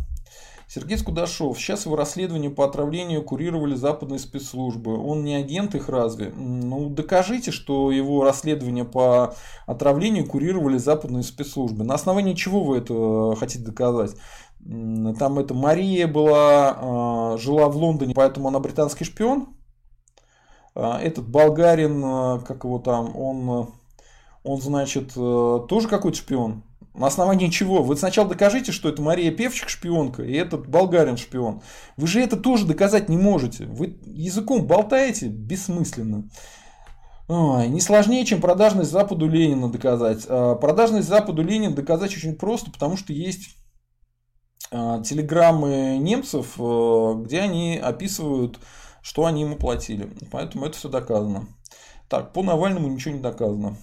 Сергей 0.71 0.99
Скудашов. 0.99 1.57
Сейчас 1.57 1.87
его 1.87 1.95
расследование 1.95 2.51
по 2.51 2.63
отравлению 2.63 3.23
курировали 3.23 3.73
западные 3.73 4.19
спецслужбы. 4.19 4.95
Он 5.03 5.23
не 5.23 5.33
агент 5.33 5.73
их 5.73 5.89
разве? 5.89 6.29
Ну, 6.29 6.89
докажите, 6.89 7.49
что 7.49 7.89
его 7.89 8.23
расследование 8.23 8.85
по 8.85 9.33
отравлению 9.65 10.27
курировали 10.27 10.77
западные 10.77 11.23
спецслужбы. 11.23 11.83
На 11.83 11.95
основании 11.95 12.35
чего 12.35 12.63
вы 12.63 12.77
это 12.77 12.93
э, 12.93 13.35
хотите 13.39 13.65
доказать? 13.65 14.11
Там 14.59 15.39
это 15.39 15.55
Мария 15.55 16.07
была, 16.07 17.33
э, 17.33 17.37
жила 17.39 17.67
в 17.67 17.75
Лондоне, 17.75 18.13
поэтому 18.13 18.49
она 18.49 18.59
британский 18.59 19.05
шпион. 19.05 19.55
А 20.75 21.01
этот 21.01 21.27
болгарин, 21.27 22.03
э, 22.05 22.39
как 22.45 22.63
его 22.63 22.77
там, 22.77 23.17
он, 23.17 23.73
он 24.43 24.61
значит, 24.61 25.15
тоже 25.15 25.87
какой-то 25.87 26.17
шпион. 26.19 26.63
На 26.93 27.07
основании 27.07 27.49
чего? 27.49 27.83
Вы 27.83 27.95
сначала 27.95 28.27
докажите, 28.27 28.71
что 28.71 28.89
это 28.89 29.01
Мария 29.01 29.31
Певчик 29.31 29.69
шпионка, 29.69 30.23
и 30.23 30.33
этот 30.33 30.67
болгарин 30.67 31.17
шпион. 31.17 31.61
Вы 31.97 32.07
же 32.07 32.21
это 32.21 32.35
тоже 32.35 32.65
доказать 32.65 33.09
не 33.09 33.17
можете. 33.17 33.65
Вы 33.65 33.99
языком 34.05 34.65
болтаете 34.65 35.27
бессмысленно. 35.27 36.29
Ой, 37.27 37.67
не 37.67 37.79
сложнее, 37.79 38.25
чем 38.25 38.41
продажность 38.41 38.89
Западу 38.89 39.27
Ленина 39.29 39.71
доказать. 39.71 40.25
А, 40.27 40.55
продажность 40.55 41.07
Западу 41.07 41.43
Ленина 41.43 41.75
доказать 41.75 42.15
очень 42.17 42.35
просто, 42.35 42.71
потому 42.71 42.97
что 42.97 43.13
есть 43.13 43.55
а, 44.71 45.03
телеграммы 45.03 45.97
немцев, 45.99 46.55
а, 46.57 47.13
где 47.13 47.41
они 47.41 47.77
описывают, 47.77 48.59
что 49.03 49.25
они 49.25 49.41
ему 49.41 49.57
платили. 49.57 50.09
Поэтому 50.31 50.65
это 50.65 50.77
все 50.77 50.89
доказано. 50.89 51.47
Так, 52.07 52.33
по 52.33 52.41
Навальному 52.41 52.87
ничего 52.87 53.13
не 53.13 53.21
доказано. 53.21 53.77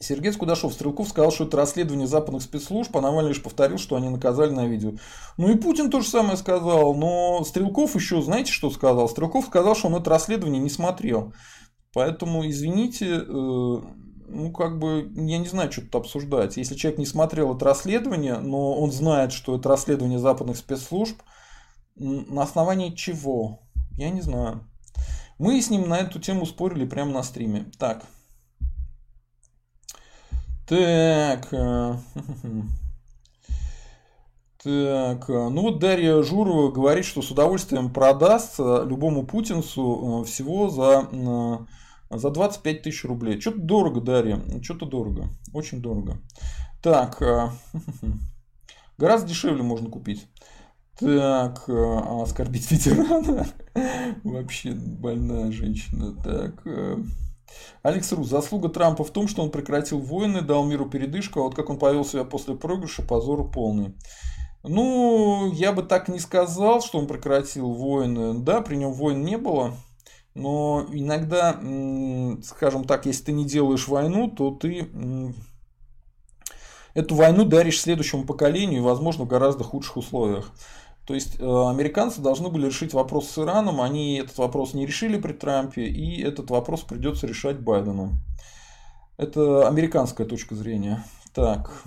Сергей 0.00 0.32
Скудашов, 0.32 0.72
Стрелков 0.72 1.08
сказал, 1.08 1.30
что 1.30 1.44
это 1.44 1.58
расследование 1.58 2.06
западных 2.06 2.42
спецслужб, 2.42 2.96
а 2.96 3.02
Навальный 3.02 3.30
лишь 3.30 3.42
повторил, 3.42 3.76
что 3.76 3.96
они 3.96 4.08
наказали 4.08 4.50
на 4.50 4.66
видео. 4.66 4.92
Ну 5.36 5.52
и 5.52 5.56
Путин 5.56 5.90
то 5.90 6.00
же 6.00 6.08
самое 6.08 6.38
сказал, 6.38 6.94
но 6.94 7.44
Стрелков 7.44 7.94
еще, 7.94 8.22
знаете, 8.22 8.50
что 8.50 8.70
сказал? 8.70 9.10
Стрелков 9.10 9.44
сказал, 9.44 9.76
что 9.76 9.88
он 9.88 9.96
это 9.96 10.08
расследование 10.08 10.60
не 10.60 10.70
смотрел. 10.70 11.34
Поэтому, 11.92 12.48
извините, 12.48 13.08
э, 13.08 13.22
ну, 13.28 14.52
как 14.56 14.78
бы, 14.78 15.10
я 15.16 15.36
не 15.36 15.46
знаю, 15.46 15.70
что 15.70 15.82
тут 15.82 15.94
обсуждать. 15.96 16.56
Если 16.56 16.76
человек 16.76 16.98
не 16.98 17.06
смотрел 17.06 17.54
это 17.54 17.66
расследование, 17.66 18.38
но 18.38 18.74
он 18.80 18.92
знает, 18.92 19.32
что 19.32 19.56
это 19.56 19.68
расследование 19.68 20.18
западных 20.18 20.56
спецслужб, 20.56 21.20
на 21.96 22.42
основании 22.42 22.94
чего? 22.94 23.60
Я 23.98 24.08
не 24.08 24.22
знаю. 24.22 24.66
Мы 25.38 25.60
с 25.60 25.68
ним 25.68 25.88
на 25.88 25.98
эту 25.98 26.20
тему 26.20 26.46
спорили 26.46 26.86
прямо 26.86 27.12
на 27.12 27.22
стриме. 27.22 27.70
Так. 27.78 28.04
Так. 30.70 31.48
Э, 31.50 31.96
так, 34.62 35.28
э, 35.28 35.48
ну 35.48 35.62
вот 35.62 35.80
Дарья 35.80 36.22
Журова 36.22 36.70
говорит, 36.70 37.04
что 37.04 37.22
с 37.22 37.30
удовольствием 37.32 37.92
продаст 37.92 38.60
любому 38.60 39.26
путинцу 39.26 40.22
э, 40.22 40.26
всего 40.26 40.70
за, 40.70 41.66
за 42.08 42.30
25 42.30 42.82
тысяч 42.82 43.04
рублей. 43.04 43.40
Что-то 43.40 43.58
дорого, 43.58 44.00
Дарья, 44.00 44.40
что-то 44.62 44.86
дорого, 44.86 45.30
очень 45.52 45.82
дорого. 45.82 46.18
Так, 46.84 47.20
гораздо 48.96 49.28
дешевле 49.28 49.64
можно 49.64 49.90
купить. 49.90 50.28
Так, 51.00 51.68
оскорбить 51.68 52.70
ветерана. 52.70 53.48
Вообще 54.22 54.70
больная 54.70 55.50
женщина. 55.50 56.14
Так, 56.22 56.64
Алекс 57.82 58.12
Рус. 58.12 58.28
Заслуга 58.28 58.68
Трампа 58.68 59.04
в 59.04 59.10
том, 59.10 59.28
что 59.28 59.42
он 59.42 59.50
прекратил 59.50 59.98
войны, 59.98 60.40
дал 60.42 60.64
миру 60.64 60.86
передышку, 60.88 61.40
а 61.40 61.42
вот 61.44 61.54
как 61.54 61.70
он 61.70 61.78
повел 61.78 62.04
себя 62.04 62.24
после 62.24 62.54
проигрыша, 62.54 63.02
позор 63.02 63.50
полный. 63.50 63.94
Ну, 64.62 65.50
я 65.52 65.72
бы 65.72 65.82
так 65.82 66.08
не 66.08 66.18
сказал, 66.18 66.82
что 66.82 66.98
он 66.98 67.06
прекратил 67.06 67.70
войны. 67.72 68.34
Да, 68.40 68.60
при 68.60 68.76
нем 68.76 68.92
войн 68.92 69.22
не 69.24 69.38
было. 69.38 69.74
Но 70.34 70.86
иногда, 70.92 71.58
скажем 72.44 72.84
так, 72.84 73.06
если 73.06 73.24
ты 73.24 73.32
не 73.32 73.44
делаешь 73.44 73.88
войну, 73.88 74.30
то 74.30 74.50
ты 74.50 74.88
эту 76.94 77.14
войну 77.14 77.44
даришь 77.44 77.80
следующему 77.80 78.24
поколению, 78.24 78.82
возможно, 78.82 79.24
в 79.24 79.28
гораздо 79.28 79.64
худших 79.64 79.96
условиях. 79.96 80.52
То 81.10 81.14
есть 81.14 81.40
э, 81.40 81.42
американцы 81.44 82.20
должны 82.20 82.50
были 82.50 82.66
решить 82.66 82.94
вопрос 82.94 83.30
с 83.30 83.38
Ираном, 83.38 83.80
они 83.80 84.18
этот 84.18 84.38
вопрос 84.38 84.74
не 84.74 84.86
решили 84.86 85.18
при 85.18 85.32
Трампе, 85.32 85.82
и 85.82 86.22
этот 86.22 86.50
вопрос 86.50 86.82
придется 86.82 87.26
решать 87.26 87.58
Байдену. 87.58 88.12
Это 89.16 89.66
американская 89.66 90.24
точка 90.24 90.54
зрения. 90.54 91.04
Так. 91.34 91.82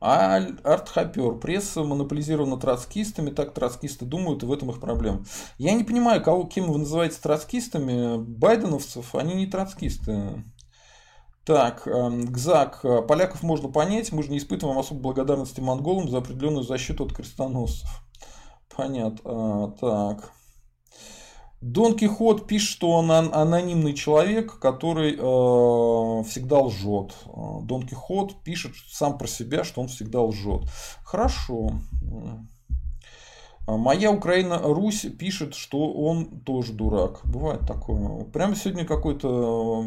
А 0.00 0.36
артхопер. 0.62 1.40
Пресса 1.40 1.82
монополизирована 1.82 2.56
троцкистами, 2.56 3.30
так 3.30 3.52
троцкисты 3.52 4.04
думают, 4.04 4.44
и 4.44 4.46
в 4.46 4.52
этом 4.52 4.70
их 4.70 4.78
проблема. 4.78 5.24
Я 5.58 5.72
не 5.72 5.82
понимаю, 5.82 6.22
кого, 6.22 6.44
кем 6.44 6.70
вы 6.70 6.78
называете 6.78 7.16
троцкистами. 7.20 8.16
Байденовцев, 8.16 9.12
они 9.16 9.34
не 9.34 9.48
троцкисты. 9.48 10.44
Так, 11.46 11.86
эм, 11.86 12.24
Гзак. 12.24 12.80
Э, 12.82 13.02
поляков 13.02 13.44
можно 13.44 13.68
понять, 13.68 14.10
мы 14.10 14.24
же 14.24 14.32
не 14.32 14.38
испытываем 14.38 14.78
особой 14.78 15.00
благодарности 15.00 15.60
монголам 15.60 16.08
за 16.08 16.18
определенную 16.18 16.64
защиту 16.64 17.04
от 17.04 17.12
крестоносцев. 17.12 17.88
Понятно. 18.76 19.20
А, 19.24 19.70
так. 19.80 20.32
Дон 21.60 21.96
Кихот 21.96 22.48
пишет, 22.48 22.68
что 22.68 22.90
он 22.90 23.12
анонимный 23.12 23.94
человек, 23.94 24.58
который 24.58 25.12
э, 25.12 26.24
всегда 26.24 26.58
лжет. 26.62 27.14
Э, 27.26 27.60
Дон 27.62 27.86
Кихот 27.86 28.42
пишет 28.42 28.72
сам 28.90 29.16
про 29.16 29.28
себя, 29.28 29.62
что 29.62 29.80
он 29.80 29.86
всегда 29.86 30.22
лжет. 30.22 30.62
Хорошо. 31.04 31.70
А 33.66 33.76
моя 33.76 34.12
Украина 34.12 34.58
Русь 34.58 35.06
пишет, 35.18 35.54
что 35.54 35.92
он 35.92 36.40
тоже 36.40 36.72
дурак. 36.72 37.20
Бывает 37.24 37.66
такое. 37.66 38.24
Прямо 38.26 38.54
сегодня 38.54 38.84
какой-то 38.84 39.84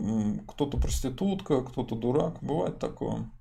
кто-то 0.47 0.77
проститутка, 0.77 1.61
кто-то 1.61 1.95
дурак. 1.95 2.38
Бывает 2.41 2.77
такое. 2.80 3.31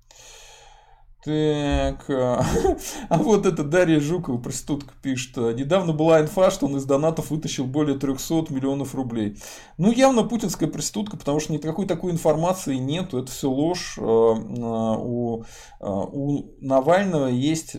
Так, 1.24 2.08
а, 2.08 2.46
а 3.08 3.18
вот 3.18 3.44
это 3.44 3.64
Дарья 3.64 3.98
Жукова, 3.98 4.38
проститутка, 4.38 4.94
пишет. 5.02 5.36
Недавно 5.36 5.92
была 5.92 6.20
инфа, 6.20 6.52
что 6.52 6.66
он 6.66 6.76
из 6.76 6.84
донатов 6.84 7.30
вытащил 7.30 7.66
более 7.66 7.98
300 7.98 8.46
миллионов 8.50 8.94
рублей. 8.94 9.36
Ну, 9.76 9.90
явно 9.90 10.22
путинская 10.22 10.68
проститутка, 10.68 11.16
потому 11.16 11.40
что 11.40 11.52
никакой 11.52 11.86
такой 11.86 12.12
информации 12.12 12.76
нету, 12.76 13.18
это 13.18 13.32
все 13.32 13.50
ложь. 13.50 13.98
А, 14.00 14.04
у, 14.04 15.44
у 15.80 16.44
Навального 16.60 17.26
есть 17.26 17.76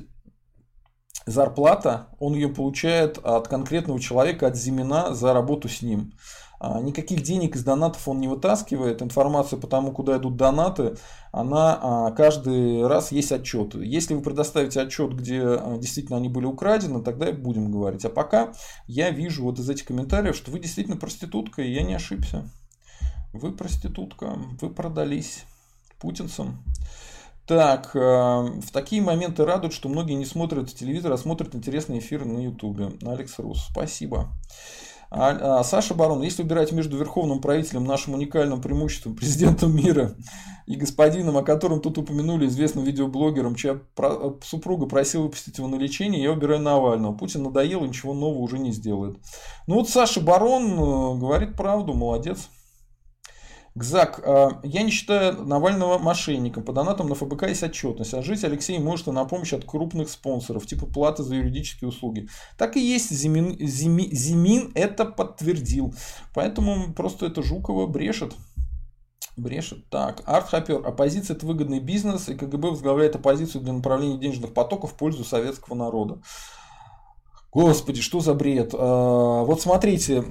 зарплата, 1.26 2.08
он 2.20 2.34
ее 2.34 2.50
получает 2.50 3.18
от 3.20 3.48
конкретного 3.48 4.00
человека, 4.00 4.48
от 4.48 4.56
Зимина 4.56 5.14
за 5.14 5.34
работу 5.34 5.70
с 5.70 5.82
ним. 5.82 6.14
А, 6.62 6.82
никаких 6.82 7.24
денег 7.24 7.56
из 7.56 7.64
донатов 7.64 8.06
он 8.08 8.20
не 8.20 8.28
вытаскивает. 8.28 9.02
Информация 9.02 9.58
по 9.58 9.68
тому, 9.68 9.94
куда 9.94 10.18
идут 10.18 10.36
донаты, 10.36 10.98
она 11.32 11.80
а, 11.82 12.12
каждый 12.12 12.86
раз 12.86 13.14
есть 13.14 13.32
отчет. 13.32 13.76
Если 13.76 14.14
вы 14.14 14.22
предоставите 14.22 14.82
отчет, 14.82 15.14
где 15.14 15.41
а, 15.41 15.78
действительно 15.78 16.18
они 16.18 16.28
были 16.28 16.46
украдены, 16.46 17.02
тогда 17.02 17.30
и 17.30 17.34
будем 17.34 17.72
говорить. 17.72 18.04
А 18.04 18.10
пока 18.10 18.54
я 18.88 19.10
вижу 19.10 19.44
вот 19.44 19.58
из 19.60 19.70
этих 19.70 19.86
комментариев, 19.86 20.36
что 20.36 20.52
вы 20.52 20.60
действительно 20.60 20.98
проститутка, 20.98 21.62
и 21.62 21.72
я 21.72 21.84
не 21.84 21.94
ошибся. 21.94 22.50
Вы 23.32 23.54
проститутка, 23.54 24.38
вы 24.60 24.70
продались 24.70 25.46
путинцам. 26.00 26.62
Так, 27.50 27.96
в 27.96 28.72
такие 28.72 29.02
моменты 29.02 29.44
радуют, 29.44 29.74
что 29.74 29.90
многие 29.90 30.14
не 30.14 30.26
смотрят 30.26 30.72
телевизор, 30.72 31.14
а 31.14 31.18
смотрят 31.18 31.56
интересные 31.56 31.98
эфиры 31.98 32.26
на 32.26 32.38
ютубе. 32.38 32.92
Алекс 33.02 33.40
Рус, 33.40 33.66
спасибо. 33.72 34.30
А, 35.10 35.60
а, 35.60 35.64
Саша 35.64 35.96
Барон, 35.96 36.22
если 36.22 36.44
выбирать 36.44 36.72
между 36.72 36.96
верховным 36.96 37.42
правителем, 37.42 37.86
нашим 37.86 38.14
уникальным 38.14 38.62
преимуществом, 38.62 39.16
президентом 39.16 39.76
мира 39.76 40.16
и 40.68 40.76
господином, 40.76 41.38
о 41.38 41.44
котором 41.44 41.82
тут 41.82 41.98
упомянули, 41.98 42.46
известным 42.46 42.84
видеоблогером, 42.84 43.56
чья 43.56 43.80
про, 43.96 44.38
супруга 44.44 44.86
просила 44.86 45.24
выпустить 45.24 45.58
его 45.58 45.68
на 45.68 45.76
лечение, 45.76 46.22
я 46.22 46.32
выбираю 46.32 46.62
Навального. 46.62 47.16
Путин 47.16 47.42
надоел 47.42 47.84
ничего 47.84 48.14
нового 48.14 48.42
уже 48.42 48.60
не 48.60 48.72
сделает. 48.72 49.18
Ну 49.66 49.76
вот 49.76 49.90
Саша 49.90 50.22
Барон 50.22 50.74
э, 50.74 51.20
говорит 51.20 51.56
правду, 51.56 51.94
молодец. 51.94 52.48
Гзак, 53.80 54.20
а, 54.26 54.60
я 54.64 54.84
не 54.84 54.92
считаю 54.92 55.42
Навального 55.46 55.98
мошенником. 55.98 56.64
По 56.64 56.74
донатам 56.74 57.08
на 57.08 57.16
ФБК 57.16 57.44
есть 57.48 57.64
отчетность. 57.64 58.14
А 58.14 58.22
жить 58.22 58.44
Алексей 58.44 58.78
может 58.78 59.08
на 59.08 59.24
помощь 59.24 59.54
от 59.54 59.64
крупных 59.64 60.10
спонсоров, 60.10 60.68
типа 60.68 60.86
платы 60.86 61.24
за 61.24 61.36
юридические 61.36 61.88
услуги. 61.88 62.28
Так 62.58 62.76
и 62.76 62.82
есть. 62.82 63.10
Зимин, 63.10 63.56
Зими, 63.58 64.14
Зимин 64.14 64.74
это 64.76 65.06
подтвердил. 65.06 65.96
Поэтому 66.36 66.94
просто 66.94 67.28
это 67.28 67.42
Жукова 67.42 67.88
брешет. 67.88 68.34
Брешет. 69.38 69.90
Так, 69.90 70.24
Артхапер. 70.26 70.86
Оппозиция 70.86 71.38
это 71.38 71.46
выгодный 71.46 71.80
бизнес, 71.80 72.28
и 72.28 72.36
КГБ 72.36 72.72
возглавляет 72.72 73.16
оппозицию 73.16 73.62
для 73.62 73.72
направления 73.72 74.18
денежных 74.18 74.54
потоков 74.54 74.92
в 74.92 74.96
пользу 74.96 75.24
советского 75.24 75.76
народа. 75.76 76.22
Господи, 77.52 78.00
что 78.02 78.20
за 78.20 78.36
бред? 78.36 78.74
А, 78.74 79.44
вот 79.44 79.62
смотрите, 79.62 80.24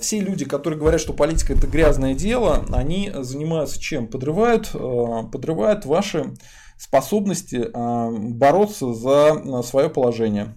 все 0.00 0.20
люди, 0.20 0.46
которые 0.46 0.78
говорят, 0.78 1.00
что 1.00 1.12
политика 1.12 1.52
это 1.52 1.66
грязное 1.66 2.14
дело, 2.14 2.64
они 2.72 3.10
занимаются 3.14 3.78
чем? 3.78 4.08
Подрывают, 4.08 4.70
а, 4.74 5.24
подрывают 5.24 5.84
ваши 5.84 6.34
способности 6.78 7.68
а, 7.74 8.10
бороться 8.10 8.94
за 8.94 9.62
свое 9.62 9.90
положение. 9.90 10.56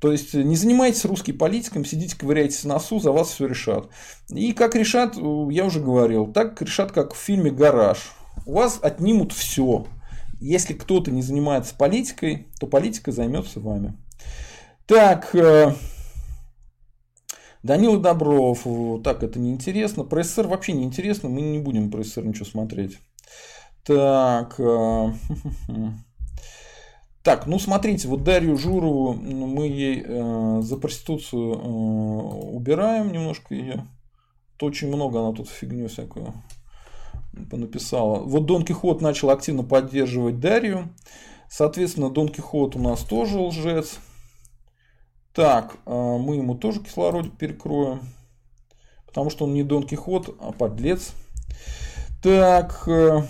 То 0.00 0.12
есть 0.12 0.32
не 0.32 0.54
занимайтесь 0.54 1.04
русской 1.04 1.32
политикой, 1.32 1.84
сидите, 1.84 2.16
ковыряйтесь 2.16 2.62
в 2.62 2.68
носу, 2.68 3.00
за 3.00 3.10
вас 3.10 3.30
все 3.30 3.46
решат. 3.46 3.88
И 4.28 4.52
как 4.52 4.76
решат, 4.76 5.16
я 5.16 5.64
уже 5.64 5.80
говорил, 5.80 6.32
так 6.32 6.62
решат, 6.62 6.92
как 6.92 7.14
в 7.14 7.16
фильме 7.16 7.50
«Гараж». 7.50 8.12
У 8.46 8.52
вас 8.52 8.78
отнимут 8.80 9.32
все. 9.32 9.86
Если 10.40 10.74
кто-то 10.74 11.10
не 11.10 11.20
занимается 11.20 11.74
политикой, 11.74 12.46
то 12.60 12.68
политика 12.68 13.10
займется 13.10 13.58
вами. 13.58 13.96
Так, 14.88 15.34
э, 15.34 15.74
Данила 17.62 17.98
Добров, 17.98 18.66
так, 19.04 19.22
это 19.22 19.38
неинтересно. 19.38 20.02
Про 20.02 20.22
СССР 20.22 20.46
вообще 20.46 20.72
неинтересно, 20.72 21.28
мы 21.28 21.42
не 21.42 21.58
будем 21.58 21.90
про 21.90 22.02
СССР 22.02 22.24
ничего 22.24 22.46
смотреть. 22.46 22.98
Так, 23.84 24.54
э, 24.58 25.12
так, 27.22 27.46
ну 27.46 27.58
смотрите, 27.58 28.08
вот 28.08 28.24
Дарью 28.24 28.56
Журову 28.56 29.12
мы 29.12 29.66
ей 29.66 30.02
э, 30.06 30.60
за 30.62 30.78
проституцию 30.78 31.52
э, 31.52 31.58
убираем 32.54 33.12
немножко 33.12 33.54
ее. 33.54 33.86
То 34.56 34.64
очень 34.64 34.88
много 34.88 35.20
она 35.20 35.34
тут 35.34 35.50
фигню 35.50 35.88
всякую 35.88 36.32
написала. 37.52 38.20
Вот 38.20 38.46
Дон 38.46 38.64
Кихот 38.64 39.02
начал 39.02 39.28
активно 39.28 39.64
поддерживать 39.64 40.40
Дарью. 40.40 40.88
Соответственно, 41.50 42.08
Дон 42.08 42.30
Кихот 42.30 42.74
у 42.74 42.78
нас 42.78 43.00
тоже 43.00 43.38
лжец. 43.38 43.98
Так, 45.38 45.76
а, 45.86 46.18
мы 46.18 46.34
ему 46.34 46.56
тоже 46.56 46.80
кислородик 46.80 47.38
перекроем. 47.38 48.00
Потому 49.06 49.30
что 49.30 49.44
он 49.44 49.54
не 49.54 49.62
Дон 49.62 49.84
Кихот, 49.84 50.34
а 50.40 50.50
подлец. 50.50 51.12
Так. 52.20 52.82
Э, 52.88 53.22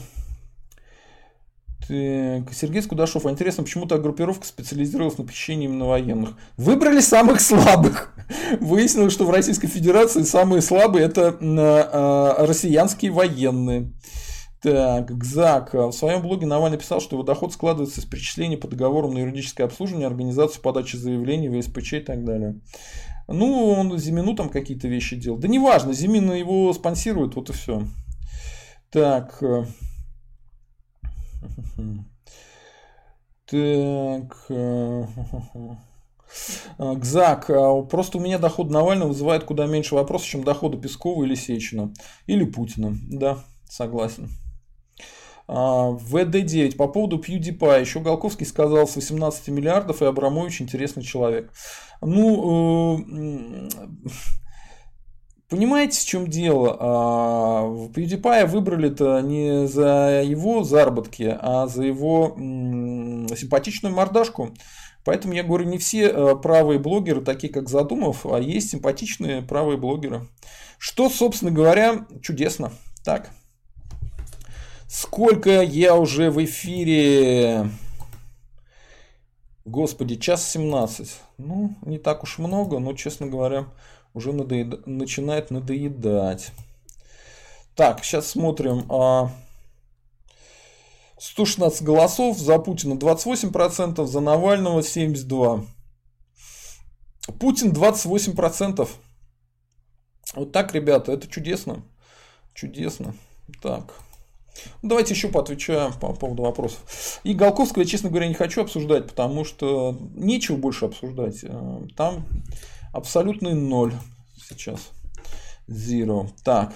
так, 1.87 2.55
Сергей 2.55 2.81
Скудашов, 2.81 3.27
а 3.27 3.31
интересно, 3.31 3.63
почему 3.63 3.85
то 3.85 3.99
группировка 3.99 4.47
специализировалась 4.47 5.19
на 5.19 5.25
похищении 5.25 5.67
именно 5.67 5.85
военных? 5.85 6.31
Выбрали 6.57 7.01
самых 7.01 7.43
слабых. 7.43 8.15
Выяснилось, 8.59 9.13
что 9.13 9.27
в 9.27 9.31
Российской 9.31 9.69
Федерации 9.69 10.23
самые 10.23 10.63
слабые 10.63 11.05
это 11.05 11.37
а, 11.43 12.47
россиянские 12.47 13.11
военные. 13.11 13.93
Так, 14.61 15.17
ГЗАК. 15.17 15.75
В 15.75 15.93
своем 15.93 16.21
блоге 16.21 16.47
Навальный 16.47 16.79
писал, 16.79 17.01
что 17.01 17.15
его 17.15 17.23
доход 17.23 17.53
складывается 17.53 18.01
из 18.01 18.07
перечислений 18.07 18.57
по 18.57 18.67
договорам 18.67 19.15
на 19.15 19.19
юридическое 19.19 19.67
обслуживание, 19.67 20.09
организацию 20.09 20.63
подачи 20.63 20.97
заявлений, 20.97 21.49
ВСПЧ 21.49 21.93
и 21.93 22.01
так 22.01 22.25
далее. 22.25 22.61
Ну, 23.29 23.71
он 23.71 23.97
Зимину 23.99 24.35
там 24.35 24.49
какие-то 24.49 24.89
вещи 24.89 25.15
делал. 25.15 25.39
Да 25.39 25.47
неважно, 25.47 25.93
Зимин 25.93 26.33
его 26.33 26.73
спонсирует, 26.73 27.37
вот 27.37 27.51
и 27.51 27.53
все. 27.53 27.85
Так. 28.91 29.43
Так. 33.47 34.51
Гзак, 36.79 37.47
просто 37.89 38.19
у 38.19 38.21
меня 38.21 38.39
доход 38.39 38.71
Навального 38.71 39.09
вызывает 39.09 39.45
куда 39.45 39.67
меньше 39.67 39.95
вопросов, 39.95 40.27
чем 40.27 40.43
доходы 40.43 40.79
Пескова 40.79 41.23
или 41.25 41.35
Сечина. 41.35 41.93
Или 42.27 42.45
Путина. 42.45 42.97
Да, 43.09 43.39
согласен. 43.69 44.29
А, 45.49 45.93
ВД9. 45.93 46.77
По 46.77 46.87
поводу 46.89 47.19
PewDiePie. 47.19 47.81
Еще 47.81 48.01
Голковский 48.01 48.47
сказал 48.47 48.87
с 48.87 48.97
18 48.97 49.49
миллиардов, 49.49 50.03
и 50.03 50.05
Абрамович 50.05 50.61
интересный 50.61 51.03
человек. 51.03 51.51
Ну, 52.03 53.01
э, 53.01 53.69
понимаете, 55.49 55.99
в 55.99 56.05
чем 56.05 56.29
дело? 56.29 56.77
А, 56.79 57.63
PewDiePie 57.95 58.47
выбрали-то 58.47 59.21
не 59.21 59.67
за 59.67 60.23
его 60.23 60.63
заработки, 60.65 61.37
а 61.41 61.67
за 61.67 61.83
его 61.83 62.35
симпатичную 62.37 63.95
мордашку. 63.95 64.55
Поэтому 65.05 65.33
я 65.33 65.43
говорю, 65.43 65.65
не 65.65 65.79
все 65.79 66.09
э, 66.09 66.37
правые 66.37 66.79
блогеры, 66.79 67.23
такие 67.23 67.51
как 67.51 67.71
Задумов, 67.71 68.27
а 68.27 68.39
есть 68.39 68.71
симпатичные 68.71 69.41
правые 69.41 69.79
блогеры. 69.79 70.29
Что, 70.77 71.09
собственно 71.09 71.51
говоря, 71.51 72.07
чудесно. 72.21 72.73
Так. 73.05 73.31
Сколько 74.89 75.61
я 75.61 75.95
уже 75.97 76.31
в 76.31 76.43
эфире? 76.43 77.71
Господи, 79.67 80.17
час 80.17 80.51
17. 80.51 81.15
Ну, 81.37 81.77
не 81.83 81.99
так 81.99 82.23
уж 82.23 82.39
много, 82.39 82.79
но, 82.79 82.95
честно 82.95 83.27
говоря, 83.27 83.67
уже 84.15 84.33
надоед... 84.33 84.87
начинает 84.87 85.51
надоедать. 85.51 86.53
Так, 87.75 88.03
сейчас 88.03 88.29
смотрим. 88.29 88.87
116 91.19 91.83
а, 91.83 91.85
голосов, 91.85 92.39
за 92.39 92.59
Путина 92.59 92.95
28%, 92.95 94.07
за 94.07 94.21
Навального 94.21 94.81
72%. 94.81 95.67
Путин 97.39 97.73
28%. 97.73 98.89
Вот 100.35 100.53
так, 100.53 100.75
ребята, 100.75 101.13
это 101.13 101.29
чудесно. 101.29 101.83
Чудесно. 102.55 103.15
Так. 103.61 104.08
Ну, 104.83 104.89
давайте 104.89 105.15
еще 105.15 105.29
поотвечаем 105.29 105.93
по 105.93 106.13
поводу 106.13 106.43
вопросов. 106.43 107.21
И 107.25 107.35
Голковского, 107.35 107.83
я, 107.83 107.89
честно 107.89 108.11
говоря, 108.11 108.29
не 108.29 108.35
хочу 108.35 108.63
обсуждать, 108.63 109.07
потому 109.07 109.45
что 109.45 109.97
нечего 110.15 110.57
больше 110.57 110.87
обсуждать. 110.87 111.41
Э, 111.43 111.81
там 111.97 112.27
абсолютный 112.93 113.55
ноль 113.55 113.95
сейчас. 114.49 114.91
Zero. 115.69 116.29
Так. 116.45 116.73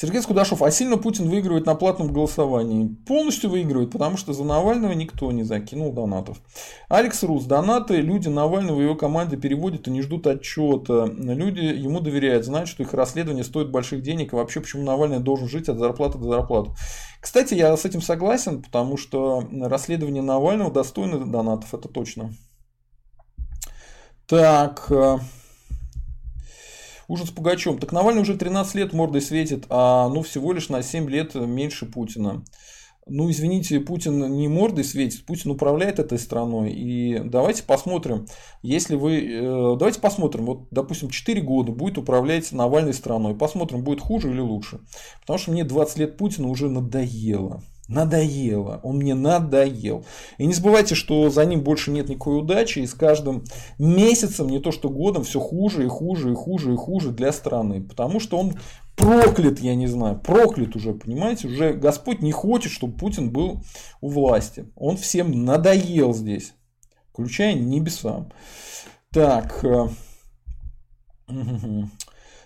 Сергей 0.00 0.22
Скудашов, 0.22 0.62
а 0.62 0.70
сильно 0.70 0.96
Путин 0.96 1.28
выигрывает 1.28 1.66
на 1.66 1.74
платном 1.74 2.10
голосовании? 2.10 2.88
Полностью 3.06 3.50
выигрывает, 3.50 3.90
потому 3.90 4.16
что 4.16 4.32
за 4.32 4.44
Навального 4.44 4.92
никто 4.92 5.30
не 5.30 5.42
закинул 5.42 5.92
донатов. 5.92 6.40
Алекс 6.88 7.22
Рус, 7.22 7.44
донаты 7.44 8.00
люди 8.00 8.28
Навального 8.28 8.80
и 8.80 8.84
его 8.84 8.94
команды 8.94 9.36
переводят 9.36 9.88
и 9.88 9.90
не 9.90 10.00
ждут 10.00 10.26
отчета. 10.26 11.04
Люди 11.04 11.60
ему 11.60 12.00
доверяют, 12.00 12.46
знают, 12.46 12.70
что 12.70 12.82
их 12.82 12.94
расследование 12.94 13.44
стоит 13.44 13.70
больших 13.70 14.02
денег, 14.02 14.32
и 14.32 14.36
вообще 14.36 14.60
почему 14.60 14.84
Навальный 14.84 15.20
должен 15.20 15.50
жить 15.50 15.68
от 15.68 15.76
зарплаты 15.76 16.16
до 16.16 16.30
зарплаты. 16.30 16.70
Кстати, 17.20 17.52
я 17.52 17.76
с 17.76 17.84
этим 17.84 18.00
согласен, 18.00 18.62
потому 18.62 18.96
что 18.96 19.46
расследование 19.52 20.22
Навального 20.22 20.72
достойно 20.72 21.18
донатов, 21.18 21.74
это 21.74 21.88
точно. 21.88 22.32
Так, 24.26 24.90
ужас 27.10 27.30
Пугачем. 27.30 27.78
Так 27.78 27.92
Навальный 27.92 28.22
уже 28.22 28.36
13 28.36 28.74
лет 28.76 28.92
мордой 28.92 29.20
светит, 29.20 29.64
а 29.68 30.08
ну 30.08 30.22
всего 30.22 30.52
лишь 30.52 30.68
на 30.68 30.82
7 30.82 31.08
лет 31.10 31.34
меньше 31.34 31.86
Путина 31.86 32.44
ну, 33.06 33.28
извините, 33.28 33.80
Путин 33.80 34.36
не 34.36 34.46
мордой 34.46 34.84
светит, 34.84 35.26
Путин 35.26 35.50
управляет 35.50 35.98
этой 35.98 36.18
страной. 36.18 36.70
И 36.70 37.18
давайте 37.18 37.64
посмотрим, 37.64 38.26
если 38.62 38.94
вы... 38.94 39.20
Э, 39.24 39.76
давайте 39.76 40.00
посмотрим, 40.00 40.46
вот, 40.46 40.68
допустим, 40.70 41.10
4 41.10 41.40
года 41.40 41.72
будет 41.72 41.98
управлять 41.98 42.52
Навальной 42.52 42.94
страной. 42.94 43.34
Посмотрим, 43.34 43.82
будет 43.82 44.00
хуже 44.00 44.30
или 44.30 44.40
лучше. 44.40 44.80
Потому 45.22 45.38
что 45.38 45.50
мне 45.50 45.64
20 45.64 45.98
лет 45.98 46.16
Путина 46.16 46.48
уже 46.48 46.68
надоело. 46.68 47.62
Надоело. 47.90 48.78
Он 48.84 48.98
мне 48.98 49.14
надоел. 49.14 50.04
И 50.38 50.46
не 50.46 50.54
забывайте, 50.54 50.94
что 50.94 51.28
за 51.28 51.44
ним 51.44 51.62
больше 51.62 51.90
нет 51.90 52.08
никакой 52.08 52.38
удачи. 52.38 52.78
И 52.78 52.86
с 52.86 52.94
каждым 52.94 53.44
месяцем, 53.78 54.48
не 54.48 54.60
то 54.60 54.70
что 54.70 54.88
годом, 54.88 55.24
все 55.24 55.40
хуже 55.40 55.84
и 55.84 55.88
хуже 55.88 56.30
и 56.30 56.34
хуже 56.34 56.72
и 56.72 56.76
хуже 56.76 57.10
для 57.10 57.32
страны. 57.32 57.82
Потому 57.82 58.20
что 58.20 58.38
он 58.38 58.54
проклят, 58.94 59.58
я 59.58 59.74
не 59.74 59.88
знаю, 59.88 60.20
проклят 60.20 60.76
уже, 60.76 60.92
понимаете, 60.92 61.48
уже 61.48 61.72
Господь 61.72 62.22
не 62.22 62.30
хочет, 62.30 62.70
чтобы 62.70 62.96
Путин 62.96 63.30
был 63.30 63.60
у 64.00 64.08
власти. 64.08 64.66
Он 64.76 64.96
всем 64.96 65.44
надоел 65.44 66.14
здесь, 66.14 66.54
включая 67.10 67.54
небесам. 67.54 68.30
Так, 69.10 69.64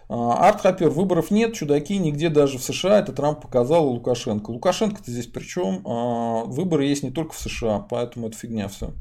а, 0.09 0.49
Артхапер, 0.49 0.91
выборов 0.91 1.31
нет, 1.31 1.55
чудаки 1.55 1.99
нигде 1.99 2.29
даже 2.29 2.59
в 2.59 2.63
США, 2.63 2.99
это 2.99 3.13
Трамп 3.13 3.41
показал 3.41 3.89
Лукашенко. 3.89 4.51
Лукашенко-то 4.51 5.11
здесь 5.11 5.27
причем, 5.27 5.83
а, 5.87 6.45
выборы 6.45 6.85
есть 6.85 7.03
не 7.03 7.11
только 7.11 7.33
в 7.33 7.39
США, 7.39 7.81
поэтому 7.81 8.29
это 8.29 8.37
фигня 8.37 8.69
все. 8.69 8.93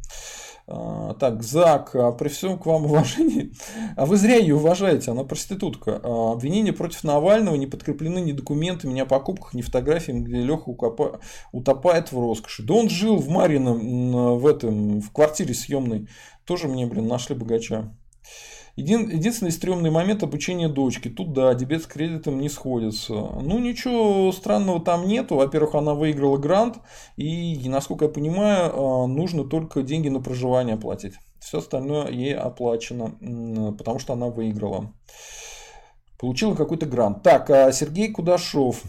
А, 0.65 1.13
так, 1.15 1.43
Зак, 1.43 1.91
при 2.17 2.29
всем 2.29 2.57
к 2.57 2.65
вам 2.65 2.85
уважении, 2.85 3.51
а 3.97 4.05
вы 4.05 4.15
зря 4.15 4.37
ее 4.37 4.55
уважаете, 4.55 5.11
она 5.11 5.25
проститутка. 5.25 5.99
Обвинения 6.03 6.71
против 6.71 7.03
Навального 7.03 7.55
не 7.55 7.67
подкреплены 7.67 8.19
ни 8.19 8.31
документами, 8.31 8.93
ни 8.93 9.01
о 9.01 9.05
покупках, 9.05 9.53
ни 9.53 9.61
фотографиями, 9.61 10.21
где 10.21 10.37
Леха 10.37 10.69
утопает 11.51 12.11
в 12.11 12.19
роскоши. 12.19 12.63
Да 12.63 12.75
он 12.75 12.89
жил 12.89 13.17
в 13.17 13.27
Марином, 13.27 14.37
в 14.37 14.47
этом, 14.47 15.01
в 15.01 15.11
квартире 15.11 15.53
съемной. 15.53 16.07
Тоже 16.45 16.69
мне, 16.69 16.85
блин, 16.85 17.07
нашли 17.07 17.35
богача. 17.35 17.91
Един, 18.75 19.07
единственный 19.07 19.51
стрёмный 19.51 19.91
момент 19.91 20.23
обучения 20.23 20.67
дочки. 20.67 21.07
Тут 21.07 21.31
да, 21.33 21.53
дебет 21.53 21.83
с 21.83 21.85
кредитом 21.85 22.39
не 22.39 22.49
сходится. 22.49 23.13
Ну 23.13 23.59
ничего 23.59 24.31
странного 24.31 24.79
там 24.79 25.07
нету. 25.07 25.35
Во-первых, 25.35 25.75
она 25.75 25.93
выиграла 25.93 26.37
грант. 26.37 26.77
И, 27.15 27.69
насколько 27.69 28.05
я 28.05 28.11
понимаю, 28.11 28.71
а, 28.73 29.07
нужно 29.07 29.43
только 29.43 29.83
деньги 29.83 30.09
на 30.09 30.21
проживание 30.21 30.75
платить. 30.75 31.13
Все 31.39 31.59
остальное 31.59 32.09
ей 32.09 32.33
оплачено, 32.33 33.15
потому 33.77 33.99
что 33.99 34.13
она 34.13 34.27
выиграла. 34.27 34.91
Получила 36.17 36.55
какой-то 36.55 36.87
грант. 36.87 37.21
Так, 37.21 37.49
а 37.51 37.71
Сергей 37.71 38.11
Кудашов. 38.11 38.81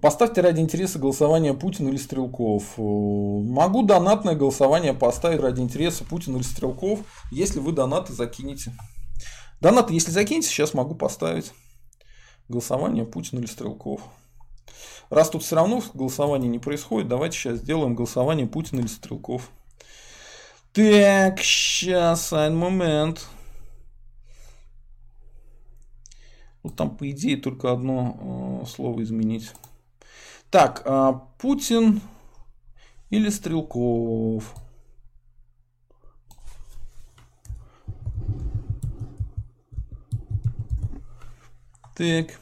Поставьте 0.00 0.42
ради 0.42 0.60
интереса 0.60 0.98
голосование 0.98 1.54
Путина 1.54 1.88
или 1.88 1.96
Стрелков. 1.96 2.78
Э, 2.78 2.82
могу 2.82 3.82
донатное 3.82 4.34
голосование 4.34 4.94
поставить 4.94 5.40
ради 5.40 5.60
интереса 5.60 6.04
Путина 6.04 6.36
или 6.36 6.44
Стрелков, 6.44 7.00
если 7.30 7.58
вы 7.58 7.72
донаты 7.72 8.12
закинете. 8.12 8.72
Донаты, 9.60 9.94
если 9.94 10.10
закинете, 10.10 10.48
сейчас 10.48 10.74
могу 10.74 10.94
поставить 10.94 11.52
голосование 12.48 13.04
Путина 13.04 13.40
или 13.40 13.46
Стрелков. 13.46 14.02
Раз 15.10 15.30
тут 15.30 15.42
все 15.42 15.56
равно 15.56 15.82
голосование 15.94 16.50
не 16.50 16.58
происходит, 16.58 17.08
давайте 17.08 17.36
сейчас 17.36 17.58
сделаем 17.58 17.94
голосование 17.94 18.46
Путина 18.46 18.80
или 18.80 18.86
Стрелков. 18.86 19.50
Так, 20.72 21.40
сейчас, 21.40 22.32
один 22.32 22.58
момент. 22.58 23.26
Вот 26.62 26.76
там, 26.76 26.94
по 26.94 27.10
идее, 27.10 27.36
только 27.38 27.72
одно 27.72 28.60
э, 28.62 28.66
слово 28.66 29.02
изменить. 29.02 29.50
Так, 30.50 30.82
а, 30.86 31.12
Путин 31.38 32.00
или 33.10 33.28
Стрелков? 33.28 34.54
Так. 41.94 42.38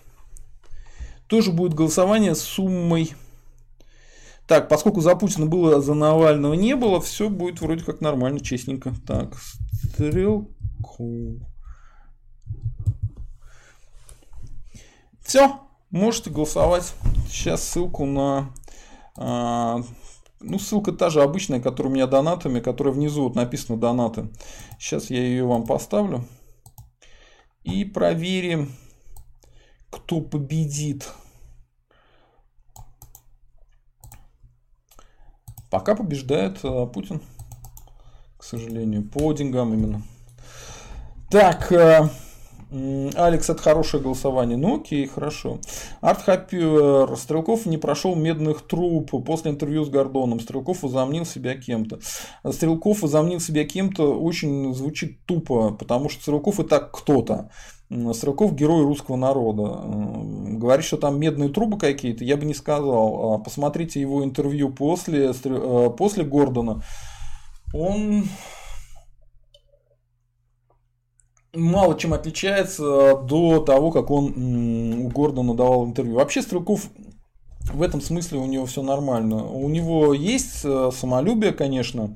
Тоже 1.26 1.50
будет 1.50 1.74
голосование 1.74 2.34
с 2.34 2.42
суммой. 2.42 3.14
Так, 4.46 4.68
поскольку 4.68 5.00
за 5.00 5.16
Путина 5.16 5.46
было, 5.46 5.80
за 5.80 5.94
Навального 5.94 6.54
не 6.54 6.76
было, 6.76 7.00
все 7.00 7.28
будет 7.28 7.60
вроде 7.60 7.84
как 7.84 8.00
нормально, 8.00 8.38
честненько. 8.38 8.94
Так, 9.04 9.34
Стрелков. 9.92 11.42
Все, 15.22 15.65
можете 15.90 16.30
голосовать. 16.30 16.94
Сейчас 17.28 17.62
ссылку 17.62 18.04
на... 18.04 18.52
А, 19.16 19.82
ну, 20.40 20.58
ссылка 20.58 20.92
та 20.92 21.10
же 21.10 21.22
обычная, 21.22 21.60
которая 21.60 21.90
у 21.90 21.94
меня 21.94 22.06
донатами, 22.06 22.60
которая 22.60 22.94
внизу 22.94 23.24
вот 23.24 23.34
написано 23.34 23.78
донаты. 23.78 24.28
Сейчас 24.78 25.10
я 25.10 25.20
ее 25.20 25.44
вам 25.46 25.64
поставлю. 25.64 26.24
И 27.64 27.84
проверим, 27.84 28.72
кто 29.90 30.20
победит. 30.20 31.08
Пока 35.70 35.94
побеждает 35.96 36.58
а, 36.62 36.86
Путин, 36.86 37.20
к 38.36 38.44
сожалению, 38.44 39.08
по 39.08 39.32
деньгам 39.32 39.74
именно. 39.74 40.02
Так, 41.30 41.72
а, 41.72 42.10
Алекс, 42.70 43.48
это 43.48 43.62
хорошее 43.62 44.02
голосование. 44.02 44.56
Ну 44.56 44.80
окей, 44.80 45.06
хорошо. 45.06 45.60
Арт 46.00 46.22
Хаппер. 46.22 47.16
Стрелков 47.16 47.64
не 47.66 47.78
прошел 47.78 48.16
медных 48.16 48.62
труб 48.62 49.10
после 49.24 49.52
интервью 49.52 49.84
с 49.84 49.88
Гордоном. 49.88 50.40
Стрелков 50.40 50.82
возомнил 50.82 51.24
себя 51.24 51.56
кем-то. 51.56 52.00
Стрелков 52.50 53.02
возомнил 53.02 53.38
себя 53.38 53.64
кем-то 53.64 54.18
очень 54.18 54.74
звучит 54.74 55.24
тупо, 55.26 55.72
потому 55.72 56.08
что 56.08 56.22
Стрелков 56.22 56.58
и 56.58 56.64
так 56.64 56.90
кто-то. 56.90 57.50
Стрелков 58.12 58.56
герой 58.56 58.82
русского 58.82 59.14
народа. 59.14 59.82
Говорит, 60.58 60.84
что 60.84 60.96
там 60.96 61.20
медные 61.20 61.50
трубы 61.50 61.78
какие-то, 61.78 62.24
я 62.24 62.36
бы 62.36 62.46
не 62.46 62.54
сказал. 62.54 63.34
А 63.34 63.38
посмотрите 63.38 64.00
его 64.00 64.24
интервью 64.24 64.72
после, 64.72 65.32
э, 65.32 65.90
после 65.96 66.24
Гордона. 66.24 66.82
Он 67.72 68.24
мало 71.56 71.98
чем 71.98 72.12
отличается 72.12 73.16
до 73.16 73.60
того, 73.60 73.90
как 73.90 74.10
он 74.10 75.04
у 75.04 75.08
Гордона 75.08 75.54
давал 75.54 75.86
интервью. 75.86 76.16
Вообще 76.16 76.42
Стрелков 76.42 76.88
в 77.72 77.82
этом 77.82 78.00
смысле 78.00 78.38
у 78.38 78.46
него 78.46 78.66
все 78.66 78.82
нормально. 78.82 79.44
У 79.44 79.68
него 79.68 80.14
есть 80.14 80.60
э, 80.64 80.90
самолюбие, 80.94 81.52
конечно, 81.52 82.14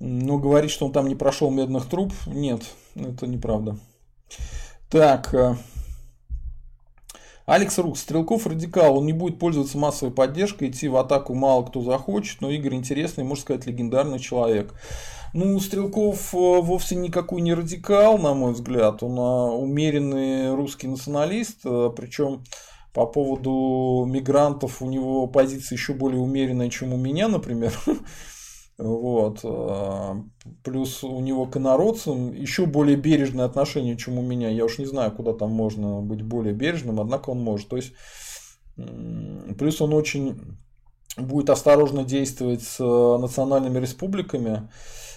но 0.00 0.38
говорить, 0.38 0.70
что 0.70 0.86
он 0.86 0.92
там 0.92 1.08
не 1.08 1.16
прошел 1.16 1.50
медных 1.50 1.86
труб, 1.86 2.12
нет, 2.26 2.62
это 2.94 3.26
неправда. 3.26 3.76
Так, 4.88 5.34
э, 5.34 5.56
Алекс 7.46 7.76
Рук, 7.78 7.98
Стрелков 7.98 8.46
радикал, 8.46 8.98
он 8.98 9.06
не 9.06 9.12
будет 9.12 9.38
пользоваться 9.38 9.78
массовой 9.78 10.12
поддержкой, 10.12 10.68
идти 10.68 10.86
в 10.86 10.96
атаку 10.96 11.34
мало 11.34 11.64
кто 11.64 11.80
захочет, 11.82 12.40
но 12.40 12.50
Игорь 12.50 12.74
интересный, 12.74 13.24
можно 13.24 13.42
сказать, 13.42 13.66
легендарный 13.66 14.18
человек. 14.18 14.74
Ну, 15.34 15.60
Стрелков 15.60 16.34
э, 16.34 16.36
вовсе 16.36 16.96
никакой 16.96 17.42
не 17.42 17.52
радикал, 17.52 18.18
на 18.18 18.34
мой 18.34 18.52
взгляд. 18.52 19.02
Он 19.02 19.18
а, 19.18 19.52
умеренный 19.52 20.54
русский 20.54 20.88
националист, 20.88 21.60
э, 21.64 21.90
причем 21.94 22.44
по 22.94 23.06
поводу 23.06 24.06
мигрантов 24.08 24.80
у 24.80 24.88
него 24.88 25.26
позиция 25.26 25.76
еще 25.76 25.92
более 25.92 26.20
умеренная, 26.20 26.70
чем 26.70 26.92
у 26.92 26.96
меня, 26.96 27.28
например. 27.28 27.72
Вот. 28.78 29.40
Э, 29.42 30.14
плюс 30.62 31.02
у 31.02 31.18
него 31.18 31.46
к 31.46 31.56
инородцам 31.56 32.32
еще 32.32 32.64
более 32.64 32.96
бережное 32.96 33.44
отношение, 33.44 33.96
чем 33.96 34.18
у 34.18 34.22
меня. 34.22 34.50
Я 34.50 34.64
уж 34.64 34.78
не 34.78 34.86
знаю, 34.86 35.10
куда 35.10 35.32
там 35.32 35.50
можно 35.50 36.00
быть 36.00 36.22
более 36.22 36.54
бережным, 36.54 37.00
однако 37.00 37.30
он 37.30 37.42
может. 37.42 37.68
То 37.68 37.74
есть, 37.74 37.92
плюс 38.76 39.82
он 39.82 39.94
очень 39.94 40.56
будет 41.16 41.50
осторожно 41.50 42.04
действовать 42.04 42.62
с 42.62 42.78
национальными 42.78 43.80
республиками. 43.80 44.68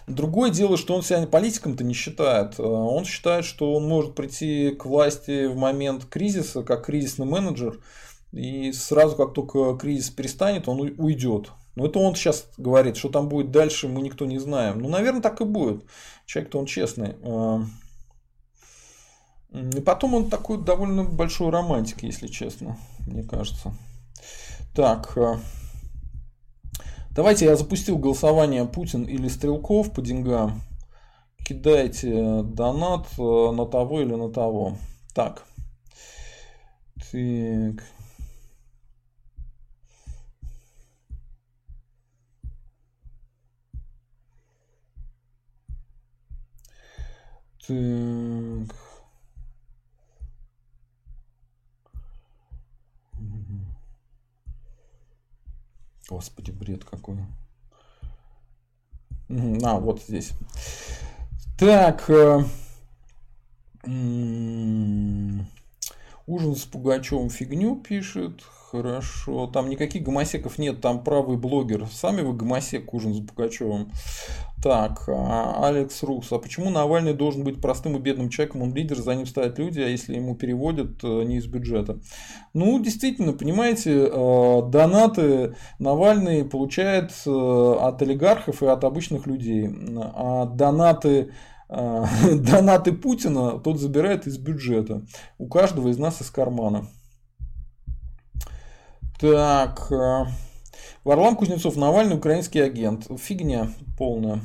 Другое 0.08 0.52
дело, 0.52 0.78
что 0.78 0.96
он 0.96 1.04
себя 1.04 1.26
политиком-то 1.26 1.84
не 1.84 1.94
считает. 1.94 2.60
Э, 2.60 2.64
он 2.64 3.06
считает, 3.06 3.46
что 3.46 3.74
он 3.74 3.88
может 3.88 4.16
прийти 4.16 4.72
к 4.72 4.86
власти 4.86 5.46
в 5.46 5.56
момент 5.56 6.06
кризиса, 6.06 6.64
как 6.64 6.86
кризисный 6.86 7.26
менеджер, 7.26 7.80
и 8.32 8.72
сразу, 8.72 9.16
как 9.16 9.34
только 9.34 9.78
кризис 9.78 10.10
перестанет, 10.10 10.68
он 10.68 10.82
уйдет. 10.98 11.52
Но 11.76 11.86
это 11.86 12.00
он 12.00 12.16
сейчас 12.16 12.48
говорит, 12.58 12.98
что 12.98 13.10
там 13.10 13.30
будет 13.30 13.52
дальше, 13.52 13.88
мы 13.88 14.02
никто 14.02 14.26
не 14.26 14.40
знаем. 14.40 14.80
Ну, 14.80 14.90
наверное, 14.90 15.22
так 15.22 15.40
и 15.42 15.46
будет. 15.46 15.84
Человек-то 16.26 16.60
он 16.60 16.66
честный. 16.66 17.16
Э, 17.22 17.60
и 19.54 19.82
потом 19.82 20.16
он 20.16 20.30
такой 20.30 20.58
довольно 20.58 21.04
большой 21.04 21.50
романтик, 21.50 22.04
если 22.04 22.28
честно, 22.28 22.78
мне 23.06 23.24
кажется. 23.24 23.74
Так, 24.74 25.18
э, 25.18 25.38
давайте 27.12 27.46
я 27.46 27.56
запустил 27.56 27.98
голосование 27.98 28.66
Путин 28.66 29.04
или 29.04 29.28
Стрелков 29.28 29.94
по 29.94 30.02
деньгам. 30.02 30.62
Кидайте 31.46 32.44
донат 32.44 33.08
э, 33.18 33.22
на 33.22 33.66
того 33.66 34.02
или 34.02 34.14
на 34.14 34.32
того. 34.32 34.78
Так. 35.14 35.46
Так. 37.12 37.84
Так. 47.68 48.91
Господи, 56.12 56.52
бред 56.52 56.84
какой. 56.84 57.20
А, 59.30 59.80
вот 59.80 60.02
здесь. 60.02 60.34
Так. 61.58 62.10
Э, 62.10 62.44
ужин 66.28 66.56
с 66.58 66.66
Пугачевым 66.66 67.30
фигню 67.30 67.78
пишет. 67.78 68.44
Хорошо. 68.72 69.48
Там 69.48 69.70
никаких 69.70 70.02
гомосеков 70.04 70.58
нет, 70.58 70.80
там 70.80 71.04
правый 71.04 71.36
блогер. 71.36 71.88
Сами 71.92 72.22
вы 72.22 72.32
гомосек 72.32 72.94
ужин 72.94 73.14
с 73.14 73.20
Пугачевым. 73.20 73.92
Так, 74.64 75.10
а, 75.10 75.68
Алекс 75.68 76.02
Рус. 76.04 76.32
А 76.32 76.40
почему 76.40 76.70
Навальный 76.70 77.14
должен 77.14 77.44
быть 77.44 77.60
простым 77.60 77.98
и 77.98 78.00
бедным 78.00 78.30
человеком? 78.30 78.62
Он 78.62 78.74
лидер, 78.74 78.96
за 78.96 79.14
ним 79.14 79.26
стоят 79.26 79.60
люди, 79.60 79.82
а 79.82 79.88
если 79.88 80.16
ему 80.16 80.36
переводят, 80.36 81.04
э, 81.04 81.24
не 81.24 81.38
из 81.38 81.48
бюджета. 81.48 82.00
Ну, 82.54 82.80
действительно, 82.80 83.34
понимаете, 83.34 84.08
э, 84.10 84.62
донаты 84.70 85.58
Навальный 85.78 86.46
получает 86.46 87.12
э, 87.26 87.30
от 87.30 88.02
олигархов 88.02 88.64
и 88.64 88.68
от 88.68 88.86
обычных 88.86 89.28
людей. 89.28 89.70
А 90.16 90.46
донаты 90.46 91.34
донаты 91.70 92.94
Путина 92.94 93.60
тот 93.60 93.82
забирает 93.82 94.28
из 94.28 94.38
бюджета. 94.38 95.06
У 95.38 95.48
каждого 95.48 95.90
из 95.90 95.98
нас 95.98 96.22
из 96.22 96.30
кармана. 96.30 96.88
Так. 99.22 99.92
Э, 99.92 100.26
Варлам 101.04 101.36
Кузнецов, 101.36 101.76
Навальный 101.76 102.16
украинский 102.16 102.64
агент. 102.64 103.08
Фигня 103.20 103.72
полная. 103.96 104.42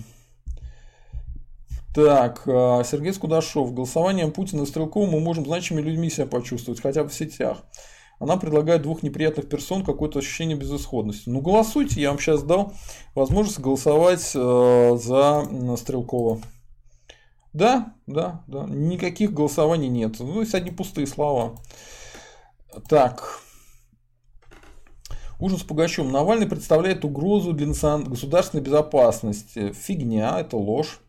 Так, 1.94 2.42
э, 2.46 2.82
Сергей 2.84 3.14
Скудашов. 3.14 3.72
Голосованием 3.72 4.32
Путина 4.32 4.62
и 4.62 4.66
Стрелкова 4.66 5.06
мы 5.06 5.18
можем 5.18 5.46
значимыми 5.46 5.82
людьми 5.82 6.10
себя 6.10 6.26
почувствовать, 6.26 6.82
хотя 6.82 7.02
бы 7.04 7.08
в 7.08 7.14
сетях. 7.14 7.62
Она 8.18 8.36
предлагает 8.36 8.82
двух 8.82 9.02
неприятных 9.02 9.48
персон 9.48 9.82
какое-то 9.82 10.18
ощущение 10.18 10.58
безысходности. 10.58 11.30
Ну, 11.30 11.40
голосуйте, 11.40 12.02
я 12.02 12.10
вам 12.10 12.18
сейчас 12.18 12.42
дал 12.42 12.74
возможность 13.14 13.60
голосовать 13.60 14.30
э, 14.34 14.98
за 15.00 15.76
Стрелкова. 15.78 16.42
Да, 17.54 17.94
да, 18.06 18.42
да. 18.46 18.66
Никаких 18.68 19.32
голосований 19.32 19.88
нет. 19.88 20.16
Ну, 20.18 20.40
есть 20.40 20.54
одни 20.54 20.70
пустые 20.70 21.06
слова. 21.06 21.56
Так. 22.90 23.45
Ужин 25.38 25.58
с 25.58 25.62
Пугачевым. 25.62 26.12
Навальный 26.12 26.46
представляет 26.46 27.04
угрозу 27.04 27.52
для 27.52 27.66
государственной 27.66 28.62
безопасности. 28.62 29.72
Фигня, 29.72 30.40
это 30.40 30.56
ложь. 30.56 31.00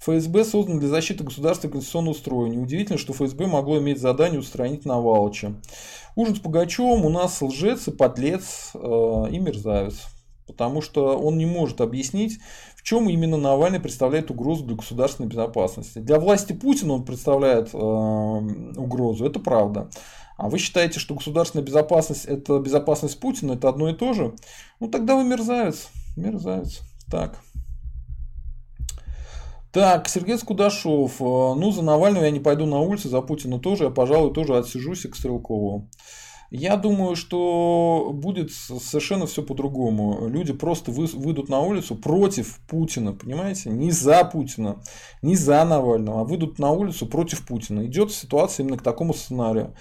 ФСБ 0.00 0.44
создан 0.44 0.80
для 0.80 0.88
защиты 0.88 1.22
государства 1.22 1.68
и 1.68 1.70
конституционного 1.70 2.14
строя. 2.14 2.48
Неудивительно, 2.48 2.98
что 2.98 3.12
ФСБ 3.12 3.46
могло 3.46 3.78
иметь 3.78 4.00
задание 4.00 4.40
устранить 4.40 4.84
Навалыча. 4.84 5.54
Ужин 6.16 6.34
с 6.34 6.40
Пугачевым 6.40 7.04
у 7.04 7.08
нас 7.08 7.40
лжец 7.40 7.86
и 7.86 7.92
подлец 7.92 8.72
э, 8.74 8.78
и 9.30 9.38
мерзавец. 9.38 10.06
Потому 10.48 10.82
что 10.82 11.16
он 11.16 11.38
не 11.38 11.46
может 11.46 11.80
объяснить, 11.80 12.40
в 12.74 12.82
чем 12.82 13.08
именно 13.08 13.36
Навальный 13.36 13.78
представляет 13.78 14.32
угрозу 14.32 14.64
для 14.64 14.74
государственной 14.74 15.28
безопасности. 15.28 16.00
Для 16.00 16.18
власти 16.18 16.52
Путина 16.52 16.94
он 16.94 17.04
представляет 17.04 17.72
э, 17.72 17.76
угрозу, 17.76 19.24
это 19.24 19.38
правда. 19.38 19.88
А 20.36 20.48
вы 20.48 20.58
считаете, 20.58 20.98
что 20.98 21.14
государственная 21.14 21.64
безопасность 21.64 22.24
это 22.24 22.58
безопасность 22.58 23.20
Путина, 23.20 23.52
это 23.52 23.68
одно 23.68 23.88
и 23.88 23.94
то 23.94 24.12
же? 24.12 24.34
Ну 24.80 24.88
тогда 24.88 25.16
вы 25.16 25.24
мерзавец. 25.24 25.88
Мерзавец. 26.16 26.80
Так. 27.10 27.38
Так, 29.72 30.08
Сергей 30.08 30.36
Скудашов. 30.36 31.20
Э, 31.20 31.24
ну, 31.24 31.72
за 31.72 31.82
Навального 31.82 32.24
я 32.24 32.30
не 32.30 32.40
пойду 32.40 32.66
на 32.66 32.80
улицу, 32.80 33.08
за 33.08 33.22
Путина 33.22 33.58
тоже. 33.58 33.84
Я, 33.84 33.90
пожалуй, 33.90 34.34
тоже 34.34 34.56
отсижусь 34.56 35.06
к 35.06 35.16
Стрелкову. 35.16 35.88
Я 36.50 36.76
думаю, 36.76 37.16
что 37.16 38.10
будет 38.12 38.52
совершенно 38.52 39.24
все 39.24 39.42
по-другому. 39.42 40.28
Люди 40.28 40.52
просто 40.52 40.90
выйдут 40.90 41.48
на 41.48 41.60
улицу 41.60 41.94
против 41.94 42.60
Путина, 42.68 43.14
понимаете? 43.14 43.70
Не 43.70 43.90
за 43.90 44.22
Путина, 44.24 44.82
не 45.22 45.34
за 45.34 45.64
Навального, 45.64 46.20
а 46.20 46.24
выйдут 46.24 46.58
на 46.58 46.70
улицу 46.72 47.06
против 47.06 47.46
Путина. 47.46 47.86
Идет 47.86 48.12
ситуация 48.12 48.64
именно 48.64 48.76
к 48.76 48.82
такому 48.82 49.14
сценарию. 49.14 49.74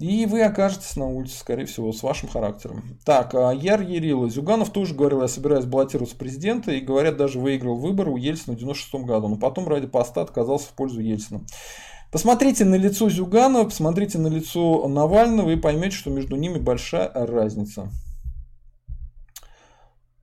И 0.00 0.24
вы 0.24 0.40
окажетесь 0.42 0.96
на 0.96 1.06
улице, 1.06 1.38
скорее 1.38 1.66
всего, 1.66 1.92
с 1.92 2.02
вашим 2.02 2.30
характером. 2.30 2.98
Так, 3.04 3.34
а 3.34 3.52
Яр 3.52 3.82
Ярила. 3.82 4.30
Зюганов 4.30 4.70
тоже 4.70 4.94
говорил, 4.94 5.20
я 5.20 5.28
собираюсь 5.28 5.66
баллотироваться 5.66 6.16
президента. 6.16 6.72
И, 6.72 6.80
говорят, 6.80 7.18
даже 7.18 7.38
выиграл 7.38 7.76
выборы 7.76 8.10
у 8.10 8.16
Ельцина 8.16 8.56
в 8.56 8.58
96 8.58 8.94
году. 9.04 9.28
Но 9.28 9.36
потом 9.36 9.68
ради 9.68 9.86
поста 9.86 10.22
отказался 10.22 10.68
в 10.68 10.70
пользу 10.70 11.00
Ельцина. 11.00 11.42
Посмотрите 12.10 12.64
на 12.64 12.76
лицо 12.76 13.10
Зюганова, 13.10 13.64
посмотрите 13.64 14.16
на 14.16 14.28
лицо 14.28 14.88
Навального 14.88 15.50
и 15.50 15.56
поймете, 15.56 15.96
что 15.96 16.08
между 16.08 16.36
ними 16.36 16.58
большая 16.58 17.10
разница. 17.12 17.90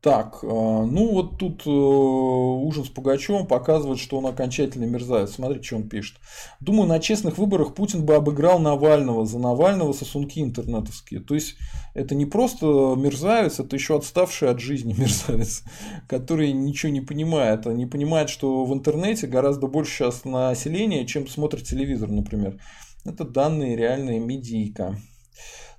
Так, 0.01 0.39
э, 0.43 0.47
ну 0.47 1.11
вот 1.11 1.39
тут 1.39 1.65
э, 1.65 1.69
ужин 1.69 2.85
с 2.85 2.89
Пугачевым 2.89 3.47
показывает, 3.47 3.99
что 3.99 4.17
он 4.19 4.27
окончательно 4.27 4.85
мерзавец. 4.85 5.31
Смотрите, 5.31 5.63
что 5.65 5.75
он 5.77 5.89
пишет. 5.89 6.17
Думаю, 6.59 6.87
на 6.87 6.99
честных 6.99 7.39
выборах 7.39 7.73
Путин 7.73 8.05
бы 8.05 8.13
обыграл 8.13 8.59
Навального. 8.59 9.25
За 9.25 9.39
Навального 9.39 9.93
сосунки 9.93 10.39
интернетовские. 10.39 11.19
То 11.21 11.33
есть, 11.33 11.55
это 11.95 12.13
не 12.13 12.27
просто 12.27 12.67
мерзавец, 12.95 13.59
это 13.59 13.75
еще 13.75 13.97
отставший 13.97 14.49
от 14.49 14.59
жизни 14.59 14.93
мерзавец, 14.97 15.63
который 16.07 16.51
ничего 16.51 16.91
не 16.91 17.01
понимает. 17.01 17.65
А 17.65 17.73
не 17.73 17.87
понимает, 17.87 18.29
что 18.29 18.65
в 18.65 18.73
интернете 18.73 19.25
гораздо 19.25 19.65
больше 19.65 19.91
сейчас 19.97 20.25
населения, 20.25 21.07
чем 21.07 21.27
смотрит 21.27 21.63
телевизор, 21.63 22.09
например. 22.11 22.59
Это 23.03 23.23
данные 23.23 23.75
реальные 23.75 24.19
медийка. 24.19 24.95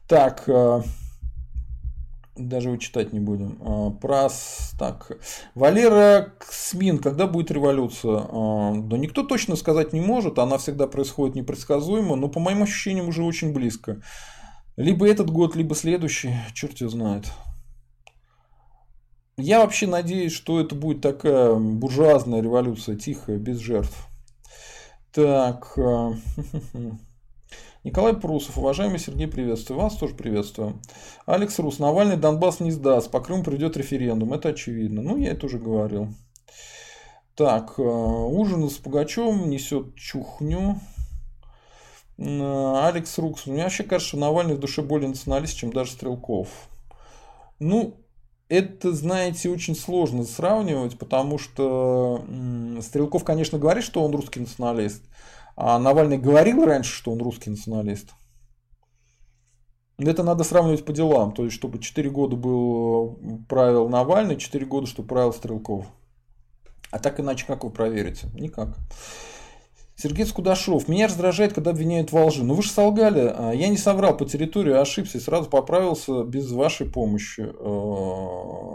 Так, 0.09 0.45
э, 0.49 0.83
даже 2.39 2.71
его 2.71 2.79
не 3.13 3.21
будем. 3.21 3.59
А, 3.61 3.91
Прас, 3.91 4.73
так. 4.79 5.13
Валера 5.55 6.33
Ксмин, 6.39 6.99
когда 6.99 7.27
будет 7.27 7.51
революция? 7.51 8.27
А, 8.29 8.75
да 8.77 8.97
никто 8.97 9.23
точно 9.23 9.57
сказать 9.57 9.93
не 9.93 10.01
может, 10.01 10.39
она 10.39 10.59
всегда 10.59 10.87
происходит 10.87 11.37
непредсказуемо, 11.37 12.17
но 12.17 12.29
по 12.29 12.41
моим 12.41 12.63
ощущениям 12.63 13.09
уже 13.09 13.23
очень 13.23 13.53
близко. 13.53 14.01
Либо 14.77 15.09
этот 15.09 15.31
год, 15.31 15.57
либо 15.57 15.75
следующий, 15.75 16.35
черт 16.55 16.79
его 16.79 16.91
знает. 16.91 17.25
Я 19.37 19.61
вообще 19.61 19.87
надеюсь, 19.87 20.33
что 20.33 20.61
это 20.61 20.75
будет 20.75 21.01
такая 21.01 21.55
буржуазная 21.55 22.43
революция, 22.43 22.97
тихая, 22.97 23.39
без 23.39 23.59
жертв. 23.59 24.09
Так. 25.13 25.77
Николай 27.85 28.15
Прусов, 28.15 28.59
уважаемый 28.59 28.99
Сергей, 28.99 29.29
приветствую 29.29 29.81
вас, 29.81 29.97
тоже 29.97 30.15
приветствую. 30.15 30.81
Алекс 31.27 31.57
Рус, 31.61 31.79
Навальный 31.79 32.17
Донбасс 32.17 32.59
не 32.59 32.73
сдаст, 32.73 33.09
по 33.09 33.21
Крыму 33.21 33.45
придет 33.45 33.77
референдум, 33.77 34.33
это 34.33 34.49
очевидно. 34.49 35.01
Ну, 35.01 35.17
я 35.17 35.31
это 35.31 35.47
уже 35.47 35.59
говорил. 35.59 36.09
Так, 37.37 37.75
э, 37.79 37.83
ужин 37.83 38.69
с 38.69 38.75
Пугачевым 38.75 39.49
несет 39.49 39.95
чухню. 39.95 40.81
Алекс 42.19 43.17
Рукс, 43.17 43.47
мне 43.47 43.63
вообще 43.63 43.85
кажется, 43.85 44.09
что 44.09 44.19
Навальный 44.19 44.57
в 44.57 44.59
душе 44.59 44.83
более 44.83 45.09
националист, 45.09 45.57
чем 45.57 45.73
даже 45.73 45.93
Стрелков. 45.93 46.49
Ну, 47.61 47.95
это, 48.49 48.93
знаете, 48.93 49.51
очень 49.51 49.77
сложно 49.77 50.25
сравнивать, 50.25 50.99
потому 50.99 51.39
что 51.39 52.25
Стрелков, 52.83 53.23
конечно, 53.23 53.57
говорит, 53.57 53.85
что 53.85 54.03
он 54.03 54.17
русский 54.17 54.41
националист, 54.41 55.05
а 55.61 55.77
Навальный 55.81 56.19
говорил 56.19 56.65
раньше, 56.65 56.93
что 56.93 57.11
он 57.11 57.21
русский 57.21 57.51
националист. 57.51 58.11
Это 59.99 60.23
надо 60.23 60.45
сравнивать 60.45 60.85
по 60.85 60.93
делам. 60.93 61.33
То 61.33 61.43
есть, 61.45 61.57
чтобы 61.57 61.81
4 61.81 62.09
года 62.11 62.37
был 62.37 63.19
правил 63.49 63.89
Навальный, 63.89 64.37
4 64.37 64.65
года, 64.67 64.87
чтобы 64.87 65.09
правил 65.09 65.33
Стрелков. 65.33 65.87
А 66.93 67.01
так 67.01 67.19
иначе 67.19 67.45
как 67.45 67.65
вы 67.65 67.71
проверите? 67.71 68.29
Никак. 68.35 68.77
Сергей 69.97 70.27
Скудашов. 70.27 70.87
Меня 70.87 71.09
раздражает, 71.09 71.55
когда 71.55 71.73
обвиняют 71.73 72.13
во 72.13 72.27
лжи. 72.27 72.45
Ну 72.45 72.55
вы 72.55 72.63
же 72.63 72.71
солгали. 72.71 73.35
А, 73.37 73.51
я 73.51 73.67
не 73.67 73.79
соврал 73.79 74.17
по 74.17 74.25
территории, 74.25 74.75
ошибся 74.75 75.19
и 75.19 75.21
сразу 75.21 75.51
поправился 75.51 76.23
без 76.23 76.53
вашей 76.53 76.89
помощи. 76.89 77.45
А, 77.59 78.69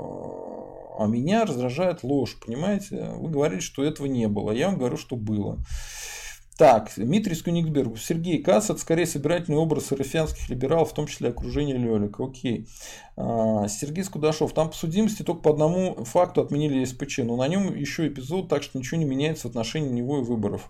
а 1.00 1.08
меня 1.08 1.46
раздражает 1.46 2.04
ложь, 2.04 2.38
понимаете? 2.46 3.14
Вы 3.16 3.30
говорите, 3.30 3.62
что 3.62 3.86
этого 3.86 4.08
не 4.08 4.28
было. 4.28 4.52
Я 4.52 4.68
вам 4.68 4.78
говорю, 4.78 4.98
что 4.98 5.16
было. 5.16 5.60
Так, 6.64 6.94
Дмитрий 6.96 7.36
Скюниксберг. 7.36 8.00
Сергей 8.00 8.42
это 8.42 8.78
скорее 8.78 9.06
собирательный 9.06 9.58
образ 9.58 9.92
рафианских 9.92 10.48
либералов, 10.48 10.92
в 10.92 10.94
том 10.94 11.08
числе 11.08 11.28
окружение 11.28 11.76
Лелика. 11.76 12.24
Окей. 12.24 12.70
А, 13.18 13.68
Сергей 13.68 14.06
Скудашов. 14.06 14.54
Там 14.54 14.70
по 14.70 14.74
судимости 14.74 15.24
только 15.24 15.42
по 15.42 15.50
одному 15.50 16.06
факту 16.06 16.40
отменили 16.40 16.86
СПЧ, 16.86 17.18
но 17.26 17.36
на 17.36 17.50
нем 17.50 17.76
еще 17.76 18.08
эпизод, 18.08 18.48
так 18.48 18.64
что 18.64 18.78
ничего 18.78 18.98
не 18.98 19.04
меняется 19.04 19.50
в 19.50 19.50
отношении 19.50 19.90
него 19.90 20.20
и 20.20 20.24
выборов. 20.24 20.70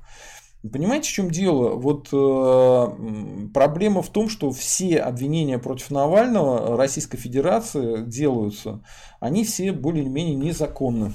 Понимаете, 0.64 1.10
в 1.10 1.12
чем 1.12 1.30
дело? 1.30 1.76
Вот 1.76 2.08
э, 2.12 3.48
проблема 3.54 4.02
в 4.02 4.10
том, 4.10 4.30
что 4.30 4.50
все 4.50 4.98
обвинения 4.98 5.60
против 5.60 5.92
Навального 5.92 6.76
Российской 6.76 7.20
Федерации 7.20 8.02
делаются, 8.02 8.84
они 9.20 9.44
все 9.44 9.72
более-менее 9.72 10.34
незаконны. 10.34 11.14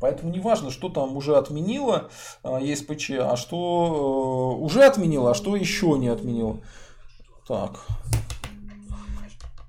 Поэтому 0.00 0.32
не 0.32 0.40
важно, 0.40 0.70
что 0.70 0.88
там 0.88 1.16
уже 1.16 1.36
отменило 1.36 2.10
э, 2.42 2.58
ЕСПЧ, 2.62 3.12
а 3.20 3.36
что 3.36 4.56
э, 4.58 4.62
уже 4.62 4.84
отменило, 4.84 5.30
а 5.30 5.34
что 5.34 5.56
еще 5.56 5.96
не 5.98 6.08
отменило. 6.08 6.58
Так. 7.46 7.86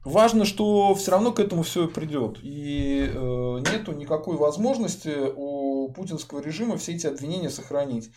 Важно, 0.05 0.45
что 0.45 0.93
все 0.93 1.11
равно 1.11 1.31
к 1.31 1.39
этому 1.39 1.63
все 1.63 1.87
придет. 1.87 2.37
И 2.43 3.09
э, 3.11 3.63
нету 3.71 3.91
никакой 3.91 4.37
возможности 4.37 5.13
у 5.35 5.89
путинского 5.89 6.41
режима 6.41 6.77
все 6.77 6.93
эти 6.93 7.07
обвинения 7.07 7.49
сохранить. 7.49 8.11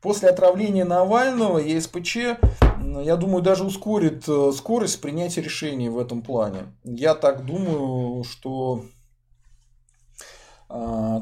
После 0.00 0.28
отравления 0.28 0.84
Навального 0.84 1.58
ЕСПЧ, 1.58 2.16
я 3.02 3.16
думаю, 3.16 3.42
даже 3.42 3.64
ускорит 3.64 4.24
э, 4.28 4.52
скорость 4.52 5.00
принятия 5.00 5.42
решений 5.42 5.88
в 5.88 5.98
этом 5.98 6.22
плане. 6.22 6.74
Я 6.84 7.14
так 7.14 7.44
думаю, 7.44 8.22
что 8.24 8.84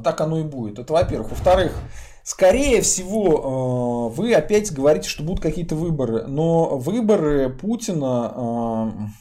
так 0.05 0.20
оно 0.20 0.40
и 0.40 0.43
будет. 0.43 0.78
Это 0.78 0.93
во-первых. 0.93 1.31
Во-вторых, 1.31 1.72
скорее 2.22 2.82
всего, 2.82 4.10
э, 4.12 4.16
вы 4.16 4.35
опять 4.35 4.72
говорите, 4.72 5.09
что 5.09 5.22
будут 5.22 5.43
какие-то 5.43 5.74
выборы. 5.74 6.27
Но 6.27 6.78
выборы 6.78 7.51
Путина 7.51 9.12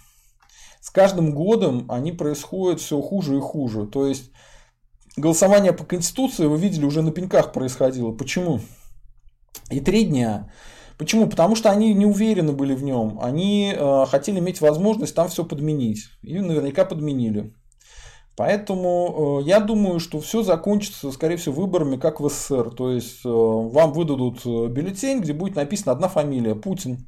с 0.81 0.89
каждым 0.89 1.34
годом 1.34 1.85
они 1.89 2.11
происходят 2.11 2.80
все 2.80 3.01
хуже 3.01 3.38
и 3.38 3.41
хуже. 3.41 3.85
То 3.85 4.07
есть 4.07 4.31
голосование 5.18 5.73
по 5.73 5.84
Конституции, 5.84 6.45
вы 6.45 6.57
видели, 6.57 6.85
уже 6.85 7.01
на 7.01 7.11
пеньках 7.11 7.51
происходило. 7.51 8.11
Почему? 8.11 8.61
и 9.69 9.80
три 9.80 10.06
дня. 10.06 10.51
Почему? 10.97 11.27
Потому 11.30 11.56
что 11.56 11.69
они 11.69 11.93
не 11.93 12.06
уверены 12.06 12.51
были 12.51 12.76
в 12.76 12.84
нем. 12.84 13.19
Они 13.22 13.73
э, 13.76 14.06
хотели 14.07 14.39
иметь 14.39 14.60
возможность 14.60 15.15
там 15.15 15.30
все 15.30 15.45
подменить. 15.45 16.10
И 16.22 16.39
наверняка 16.39 16.85
подменили. 16.85 17.53
Поэтому 18.40 19.41
э, 19.41 19.48
я 19.49 19.60
думаю, 19.60 19.99
что 19.99 20.22
все 20.22 20.44
закончится, 20.44 21.11
скорее 21.11 21.36
всего, 21.36 21.56
выборами, 21.56 21.98
как 21.98 22.22
в 22.22 22.30
СССР. 22.30 22.72
То 22.74 22.90
есть 22.90 23.26
э, 23.26 23.30
вам 23.30 23.91
выдадут 23.91 24.45
э, 24.45 24.68
бюллетень, 24.68 25.20
где 25.20 25.34
будет 25.34 25.57
написана 25.57 25.91
одна 25.91 26.07
фамилия 26.07 26.56
Путин. 26.56 27.06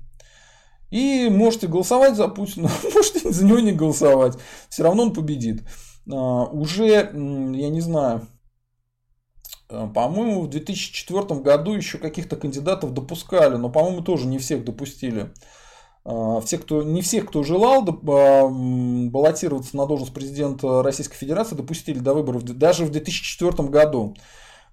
И 0.90 1.30
можете 1.30 1.68
голосовать 1.68 2.18
за 2.18 2.28
Путина, 2.28 2.70
можете 2.94 3.32
за 3.32 3.46
него 3.46 3.60
не 3.60 3.72
голосовать. 3.72 4.38
Все 4.68 4.84
равно 4.84 5.04
он 5.04 5.14
победит. 5.14 5.64
Э, 6.06 6.14
уже, 6.14 6.88
я 6.88 7.14
не 7.14 7.80
знаю, 7.80 8.28
по-моему, 9.70 10.42
в 10.42 10.50
2004 10.50 11.40
году 11.40 11.72
еще 11.72 11.98
каких-то 11.98 12.36
кандидатов 12.36 12.94
допускали, 12.94 13.56
но, 13.56 13.70
по-моему, 13.70 14.02
тоже 14.02 14.28
не 14.28 14.38
всех 14.38 14.66
допустили. 14.66 15.32
Э, 16.06 16.40
все, 16.44 16.58
кто, 16.58 16.84
не 16.84 17.02
всех, 17.02 17.28
кто 17.28 17.44
желал 17.44 17.88
а, 17.88 18.48
баллотироваться 18.50 19.78
на 19.78 19.86
должность 19.86 20.14
президента 20.14 20.82
Российской 20.84 21.18
Федерации, 21.18 21.56
допустили 21.56 22.00
до 22.00 22.14
выборов 22.14 22.44
даже 22.44 22.86
в 22.86 22.92
2004 22.92 23.70
году. 23.70 24.16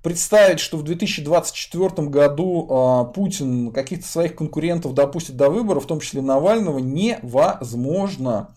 Представить, 0.03 0.61
что 0.61 0.77
в 0.77 0.85
2024 0.85 2.09
году 2.09 2.69
а, 2.71 3.05
Путин 3.05 3.73
каких-то 3.73 4.07
своих 4.07 4.37
конкурентов 4.37 4.95
допустит 4.95 5.37
до 5.37 5.51
выборов, 5.51 5.85
в 5.85 5.89
том 5.89 6.01
числе 6.01 6.23
Навального, 6.23 6.79
невозможно. 6.79 8.55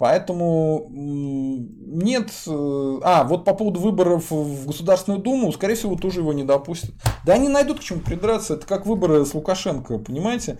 Поэтому 0.00 0.86
нет... 0.88 2.30
Э, 2.46 3.00
а, 3.02 3.24
вот 3.24 3.44
по 3.44 3.52
поводу 3.52 3.80
выборов 3.80 4.30
в 4.30 4.66
Государственную 4.66 5.20
Думу, 5.20 5.52
скорее 5.52 5.74
всего, 5.74 5.94
тоже 5.94 6.20
его 6.20 6.32
не 6.32 6.42
допустят. 6.42 6.92
Да 7.26 7.34
они 7.34 7.48
найдут 7.48 7.80
к 7.80 7.82
чему 7.82 8.00
придраться. 8.00 8.54
Это 8.54 8.66
как 8.66 8.86
выборы 8.86 9.26
с 9.26 9.34
Лукашенко, 9.34 9.98
понимаете? 9.98 10.58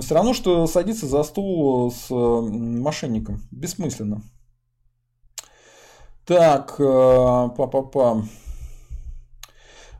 Все 0.00 0.14
равно, 0.16 0.34
что 0.34 0.66
садиться 0.66 1.06
за 1.06 1.22
стол 1.22 1.92
с 1.92 2.10
мошенником. 2.10 3.40
Бессмысленно. 3.52 4.22
Так, 6.26 6.74
па-па-па. 6.78 8.16
Э, 8.16 8.22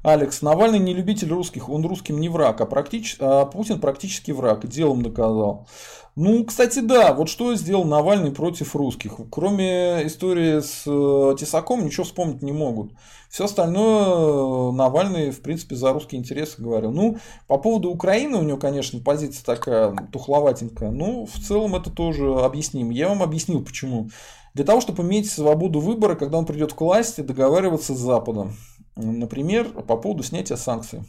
Алекс, 0.03 0.43
Навальный 0.43 0.81
не 0.81 0.93
любитель 0.93 1.29
русских, 1.29 1.69
он 1.69 1.87
русским 1.87 2.21
не 2.21 2.29
враг, 2.29 2.61
а, 2.61 2.67
практически, 2.67 3.19
а 3.23 3.47
Путин 3.47 3.81
практически 3.81 4.33
враг, 4.33 4.67
делом 4.67 5.03
доказал. 5.03 5.69
Ну, 6.15 6.45
кстати, 6.45 6.81
да, 6.81 7.15
вот 7.15 7.31
что 7.31 7.55
сделал 7.55 7.85
Навальный 7.85 8.33
против 8.33 8.77
русских. 8.77 9.15
Кроме 9.31 10.07
истории 10.07 10.61
с 10.61 10.83
э, 10.87 11.37
Тесаком 11.39 11.87
ничего 11.87 12.05
вспомнить 12.05 12.43
не 12.43 12.53
могут. 12.53 12.93
Все 13.31 13.47
остальное 13.47 14.05
э, 14.05 14.73
Навальный, 14.73 15.31
в 15.31 15.41
принципе, 15.41 15.75
за 15.75 15.91
русские 15.95 16.21
интересы 16.21 16.61
говорил. 16.61 16.93
Ну, 16.93 17.17
по 17.47 17.57
поводу 17.57 17.89
Украины 17.89 18.37
у 18.37 18.43
него, 18.43 18.59
конечно, 18.59 19.01
позиция 19.01 19.43
такая 19.43 19.97
тухловатенькая. 20.13 20.91
Ну, 20.91 21.25
в 21.25 21.39
целом 21.39 21.77
это 21.77 21.89
тоже 21.89 22.31
объясним. 22.31 22.91
Я 22.91 23.09
вам 23.09 23.23
объяснил, 23.23 23.65
почему. 23.65 24.11
Для 24.53 24.67
того, 24.67 24.83
чтобы 24.83 25.03
иметь 25.05 25.31
свободу 25.31 25.81
выбора, 25.81 26.15
когда 26.15 26.37
он 26.37 26.45
придет 26.45 26.75
к 26.75 26.81
власти, 26.83 27.23
договариваться 27.23 27.95
с 27.95 27.99
Западом. 27.99 28.55
Например, 28.97 29.65
по 29.71 29.97
поводу 29.97 30.23
снятия 30.23 30.57
санкций. 30.57 31.01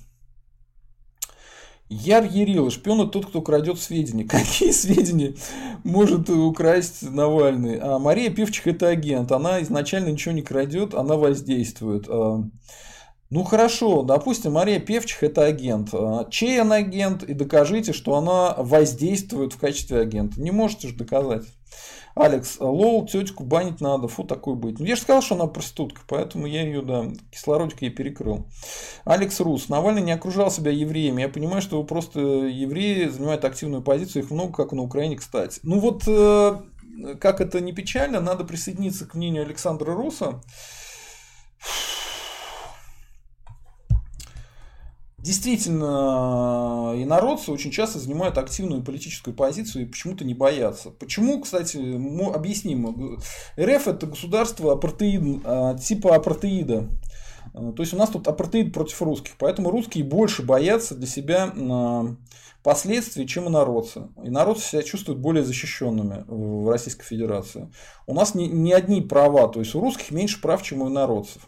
Яр 1.90 2.26
Ярила, 2.26 2.72
шпион 2.72 3.02
это 3.02 3.12
тот, 3.12 3.28
кто 3.28 3.42
крадет 3.42 3.80
сведения. 3.80 4.24
Какие 4.28 4.72
сведения 4.72 5.36
может 5.84 6.30
украсть 6.30 7.04
Навальный? 7.04 7.78
А 7.80 8.00
Мария 8.00 8.30
Певчих 8.30 8.68
это 8.68 8.90
агент. 8.90 9.32
Она 9.32 9.62
изначально 9.62 10.10
ничего 10.10 10.34
не 10.34 10.42
крадет, 10.42 10.94
она 10.94 11.16
воздействует. 11.16 12.06
А, 12.08 12.44
ну 13.30 13.44
хорошо, 13.44 14.04
допустим, 14.04 14.54
Мария 14.54 14.80
Певчих 14.80 15.24
это 15.24 15.46
агент. 15.46 15.90
А, 15.94 16.28
чей 16.30 16.60
она 16.62 16.76
агент? 16.76 17.24
И 17.24 17.34
докажите, 17.34 17.94
что 17.94 18.16
она 18.16 18.56
воздействует 18.58 19.54
в 19.54 19.58
качестве 19.58 20.00
агента. 20.00 20.42
Не 20.42 20.52
можете 20.52 20.88
же 20.88 20.96
доказать. 20.96 21.44
Алекс, 22.16 22.60
лол, 22.60 23.06
тетку 23.08 23.44
банить 23.44 23.82
надо, 23.82 24.08
фу, 24.08 24.24
такой 24.24 24.56
быть. 24.56 24.80
Ну, 24.80 24.86
я 24.86 24.96
же 24.96 25.02
сказал, 25.02 25.22
что 25.22 25.36
она 25.36 25.48
проститутка, 25.48 26.02
поэтому 26.08 26.46
я 26.46 26.62
ее, 26.62 26.82
да, 26.82 27.06
кислородикой 27.32 27.90
перекрыл. 27.90 28.46
Алекс 29.04 29.40
Рус, 29.40 29.68
Навальный 29.70 30.02
не 30.02 30.12
окружал 30.12 30.52
себя 30.52 30.72
евреями. 30.72 31.22
Я 31.22 31.30
понимаю, 31.30 31.62
что 31.62 31.82
вы 31.82 31.88
просто 31.88 32.20
евреи 32.20 33.08
занимают 33.08 33.46
активную 33.46 33.82
позицию, 33.82 34.24
их 34.24 34.32
много, 34.32 34.54
как 34.54 34.74
на 34.74 34.84
Украине, 34.84 35.16
кстати. 35.16 35.60
Ну 35.64 35.80
вот, 35.80 36.04
э, 36.08 36.62
как 37.20 37.42
это 37.42 37.60
не 37.62 37.74
печально, 37.74 38.20
надо 38.20 38.44
присоединиться 38.44 39.06
к 39.06 39.16
мнению 39.16 39.44
Александра 39.44 39.94
Руса. 39.94 40.42
Действительно, 45.24 46.92
инородцы 46.98 47.50
очень 47.54 47.72
часто 47.72 47.98
занимают 47.98 48.38
активную 48.38 48.84
политическую 48.84 49.34
позицию 49.34 49.84
и 49.84 49.86
почему-то 49.86 50.26
не 50.26 50.34
боятся. 50.34 50.90
Почему, 50.90 51.40
кстати, 51.40 51.78
объясним. 52.36 53.18
РФ 53.58 53.88
это 53.88 54.06
государство 54.06 54.74
апартеид, 54.74 55.42
а, 55.46 55.78
типа 55.78 56.18
апартеида. 56.18 56.90
А, 57.54 57.72
то 57.72 57.84
есть 57.84 57.94
у 57.94 57.98
нас 57.98 58.10
тут 58.10 58.28
апартеид 58.28 58.74
против 58.74 59.02
русских. 59.02 59.36
Поэтому 59.40 59.72
русские 59.72 60.04
больше 60.04 60.44
боятся 60.44 60.94
для 60.94 61.08
себя 61.08 61.54
а, 61.56 62.18
последствий, 62.62 63.26
чем 63.26 63.48
инородцы. 63.48 64.10
Инородцы 64.22 64.72
себя 64.72 64.84
чувствуют 64.84 65.22
более 65.22 65.46
защищенными 65.46 66.26
в 66.28 66.70
Российской 66.70 67.06
Федерации. 67.06 67.72
У 68.08 68.14
нас 68.14 68.36
не, 68.36 68.50
не 68.50 68.74
одни 68.74 69.00
права, 69.00 69.48
то 69.48 69.62
есть 69.62 69.74
у 69.74 69.80
русских 69.80 70.12
меньше 70.12 70.42
прав, 70.42 70.62
чем 70.64 70.82
у 70.82 70.90
инородцев. 70.90 71.48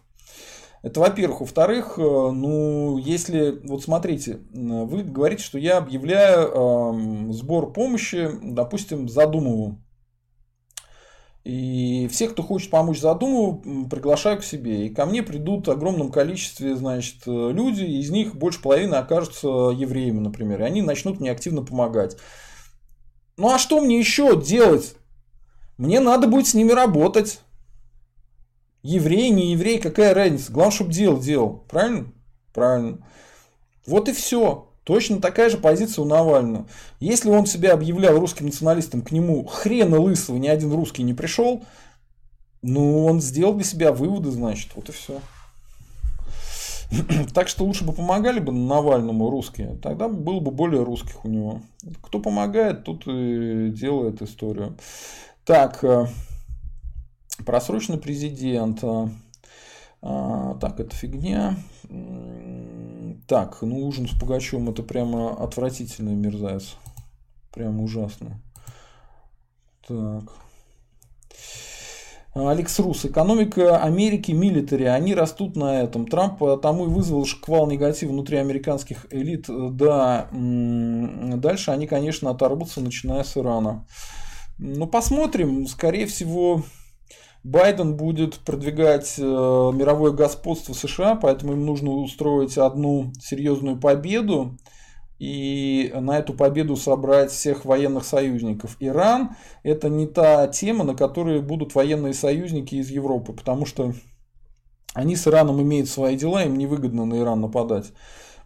Это 0.85 0.99
во-первых. 0.99 1.39
Во-вторых, 1.39 1.95
э, 1.97 2.01
ну, 2.01 2.99
если, 2.99 3.59
вот 3.63 3.81
смотрите, 3.81 4.41
вы 4.53 5.01
говорите, 5.01 5.43
что 5.43 5.57
я 5.57 5.77
объявляю 5.77 6.47
э, 6.47 7.33
сбор 7.33 7.73
помощи, 7.73 8.29
допустим, 8.43 9.09
Задумову. 9.09 9.79
И 11.43 12.07
всех, 12.11 12.33
кто 12.33 12.43
хочет 12.43 12.69
помочь 12.69 12.99
Задумову, 12.99 13.87
приглашаю 13.89 14.37
к 14.37 14.43
себе. 14.43 14.85
И 14.85 14.93
ко 14.93 15.07
мне 15.07 15.23
придут 15.23 15.67
в 15.67 15.71
огромном 15.71 16.11
количестве, 16.11 16.75
значит, 16.75 17.25
люди, 17.25 17.81
из 17.81 18.11
них 18.11 18.35
больше 18.35 18.61
половины 18.61 18.93
окажутся 18.93 19.47
евреями, 19.47 20.19
например. 20.19 20.61
И 20.61 20.65
они 20.65 20.83
начнут 20.83 21.19
мне 21.19 21.31
активно 21.31 21.63
помогать. 21.63 22.15
Ну 23.37 23.51
а 23.51 23.57
что 23.57 23.81
мне 23.81 23.97
еще 23.97 24.39
делать? 24.39 24.95
Мне 25.79 25.99
надо 25.99 26.27
будет 26.27 26.45
с 26.45 26.53
ними 26.53 26.73
работать. 26.73 27.39
Еврей, 28.85 29.31
не 29.31 29.53
еврей, 29.53 29.79
какая 29.79 30.13
разница? 30.13 30.51
Главное, 30.51 30.75
чтобы 30.75 30.93
дело 30.93 31.19
делал. 31.19 31.63
Правильно? 31.67 32.05
Правильно. 32.53 32.99
Вот 33.87 34.07
и 34.09 34.13
все. 34.13 34.69
Точно 34.83 35.19
такая 35.19 35.49
же 35.49 35.57
позиция 35.57 36.03
у 36.03 36.05
Навального. 36.05 36.67
Если 36.99 37.29
он 37.29 37.47
себя 37.47 37.73
объявлял 37.73 38.19
русским 38.19 38.45
националистом, 38.45 39.01
к 39.01 39.09
нему 39.09 39.43
хрена 39.43 39.99
лысого 39.99 40.37
ни 40.37 40.47
один 40.47 40.71
русский 40.71 41.01
не 41.01 41.15
пришел, 41.15 41.65
ну, 42.61 43.07
он 43.07 43.21
сделал 43.21 43.55
для 43.55 43.63
себя 43.63 43.91
выводы, 43.91 44.29
значит, 44.29 44.69
вот 44.75 44.87
и 44.89 44.91
все. 44.91 45.19
Так 47.33 47.47
что 47.47 47.65
лучше 47.65 47.85
бы 47.85 47.91
помогали 47.91 48.39
бы 48.39 48.51
Навальному 48.51 49.31
русские, 49.31 49.79
тогда 49.81 50.07
было 50.07 50.39
бы 50.39 50.51
более 50.51 50.83
русских 50.83 51.25
у 51.25 51.27
него. 51.27 51.61
Кто 52.03 52.19
помогает, 52.19 52.83
тут 52.83 53.07
и 53.07 53.71
делает 53.71 54.21
историю. 54.21 54.77
Так, 55.43 55.83
э, 55.83 56.05
просроченный 57.43 57.97
президент. 57.97 58.83
Э, 58.83 59.07
а, 60.01 60.55
так, 60.55 60.79
это 60.79 60.95
фигня. 60.95 61.57
Так, 63.27 63.61
ну 63.61 63.85
ужин 63.87 64.07
с 64.07 64.11
Пугачевым 64.11 64.69
это 64.69 64.83
прямо 64.83 65.31
отвратительный 65.31 66.13
мерзавец. 66.13 66.75
Прямо 67.51 67.83
ужасно. 67.83 68.39
Так. 69.87 70.23
Алекс 72.35 72.77
Рус. 72.79 73.05
Экономика 73.05 73.81
Америки, 73.81 74.33
милитари, 74.33 74.83
они 74.83 75.15
растут 75.15 75.55
на 75.55 75.81
этом. 75.81 76.05
Трамп 76.05 76.39
тому 76.61 76.85
и 76.85 76.89
вызвал 76.89 77.25
шквал 77.25 77.65
негатива 77.65 78.11
внутри 78.11 78.37
американских 78.37 79.07
элит. 79.09 79.45
Да, 79.47 80.27
дальше 80.31 81.71
они, 81.71 81.87
конечно, 81.87 82.29
оторвутся, 82.29 82.81
начиная 82.81 83.23
с 83.23 83.37
Ирана. 83.37 83.87
Ну, 84.57 84.85
посмотрим. 84.85 85.65
Скорее 85.65 86.07
всего, 86.07 86.63
Байден 87.45 87.95
будет 87.95 88.39
продвигать 88.39 89.19
э, 89.19 89.21
мировое 89.21 90.11
господство 90.11 90.73
США, 90.73 91.13
поэтому 91.13 91.53
им 91.53 91.63
нужно 91.63 91.91
устроить 91.91 92.57
одну 92.57 93.13
серьезную 93.21 93.79
победу 93.79 94.57
и 95.19 95.93
на 95.93 96.17
эту 96.17 96.33
победу 96.33 96.75
собрать 96.75 97.29
всех 97.29 97.63
военных 97.63 98.03
союзников. 98.03 98.77
Иран– 98.79 99.35
это 99.63 99.89
не 99.89 100.07
та 100.07 100.47
тема, 100.47 100.85
на 100.85 100.95
которой 100.95 101.39
будут 101.39 101.75
военные 101.75 102.15
союзники 102.15 102.73
из 102.73 102.89
Европы, 102.89 103.31
потому 103.31 103.67
что 103.67 103.93
они 104.95 105.15
с 105.15 105.27
Ираном 105.27 105.61
имеют 105.61 105.87
свои 105.87 106.17
дела, 106.17 106.45
им 106.45 106.57
невыгодно 106.57 107.05
на 107.05 107.19
Иран 107.19 107.41
нападать. 107.41 107.93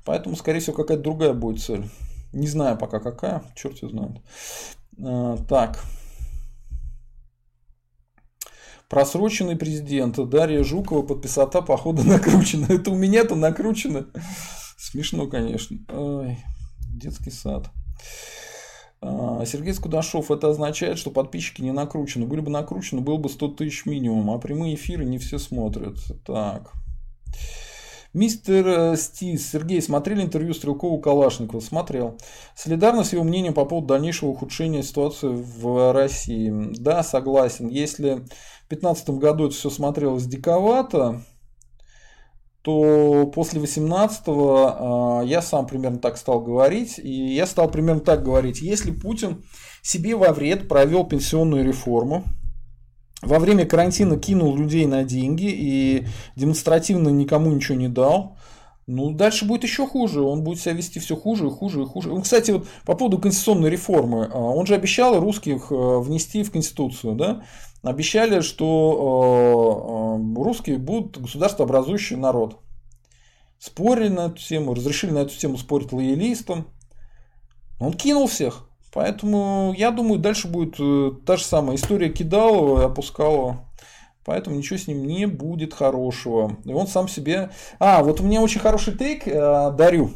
Поэтому, 0.03 0.35
скорее 0.35 0.59
всего, 0.59 0.75
какая-то 0.75 1.03
другая 1.03 1.31
будет 1.31 1.63
цель. 1.63 1.89
Не 2.33 2.47
знаю 2.47 2.77
пока 2.77 2.99
какая, 2.99 3.43
черт 3.55 3.81
его 3.81 3.91
знает. 3.91 4.17
А, 5.01 5.37
так. 5.47 5.79
Просроченный 8.89 9.55
президент 9.55 10.17
Дарья 10.29 10.63
Жукова 10.63 11.03
подписота 11.03 11.61
походу 11.61 12.03
накручена. 12.07 12.65
Это 12.69 12.91
у 12.91 12.95
меня-то 12.95 13.35
накручено. 13.35 14.07
Смешно, 14.77 15.27
конечно. 15.27 15.77
Ой 15.89 16.37
детский 16.99 17.31
сад. 17.31 17.69
А, 19.01 19.43
Сергей 19.45 19.73
Скудашов, 19.73 20.29
это 20.29 20.49
означает, 20.49 20.97
что 20.97 21.11
подписчики 21.11 21.61
не 21.61 21.71
накручены. 21.71 22.25
Были 22.25 22.41
бы 22.41 22.51
накручены, 22.51 23.01
было 23.01 23.17
бы 23.17 23.29
100 23.29 23.47
тысяч 23.49 23.85
минимум, 23.85 24.29
а 24.31 24.37
прямые 24.37 24.75
эфиры 24.75 25.05
не 25.05 25.17
все 25.17 25.39
смотрят. 25.39 25.97
Так. 26.25 26.73
Мистер 28.11 28.67
э, 28.67 28.97
Стис, 28.97 29.51
Сергей, 29.51 29.79
смотрели 29.83 30.23
интервью 30.23 30.55
Стрелкова 30.55 30.99
Калашникова? 30.99 31.59
Смотрел. 31.59 32.17
Солидарно 32.55 33.03
с 33.03 33.13
его 33.13 33.23
мнением 33.23 33.53
по 33.53 33.65
поводу 33.65 33.87
дальнейшего 33.87 34.29
ухудшения 34.29 34.81
ситуации 34.81 35.27
в 35.27 35.93
России. 35.93 36.51
Да, 36.79 37.03
согласен. 37.03 37.67
Если 37.67 38.25
в 38.69 38.71
2015 38.71 39.09
году 39.17 39.47
это 39.47 39.55
все 39.55 39.71
смотрелось 39.71 40.25
диковато, 40.25 41.23
то 42.61 43.31
после 43.33 43.59
18-го 43.59 45.23
э, 45.23 45.27
я 45.27 45.41
сам 45.41 45.65
примерно 45.65 45.97
так 45.97 46.17
стал 46.17 46.41
говорить, 46.41 46.99
и 46.99 47.33
я 47.33 47.47
стал 47.47 47.71
примерно 47.71 48.01
так 48.01 48.23
говорить, 48.23 48.61
если 48.61 48.91
Путин 48.91 49.43
себе 49.81 50.15
во 50.15 50.31
вред 50.33 50.67
провел 50.67 51.03
пенсионную 51.03 51.65
реформу, 51.65 52.25
во 53.23 53.39
время 53.39 53.65
карантина 53.65 54.19
кинул 54.19 54.55
людей 54.55 54.85
на 54.85 55.03
деньги 55.03 55.49
и 55.49 56.05
демонстративно 56.35 57.09
никому 57.09 57.51
ничего 57.51 57.75
не 57.75 57.87
дал, 57.87 58.37
ну, 58.85 59.11
дальше 59.11 59.45
будет 59.45 59.63
еще 59.63 59.85
хуже. 59.85 60.21
Он 60.21 60.43
будет 60.43 60.59
себя 60.59 60.73
вести 60.73 60.99
все 60.99 61.15
хуже 61.15 61.45
и 61.45 61.51
хуже 61.51 61.83
и 61.83 61.85
хуже. 61.85 62.11
Он, 62.11 62.23
кстати, 62.23 62.49
вот 62.49 62.67
по 62.85 62.95
поводу 62.95 63.19
конституционной 63.19 63.69
реформы. 63.69 64.27
А, 64.33 64.39
он 64.39 64.65
же 64.65 64.73
обещал 64.73 65.19
русских 65.19 65.71
э, 65.71 65.99
внести 65.99 66.41
в 66.41 66.51
Конституцию, 66.51 67.13
да? 67.13 67.43
Обещали, 67.81 68.41
что 68.41 70.17
э, 70.17 70.39
э, 70.39 70.43
русские 70.43 70.77
будут 70.77 71.21
государствообразующий 71.21 72.17
народ. 72.17 72.59
Спорили 73.57 74.09
на 74.09 74.27
эту 74.27 74.37
тему, 74.37 74.73
разрешили 74.73 75.11
на 75.11 75.19
эту 75.19 75.37
тему 75.37 75.57
спорить 75.57 75.91
лоялистам. 75.91 76.67
Он 77.79 77.93
кинул 77.93 78.27
всех. 78.27 78.69
Поэтому 78.93 79.73
я 79.77 79.91
думаю, 79.91 80.19
дальше 80.19 80.47
будет 80.47 80.75
та 81.25 81.37
же 81.37 81.43
самая 81.43 81.75
история 81.75 82.09
Кидалова 82.09 82.81
и 82.81 82.85
Опускалова. 82.85 83.69
Поэтому 84.25 84.57
ничего 84.57 84.77
с 84.77 84.87
ним 84.87 85.07
не 85.07 85.25
будет 85.25 85.73
хорошего. 85.73 86.57
И 86.65 86.73
он 86.73 86.87
сам 86.87 87.07
себе... 87.07 87.49
А, 87.79 88.03
вот 88.03 88.19
у 88.19 88.23
меня 88.23 88.41
очень 88.41 88.59
хороший 88.59 88.95
тейк, 88.95 89.27
э, 89.27 89.71
дарю. 89.75 90.11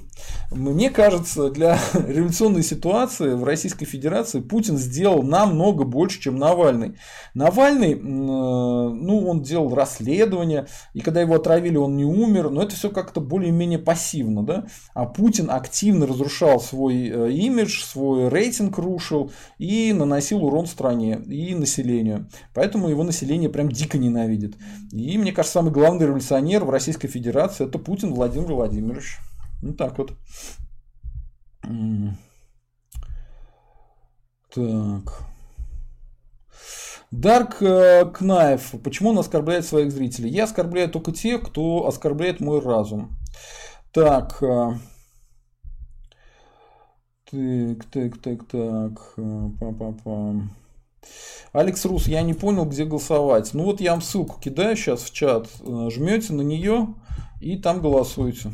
Мне 0.52 0.90
кажется, 0.90 1.50
для 1.50 1.80
революционной 1.94 2.64
ситуации 2.64 3.34
в 3.34 3.44
Российской 3.44 3.86
Федерации 3.86 4.40
Путин 4.40 4.78
сделал 4.78 5.24
намного 5.24 5.84
больше, 5.84 6.22
чем 6.22 6.38
Навальный. 6.38 6.96
Навальный, 7.34 7.94
э, 7.94 7.98
ну, 7.98 9.28
он 9.28 9.42
делал 9.42 9.74
расследование, 9.74 10.68
и 10.94 11.02
когда 11.02 11.22
его 11.22 11.36
отравили, 11.36 11.78
он 11.78 11.98
не 11.98 12.06
умер, 12.06 12.50
но 12.50 12.62
это 12.62 12.76
все 12.76 12.90
как-то 12.90 13.20
более-менее 13.20 13.80
пассивно, 13.80 14.44
да? 14.44 14.66
А 14.94 15.06
Путин 15.06 15.50
активно 15.50 16.06
разрушал 16.06 16.62
свой 16.62 17.08
э, 17.08 17.32
имидж, 17.32 17.84
свой 17.84 18.30
рейтинг 18.30 18.78
рушил 18.78 19.32
и 19.58 19.94
наносил 19.94 20.46
урон 20.46 20.68
стране 20.68 21.20
и 21.26 21.56
населению. 21.56 22.30
Поэтому 22.54 22.90
его 22.90 23.04
население 23.04 23.50
прям 23.50 23.70
дико 23.70 23.98
ненавидит. 23.98 24.56
И 24.92 25.18
мне 25.18 25.32
кажется, 25.32 25.60
самый 25.60 25.72
главный 25.72 26.06
революционер 26.06 26.64
в 26.64 26.70
Российской 26.70 27.08
Федерации 27.08 27.66
это 27.66 27.80
Путин 27.80 28.14
Владимир 28.14 28.54
Владимирович. 28.54 29.18
Ну 29.64 29.74
так 29.74 29.98
вот. 29.98 30.14
Так. 34.54 35.24
Дарк 37.12 37.62
э, 37.62 38.06
Кнаев. 38.14 38.74
Почему 38.84 39.12
он 39.12 39.20
оскорбляет 39.20 39.66
своих 39.66 39.92
зрителей? 39.92 40.30
Я 40.30 40.44
оскорбляю 40.44 40.90
только 40.90 41.14
тех, 41.14 41.44
кто 41.44 41.88
оскорбляет 41.88 42.42
мой 42.42 42.60
разум. 42.60 43.16
Так. 43.94 44.44
Э, 44.44 44.74
так, 47.32 47.86
так, 47.86 48.18
так, 48.22 48.48
так. 48.48 49.14
Па-па-па. 49.16 50.42
Алекс 51.54 51.86
Рус, 51.86 52.08
я 52.08 52.22
не 52.22 52.34
понял, 52.34 52.66
где 52.66 52.84
голосовать. 52.84 53.54
Ну 53.54 53.64
вот 53.64 53.80
я 53.80 53.92
вам 53.92 54.02
ссылку 54.02 54.42
кидаю 54.42 54.76
сейчас 54.76 55.04
в 55.04 55.14
чат. 55.14 55.48
Э, 55.62 55.90
жмете 55.90 56.34
на 56.34 56.42
нее 56.42 56.96
и 57.40 57.58
там 57.58 57.80
голосуйте. 57.82 58.52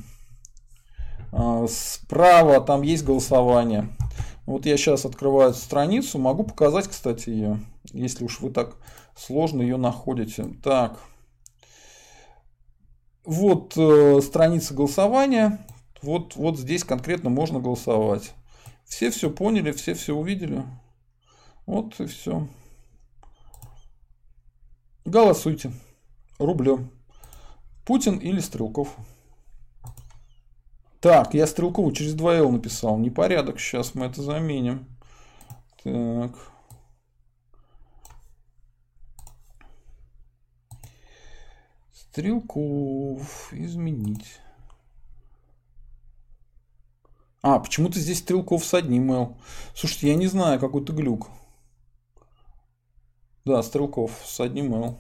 А, 1.32 1.68
справа 1.68 2.62
там 2.62 2.82
есть 2.82 3.04
голосование. 3.04 3.90
Вот 4.46 4.66
я 4.66 4.78
сейчас 4.78 5.06
открываю 5.06 5.54
страницу. 5.54 6.18
Могу 6.18 6.44
показать, 6.44 6.88
кстати, 6.88 7.30
ее. 7.30 7.60
Если 7.92 8.24
уж 8.24 8.40
вы 8.40 8.50
так 8.50 8.78
сложно 9.16 9.62
ее 9.62 9.78
находите. 9.78 10.56
Так. 10.64 11.00
Вот 13.26 13.74
э, 13.78 14.22
страница 14.22 14.74
голосования. 14.74 15.60
Вот, 16.02 16.36
вот 16.36 16.58
здесь 16.58 16.84
конкретно 16.84 17.30
можно 17.30 17.60
голосовать. 17.60 18.34
Все 18.86 19.12
все 19.12 19.30
поняли, 19.30 19.72
все 19.72 19.94
все 19.94 20.16
увидели. 20.16 20.64
Вот 21.66 22.00
и 22.00 22.08
все. 22.08 22.48
Голосуйте. 25.06 25.72
Рублем. 26.40 26.90
Путин 27.86 28.18
или 28.18 28.40
Стрелков. 28.40 28.96
Так, 31.02 31.34
я 31.34 31.48
Стрелкову 31.48 31.92
через 31.94 32.16
2Л 32.16 32.52
написал. 32.52 32.98
Непорядок. 32.98 33.60
Сейчас 33.60 33.96
мы 33.96 34.06
это 34.06 34.22
заменим. 34.22 34.86
Так. 35.84 36.32
Стрелков. 41.94 43.54
Изменить. 43.54 44.40
А, 47.42 47.60
почему-то 47.60 47.98
здесь 47.98 48.20
Стрелков 48.20 48.66
с 48.66 48.74
одним 48.74 49.14
L. 49.14 49.38
Слушайте, 49.74 50.10
я 50.10 50.16
не 50.16 50.28
знаю, 50.28 50.60
какой-то 50.60 50.92
глюк. 50.92 51.30
Да, 53.46 53.64
Стрелков 53.64 54.12
с 54.26 54.42
одним 54.42 54.74
L. 54.74 55.00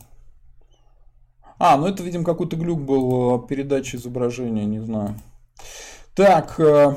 А, 1.57 1.75
ну 1.75 1.87
это, 1.87 2.01
видимо, 2.03 2.23
какой-то 2.23 2.55
глюк 2.55 2.79
был 2.79 3.41
передачи 3.41 3.97
изображения, 3.97 4.63
не 4.63 4.79
знаю. 4.79 5.19
Так. 6.15 6.59
Э, 6.59 6.95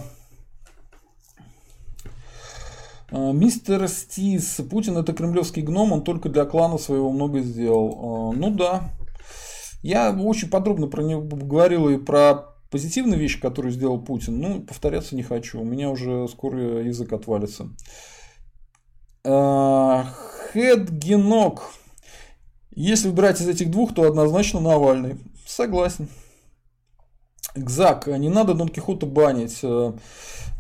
э, 3.11 3.33
мистер 3.33 3.89
Стис. 3.89 4.61
Путин 4.71 4.97
это 4.97 5.13
кремлевский 5.13 5.63
гном, 5.63 5.93
он 5.93 6.03
только 6.03 6.29
для 6.29 6.45
клана 6.45 6.79
своего 6.79 7.11
много 7.11 7.41
сделал. 7.41 8.33
Э, 8.33 8.37
ну 8.37 8.51
да. 8.51 8.91
Я 9.83 10.13
очень 10.13 10.51
подробно 10.51 10.87
про 10.87 11.03
него 11.03 11.23
говорил 11.23 11.89
и 11.89 11.99
про 11.99 12.55
позитивные 12.71 13.19
вещи, 13.19 13.41
которые 13.41 13.73
сделал 13.73 14.01
Путин. 14.01 14.41
Ну, 14.41 14.61
повторяться 14.63 15.17
не 15.17 15.23
хочу. 15.23 15.61
У 15.61 15.65
меня 15.65 15.91
уже 15.91 16.29
скоро 16.29 16.83
язык 16.83 17.13
отвалится. 17.13 17.69
Хедгенок. 20.53 21.63
Если 22.75 23.09
выбирать 23.09 23.41
из 23.41 23.49
этих 23.49 23.71
двух, 23.71 23.95
то 23.95 24.05
однозначно 24.05 24.61
Навальный. 24.61 25.17
Согласен. 25.47 26.09
Гзак, 27.55 28.07
не 28.07 28.29
надо 28.29 28.55
Дон 28.55 28.69
Кихота 28.69 29.07
банить. 29.07 29.61
Э, 29.63 29.93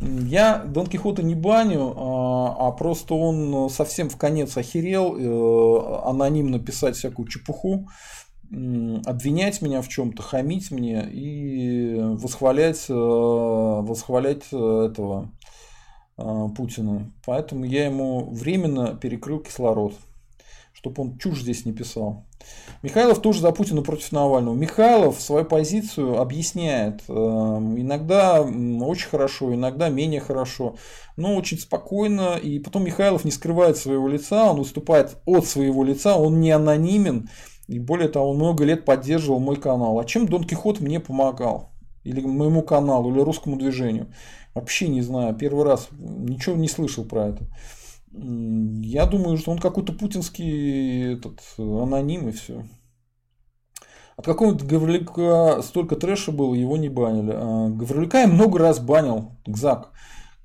я 0.01 0.59
Дон 0.59 0.87
Кихота 0.87 1.23
не 1.23 1.35
баню, 1.35 1.95
а, 1.97 2.69
а 2.69 2.73
просто 2.73 3.15
он 3.15 3.71
совсем 3.71 4.11
в 4.11 4.17
конец 4.17 4.57
охерел 4.57 5.17
э, 5.17 6.03
анонимно 6.05 6.59
писать 6.59 6.97
всякую 6.97 7.29
чепуху, 7.29 7.89
обвинять 8.51 9.63
меня 9.63 9.81
в 9.81 9.89
чем-то, 9.89 10.23
хамить 10.23 10.71
мне 10.71 11.09
и 11.11 11.99
восхвалять, 11.99 12.85
э, 12.91 12.93
восхвалять 12.93 14.45
этого 14.53 15.31
Путина. 16.17 17.11
Поэтому 17.25 17.65
я 17.65 17.87
ему 17.87 18.31
временно 18.31 18.95
перекрыл 18.95 19.41
кислород 19.41 19.95
чтобы 20.83 21.03
он 21.03 21.17
чушь 21.17 21.43
здесь 21.43 21.65
не 21.65 21.73
писал. 21.73 22.27
Михайлов 22.83 23.23
тоже 23.23 23.41
за 23.41 23.53
Путина 23.53 23.83
против 23.83 24.11
Навального. 24.11 24.57
Михайлов 24.57 25.21
свою 25.21 25.45
позицию 25.45 26.21
объясняет. 26.21 27.03
Эм, 27.07 27.81
иногда 27.81 28.43
очень 28.43 29.09
хорошо, 29.09 29.55
иногда 29.55 29.89
менее 29.89 30.21
хорошо, 30.21 30.75
но 31.17 31.37
очень 31.37 31.59
спокойно. 31.59 32.37
И 32.37 32.59
потом 32.59 32.85
Михайлов 32.85 33.25
не 33.25 33.31
скрывает 33.31 33.77
своего 33.77 34.09
лица, 34.09 34.51
он 34.51 34.59
выступает 34.59 35.19
от 35.25 35.47
своего 35.47 35.85
лица, 35.85 36.17
он 36.17 36.41
не 36.41 36.51
анонимен. 36.51 37.31
И 37.69 37.79
более 37.79 38.09
того, 38.09 38.31
он 38.31 38.37
много 38.39 38.65
лет 38.65 38.85
поддерживал 38.85 39.39
мой 39.39 39.57
канал. 39.57 40.01
А 40.01 40.05
чем 40.05 40.27
Дон 40.27 40.43
Кихот 40.43 40.81
мне 40.81 40.99
помогал? 40.99 41.71
Или 42.03 42.21
моему 42.23 42.63
каналу, 42.63 43.13
или 43.13 43.21
русскому 43.21 43.57
движению? 43.57 44.13
Вообще 44.53 44.89
не 44.89 45.01
знаю. 45.01 45.37
Первый 45.37 45.65
раз 45.65 45.91
ничего 45.97 46.57
не 46.57 46.67
слышал 46.67 47.05
про 47.05 47.29
это. 47.29 47.47
Я 48.15 49.07
думаю, 49.07 49.39
что 49.39 49.53
он 49.53 49.59
какой-то 49.59 49.93
путинский 49.95 51.15
этот, 51.15 51.41
аноним 51.57 52.29
и 52.29 52.33
все. 52.33 52.65
От 54.17 54.27
какого-то 54.27 54.67
Гаврилюка 54.67 55.63
столько 55.63 55.97
трэша 55.97 56.33
было, 56.33 56.55
его 56.55 56.77
не 56.77 56.91
банили. 56.91 57.33
А 57.35 57.69
Гаврилюка 57.71 58.21
я 58.21 58.29
много 58.29 58.59
раз 58.59 58.79
банил, 58.79 59.39
Гзак. 59.47 59.93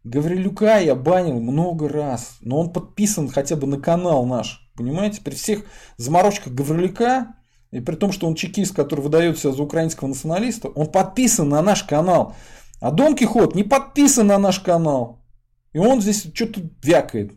Гаврилюка 0.06 0.78
я 0.78 0.96
банил 0.96 1.42
много 1.42 1.90
раз, 1.90 2.38
но 2.42 2.60
он 2.60 2.72
подписан 2.72 3.28
хотя 3.28 3.58
бы 3.58 3.68
на 3.68 3.80
канал 3.82 4.26
наш. 4.26 4.72
Понимаете, 4.78 5.22
при 5.22 5.36
всех 5.36 5.66
заморочках 5.98 6.54
Гаврилюка, 6.54 7.36
и 7.72 7.82
при 7.82 7.96
том, 7.96 8.14
что 8.14 8.28
он 8.28 8.36
чекист, 8.36 8.74
который 8.74 9.02
выдает 9.02 9.38
себя 9.38 9.52
за 9.52 9.62
украинского 9.62 10.08
националиста, 10.08 10.70
он 10.70 10.90
подписан 10.90 11.50
на 11.50 11.62
наш 11.62 11.84
канал. 11.84 12.34
А 12.80 12.92
Дон 12.92 13.16
Кихот 13.16 13.56
не 13.56 13.64
подписан 13.64 14.28
на 14.28 14.38
наш 14.38 14.62
канал. 14.62 15.26
И 15.74 15.80
он 15.80 16.00
здесь 16.02 16.32
что-то 16.34 16.62
вякает. 16.82 17.34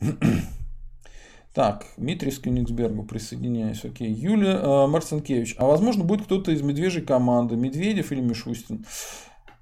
Так, 1.56 1.86
Дмитрий 1.96 2.30
с 2.30 2.38
Кёнигсбергу 2.38 3.04
присоединяюсь. 3.04 3.82
Окей. 3.82 4.12
Юлия 4.12 4.56
э, 4.56 4.86
Марцинкевич. 4.88 5.54
А 5.56 5.64
возможно 5.64 6.04
будет 6.04 6.26
кто-то 6.26 6.52
из 6.52 6.60
медвежьей 6.60 7.02
команды. 7.02 7.56
Медведев 7.56 8.12
или 8.12 8.20
Мишустин? 8.20 8.84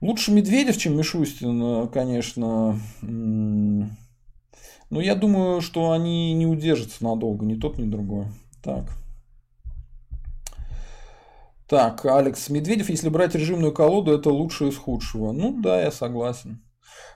Лучше 0.00 0.32
Медведев, 0.32 0.76
чем 0.76 0.96
Мишустин, 0.96 1.62
э, 1.62 1.86
конечно. 1.86 2.80
Но 3.00 5.00
я 5.00 5.14
думаю, 5.14 5.60
что 5.60 5.92
они 5.92 6.34
не 6.34 6.46
удержатся 6.46 7.04
надолго. 7.04 7.46
Ни 7.46 7.54
тот, 7.54 7.78
ни 7.78 7.88
другой. 7.88 8.26
Так. 8.60 8.86
Так, 11.68 12.04
Алекс 12.04 12.50
Медведев, 12.50 12.90
если 12.90 13.08
брать 13.08 13.36
режимную 13.36 13.72
колоду, 13.72 14.12
это 14.12 14.30
лучшее 14.30 14.70
из 14.70 14.76
худшего. 14.76 15.30
Ну 15.30 15.62
да, 15.62 15.80
я 15.80 15.92
согласен. 15.92 16.60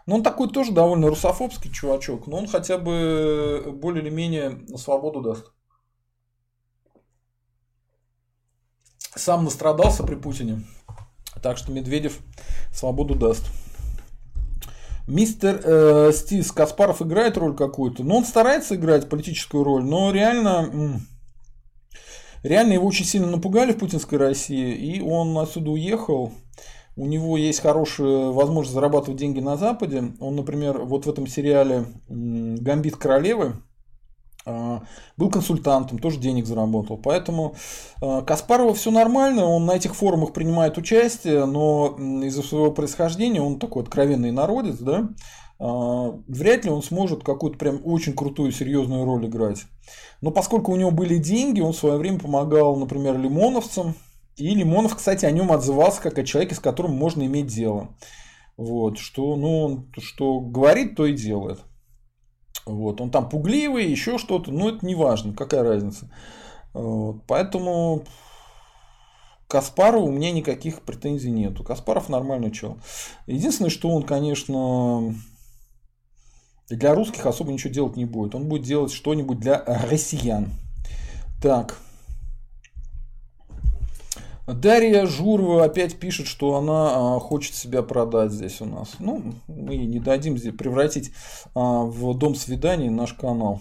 Ну, 0.07 0.17
он 0.17 0.23
такой 0.23 0.49
тоже 0.49 0.73
довольно 0.73 1.09
русофобский 1.09 1.71
чувачок, 1.71 2.27
но 2.27 2.39
он 2.39 2.47
хотя 2.47 2.79
бы 2.79 3.73
более 3.75 4.03
или 4.03 4.11
менее 4.11 4.67
свободу 4.77 5.21
даст. 5.21 5.53
Сам 9.15 9.45
настрадался 9.45 10.05
при 10.05 10.15
Путине. 10.15 10.63
Так 11.43 11.59
что 11.59 11.73
Медведев 11.73 12.19
свободу 12.73 13.15
даст. 13.15 13.45
Мистер 15.07 15.61
э, 15.65 16.13
Стис 16.13 16.53
Каспаров 16.53 17.01
играет 17.01 17.39
роль 17.39 17.57
какую-то. 17.57 18.05
Ну, 18.05 18.17
он 18.17 18.25
старается 18.25 18.77
играть 18.77 19.09
политическую 19.09 19.65
роль, 19.65 19.83
но 19.83 20.13
реально, 20.13 21.01
реально 22.43 22.75
его 22.75 22.87
очень 22.87 23.07
сильно 23.07 23.27
напугали 23.27 23.73
в 23.73 23.79
путинской 23.79 24.19
России, 24.19 24.75
и 24.75 25.01
он 25.01 25.37
отсюда 25.39 25.71
уехал 25.71 26.35
у 26.99 27.07
него 27.07 27.37
есть 27.37 27.61
хорошая 27.61 28.31
возможность 28.31 28.75
зарабатывать 28.75 29.21
деньги 29.21 29.39
на 29.39 29.57
Западе. 29.57 30.13
Он, 30.19 30.35
например, 30.35 30.81
вот 30.81 31.07
в 31.07 31.09
этом 31.09 31.29
сериале 31.29 31.87
«Гамбит 32.09 32.97
королевы» 32.97 33.55
а, 34.45 34.83
был 35.17 35.31
консультантом, 35.31 36.01
тоже 36.01 36.19
денег 36.19 36.47
заработал. 36.47 36.97
Поэтому 36.99 37.55
а, 38.03 38.23
Каспарова 38.23 38.75
все 38.75 38.91
нормально, 38.91 39.45
он 39.45 39.65
на 39.65 39.77
этих 39.77 39.95
форумах 39.95 40.33
принимает 40.33 40.77
участие, 40.77 41.45
но 41.45 41.97
из-за 42.25 42.43
своего 42.43 42.73
происхождения 42.73 43.41
он 43.41 43.61
такой 43.61 43.85
откровенный 43.85 44.33
народец, 44.33 44.79
да, 44.79 45.09
а, 45.61 46.19
вряд 46.27 46.65
ли 46.65 46.71
он 46.73 46.83
сможет 46.83 47.23
какую-то 47.23 47.59
прям 47.59 47.81
очень 47.85 48.15
крутую, 48.15 48.51
серьезную 48.51 49.05
роль 49.05 49.27
играть. 49.27 49.67
Но 50.21 50.33
поскольку 50.33 50.73
у 50.73 50.77
него 50.77 50.91
были 50.91 51.19
деньги, 51.19 51.61
он 51.61 51.75
в 51.75 51.77
свое 51.77 51.97
время 51.97 52.19
помогал, 52.19 52.75
например, 52.75 53.17
лимоновцам, 53.17 53.95
и 54.39 54.55
Лимонов, 54.55 54.97
кстати, 54.97 55.27
о 55.27 55.31
нем 55.31 55.53
отзывался 55.53 56.01
как 56.01 56.19
о 56.19 56.25
человеке, 56.25 56.55
с 56.55 56.61
которым 56.61 56.93
можно 56.93 57.25
иметь 57.25 57.47
дело. 57.47 57.97
Вот, 58.57 58.99
что, 58.99 59.37
ну, 59.37 59.65
он, 59.65 59.93
что 59.99 60.41
говорит, 60.41 60.97
то 60.97 61.07
и 61.07 61.15
делает. 61.15 61.61
Вот, 62.67 63.01
он 63.01 63.11
там 63.11 63.29
пугливый, 63.29 63.91
еще 63.91 64.19
что-то, 64.19 64.51
но 64.53 64.71
это 64.71 64.85
не 64.85 64.95
важно, 64.95 65.33
какая 65.33 65.63
разница. 65.63 66.11
Вот, 66.75 67.23
поэтому 67.27 68.05
Каспару 69.49 70.03
у 70.03 70.11
меня 70.11 70.31
никаких 70.31 70.83
претензий 70.83 71.31
нету. 71.31 71.65
Каспаров 71.65 72.09
нормальный 72.09 72.51
чел. 72.51 72.79
Единственное, 73.27 73.71
что 73.71 73.89
он, 73.89 74.03
конечно, 74.03 75.15
для 76.69 76.95
русских 76.95 77.25
особо 77.25 77.51
ничего 77.53 77.73
делать 77.73 77.97
не 77.97 78.05
будет. 78.05 78.35
Он 78.35 78.47
будет 78.47 78.63
делать 78.63 78.93
что-нибудь 78.93 79.41
для 79.41 79.65
россиян. 79.91 80.51
Так. 81.43 81.79
Дарья 84.55 85.05
Журова 85.05 85.65
опять 85.65 85.99
пишет, 85.99 86.27
что 86.27 86.57
она 86.57 87.17
а, 87.17 87.21
хочет 87.21 87.55
себя 87.55 87.83
продать 87.83 88.33
здесь 88.33 88.61
у 88.63 88.65
нас. 88.65 88.95
Ну, 88.99 89.35
мы 89.47 89.77
не 89.77 90.01
дадим 90.01 90.39
здесь 90.39 90.55
превратить 90.55 91.13
а, 91.55 91.83
в 91.83 92.17
дом 92.17 92.35
свиданий 92.35 92.89
наш 92.89 93.13
канал. 93.13 93.61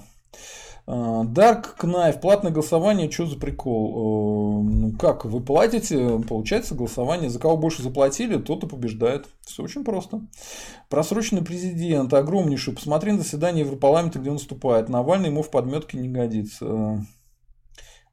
Дарк 0.88 1.76
Кнайф, 1.76 2.22
платное 2.22 2.53
голосование, 2.53 3.11
что 3.11 3.26
за 3.26 3.38
прикол? 3.38 3.89
Э, 3.91 4.64
ну 4.64 4.93
как, 4.97 5.26
вы 5.26 5.41
платите, 5.41 6.18
получается 6.19 6.76
голосование, 6.76 7.30
за 7.30 7.39
кого 7.39 7.57
больше 7.57 7.84
заплатили, 7.84 8.38
тот 8.38 8.64
и 8.64 8.68
побеждает. 8.68 9.27
Все 9.41 9.64
очень 9.64 9.84
просто. 9.84 10.22
Просроченный 10.88 11.43
президент, 11.43 12.14
огромнейший, 12.14 12.73
посмотри 12.73 13.11
на 13.11 13.18
заседание 13.18 13.65
Европарламента, 13.65 14.19
где 14.19 14.30
он 14.30 14.38
выступает. 14.38 14.88
Навальный 14.88 15.27
ему 15.27 15.43
в 15.43 15.51
подметке 15.51 15.97
не 15.97 16.07
годится. 16.07 17.05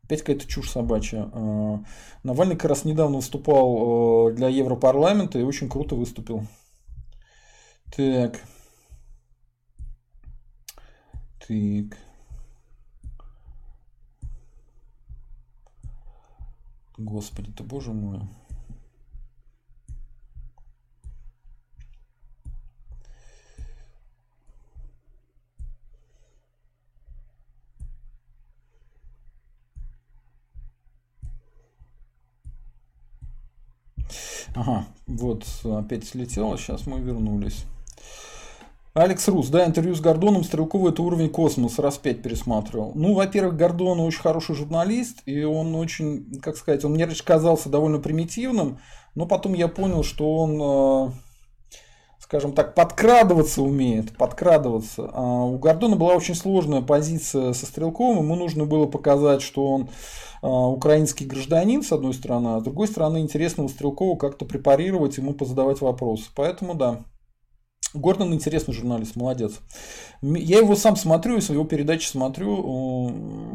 Опять 0.04 0.20
какая-то 0.20 0.46
чушь 0.46 0.70
собачья. 0.70 1.30
А, 1.32 1.82
Навальный 2.22 2.56
как 2.56 2.70
раз 2.70 2.84
недавно 2.84 3.16
выступал 3.16 4.28
э, 4.30 4.34
для 4.34 4.48
Европарламента 4.48 5.38
и 5.38 5.42
очень 5.42 5.68
круто 5.68 5.94
выступил. 5.94 6.46
Так. 7.96 8.40
Так. 11.46 11.98
Господи, 16.98 17.50
ты 17.52 17.62
боже 17.62 17.92
мой. 17.92 18.20
Ага, 34.54 34.86
вот, 35.34 35.76
опять 35.76 36.04
слетело, 36.04 36.56
сейчас 36.58 36.86
мы 36.86 37.00
вернулись. 37.00 37.64
Алекс 38.94 39.26
Рус, 39.26 39.48
да, 39.48 39.66
интервью 39.66 39.96
с 39.96 40.00
Гордоном 40.00 40.44
Стрелковым 40.44 40.92
это 40.92 41.02
уровень 41.02 41.28
космос, 41.28 41.80
раз 41.80 41.98
пять 41.98 42.22
пересматривал. 42.22 42.92
Ну, 42.94 43.14
во-первых, 43.14 43.56
Гордон 43.56 43.98
очень 43.98 44.20
хороший 44.20 44.54
журналист, 44.54 45.22
и 45.26 45.42
он 45.42 45.74
очень, 45.74 46.40
как 46.40 46.56
сказать, 46.56 46.84
он 46.84 46.92
мне 46.92 47.08
казался 47.08 47.68
довольно 47.68 47.98
примитивным, 47.98 48.78
но 49.16 49.26
потом 49.26 49.54
я 49.54 49.66
понял, 49.66 50.04
что 50.04 50.36
он, 50.36 50.60
э, 50.62 51.12
скажем 52.24 52.54
так, 52.54 52.74
подкрадываться 52.74 53.60
умеет, 53.60 54.16
подкрадываться. 54.16 55.10
А 55.12 55.44
у 55.44 55.58
Гордона 55.58 55.96
была 55.96 56.14
очень 56.14 56.34
сложная 56.34 56.80
позиция 56.80 57.52
со 57.52 57.66
Стрелковым, 57.66 58.24
ему 58.24 58.34
нужно 58.34 58.64
было 58.64 58.86
показать, 58.86 59.42
что 59.42 59.66
он 59.66 59.90
а, 60.40 60.48
украинский 60.48 61.26
гражданин, 61.26 61.82
с 61.82 61.92
одной 61.92 62.14
стороны, 62.14 62.56
а 62.56 62.60
с 62.60 62.62
другой 62.62 62.88
стороны, 62.88 63.18
интересного 63.18 63.68
Стрелкова 63.68 64.16
как-то 64.16 64.46
препарировать, 64.46 65.18
ему 65.18 65.34
позадавать 65.34 65.82
вопросы. 65.82 66.30
Поэтому 66.34 66.74
да, 66.74 67.04
Гордон 67.94 68.34
интересный 68.34 68.74
журналист, 68.74 69.14
молодец. 69.14 69.60
Я 70.20 70.58
его 70.58 70.74
сам 70.74 70.96
смотрю, 70.96 71.36
его 71.36 71.64
передачи 71.64 72.08
смотрю, 72.08 73.08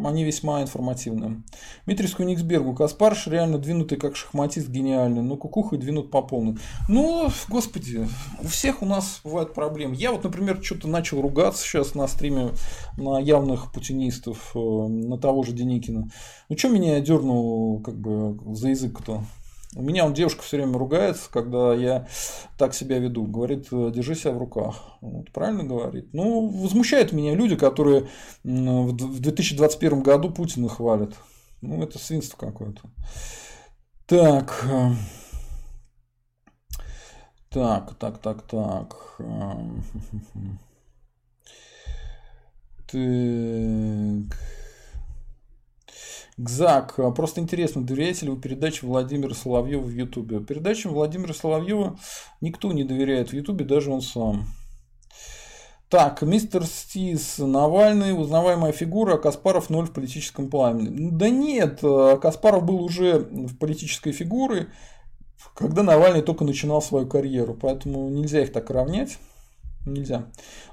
они 0.06 0.24
весьма 0.24 0.61
информативные. 0.61 1.44
Дмитрий 1.86 2.07
Скуниксбергу, 2.07 2.74
Каспарш 2.74 3.28
реально 3.28 3.57
двинутый 3.57 3.98
как 3.98 4.16
шахматист 4.16 4.70
гениальный, 4.70 5.22
но 5.22 5.36
кукуха 5.36 5.76
двинут 5.76 6.10
по 6.10 6.22
полной. 6.22 6.57
Ну, 6.88 7.30
господи, 7.49 8.07
у 8.41 8.48
всех 8.48 8.82
у 8.82 8.86
нас 8.86 9.20
бывают 9.26 9.53
проблемы. 9.53 9.95
Я 9.95 10.14
вот, 10.14 10.24
например, 10.24 10.64
что-то 10.64 10.88
начал 10.88 11.22
ругаться 11.22 11.64
сейчас 11.64 11.94
на 11.94 12.07
стриме 12.07 12.52
на 12.98 13.20
явных 13.20 13.74
путинистов, 13.74 14.52
э, 14.56 14.60
на 14.60 15.18
того 15.18 15.44
же 15.44 15.52
Деникина. 15.52 16.10
Ну, 16.48 16.57
что 16.57 16.70
меня 16.70 16.99
дернул 17.02 17.82
как 17.82 17.99
бы 17.99 18.40
за 18.56 18.70
язык-то? 18.70 19.24
У 19.76 19.84
меня 19.84 20.04
он 20.04 20.16
девушка 20.16 20.41
все 20.41 20.58
время 20.58 20.80
ругается, 20.80 21.30
когда 21.32 21.76
я 21.76 22.08
так 22.58 22.74
себя 22.74 22.98
веду. 22.98 23.26
Говорит, 23.26 23.68
держи 23.70 24.16
себя 24.16 24.32
в 24.32 24.40
руках. 24.40 24.98
Вот, 25.02 25.32
правильно 25.32 25.64
говорит. 25.64 26.12
Ну, 26.12 26.48
возмущают 26.48 27.12
меня 27.12 27.36
люди, 27.36 27.56
которые 27.56 28.08
в 28.44 29.20
2021 29.20 30.02
году 30.02 30.32
Путина 30.32 30.70
хвалят. 30.70 31.14
Ну, 31.62 31.84
это 31.84 32.00
свинство 32.00 32.38
какое-то. 32.38 32.82
Так. 34.08 34.66
Э, 34.68 34.91
так, 37.50 37.96
так, 37.96 38.18
так, 38.18 38.41
так. 38.48 39.18
Так. 42.91 44.36
Гзак, 46.40 46.98
а, 46.99 47.11
просто 47.11 47.41
интересно, 47.41 47.84
доверяете 47.84 48.26
ли 48.26 48.32
вы 48.32 48.40
передаче 48.40 48.88
Владимира 48.88 49.34
Соловьева 49.34 49.82
в 49.82 49.90
Ютубе? 49.90 50.40
Передачам 50.40 50.94
Владимира 50.94 51.34
Соловьева 51.34 51.99
никто 52.40 52.72
не 52.72 52.86
доверяет 52.86 53.32
в 53.32 53.34
Ютубе, 53.34 53.66
даже 53.66 53.91
он 53.91 54.02
сам. 54.02 54.45
Так, 55.90 56.22
мистер 56.22 56.66
Стис, 56.66 57.40
Навальный, 57.40 58.18
узнаваемая 58.18 58.72
фигура, 58.72 59.16
а 59.16 59.18
Каспаров 59.18 59.70
ноль 59.70 59.88
в 59.88 59.91
политическом 59.91 60.49
пламени. 60.49 61.10
Да 61.11 61.28
нет, 61.28 61.80
а, 61.84 62.16
Каспаров 62.16 62.64
был 62.64 62.82
уже 62.86 63.20
в 63.20 63.57
политической 63.57 64.14
фигурой, 64.14 64.68
когда 65.53 65.84
Навальный 65.84 66.22
только 66.22 66.45
начинал 66.45 66.82
свою 66.82 67.06
карьеру, 67.06 67.53
поэтому 67.53 68.07
нельзя 68.07 68.44
их 68.44 68.53
так 68.53 68.70
равнять. 68.70 69.18
Нельзя. 69.86 70.26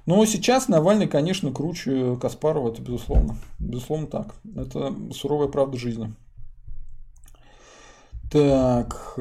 Но 0.05 0.24
сейчас 0.27 0.69
Навальный, 0.69 1.07
конечно, 1.09 1.53
круче 1.53 2.16
Каспарова, 2.20 2.70
это 2.73 2.83
безусловно. 2.83 3.37
Безусловно 3.59 4.07
так. 4.07 4.35
Это 4.57 4.95
суровая 5.12 5.49
правда 5.49 5.78
жизни. 5.78 6.15
Так. 8.31 9.19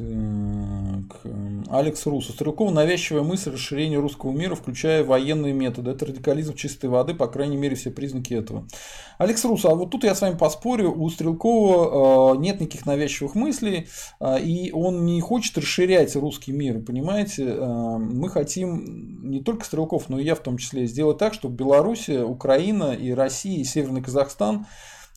Э, 0.00 0.80
так, 1.10 1.20
эм, 1.24 1.64
Алекс 1.70 2.06
Рус. 2.06 2.30
У 2.30 2.32
Стрелкова 2.32 2.70
навязчивая 2.70 3.22
мысль 3.22 3.50
расширения 3.52 3.98
русского 3.98 4.32
мира, 4.32 4.54
включая 4.54 5.04
военные 5.04 5.52
методы. 5.52 5.90
Это 5.90 6.06
радикализм 6.06 6.54
чистой 6.54 6.88
воды, 6.88 7.14
по 7.14 7.26
крайней 7.26 7.56
мере, 7.56 7.76
все 7.76 7.90
признаки 7.90 8.34
этого. 8.34 8.66
Алекс 9.18 9.44
Рус, 9.44 9.64
а 9.64 9.74
вот 9.74 9.90
тут 9.90 10.04
я 10.04 10.14
с 10.14 10.20
вами 10.20 10.36
поспорю, 10.36 10.92
у 10.96 11.08
Стрелкова 11.10 12.34
э, 12.34 12.38
нет 12.38 12.60
никаких 12.60 12.86
навязчивых 12.86 13.34
мыслей, 13.34 13.88
э, 14.20 14.40
и 14.40 14.72
он 14.72 15.04
не 15.04 15.20
хочет 15.20 15.58
расширять 15.58 16.14
русский 16.16 16.52
мир, 16.52 16.80
понимаете? 16.80 17.44
Э, 17.48 17.98
мы 17.98 18.30
хотим 18.30 19.30
не 19.30 19.40
только 19.40 19.64
Стрелков, 19.64 20.08
но 20.08 20.18
и 20.18 20.24
я 20.24 20.34
в 20.34 20.40
том 20.40 20.56
числе 20.56 20.86
сделать 20.86 21.18
так, 21.18 21.34
чтобы 21.34 21.56
Белоруссия, 21.56 22.24
Украина 22.24 22.92
и 22.92 23.10
Россия 23.12 23.60
и 23.60 23.64
Северный 23.64 24.02
Казахстан 24.02 24.66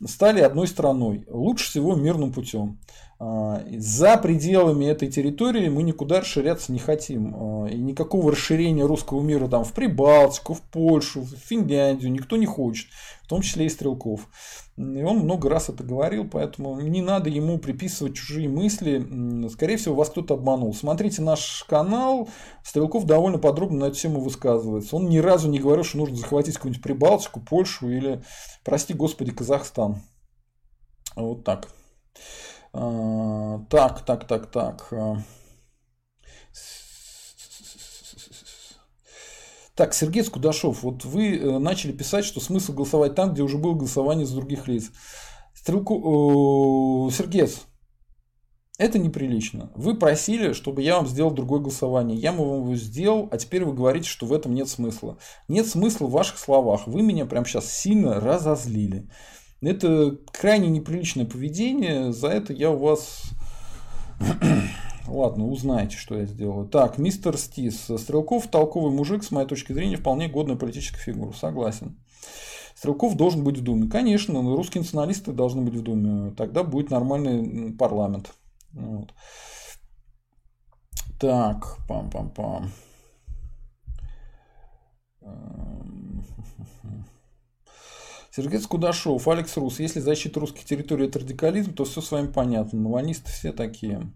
стали 0.06 0.42
одной 0.42 0.68
страной, 0.68 1.26
лучше 1.30 1.70
всего 1.70 1.96
мирным 1.96 2.34
путем. 2.34 2.80
А, 3.20 3.62
за 3.78 4.18
пределами 4.18 4.86
этой 4.86 5.10
территории 5.10 5.70
мы 5.70 5.84
никуда 5.84 6.22
расширяться 6.22 6.72
не 6.72 6.80
хотим. 6.80 7.36
А, 7.36 7.68
и 7.68 7.78
никакого 7.78 8.32
расширения 8.32 8.86
русского 8.86 9.22
мира 9.22 9.48
там, 9.48 9.64
в 9.64 9.74
Прибалтику, 9.74 10.54
в 10.54 10.62
Польшу, 10.62 11.22
в 11.22 11.30
Финляндию 11.30 12.12
никто 12.12 12.38
не 12.38 12.46
хочет, 12.46 12.88
в 13.24 13.28
том 13.28 13.42
числе 13.42 13.66
и 13.68 13.70
Стрелков. 13.70 14.28
И 14.76 15.04
он 15.04 15.20
много 15.20 15.50
раз 15.50 15.70
это 15.70 15.84
говорил, 15.84 16.28
поэтому 16.28 16.80
не 16.82 17.02
надо 17.02 17.30
ему 17.30 17.60
приписывать 17.60 18.16
чужие 18.16 18.50
мысли. 18.50 19.48
Скорее 19.50 19.78
всего, 19.78 19.94
вас 19.94 20.10
кто-то 20.10 20.34
обманул. 20.34 20.74
Смотрите 20.74 21.22
наш 21.22 21.64
канал, 21.70 22.28
Стрелков 22.64 23.06
довольно 23.06 23.38
подробно 23.38 23.82
на 23.82 23.86
эту 23.86 24.00
тему 24.00 24.20
высказывается. 24.20 24.96
Он 24.96 25.10
ни 25.10 25.20
разу 25.20 25.48
не 25.48 25.60
говорил, 25.60 25.84
что 25.84 26.00
нужно 26.00 26.16
захватить 26.16 26.56
какую-нибудь 26.56 26.84
Прибалтику, 26.84 27.40
Польшу 27.40 27.90
или, 27.90 28.24
прости 28.64 28.96
господи, 28.96 29.32
Казахстан. 29.32 30.02
Вот 31.16 31.44
так. 31.44 31.70
А, 32.74 33.60
так, 33.70 34.04
так, 34.06 34.28
так, 34.28 34.52
так. 34.52 34.88
А. 34.92 35.18
Так, 39.76 39.94
Сергей 39.94 40.24
Скудашов, 40.24 40.84
вот 40.84 41.04
вы 41.04 41.38
э, 41.38 41.58
начали 41.58 41.92
писать, 41.92 42.26
что 42.26 42.40
смысл 42.40 42.74
голосовать 42.74 43.16
там, 43.16 43.34
где 43.34 43.42
уже 43.42 43.58
было 43.58 43.74
голосование 43.74 44.26
за 44.26 44.36
других 44.36 44.68
лиц. 44.68 44.92
Стрелку... 45.56 47.10
Сергей, 47.12 47.48
это 48.78 49.00
неприлично. 49.00 49.72
Вы 49.76 49.96
просили, 49.96 50.54
чтобы 50.54 50.82
я 50.82 50.98
вам 50.98 51.08
сделал 51.08 51.32
другое 51.32 51.60
голосование. 51.60 52.18
Я 52.18 52.32
вам 52.32 52.64
его 52.64 52.76
сделал, 52.76 53.30
а 53.32 53.38
теперь 53.38 53.66
вы 53.66 53.74
говорите, 53.74 54.10
что 54.10 54.26
в 54.26 54.34
этом 54.34 54.54
нет 54.54 54.68
смысла. 54.68 55.18
Нет 55.48 55.68
смысла 55.68 56.08
в 56.08 56.12
ваших 56.12 56.38
словах. 56.38 56.88
Вы 56.88 57.02
меня 57.02 57.26
прямо 57.26 57.46
сейчас 57.46 57.72
сильно 57.72 58.20
разозлили. 58.20 59.10
Это 59.64 60.18
крайне 60.32 60.70
неприличное 60.70 61.26
поведение. 61.26 62.12
За 62.12 62.28
это 62.28 62.54
я 62.54 62.72
у 62.72 62.78
вас... 62.78 63.32
Ладно, 65.08 65.48
узнаете, 65.48 65.98
что 65.98 66.18
я 66.18 66.26
сделаю. 66.26 66.68
Так, 66.68 66.98
мистер 66.98 67.38
Стис. 67.38 67.90
Стрелков 67.98 68.48
толковый 68.48 68.92
мужик, 68.92 69.24
с 69.24 69.32
моей 69.32 69.48
точки 69.48 69.74
зрения, 69.74 69.98
вполне 69.98 70.28
годная 70.28 70.56
политическая 70.56 71.00
фигура. 71.00 71.34
Согласен. 71.34 71.98
Стрелков 72.76 73.16
должен 73.16 73.44
быть 73.44 73.58
в 73.58 73.64
Думе. 73.64 73.90
Конечно, 73.90 74.42
но 74.42 74.56
русские 74.56 74.82
националисты 74.82 75.32
должны 75.32 75.62
быть 75.62 75.76
в 75.76 75.84
Думе. 75.84 76.32
Тогда 76.32 76.64
будет 76.64 76.90
нормальный 76.90 77.72
парламент. 77.74 78.34
Вот. 78.74 79.14
Так, 81.20 81.78
пам-пам-пам. 81.88 82.70
Сергей 88.36 88.60
Скудашов, 88.60 89.28
Алекс 89.28 89.56
Рус. 89.58 89.80
Если 89.80 90.00
защита 90.00 90.40
русских 90.40 90.66
территорий 90.66 91.06
это 91.06 91.20
радикализм, 91.20 91.76
то 91.76 91.86
все 91.86 92.02
с 92.02 92.12
вами 92.12 92.32
понятно. 92.32 92.80
Навалисты 92.80 93.32
все 93.32 93.54
такие. 93.54 94.12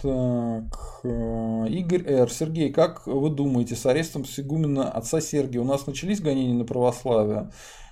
Так, 0.00 1.00
э, 1.04 1.66
Игорь 1.68 2.06
Р. 2.06 2.32
Сергей, 2.32 2.72
как 2.72 3.06
вы 3.06 3.28
думаете, 3.28 3.76
с 3.76 3.84
арестом 3.84 4.24
Сигумина 4.24 4.90
отца 4.90 5.20
Сергия 5.20 5.60
у 5.60 5.64
нас 5.64 5.86
начались 5.86 6.22
гонения 6.22 6.54
на 6.54 6.64
православие? 6.64 7.50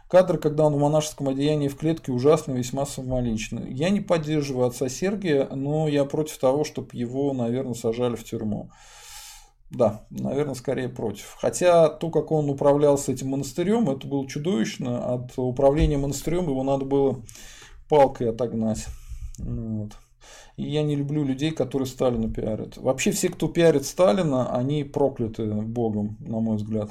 Кадр, 0.09 0.39
когда 0.39 0.65
он 0.65 0.75
в 0.75 0.79
монашеском 0.79 1.29
одеянии 1.29 1.69
в 1.69 1.77
клетке, 1.77 2.13
ужасно, 2.13 2.53
весьма 2.53 2.87
самоличный. 2.87 3.71
Я 3.75 3.91
не 3.91 4.01
поддерживаю 4.01 4.69
отца 4.69 4.89
Сергия, 4.89 5.47
но 5.55 5.87
я 5.87 6.07
против 6.07 6.39
того, 6.39 6.65
чтобы 6.65 6.89
его, 6.95 7.35
наверное, 7.35 7.75
сажали 7.75 8.17
в 8.17 8.25
тюрьму. 8.25 8.71
Да, 9.71 10.05
наверное, 10.11 10.55
скорее 10.55 10.89
против. 10.89 11.37
Хотя 11.41 11.89
то, 11.89 12.11
как 12.11 12.33
он 12.33 12.51
управлялся 12.51 13.13
этим 13.13 13.29
монастырем, 13.29 13.89
это 13.89 14.07
было 14.07 14.27
чудовищно. 14.27 15.15
От 15.15 15.33
управления 15.37 15.97
монастырем 15.97 16.49
его 16.49 16.65
надо 16.65 16.85
было 16.85 17.23
палкой 17.89 18.31
отогнать. 18.31 18.87
Вот. 19.39 19.93
И 20.57 20.65
я 20.65 20.83
не 20.83 20.97
люблю 20.97 21.25
людей, 21.25 21.53
которые 21.53 21.87
Сталина 21.87 22.29
пиарят. 22.29 22.77
Вообще 22.77 23.13
все, 23.13 23.29
кто 23.29 23.49
пиарит 23.49 23.87
Сталина, 23.87 24.55
они 24.55 24.83
прокляты 24.83 25.47
Богом, 25.47 26.17
на 26.21 26.41
мой 26.41 26.57
взгляд. 26.57 26.91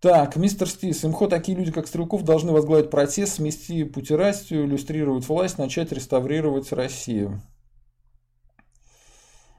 Так, 0.00 0.36
мистер 0.36 0.68
Стис, 0.68 1.02
МХО 1.02 1.26
такие 1.26 1.56
люди, 1.56 1.72
как 1.72 1.86
Стрелков, 1.86 2.22
должны 2.22 2.52
возглавить 2.52 2.90
протест, 2.90 3.36
смести 3.36 3.84
путирастию, 3.84 4.66
иллюстрировать 4.66 5.26
власть, 5.26 5.56
начать 5.56 5.90
реставрировать 5.90 6.70
Россию. 6.72 7.40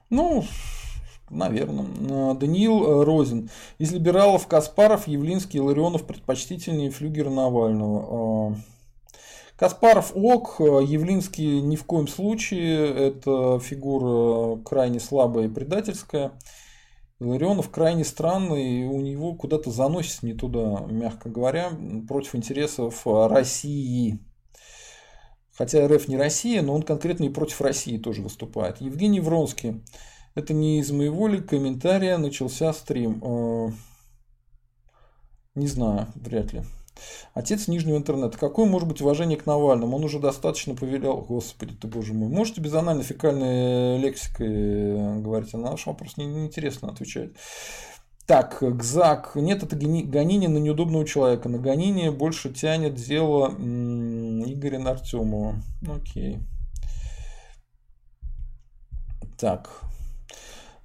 Ну, 0.08 0.44
Наверное. 1.30 2.34
Даниил 2.34 2.84
э, 2.84 3.04
Розин. 3.04 3.50
Из 3.78 3.92
либералов 3.92 4.46
Каспаров, 4.46 5.06
Явлинский, 5.06 5.60
Ларионов 5.60 6.04
предпочтительнее 6.04 6.90
флюгера 6.90 7.30
Навального. 7.30 8.52
А, 8.52 8.54
Каспаров 9.56 10.12
ок, 10.14 10.56
э, 10.60 10.64
Явлинский 10.84 11.60
ни 11.60 11.76
в 11.76 11.84
коем 11.84 12.08
случае. 12.08 12.88
Это 13.08 13.58
фигура 13.60 14.60
крайне 14.62 15.00
слабая 15.00 15.46
и 15.46 15.50
предательская. 15.50 16.32
Ларионов 17.20 17.70
крайне 17.70 18.04
странный, 18.04 18.84
у 18.84 19.00
него 19.00 19.34
куда-то 19.34 19.70
заносит 19.70 20.22
не 20.22 20.34
туда, 20.34 20.84
мягко 20.88 21.28
говоря, 21.28 21.72
против 22.06 22.36
интересов 22.36 23.02
России. 23.04 24.20
Хотя 25.58 25.88
РФ 25.88 26.06
не 26.06 26.16
Россия, 26.16 26.62
но 26.62 26.72
он 26.72 26.82
конкретно 26.82 27.24
и 27.24 27.28
против 27.28 27.60
России 27.60 27.98
тоже 27.98 28.22
выступает. 28.22 28.80
Евгений 28.80 29.18
Вронский. 29.18 29.82
Это 30.38 30.54
не 30.54 30.78
из 30.78 30.92
моего 30.92 31.26
ли 31.26 31.40
комментария 31.40 32.16
начался 32.16 32.72
стрим. 32.72 33.20
Э, 33.24 33.70
не 35.56 35.66
знаю, 35.66 36.06
вряд 36.14 36.52
ли. 36.52 36.62
Отец 37.34 37.66
нижнего 37.66 37.96
интернета. 37.96 38.38
Какое 38.38 38.66
может 38.66 38.86
быть 38.86 39.00
уважение 39.00 39.36
к 39.36 39.46
Навальному? 39.46 39.96
Он 39.96 40.04
уже 40.04 40.20
достаточно 40.20 40.76
повелял. 40.76 41.22
Господи 41.22 41.74
ты, 41.74 41.88
боже 41.88 42.14
мой. 42.14 42.28
Можете 42.28 42.60
без 42.60 42.72
анально-фекальной 42.72 43.98
лексикой 43.98 44.46
э, 44.46 45.18
говорить? 45.18 45.52
А 45.54 45.58
на 45.58 45.72
наш 45.72 45.84
вопрос 45.86 46.16
неинтересно 46.16 46.88
отвечать. 46.88 47.30
Так, 48.24 48.58
ГЗАК. 48.60 49.32
Нет, 49.34 49.64
это 49.64 49.74
гонение 49.74 50.48
на 50.48 50.58
неудобного 50.58 51.04
человека. 51.04 51.48
На 51.48 51.58
гонение 51.58 52.12
больше 52.12 52.52
тянет 52.52 52.94
дело 52.94 53.48
Игоря 53.48 54.88
Артемова. 54.88 55.56
Окей. 55.84 56.38
Так. 59.36 59.88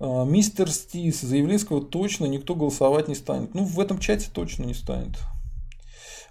А, 0.05 0.25
мистер 0.25 0.69
Стис. 0.69 1.21
За 1.21 1.37
Явлинского 1.37 1.81
точно 1.81 2.25
никто 2.25 2.55
голосовать 2.55 3.07
не 3.07 3.15
станет. 3.15 3.53
Ну, 3.53 3.63
в 3.63 3.79
этом 3.79 3.99
чате 3.99 4.29
точно 4.31 4.65
не 4.65 4.73
станет. 4.73 5.17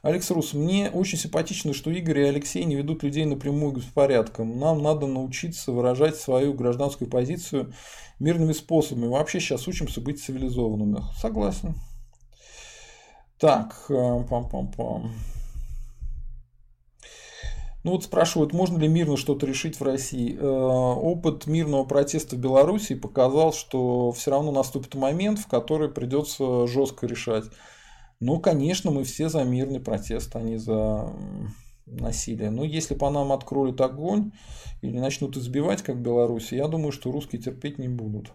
Алекс 0.03 0.31
Рус, 0.31 0.53
мне 0.53 0.91
очень 0.91 1.17
симпатично, 1.17 1.73
что 1.73 1.91
Игорь 1.91 2.19
и 2.19 2.25
Алексей 2.25 2.65
не 2.65 2.75
ведут 2.75 3.03
людей 3.03 3.25
напрямую 3.25 3.73
к 3.73 3.77
беспорядкам. 3.77 4.59
Нам 4.59 4.83
надо 4.83 5.07
научиться 5.07 5.73
выражать 5.73 6.17
свою 6.17 6.53
гражданскую 6.53 7.09
позицию 7.09 7.73
мирными 8.19 8.53
способами. 8.53 9.07
Вообще 9.07 9.41
сейчас 9.41 9.67
учимся 9.67 10.03
быть 10.03 10.23
цивилизованными. 10.23 11.01
Согласен. 11.19 11.75
Так, 13.39 13.87
э, 13.89 13.93
пам-пам-пам. 13.95 15.13
Ну 17.85 17.93
вот 17.93 18.05
спрашивают, 18.05 18.53
можно 18.53 18.79
ли 18.79 18.87
мирно 18.87 19.17
что-то 19.17 19.45
решить 19.45 19.81
в 19.81 19.83
России. 19.83 20.37
Э, 20.39 20.45
опыт 20.45 21.47
мирного 21.47 21.85
протеста 21.85 22.37
в 22.37 22.39
Беларуси 22.39 22.95
показал, 22.95 23.53
что 23.53 24.13
все 24.13 24.31
равно 24.31 24.53
наступит 24.53 24.95
момент, 24.95 25.41
в 25.41 25.49
который 25.49 25.89
придется 25.89 26.67
жестко 26.69 27.07
решать. 27.07 27.45
Ну, 28.21 28.39
конечно, 28.39 28.93
мы 28.93 29.03
все 29.03 29.29
за 29.29 29.43
мирный 29.43 29.81
протест, 29.81 30.37
а 30.37 30.43
не 30.43 30.59
за 30.59 31.13
насилие. 31.87 32.51
Но 32.51 32.63
если 32.63 32.95
по 32.95 33.11
нам 33.11 33.33
откроют 33.33 33.81
огонь 33.81 34.31
или 34.81 34.99
начнут 34.99 35.37
избивать, 35.37 35.83
как 35.83 35.97
в 35.97 36.01
Беларуси, 36.01 36.55
я 36.55 36.69
думаю, 36.69 36.93
что 36.93 37.11
русские 37.11 37.43
терпеть 37.43 37.79
не 37.79 37.89
будут. 37.89 38.33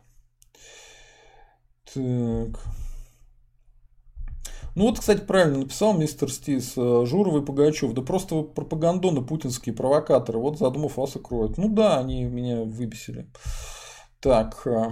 Так. 1.94 2.60
Ну 4.78 4.84
вот, 4.84 5.00
кстати, 5.00 5.22
правильно 5.22 5.58
написал 5.58 5.98
мистер 5.98 6.32
Стис, 6.32 6.74
э, 6.78 7.04
Журов 7.08 7.42
и 7.42 7.44
Пугачев. 7.44 7.94
Да 7.94 8.04
просто 8.04 8.44
пропагандоны 8.44 9.26
путинские 9.26 9.74
провокаторы. 9.74 10.38
Вот 10.38 10.60
задумав 10.60 10.98
вас 10.98 11.16
и 11.16 11.20
кроют. 11.20 11.58
Ну 11.58 11.68
да, 11.68 11.98
они 11.98 12.26
меня 12.26 12.62
выбесили. 12.62 13.28
Так. 14.20 14.68
Э, 14.68 14.92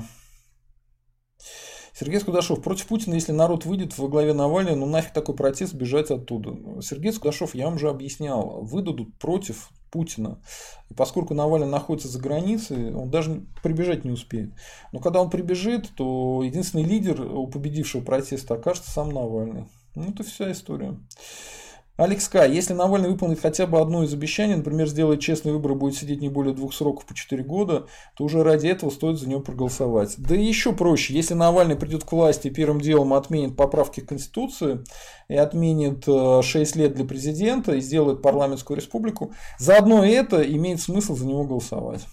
Сергей 1.94 2.20
Скудашов. 2.20 2.64
Против 2.64 2.88
Путина, 2.88 3.14
если 3.14 3.32
народ 3.32 3.66
выйдет 3.66 3.96
во 4.00 4.08
главе 4.08 4.34
Навального, 4.34 4.76
ну 4.76 4.88
нафиг 4.88 5.14
такой 5.14 5.36
протест, 5.36 5.76
бежать 5.76 6.10
оттуда. 6.10 6.82
Сергей 6.82 7.14
Скудашов, 7.14 7.54
я 7.54 7.66
вам 7.66 7.78
же 7.78 7.88
объяснял, 7.88 8.64
выдадут 8.64 9.16
против 9.20 9.70
Путина. 9.92 10.42
И 10.90 10.96
поскольку 10.96 11.36
Навальный 11.36 11.68
находится 11.68 12.08
за 12.08 12.20
границей, 12.20 12.92
он 12.92 13.12
даже 13.12 13.46
прибежать 13.62 14.04
не 14.04 14.10
успеет. 14.10 14.52
Но 14.92 15.00
когда 15.00 15.22
он 15.22 15.30
прибежит, 15.30 15.92
то 15.96 16.42
единственный 16.44 16.84
лидер 16.84 17.22
у 17.22 17.46
победившего 17.46 18.02
протеста 18.02 18.56
окажется 18.56 18.90
сам 18.90 19.12
Навальный. 19.12 19.68
Ну, 19.96 20.10
это 20.10 20.24
вся 20.24 20.52
история. 20.52 20.98
Алекс 21.98 22.28
К. 22.28 22.46
Если 22.46 22.74
Навальный 22.74 23.10
выполнит 23.10 23.40
хотя 23.40 23.66
бы 23.68 23.80
одно 23.80 24.04
из 24.04 24.14
обещаний, 24.14 24.56
например, 24.56 24.86
сделает 24.88 25.22
честный 25.22 25.54
выбор 25.54 25.72
и 25.72 25.76
будет 25.76 25.96
сидеть 25.96 26.20
не 26.20 26.28
более 26.28 26.54
двух 26.54 26.74
сроков 26.74 27.06
по 27.06 27.16
4 27.16 27.42
года, 27.44 27.88
то 28.18 28.26
уже 28.26 28.44
ради 28.44 28.68
этого 28.68 28.90
стоит 28.90 29.18
за 29.18 29.30
него 29.30 29.40
проголосовать. 29.40 30.16
Да 30.18 30.36
и 30.36 30.44
еще 30.44 30.74
проще, 30.74 31.14
если 31.14 31.36
Навальный 31.36 31.78
придет 31.78 32.04
к 32.04 32.12
власти 32.12 32.48
и 32.48 32.52
первым 32.52 32.82
делом 32.82 33.14
отменит 33.14 33.56
поправки 33.56 34.02
к 34.02 34.10
Конституции 34.10 34.84
и 35.30 35.36
отменит 35.36 36.04
6 36.04 36.54
э, 36.76 36.80
лет 36.80 36.96
для 36.96 37.06
президента 37.06 37.74
и 37.74 37.80
сделает 37.80 38.22
парламентскую 38.22 38.76
республику, 38.76 39.32
заодно 39.58 40.04
это 40.04 40.42
имеет 40.42 40.82
смысл 40.82 41.16
за 41.16 41.26
него 41.26 41.46
голосовать. 41.46 42.06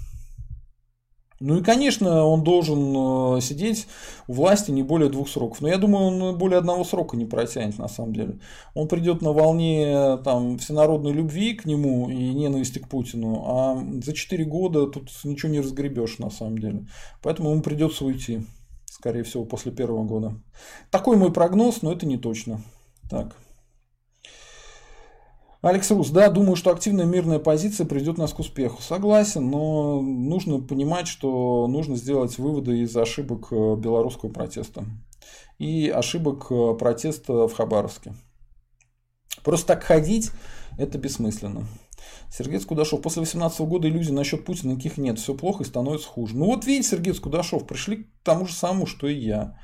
Ну 1.44 1.58
и, 1.58 1.62
конечно, 1.62 2.24
он 2.24 2.44
должен 2.44 3.36
э, 3.36 3.40
сидеть 3.40 3.88
у 4.28 4.34
власти 4.34 4.70
не 4.70 4.84
более 4.84 5.10
двух 5.10 5.28
сроков. 5.28 5.60
Но 5.60 5.66
я 5.66 5.76
думаю, 5.76 6.06
он 6.06 6.38
более 6.38 6.58
одного 6.58 6.84
срока 6.84 7.16
не 7.16 7.24
протянет, 7.24 7.78
на 7.78 7.88
самом 7.88 8.14
деле. 8.14 8.38
Он 8.74 8.86
придет 8.86 9.22
на 9.22 9.32
волне 9.32 10.18
там, 10.18 10.56
всенародной 10.58 11.10
любви 11.10 11.54
к 11.54 11.64
нему 11.64 12.08
и 12.08 12.32
ненависти 12.32 12.78
к 12.78 12.88
Путину, 12.88 13.42
а 13.44 13.84
за 14.04 14.12
4 14.12 14.44
года 14.44 14.86
тут 14.86 15.10
ничего 15.24 15.50
не 15.50 15.60
разгребешь, 15.60 16.18
на 16.18 16.30
самом 16.30 16.58
деле. 16.58 16.86
Поэтому 17.22 17.50
ему 17.50 17.60
придется 17.60 18.04
уйти, 18.04 18.46
скорее 18.84 19.24
всего, 19.24 19.44
после 19.44 19.72
первого 19.72 20.04
года. 20.04 20.34
Такой 20.92 21.16
мой 21.16 21.32
прогноз, 21.32 21.82
но 21.82 21.92
это 21.92 22.06
не 22.06 22.18
точно. 22.18 22.62
Так. 23.10 23.36
Алекс 25.62 25.88
Рус, 25.92 26.10
да, 26.10 26.28
думаю, 26.28 26.56
что 26.56 26.72
активная 26.72 27.04
мирная 27.04 27.38
позиция 27.38 27.86
приведет 27.86 28.18
нас 28.18 28.32
к 28.32 28.40
успеху. 28.40 28.82
Согласен, 28.82 29.48
но 29.48 30.02
нужно 30.02 30.58
понимать, 30.58 31.06
что 31.06 31.68
нужно 31.68 31.94
сделать 31.94 32.36
выводы 32.36 32.80
из 32.80 32.96
ошибок 32.96 33.52
э, 33.52 33.76
белорусского 33.76 34.28
протеста 34.28 34.84
и 35.60 35.88
ошибок 35.88 36.48
э, 36.50 36.74
протеста 36.76 37.46
в 37.46 37.52
Хабаровске. 37.52 38.14
Просто 39.44 39.68
так 39.68 39.84
ходить– 39.84 40.32
это 40.78 40.98
бессмысленно. 40.98 41.64
Сергей 42.28 42.58
Скудашов. 42.58 43.00
После 43.00 43.20
2018 43.20 43.60
года 43.60 43.88
иллюзий 43.88 44.12
насчет 44.12 44.44
Путина 44.44 44.72
никаких 44.72 44.98
нет. 44.98 45.20
Все 45.20 45.34
плохо 45.34 45.62
и 45.62 45.66
становится 45.66 46.08
хуже. 46.08 46.36
Ну 46.36 46.46
вот 46.46 46.64
видите, 46.64 46.88
Сергей 46.88 47.14
Скудашов, 47.14 47.68
пришли 47.68 47.98
к 47.98 48.08
тому 48.24 48.46
же 48.46 48.54
самому, 48.54 48.86
что 48.86 49.06
и 49.06 49.14
я. 49.14 49.56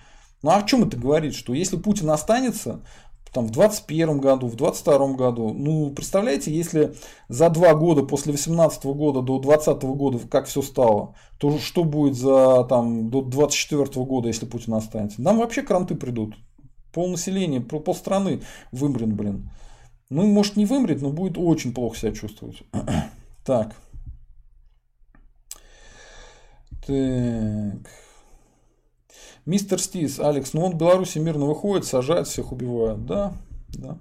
Ну 0.42 0.50
а 0.50 0.58
о 0.58 0.62
чем 0.62 0.84
это 0.84 0.96
говорит? 0.96 1.34
Что 1.34 1.54
если 1.54 1.76
Путин 1.76 2.10
останется, 2.10 2.84
там, 3.32 3.46
в 3.46 3.50
2021 3.50 4.20
году, 4.20 4.46
в 4.46 4.56
2022 4.56 5.12
году. 5.14 5.52
Ну, 5.52 5.90
представляете, 5.90 6.52
если 6.52 6.94
за 7.28 7.50
два 7.50 7.74
года 7.74 8.02
после 8.02 8.32
2018 8.32 8.84
года 8.86 9.20
до 9.20 9.38
2020 9.38 9.82
года 9.84 10.18
как 10.28 10.46
все 10.46 10.62
стало, 10.62 11.14
то 11.38 11.58
что 11.58 11.84
будет 11.84 12.16
за 12.16 12.64
там, 12.64 13.10
до 13.10 13.22
2024 13.22 14.04
года, 14.06 14.28
если 14.28 14.46
Путин 14.46 14.74
останется? 14.74 15.20
Нам 15.22 15.38
вообще 15.38 15.62
кранты 15.62 15.94
придут. 15.94 16.36
Пол 16.92 17.08
населения, 17.08 17.60
пол 17.60 17.94
страны 17.94 18.40
вымрет, 18.72 19.12
блин. 19.12 19.50
Ну, 20.10 20.26
может 20.26 20.56
не 20.56 20.64
вымрет, 20.64 21.02
но 21.02 21.10
будет 21.10 21.36
очень 21.36 21.74
плохо 21.74 21.98
себя 21.98 22.12
чувствовать. 22.12 22.62
так. 23.44 23.74
Так. 26.86 28.07
Мистер 29.48 29.80
Стис, 29.80 30.20
Алекс, 30.20 30.52
ну 30.52 30.62
он 30.62 30.72
в 30.72 30.76
Беларуси 30.76 31.16
мирно 31.16 31.46
выходит, 31.46 31.86
сажает, 31.86 32.26
всех 32.28 32.52
убивает. 32.52 33.06
Да, 33.06 33.32
да. 33.68 33.96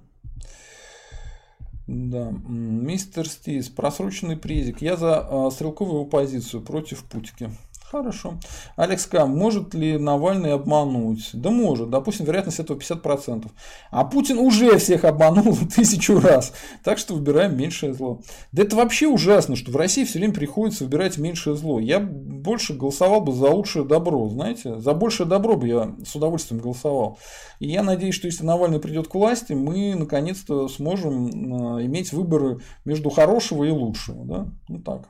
Да, 1.88 2.34
мистер 2.50 3.30
Стис, 3.30 3.70
просроченный 3.70 4.36
призик. 4.36 4.82
Я 4.82 4.98
за 4.98 5.26
э, 5.26 5.50
стрелковую 5.54 6.04
позицию 6.04 6.64
против 6.64 7.06
Путики. 7.06 7.50
Хорошо. 7.90 8.34
Алекс 8.76 9.06
К. 9.06 9.26
Может 9.26 9.74
ли 9.74 9.98
Навальный 9.98 10.52
обмануть? 10.52 11.30
Да 11.32 11.52
может. 11.52 11.90
Допустим, 11.90 12.26
вероятность 12.26 12.60
этого 12.60 12.78
50%. 12.78 13.50
А 13.92 14.04
Путин 14.04 14.40
уже 14.40 14.78
всех 14.78 15.06
обманул 15.06 15.56
тысячу 15.74 16.20
раз. 16.20 16.52
Так 16.84 16.98
что 16.98 17.14
выбираем 17.14 17.56
меньшее 17.56 17.94
зло. 17.94 18.20
Да 18.52 18.64
это 18.64 18.76
вообще 18.76 19.08
ужасно, 19.08 19.56
что 19.56 19.72
в 19.72 19.78
России 19.78 20.04
все 20.04 20.20
время 20.20 20.34
приходится 20.34 20.84
выбирать 20.84 21.18
меньшее 21.18 21.56
зло. 21.56 21.80
Я 21.80 22.02
больше 22.02 22.74
голосовал 22.74 23.22
бы 23.22 23.32
за 23.32 23.50
лучшее 23.52 23.86
добро, 23.86 24.28
знаете. 24.28 24.80
За 24.80 24.94
большее 24.94 25.26
добро 25.26 25.56
бы 25.56 25.68
я 25.68 25.96
с 26.06 26.14
удовольствием 26.14 26.62
голосовал. 26.62 27.20
И 27.60 27.70
я 27.70 27.84
надеюсь, 27.84 28.16
что 28.16 28.28
если 28.28 28.44
Навальный 28.44 28.82
придет 28.82 29.08
к 29.08 29.16
власти, 29.16 29.54
мы 29.54 29.96
наконец-то 29.96 30.68
сможем 30.68 31.78
э, 31.78 31.86
иметь 31.86 32.12
выборы 32.12 32.60
между 32.84 33.10
хорошего 33.10 33.64
и 33.64 33.72
лучшего. 33.72 34.26
Да? 34.26 34.48
Ну 34.68 34.82
так. 34.82 35.10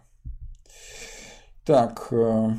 Так. 1.68 2.08
Э, 2.12 2.52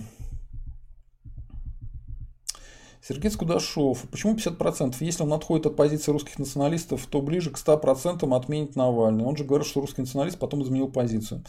Сергей 3.01 3.30
Скудашов. 3.30 4.02
Почему 4.10 4.35
50%? 4.35 4.97
Если 5.01 5.22
он 5.22 5.32
отходит 5.32 5.64
от 5.64 5.76
позиции 5.76 6.12
русских 6.12 6.39
националистов, 6.39 7.06
то 7.06 7.22
ближе 7.22 7.48
к 7.48 7.56
100% 7.56 8.36
отменит 8.36 8.76
Навальный. 8.76 9.24
Он 9.24 9.35
же 9.35 9.44
говорит, 9.44 9.66
что 9.66 9.80
русский 9.80 10.02
националист 10.02 10.39
потом 10.39 10.62
изменил 10.62 10.89
позицию. 10.93 11.43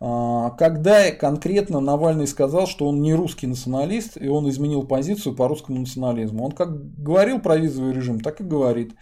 А, 0.00 0.52
когда 0.52 1.10
конкретно 1.10 1.80
Навальный 1.80 2.26
сказал, 2.26 2.66
что 2.66 2.88
он 2.88 3.02
не 3.02 3.12
русский 3.12 3.48
националист, 3.48 4.16
и 4.16 4.28
он 4.28 4.48
изменил 4.48 4.84
позицию 4.84 5.36
по 5.36 5.46
русскому 5.46 5.80
национализму? 5.80 6.42
Он 6.42 6.52
как 6.52 6.94
говорил 6.96 7.38
про 7.38 7.58
визовый 7.58 7.92
режим, 7.92 8.18
так 8.18 8.40
и 8.40 8.44
говорит. 8.44 8.94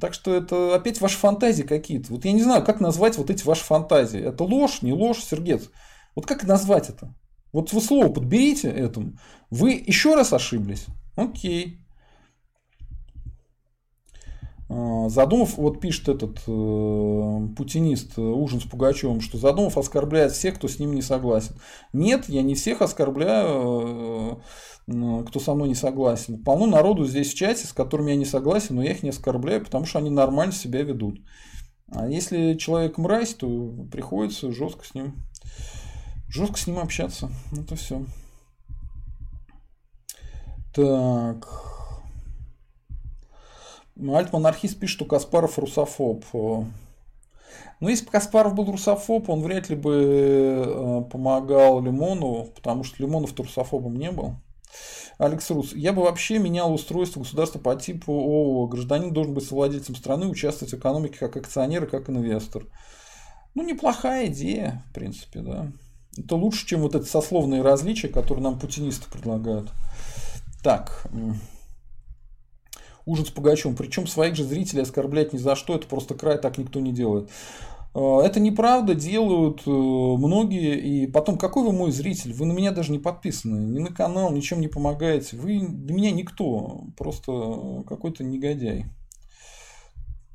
Так 0.00 0.14
что 0.14 0.34
это 0.34 0.74
опять 0.74 1.00
ваши 1.00 1.16
фантазии 1.16 1.62
какие-то. 1.62 2.12
Вот 2.12 2.24
я 2.24 2.32
не 2.32 2.42
знаю, 2.42 2.64
как 2.64 2.80
назвать 2.80 3.16
вот 3.18 3.30
эти 3.30 3.46
ваши 3.46 3.62
фантазии. 3.62 4.20
Это 4.20 4.42
ложь, 4.42 4.82
не 4.82 4.92
ложь, 4.92 5.22
Сергец. 5.22 5.70
Вот 6.16 6.26
как 6.26 6.42
назвать 6.42 6.88
это? 6.88 7.14
Вот 7.56 7.72
вы 7.72 7.80
слово 7.80 8.12
подберите 8.12 8.68
этому. 8.68 9.14
Вы 9.48 9.82
еще 9.86 10.14
раз 10.14 10.34
ошиблись. 10.34 10.84
Окей. 11.16 11.78
А, 14.68 15.08
задумав, 15.08 15.56
вот 15.56 15.80
пишет 15.80 16.10
этот 16.10 16.36
э, 16.46 17.48
путинист 17.56 18.18
э, 18.18 18.20
Ужин 18.20 18.60
с 18.60 18.64
Пугачевым, 18.64 19.22
что 19.22 19.38
Задумов 19.38 19.78
оскорбляет 19.78 20.32
всех, 20.32 20.56
кто 20.56 20.68
с 20.68 20.78
ним 20.78 20.94
не 20.94 21.00
согласен. 21.00 21.54
Нет, 21.94 22.28
я 22.28 22.42
не 22.42 22.54
всех 22.54 22.82
оскорбляю, 22.82 24.42
э, 24.86 25.24
кто 25.26 25.40
со 25.40 25.54
мной 25.54 25.68
не 25.68 25.74
согласен. 25.74 26.44
Полно 26.44 26.66
народу 26.66 27.06
здесь 27.06 27.32
в 27.32 27.36
чате, 27.36 27.66
с 27.66 27.72
которыми 27.72 28.10
я 28.10 28.16
не 28.16 28.26
согласен, 28.26 28.74
но 28.74 28.82
я 28.82 28.90
их 28.90 29.02
не 29.02 29.08
оскорбляю, 29.08 29.64
потому 29.64 29.86
что 29.86 29.98
они 30.00 30.10
нормально 30.10 30.52
себя 30.52 30.82
ведут. 30.82 31.20
А 31.90 32.06
если 32.06 32.52
человек 32.58 32.98
мразь, 32.98 33.32
то 33.32 33.48
приходится 33.90 34.52
жестко 34.52 34.84
с 34.84 34.92
ним, 34.92 35.14
жестко 36.36 36.58
с 36.58 36.66
ним 36.66 36.78
общаться. 36.78 37.30
Это 37.52 37.76
все. 37.76 38.04
Так. 40.72 41.48
Альт-монархист 43.98 44.78
пишет, 44.78 44.96
что 44.96 45.04
Каспаров 45.06 45.58
русофоб. 45.58 46.24
Но 46.32 47.88
если 47.88 48.04
бы 48.04 48.10
Каспаров 48.10 48.54
был 48.54 48.70
русофоб, 48.70 49.28
он 49.28 49.42
вряд 49.42 49.68
ли 49.68 49.76
бы 49.76 50.64
э, 50.66 51.02
помогал 51.10 51.82
Лимону, 51.82 52.46
потому 52.54 52.84
что 52.84 53.02
Лимонов 53.02 53.38
русофобом 53.38 53.96
не 53.96 54.10
был. 54.10 54.36
Алекс 55.18 55.50
Рус, 55.50 55.72
я 55.72 55.92
бы 55.92 56.02
вообще 56.02 56.38
менял 56.38 56.72
устройство 56.72 57.20
государства 57.20 57.58
по 57.58 57.74
типу 57.74 58.12
ООО. 58.12 58.66
Гражданин 58.66 59.12
должен 59.12 59.32
быть 59.32 59.46
совладельцем 59.46 59.94
страны, 59.94 60.26
участвовать 60.26 60.74
в 60.74 60.76
экономике 60.76 61.18
как 61.18 61.36
акционер 61.36 61.84
и 61.84 61.90
как 61.90 62.10
инвестор. 62.10 62.66
Ну, 63.54 63.62
неплохая 63.62 64.26
идея, 64.26 64.84
в 64.90 64.94
принципе, 64.94 65.40
да. 65.40 65.72
Это 66.18 66.36
лучше, 66.36 66.66
чем 66.66 66.80
вот 66.80 66.94
эти 66.94 67.04
сословные 67.04 67.62
различия, 67.62 68.08
которые 68.08 68.42
нам 68.42 68.58
путинисты 68.58 69.10
предлагают. 69.10 69.70
Так. 70.62 71.06
Ужин 73.04 73.24
с 73.24 73.30
Пугачевым. 73.30 73.76
Причем 73.76 74.06
своих 74.06 74.34
же 74.34 74.44
зрителей 74.44 74.82
оскорблять 74.82 75.32
ни 75.32 75.38
за 75.38 75.54
что. 75.56 75.74
Это 75.74 75.86
просто 75.86 76.14
край, 76.14 76.38
так 76.38 76.58
никто 76.58 76.80
не 76.80 76.92
делает. 76.92 77.30
Э, 77.94 78.20
это 78.24 78.40
неправда, 78.40 78.94
делают 78.94 79.62
э, 79.66 79.70
многие. 79.70 80.78
И 80.78 81.06
потом, 81.06 81.38
какой 81.38 81.64
вы 81.64 81.72
мой 81.72 81.92
зритель? 81.92 82.34
Вы 82.34 82.46
на 82.46 82.52
меня 82.52 82.72
даже 82.72 82.92
не 82.92 82.98
подписаны, 82.98 83.58
ни 83.58 83.78
на 83.78 83.92
канал, 83.92 84.32
ничем 84.32 84.60
не 84.60 84.68
помогаете. 84.68 85.36
Вы 85.36 85.60
для 85.60 85.94
меня 85.94 86.10
никто, 86.10 86.84
просто 86.96 87.84
какой-то 87.88 88.24
негодяй. 88.24 88.86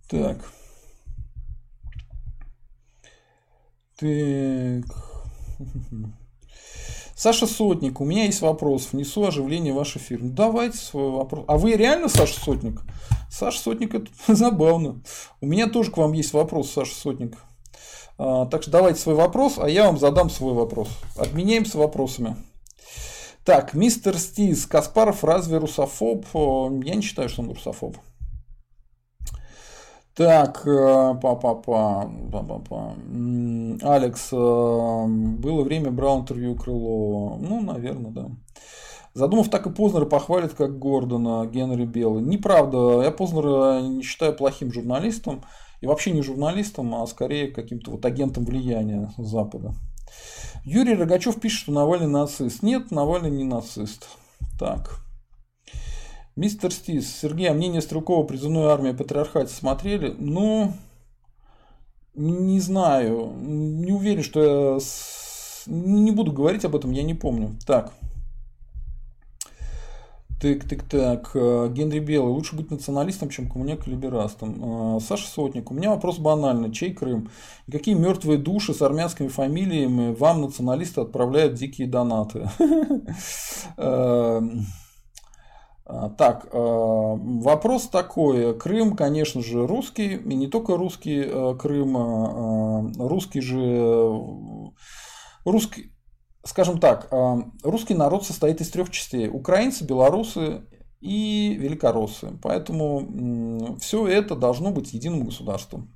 Так. 0.10 0.52
Так. 4.00 5.11
Саша 7.16 7.46
Сотник, 7.46 8.02
у 8.02 8.06
меня 8.06 8.26
есть 8.26 8.42
вопрос. 8.42 8.90
Внесу 8.92 9.24
оживление 9.24 9.74
в 9.74 9.76
ваш 9.78 9.96
эфир. 9.96 10.24
Ну, 10.24 10.32
давайте 10.32 10.78
свой 10.78 11.12
вопрос. 11.12 11.46
А 11.48 11.58
вы 11.58 11.74
реально 11.74 12.10
Саша 12.10 12.40
Сотник? 12.40 12.82
Саша 13.30 13.60
Сотник, 13.60 13.94
это 13.94 14.10
забавно. 14.28 15.02
У 15.40 15.46
меня 15.46 15.68
тоже 15.68 15.92
к 15.92 15.98
вам 15.98 16.14
есть 16.14 16.34
вопрос, 16.34 16.72
Саша 16.72 16.96
Сотник. 16.96 17.38
А, 18.18 18.46
так 18.46 18.64
что 18.64 18.72
давайте 18.72 19.00
свой 19.00 19.16
вопрос, 19.16 19.56
а 19.58 19.70
я 19.70 19.86
вам 19.86 19.98
задам 19.98 20.30
свой 20.30 20.54
вопрос. 20.54 20.90
Обменяемся 21.16 21.78
вопросами. 21.78 22.36
Так, 23.46 23.74
мистер 23.74 24.18
Стиз, 24.20 24.66
Каспаров 24.68 25.24
разве 25.24 25.58
русофоб? 25.58 26.26
Я 26.84 26.96
не 26.96 27.02
считаю, 27.02 27.30
что 27.30 27.42
он 27.42 27.50
русофоб. 27.50 27.98
Так, 30.16 30.64
па-па-па, 30.66 32.06
э, 32.06 32.32
па-па-па. 32.32 32.96
Алекс, 33.82 34.30
э, 34.34 34.36
было 34.36 35.64
время, 35.64 35.92
брал 35.92 36.22
интервью 36.22 36.56
Крылова. 36.56 37.38
Ну, 37.38 37.62
наверное, 37.62 38.12
да. 38.12 38.30
Задумав 39.14 39.50
так 39.50 39.68
и 39.68 39.70
Познера 39.70 40.06
похвалит, 40.06 40.54
как 40.54 40.80
Гордона, 40.80 41.46
Генри 41.46 41.86
Белый. 41.86 42.24
Неправда, 42.24 43.02
я 43.04 43.12
Познера 43.12 43.82
не 43.82 44.04
считаю 44.04 44.36
плохим 44.36 44.72
журналистом. 44.72 45.44
И 45.82 45.88
вообще 45.88 46.12
не 46.12 46.22
журналистом, 46.22 46.94
а 46.94 47.08
скорее 47.08 47.48
каким-то 47.48 47.92
вот 47.92 48.06
агентом 48.06 48.46
влияния 48.46 49.12
Запада. 49.18 49.74
Юрий 50.64 50.94
Рогачев 50.94 51.40
пишет, 51.40 51.64
что 51.64 51.72
Навальный 51.72 52.08
нацист. 52.08 52.62
Нет, 52.62 52.92
Навальный 52.92 53.32
не 53.32 53.44
нацист. 53.44 54.08
Так. 54.60 55.02
Мистер 56.42 56.72
Стис, 56.72 57.20
Сергей, 57.22 57.52
а 57.52 57.54
мнение 57.54 57.82
Стрелкова 57.82 58.26
призывной 58.26 58.64
армии 58.64 58.94
патриархате 58.94 59.54
смотрели? 59.54 60.16
Ну, 60.18 60.74
не 62.16 62.60
знаю. 62.60 63.32
Не 63.38 63.92
уверен, 63.92 64.24
что 64.24 64.42
я... 64.42 64.80
Не 65.68 66.10
буду 66.10 66.32
говорить 66.32 66.66
об 66.66 66.76
этом, 66.76 66.90
я 66.94 67.04
не 67.04 67.14
помню. 67.14 67.56
Так. 67.68 67.94
Так, 70.42 70.68
так, 70.68 70.82
так. 70.90 71.30
Э, 71.36 71.70
Генри 71.72 72.00
Белый. 72.00 72.34
Лучше 72.34 72.56
быть 72.56 72.72
националистом, 72.72 73.30
чем 73.30 73.48
коммуняк-либерастом. 73.48 74.98
Э, 74.98 75.00
Саша 75.00 75.28
Сотник. 75.28 75.70
У 75.70 75.76
меня 75.76 75.92
вопрос 75.92 76.18
банальный. 76.18 76.72
Чей 76.72 76.92
Крым? 76.92 77.30
Какие 77.72 77.94
мертвые 77.94 78.40
души 78.40 78.74
с 78.74 78.82
армянскими 78.82 79.28
фамилиями 79.28 80.16
вам, 80.16 80.42
националисты, 80.42 81.02
отправляют 81.02 81.54
дикие 81.54 81.88
донаты? 81.88 82.50
Э, 85.92 86.10
так, 86.18 86.48
вопрос 86.52 87.88
такой. 87.88 88.58
Крым, 88.58 88.96
конечно 88.96 89.42
же, 89.44 89.68
русский, 89.68 90.16
и 90.16 90.36
не 90.36 90.48
только 90.48 90.78
русский 90.78 91.24
Крым, 91.58 92.94
русский 92.98 93.42
же... 93.42 94.72
Русский, 95.44 95.92
скажем 96.44 96.80
так, 96.80 97.08
э, 97.12 97.36
русский 97.64 97.94
народ 97.94 98.26
состоит 98.26 98.62
из 98.62 98.70
трех 98.70 98.90
частей. 98.90 99.28
Украинцы, 99.28 99.84
белорусы 99.84 100.64
и 101.00 101.56
великороссы. 101.60 102.38
Поэтому 102.42 103.78
все 103.80 104.08
это 104.08 104.36
должно 104.36 104.72
быть 104.72 104.94
единым 104.94 105.26
государством. 105.26 105.96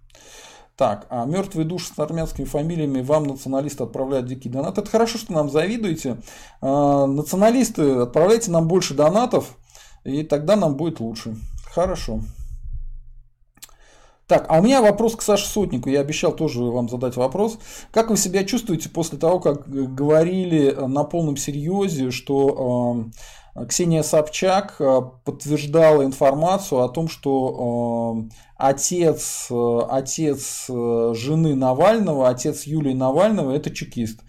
Так, 0.75 1.07
а 1.09 1.25
мертвые 1.25 1.65
души 1.65 1.93
с 1.93 1.99
армянскими 1.99 2.45
фамилиями 2.45 3.01
вам 3.01 3.23
националисты 3.23 3.83
отправляют 3.83 4.27
дикий 4.27 4.49
донат. 4.49 4.77
Это 4.77 4.89
хорошо, 4.89 5.17
что 5.17 5.31
нам 5.31 5.49
завидуете. 5.49 6.17
Э, 6.61 7.05
националисты, 7.05 7.91
отправляйте 7.91 8.51
нам 8.51 8.67
больше 8.67 8.93
донатов, 8.93 9.57
и 10.05 10.23
тогда 10.23 10.55
нам 10.55 10.77
будет 10.77 10.99
лучше. 10.99 11.35
Хорошо. 11.65 12.21
Так, 14.27 14.45
а 14.49 14.59
у 14.59 14.63
меня 14.63 14.81
вопрос 14.81 15.15
к 15.15 15.21
Саше 15.21 15.45
Сотнику. 15.45 15.89
Я 15.89 15.99
обещал 15.99 16.35
тоже 16.35 16.63
вам 16.63 16.89
задать 16.89 17.15
вопрос. 17.15 17.59
Как 17.91 18.09
вы 18.09 18.17
себя 18.17 18.43
чувствуете 18.43 18.89
после 18.89 19.19
того, 19.19 19.39
как 19.39 19.69
говорили 19.69 20.71
на 20.71 21.03
полном 21.03 21.37
серьезе, 21.37 22.09
что 22.09 23.03
э, 23.55 23.65
Ксения 23.67 24.01
Собчак 24.01 24.77
э, 24.79 25.01
подтверждала 25.25 26.03
информацию 26.03 26.81
о 26.81 26.89
том, 26.89 27.07
что 27.07 28.25
э, 28.27 28.35
отец, 28.57 29.47
э, 29.51 29.79
отец 29.91 30.65
э, 30.69 31.13
жены 31.15 31.53
Навального, 31.53 32.27
отец 32.27 32.63
Юлии 32.63 32.93
Навального, 32.93 33.51
это 33.51 33.69
чекист. 33.69 34.21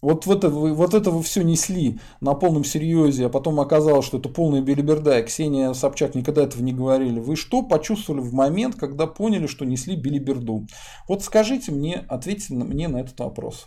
Вот, 0.00 0.26
в 0.26 0.30
это, 0.30 0.48
вот 0.48 0.94
это 0.94 1.10
вы 1.10 1.22
все 1.22 1.42
несли 1.42 1.98
на 2.20 2.34
полном 2.34 2.64
серьезе, 2.64 3.26
а 3.26 3.28
потом 3.28 3.58
оказалось, 3.58 4.06
что 4.06 4.18
это 4.18 4.28
полная 4.28 4.60
белиберда, 4.60 5.18
и 5.18 5.24
Ксения 5.24 5.72
Собчак 5.72 6.14
никогда 6.14 6.44
этого 6.44 6.62
не 6.62 6.72
говорили. 6.72 7.18
Вы 7.18 7.34
что 7.34 7.62
почувствовали 7.62 8.20
в 8.20 8.32
момент, 8.32 8.76
когда 8.76 9.08
поняли, 9.08 9.48
что 9.48 9.64
несли 9.64 9.96
белиберду? 9.96 10.66
Вот 11.08 11.24
скажите 11.24 11.72
мне, 11.72 12.04
ответьте 12.08 12.54
мне 12.54 12.86
на 12.86 12.98
этот 12.98 13.18
вопрос. 13.18 13.66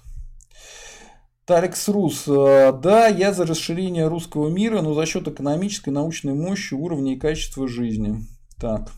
Тарикс 1.46 1.90
Рус. 1.90 2.24
Э, 2.28 2.72
да, 2.72 3.08
я 3.08 3.34
за 3.34 3.46
расширение 3.46 4.08
русского 4.08 4.48
мира, 4.48 4.82
но 4.82 4.94
за 4.94 5.06
счет 5.06 5.28
экономической, 5.28 5.90
научной 5.90 6.34
мощи, 6.34 6.74
уровня 6.76 7.14
и 7.14 7.20
качества 7.20 7.68
жизни. 7.68 8.20
Так. 8.58 8.92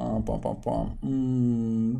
Пам-пам-пам. 0.00 0.96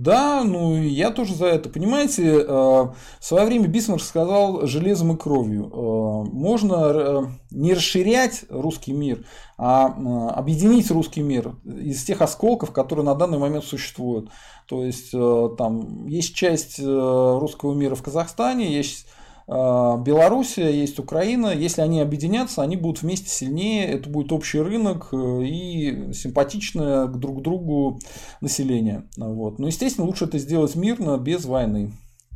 Да, 0.00 0.42
ну 0.44 0.82
я 0.82 1.10
тоже 1.10 1.34
за 1.34 1.46
это. 1.46 1.68
Понимаете, 1.68 2.24
э, 2.24 2.44
в 2.46 2.94
свое 3.20 3.44
время 3.44 3.66
Бисмарк 3.66 4.02
сказал 4.02 4.66
железом 4.66 5.12
и 5.12 5.18
кровью. 5.18 5.70
Э, 5.70 6.30
можно 6.32 6.74
э, 6.74 7.22
не 7.50 7.74
расширять 7.74 8.44
русский 8.48 8.92
мир, 8.92 9.24
а 9.58 9.86
объединить 10.34 10.90
русский 10.90 11.22
мир 11.22 11.54
из 11.64 12.02
тех 12.04 12.22
осколков, 12.22 12.72
которые 12.72 13.04
на 13.04 13.14
данный 13.14 13.38
момент 13.38 13.64
существуют. 13.64 14.30
То 14.66 14.84
есть 14.84 15.10
там 15.10 16.06
есть 16.06 16.34
часть 16.34 16.78
русского 16.78 17.74
мира 17.74 17.94
в 17.96 18.02
Казахстане, 18.02 18.72
есть 18.72 19.06
а, 19.06 19.19
Белоруссия, 19.50 20.70
есть 20.70 21.00
Украина. 21.00 21.48
Если 21.48 21.80
они 21.80 22.00
объединятся, 22.00 22.62
они 22.62 22.76
будут 22.76 23.02
вместе 23.02 23.28
сильнее. 23.28 23.84
Это 23.84 24.08
будет 24.08 24.30
общий 24.30 24.60
рынок 24.60 25.08
э, 25.10 25.42
и 25.42 26.12
симпатичное 26.12 27.06
друг 27.06 27.42
другу 27.42 27.98
население. 28.40 29.08
Вот. 29.16 29.58
Но, 29.58 29.66
естественно, 29.66 30.06
лучше 30.06 30.26
это 30.26 30.38
сделать 30.38 30.76
мирно, 30.76 31.18
без 31.18 31.46
войны. 31.46 31.90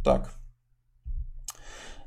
Так. 0.04 0.34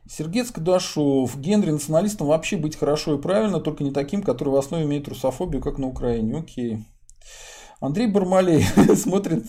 Сергей 0.10 0.44
Скадашов. 0.44 1.40
Генри 1.40 1.72
националистом 1.72 2.28
вообще 2.28 2.58
быть 2.58 2.76
хорошо 2.76 3.16
и 3.16 3.22
правильно, 3.22 3.62
только 3.62 3.86
не 3.86 3.92
таким, 3.92 4.22
который 4.22 4.50
в 4.50 4.58
основе 4.58 4.84
имеет 4.84 5.08
русофобию, 5.08 5.62
как 5.62 5.78
на 5.78 5.88
Украине. 5.88 6.38
Окей. 6.40 6.86
Андрей 7.80 8.08
Бармалей 8.08 8.62
смотрит, 8.98 9.46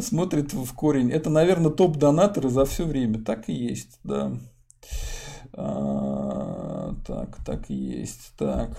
смотрит 0.00 0.54
в 0.54 0.74
корень. 0.74 1.12
Это, 1.12 1.30
наверное, 1.30 1.70
топ-донаторы 1.70 2.48
за 2.48 2.64
все 2.64 2.84
время. 2.84 3.22
Так 3.22 3.48
и 3.48 3.52
есть, 3.52 4.00
да. 4.02 4.32
А, 5.52 6.94
так, 7.06 7.38
так 7.44 7.70
и 7.70 7.74
есть. 7.74 8.32
Так. 8.36 8.70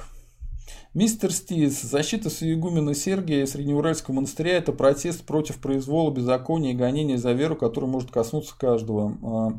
Мистер 0.94 1.32
Стиз, 1.32 1.82
защита 1.82 2.30
Суегумена 2.30 2.96
Сергия 2.96 3.46
Среднеуральского 3.46 4.16
монастыря– 4.16 4.54
это 4.58 4.72
протест 4.72 5.24
против 5.24 5.60
произвола, 5.60 6.12
беззакония 6.12 6.72
и 6.72 6.76
гонения 6.76 7.18
за 7.18 7.32
веру, 7.32 7.56
который 7.56 7.86
может 7.86 8.12
коснуться 8.12 8.56
каждого. 8.58 9.18
А, 9.24 9.50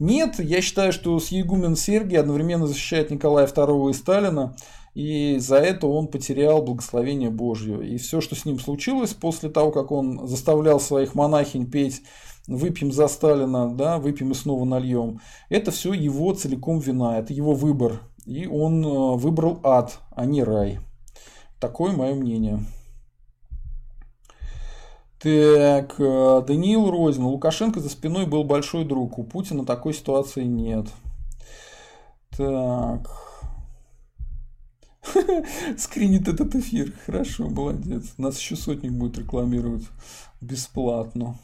нет, 0.00 0.38
я 0.38 0.60
считаю, 0.60 0.92
что 0.92 1.18
Суегумен 1.18 1.76
Сергий 1.76 2.18
одновременно 2.18 2.66
защищает 2.66 3.10
Николая 3.10 3.46
II 3.46 3.90
и 3.90 3.94
Сталина, 3.94 4.56
и 4.94 5.38
за 5.38 5.56
это 5.56 5.86
он 5.86 6.08
потерял 6.08 6.62
благословение 6.62 7.30
Божье. 7.30 7.86
И 7.86 7.96
все, 7.98 8.20
что 8.20 8.34
с 8.34 8.44
ним 8.44 8.58
случилось 8.58 9.14
после 9.14 9.50
того, 9.50 9.70
как 9.70 9.92
он 9.92 10.26
заставлял 10.26 10.80
своих 10.80 11.14
монахинь 11.14 11.70
петь 11.70 12.02
выпьем 12.46 12.92
за 12.92 13.08
Сталина, 13.08 13.68
да, 13.74 13.98
выпьем 13.98 14.32
и 14.32 14.34
снова 14.34 14.64
нальем, 14.64 15.20
это 15.48 15.70
все 15.70 15.92
его 15.92 16.32
целиком 16.34 16.78
вина, 16.78 17.18
это 17.18 17.32
его 17.32 17.54
выбор. 17.54 18.00
И 18.24 18.46
он 18.46 18.84
э, 18.84 19.16
выбрал 19.16 19.60
ад, 19.62 20.00
а 20.10 20.26
не 20.26 20.42
рай. 20.42 20.80
Такое 21.60 21.92
мое 21.92 22.14
мнение. 22.14 22.60
Так, 25.18 25.94
э, 25.98 26.42
Даниил 26.46 26.90
Розин. 26.90 27.24
Лукашенко 27.24 27.80
за 27.80 27.88
спиной 27.88 28.26
был 28.26 28.44
большой 28.44 28.84
друг. 28.84 29.18
У 29.18 29.24
Путина 29.24 29.64
такой 29.64 29.94
ситуации 29.94 30.44
нет. 30.44 30.88
Так. 32.36 33.10
Скринит 35.78 36.28
этот 36.28 36.54
эфир. 36.56 36.92
Хорошо, 37.06 37.48
молодец. 37.48 38.14
Нас 38.18 38.38
еще 38.38 38.56
сотник 38.56 38.92
будет 38.92 39.18
рекламировать 39.18 39.84
бесплатно. 40.40 41.38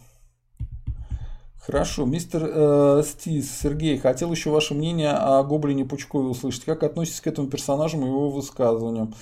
Хорошо, 1.64 2.04
мистер 2.06 2.42
э, 2.44 3.02
Стис, 3.06 3.60
Сергей, 3.60 3.96
хотел 3.96 4.32
еще 4.32 4.50
ваше 4.50 4.74
мнение 4.74 5.12
о 5.12 5.44
Гоблине 5.44 5.84
Пучкове 5.84 6.26
услышать. 6.26 6.64
Как 6.64 6.82
относитесь 6.82 7.20
к 7.20 7.28
этому 7.28 7.46
персонажу 7.46 8.00
и 8.00 8.04
его 8.04 8.30
высказываниям? 8.30 9.14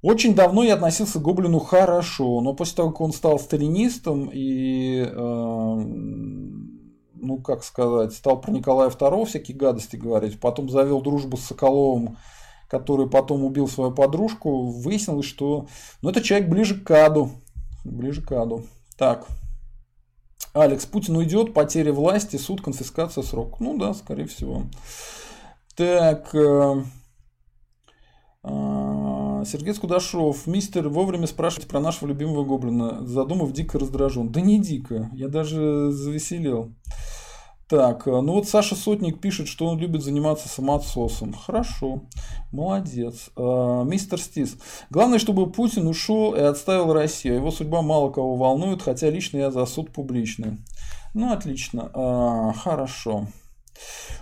Очень 0.00 0.36
давно 0.36 0.62
я 0.62 0.74
относился 0.74 1.18
к 1.18 1.22
Гоблину 1.22 1.58
хорошо, 1.58 2.40
но 2.42 2.54
после 2.54 2.76
того, 2.76 2.90
как 2.92 3.00
он 3.00 3.12
стал 3.12 3.40
сталинистом 3.40 4.30
и, 4.32 5.04
э, 5.04 5.74
ну 7.14 7.38
как 7.42 7.64
сказать, 7.64 8.12
стал 8.14 8.40
про 8.40 8.52
Николая 8.52 8.90
II 8.90 9.24
всякие 9.24 9.56
гадости 9.56 9.96
говорить, 9.96 10.38
потом 10.38 10.68
завел 10.68 11.00
дружбу 11.00 11.36
с 11.36 11.46
Соколовым, 11.46 12.18
который 12.68 13.10
потом 13.10 13.42
убил 13.42 13.66
свою 13.66 13.90
подружку, 13.90 14.66
выяснилось, 14.66 15.26
что 15.26 15.66
ну, 16.02 16.10
это 16.10 16.22
человек 16.22 16.48
ближе 16.48 16.80
к 16.80 16.88
аду. 17.04 17.30
Ближе 17.84 18.22
к 18.22 18.30
аду. 18.30 18.62
Так. 18.96 19.26
Алекс, 20.58 20.86
Путин 20.86 21.16
уйдет, 21.16 21.54
потеря 21.54 21.92
власти, 21.92 22.36
суд, 22.36 22.60
конфискация, 22.60 23.22
срок. 23.22 23.60
Ну 23.60 23.78
да, 23.78 23.94
скорее 23.94 24.26
всего. 24.26 24.64
Так. 25.76 26.34
Э, 26.34 26.82
а, 28.42 29.44
Сергей 29.44 29.74
Скудашов, 29.74 30.46
мистер, 30.46 30.88
вовремя 30.88 31.26
спрашивать 31.26 31.68
про 31.68 31.80
нашего 31.80 32.08
любимого 32.08 32.44
гоблина, 32.44 33.06
задумав 33.06 33.52
дико 33.52 33.78
раздражен. 33.78 34.30
Да 34.30 34.40
не 34.40 34.60
дико, 34.60 35.10
я 35.12 35.28
даже 35.28 35.90
завеселел. 35.90 36.72
Так, 37.68 38.06
э, 38.06 38.10
ну 38.10 38.32
вот 38.32 38.48
Саша 38.48 38.74
Сотник 38.74 39.20
пишет, 39.20 39.46
что 39.46 39.66
он 39.66 39.78
любит 39.78 40.02
заниматься 40.02 40.48
самоотсосом. 40.48 41.34
Хорошо, 41.34 42.04
молодец. 42.50 43.28
А, 43.36 43.84
мистер 43.84 44.18
Стис. 44.18 44.56
Главное, 44.88 45.18
чтобы 45.18 45.50
Путин 45.52 45.86
ушел 45.86 46.34
и 46.34 46.40
отставил 46.40 46.94
Россию. 46.94 47.34
Его 47.34 47.50
судьба 47.50 47.82
мало 47.82 48.10
кого 48.10 48.36
волнует, 48.36 48.80
хотя 48.80 49.10
лично 49.10 49.36
я 49.36 49.50
за 49.50 49.66
суд 49.66 49.92
публичный. 49.92 50.58
Ну, 51.12 51.30
отлично. 51.30 51.90
А, 51.92 52.54
хорошо. 52.54 53.26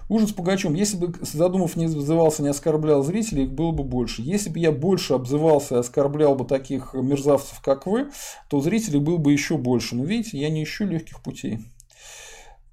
Ужин 0.08 0.26
с 0.26 0.32
Пугачем. 0.32 0.74
Если 0.74 0.96
бы 0.96 1.14
Задумов 1.20 1.76
не 1.76 1.86
вызывался, 1.86 2.42
не 2.42 2.48
оскорблял 2.48 3.04
зрителей, 3.04 3.44
их 3.44 3.52
было 3.52 3.70
бы 3.70 3.84
больше. 3.84 4.22
Если 4.22 4.50
бы 4.50 4.58
я 4.58 4.72
больше 4.72 5.14
обзывался 5.14 5.76
и 5.76 5.78
оскорблял 5.78 6.34
бы 6.34 6.44
таких 6.44 6.94
мерзавцев, 6.94 7.60
как 7.60 7.86
вы, 7.86 8.10
то 8.48 8.60
зрителей 8.60 8.98
было 8.98 9.18
бы 9.18 9.32
еще 9.32 9.56
больше. 9.56 9.94
Но 9.94 10.04
видите, 10.04 10.36
я 10.36 10.50
не 10.50 10.64
ищу 10.64 10.84
легких 10.84 11.22
путей. 11.22 11.60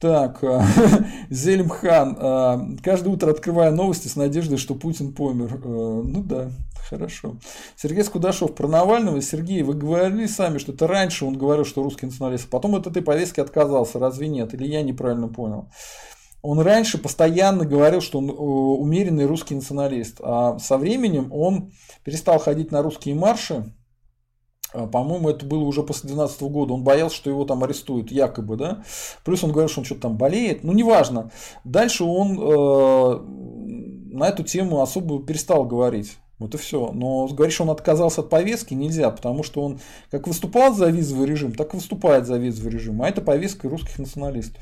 Так, 0.04 0.44
э, 0.44 0.62
Зельмхан. 1.30 2.18
Э, 2.20 2.58
каждое 2.84 3.14
утро 3.14 3.32
открываю 3.32 3.74
новости 3.74 4.10
с 4.10 4.18
надеждой, 4.18 4.58
что 4.58 4.76
Путин 4.76 5.14
помер. 5.14 5.56
Э, 5.56 5.60
ну 5.64 6.22
да, 6.22 6.52
хорошо. 6.90 7.38
Сергей 7.78 8.04
Скудашов 8.04 8.54
про 8.54 8.68
Навального. 8.68 9.22
Сергей, 9.22 9.64
вы 9.64 9.76
говорили 9.76 10.26
сами, 10.26 10.58
что 10.58 10.74
это 10.74 10.88
раньше 10.88 11.24
он 11.24 11.38
говорил, 11.38 11.64
что 11.64 11.84
русский 11.84 12.08
националист, 12.08 12.50
потом 12.50 12.76
от 12.76 12.86
этой 12.86 13.02
повестки 13.02 13.40
отказался. 13.40 13.98
Разве 13.98 14.28
нет? 14.28 14.54
Или 14.54 14.68
я 14.68 14.84
неправильно 14.84 15.30
понял? 15.30 15.70
Он 16.42 16.60
раньше 16.60 16.98
постоянно 16.98 17.64
говорил, 17.64 18.02
что 18.02 18.18
он 18.18 18.30
умеренный 18.30 19.26
русский 19.26 19.56
националист, 19.56 20.18
а 20.22 20.60
со 20.60 20.78
временем 20.78 21.32
он 21.32 21.72
перестал 22.04 22.40
ходить 22.40 22.74
на 22.74 22.82
русские 22.82 23.16
марши, 23.16 23.72
по-моему, 24.74 25.30
это 25.30 25.46
было 25.46 25.64
уже 25.64 25.84
после 25.84 26.08
2012 26.08 26.42
года. 26.44 26.74
Он 26.74 26.84
боялся, 26.84 27.16
что 27.16 27.30
его 27.30 27.46
там 27.46 27.64
арестуют, 27.64 28.12
якобы, 28.12 28.58
да. 28.58 28.84
Плюс 29.24 29.44
он 29.44 29.52
говорил, 29.52 29.70
что 29.70 29.82
он 29.82 29.86
что-то 29.86 30.02
там 30.02 30.18
болеет. 30.18 30.64
Ну, 30.64 30.74
неважно. 30.74 31.32
Дальше 31.64 32.04
он 32.04 32.40
э, 32.40 33.20
на 34.14 34.28
эту 34.28 34.44
тему 34.44 34.82
особо 34.82 35.22
перестал 35.24 35.66
говорить. 35.66 36.18
Вот 36.40 36.56
и 36.56 36.58
все. 36.58 36.92
Но 36.92 37.28
говоришь, 37.28 37.62
он 37.62 37.70
отказался 37.70 38.22
от 38.22 38.30
повестки, 38.30 38.74
нельзя, 38.74 39.10
потому 39.12 39.44
что 39.44 39.62
он 39.62 39.80
как 40.12 40.28
выступал 40.28 40.74
за 40.74 40.88
визовый 40.88 41.28
режим, 41.28 41.54
так 41.54 41.74
и 41.74 41.78
выступает 41.78 42.26
за 42.26 42.38
визовый 42.38 42.72
режим. 42.72 43.02
А 43.02 43.08
это 43.08 43.22
повестка 43.22 43.70
русских 43.70 44.00
националистов. 44.00 44.62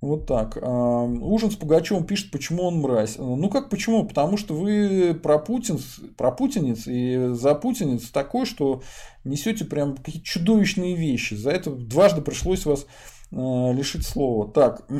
Вот 0.00 0.26
так. 0.26 0.56
Ужин 0.56 1.50
с 1.50 1.56
Пугачевым 1.56 2.04
пишет, 2.04 2.30
почему 2.30 2.64
он 2.64 2.80
мразь. 2.80 3.16
Ну 3.18 3.48
как 3.48 3.70
почему? 3.70 4.06
Потому 4.06 4.36
что 4.36 4.54
вы 4.54 5.14
про 5.14 5.38
Путин, 5.38 5.78
про 6.16 6.30
путинец 6.30 6.86
и 6.86 7.30
за 7.32 7.54
путинец 7.54 8.10
такой, 8.10 8.44
что 8.44 8.82
несете 9.24 9.64
прям 9.64 9.96
какие-то 9.96 10.26
чудовищные 10.26 10.94
вещи. 10.94 11.34
За 11.34 11.50
это 11.50 11.70
дважды 11.70 12.20
пришлось 12.20 12.66
вас 12.66 12.86
а, 13.32 13.72
лишить 13.72 14.06
слова. 14.06 14.50
Так. 14.50 14.86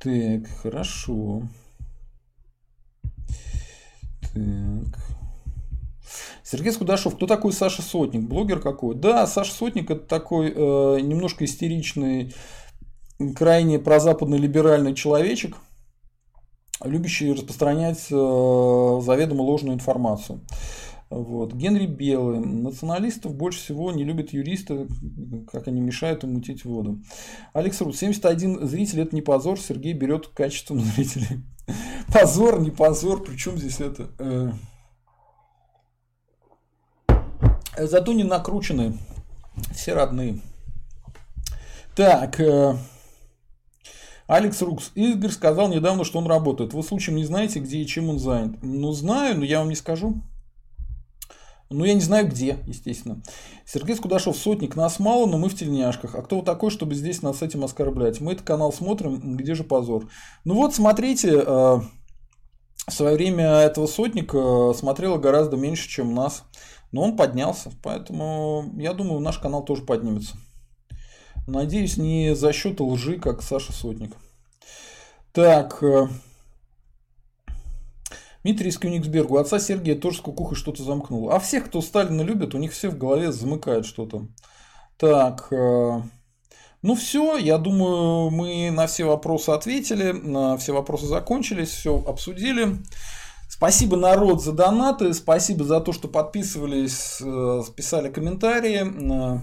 Так, 0.00 0.46
хорошо. 0.60 1.44
Так. 4.34 5.13
Сергей 6.42 6.72
Скудашов, 6.72 7.16
кто 7.16 7.26
такой 7.26 7.52
Саша 7.52 7.82
Сотник? 7.82 8.22
Блогер 8.22 8.60
какой? 8.60 8.94
Да, 8.94 9.26
Саша 9.26 9.52
Сотник 9.52 9.90
это 9.90 10.06
такой 10.06 10.52
э, 10.54 11.00
немножко 11.00 11.44
истеричный, 11.44 12.34
крайне 13.36 13.78
прозападный 13.78 14.38
либеральный 14.38 14.94
человечек, 14.94 15.56
любящий 16.82 17.32
распространять 17.32 18.06
э, 18.10 19.00
заведомо 19.02 19.42
ложную 19.42 19.74
информацию. 19.74 20.40
Вот. 21.10 21.52
Генри 21.52 21.86
Белый. 21.86 22.40
Националистов 22.40 23.34
больше 23.36 23.60
всего 23.60 23.92
не 23.92 24.04
любят 24.04 24.32
юристы, 24.32 24.88
как 25.50 25.68
они 25.68 25.80
мешают 25.80 26.24
им 26.24 26.34
мутить 26.34 26.64
воду. 26.64 27.02
Алекс 27.52 27.80
Рут. 27.80 27.96
71 27.96 28.66
зритель 28.66 29.02
это 29.02 29.14
не 29.14 29.22
позор. 29.22 29.60
Сергей 29.60 29.92
берет 29.92 30.28
качественных 30.28 30.86
зрителей. 30.86 31.44
Позор, 32.12 32.60
не 32.60 32.70
позор. 32.70 33.22
Причем 33.22 33.56
здесь 33.56 33.80
это... 33.80 34.10
Э, 34.18 34.50
Зато 37.76 38.12
не 38.12 38.24
накручены. 38.24 38.98
Все 39.74 39.94
родные. 39.94 40.40
Так. 41.94 42.40
Э, 42.40 42.76
Алекс 44.26 44.60
Рукс. 44.62 44.90
Игорь 44.94 45.30
сказал 45.30 45.68
недавно, 45.68 46.04
что 46.04 46.18
он 46.18 46.26
работает. 46.26 46.72
Вы 46.72 46.82
случаем 46.82 47.16
не 47.16 47.24
знаете, 47.24 47.60
где 47.60 47.78
и 47.78 47.86
чем 47.86 48.08
он 48.10 48.18
занят? 48.18 48.56
Ну, 48.62 48.92
знаю, 48.92 49.38
но 49.38 49.44
я 49.44 49.58
вам 49.58 49.68
не 49.68 49.76
скажу. 49.76 50.22
Ну, 51.70 51.84
я 51.84 51.94
не 51.94 52.00
знаю 52.00 52.28
где, 52.28 52.58
естественно. 52.66 53.22
Сергей 53.66 53.96
Скудашов, 53.96 54.36
сотник, 54.36 54.76
нас 54.76 54.98
мало, 54.98 55.26
но 55.26 55.38
мы 55.38 55.48
в 55.48 55.56
тельняшках. 55.56 56.14
А 56.14 56.22
кто 56.22 56.38
вы 56.38 56.44
такой, 56.44 56.70
чтобы 56.70 56.94
здесь 56.94 57.22
нас 57.22 57.42
этим 57.42 57.64
оскорблять? 57.64 58.20
Мы 58.20 58.32
этот 58.32 58.46
канал 58.46 58.72
смотрим, 58.72 59.36
где 59.36 59.54
же 59.54 59.64
позор? 59.64 60.08
Ну 60.44 60.54
вот, 60.54 60.74
смотрите, 60.74 61.30
э, 61.30 61.80
в 62.86 62.92
свое 62.92 63.16
время 63.16 63.46
этого 63.46 63.86
сотника 63.86 64.72
смотрело 64.74 65.18
гораздо 65.18 65.56
меньше, 65.56 65.88
чем 65.88 66.14
нас. 66.14 66.44
Но 66.94 67.02
он 67.02 67.16
поднялся, 67.16 67.72
поэтому 67.82 68.70
я 68.76 68.92
думаю, 68.92 69.18
наш 69.18 69.38
канал 69.40 69.64
тоже 69.64 69.82
поднимется. 69.82 70.36
Надеюсь, 71.48 71.96
не 71.96 72.36
за 72.36 72.52
счет 72.52 72.80
лжи, 72.80 73.18
как 73.18 73.42
Саша 73.42 73.72
Сотник. 73.72 74.12
Так. 75.32 75.82
Э, 75.82 76.06
Дмитрий 78.44 78.68
из 78.68 78.78
Кёнигсберга. 78.78 79.40
Отца 79.40 79.58
Сергея 79.58 79.96
тоже 79.96 80.18
с 80.18 80.20
кукухой 80.20 80.56
что-то 80.56 80.84
замкнул. 80.84 81.32
А 81.32 81.40
всех, 81.40 81.64
кто 81.64 81.80
Сталина 81.82 82.22
любит, 82.22 82.54
у 82.54 82.58
них 82.58 82.70
все 82.70 82.90
в 82.90 82.96
голове 82.96 83.32
замыкает 83.32 83.86
что-то. 83.86 84.28
Так. 84.96 85.48
Э, 85.50 86.00
ну 86.82 86.94
все, 86.94 87.36
я 87.38 87.58
думаю, 87.58 88.30
мы 88.30 88.70
на 88.70 88.86
все 88.86 89.02
вопросы 89.02 89.50
ответили, 89.50 90.12
на 90.12 90.56
все 90.58 90.72
вопросы 90.72 91.06
закончились, 91.06 91.70
все 91.70 92.00
обсудили. 92.06 92.78
Спасибо, 93.48 93.96
народ, 93.96 94.42
за 94.42 94.52
донаты. 94.52 95.14
Спасибо 95.14 95.64
за 95.64 95.80
то, 95.80 95.92
что 95.92 96.08
подписывались, 96.08 97.20
э, 97.20 97.62
писали 97.76 98.10
комментарии. 98.10 99.40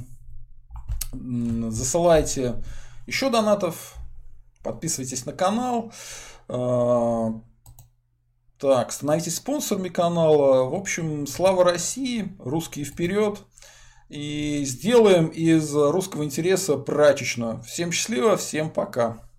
Засылайте 1.69 2.63
еще 3.07 3.29
донатов. 3.29 3.95
Подписывайтесь 4.63 5.25
на 5.25 5.33
канал. 5.33 5.91
Э, 6.49 7.31
так, 8.59 8.91
становитесь 8.91 9.37
спонсорами 9.37 9.89
канала. 9.89 10.69
В 10.69 10.75
общем, 10.75 11.25
слава 11.25 11.63
России, 11.63 12.35
русские 12.37 12.85
вперед. 12.85 13.39
И 14.09 14.63
сделаем 14.65 15.27
из 15.27 15.73
русского 15.73 16.25
интереса 16.25 16.77
прачечную. 16.77 17.63
Всем 17.63 17.91
счастливо, 17.91 18.37
всем 18.37 18.69
пока. 18.69 19.30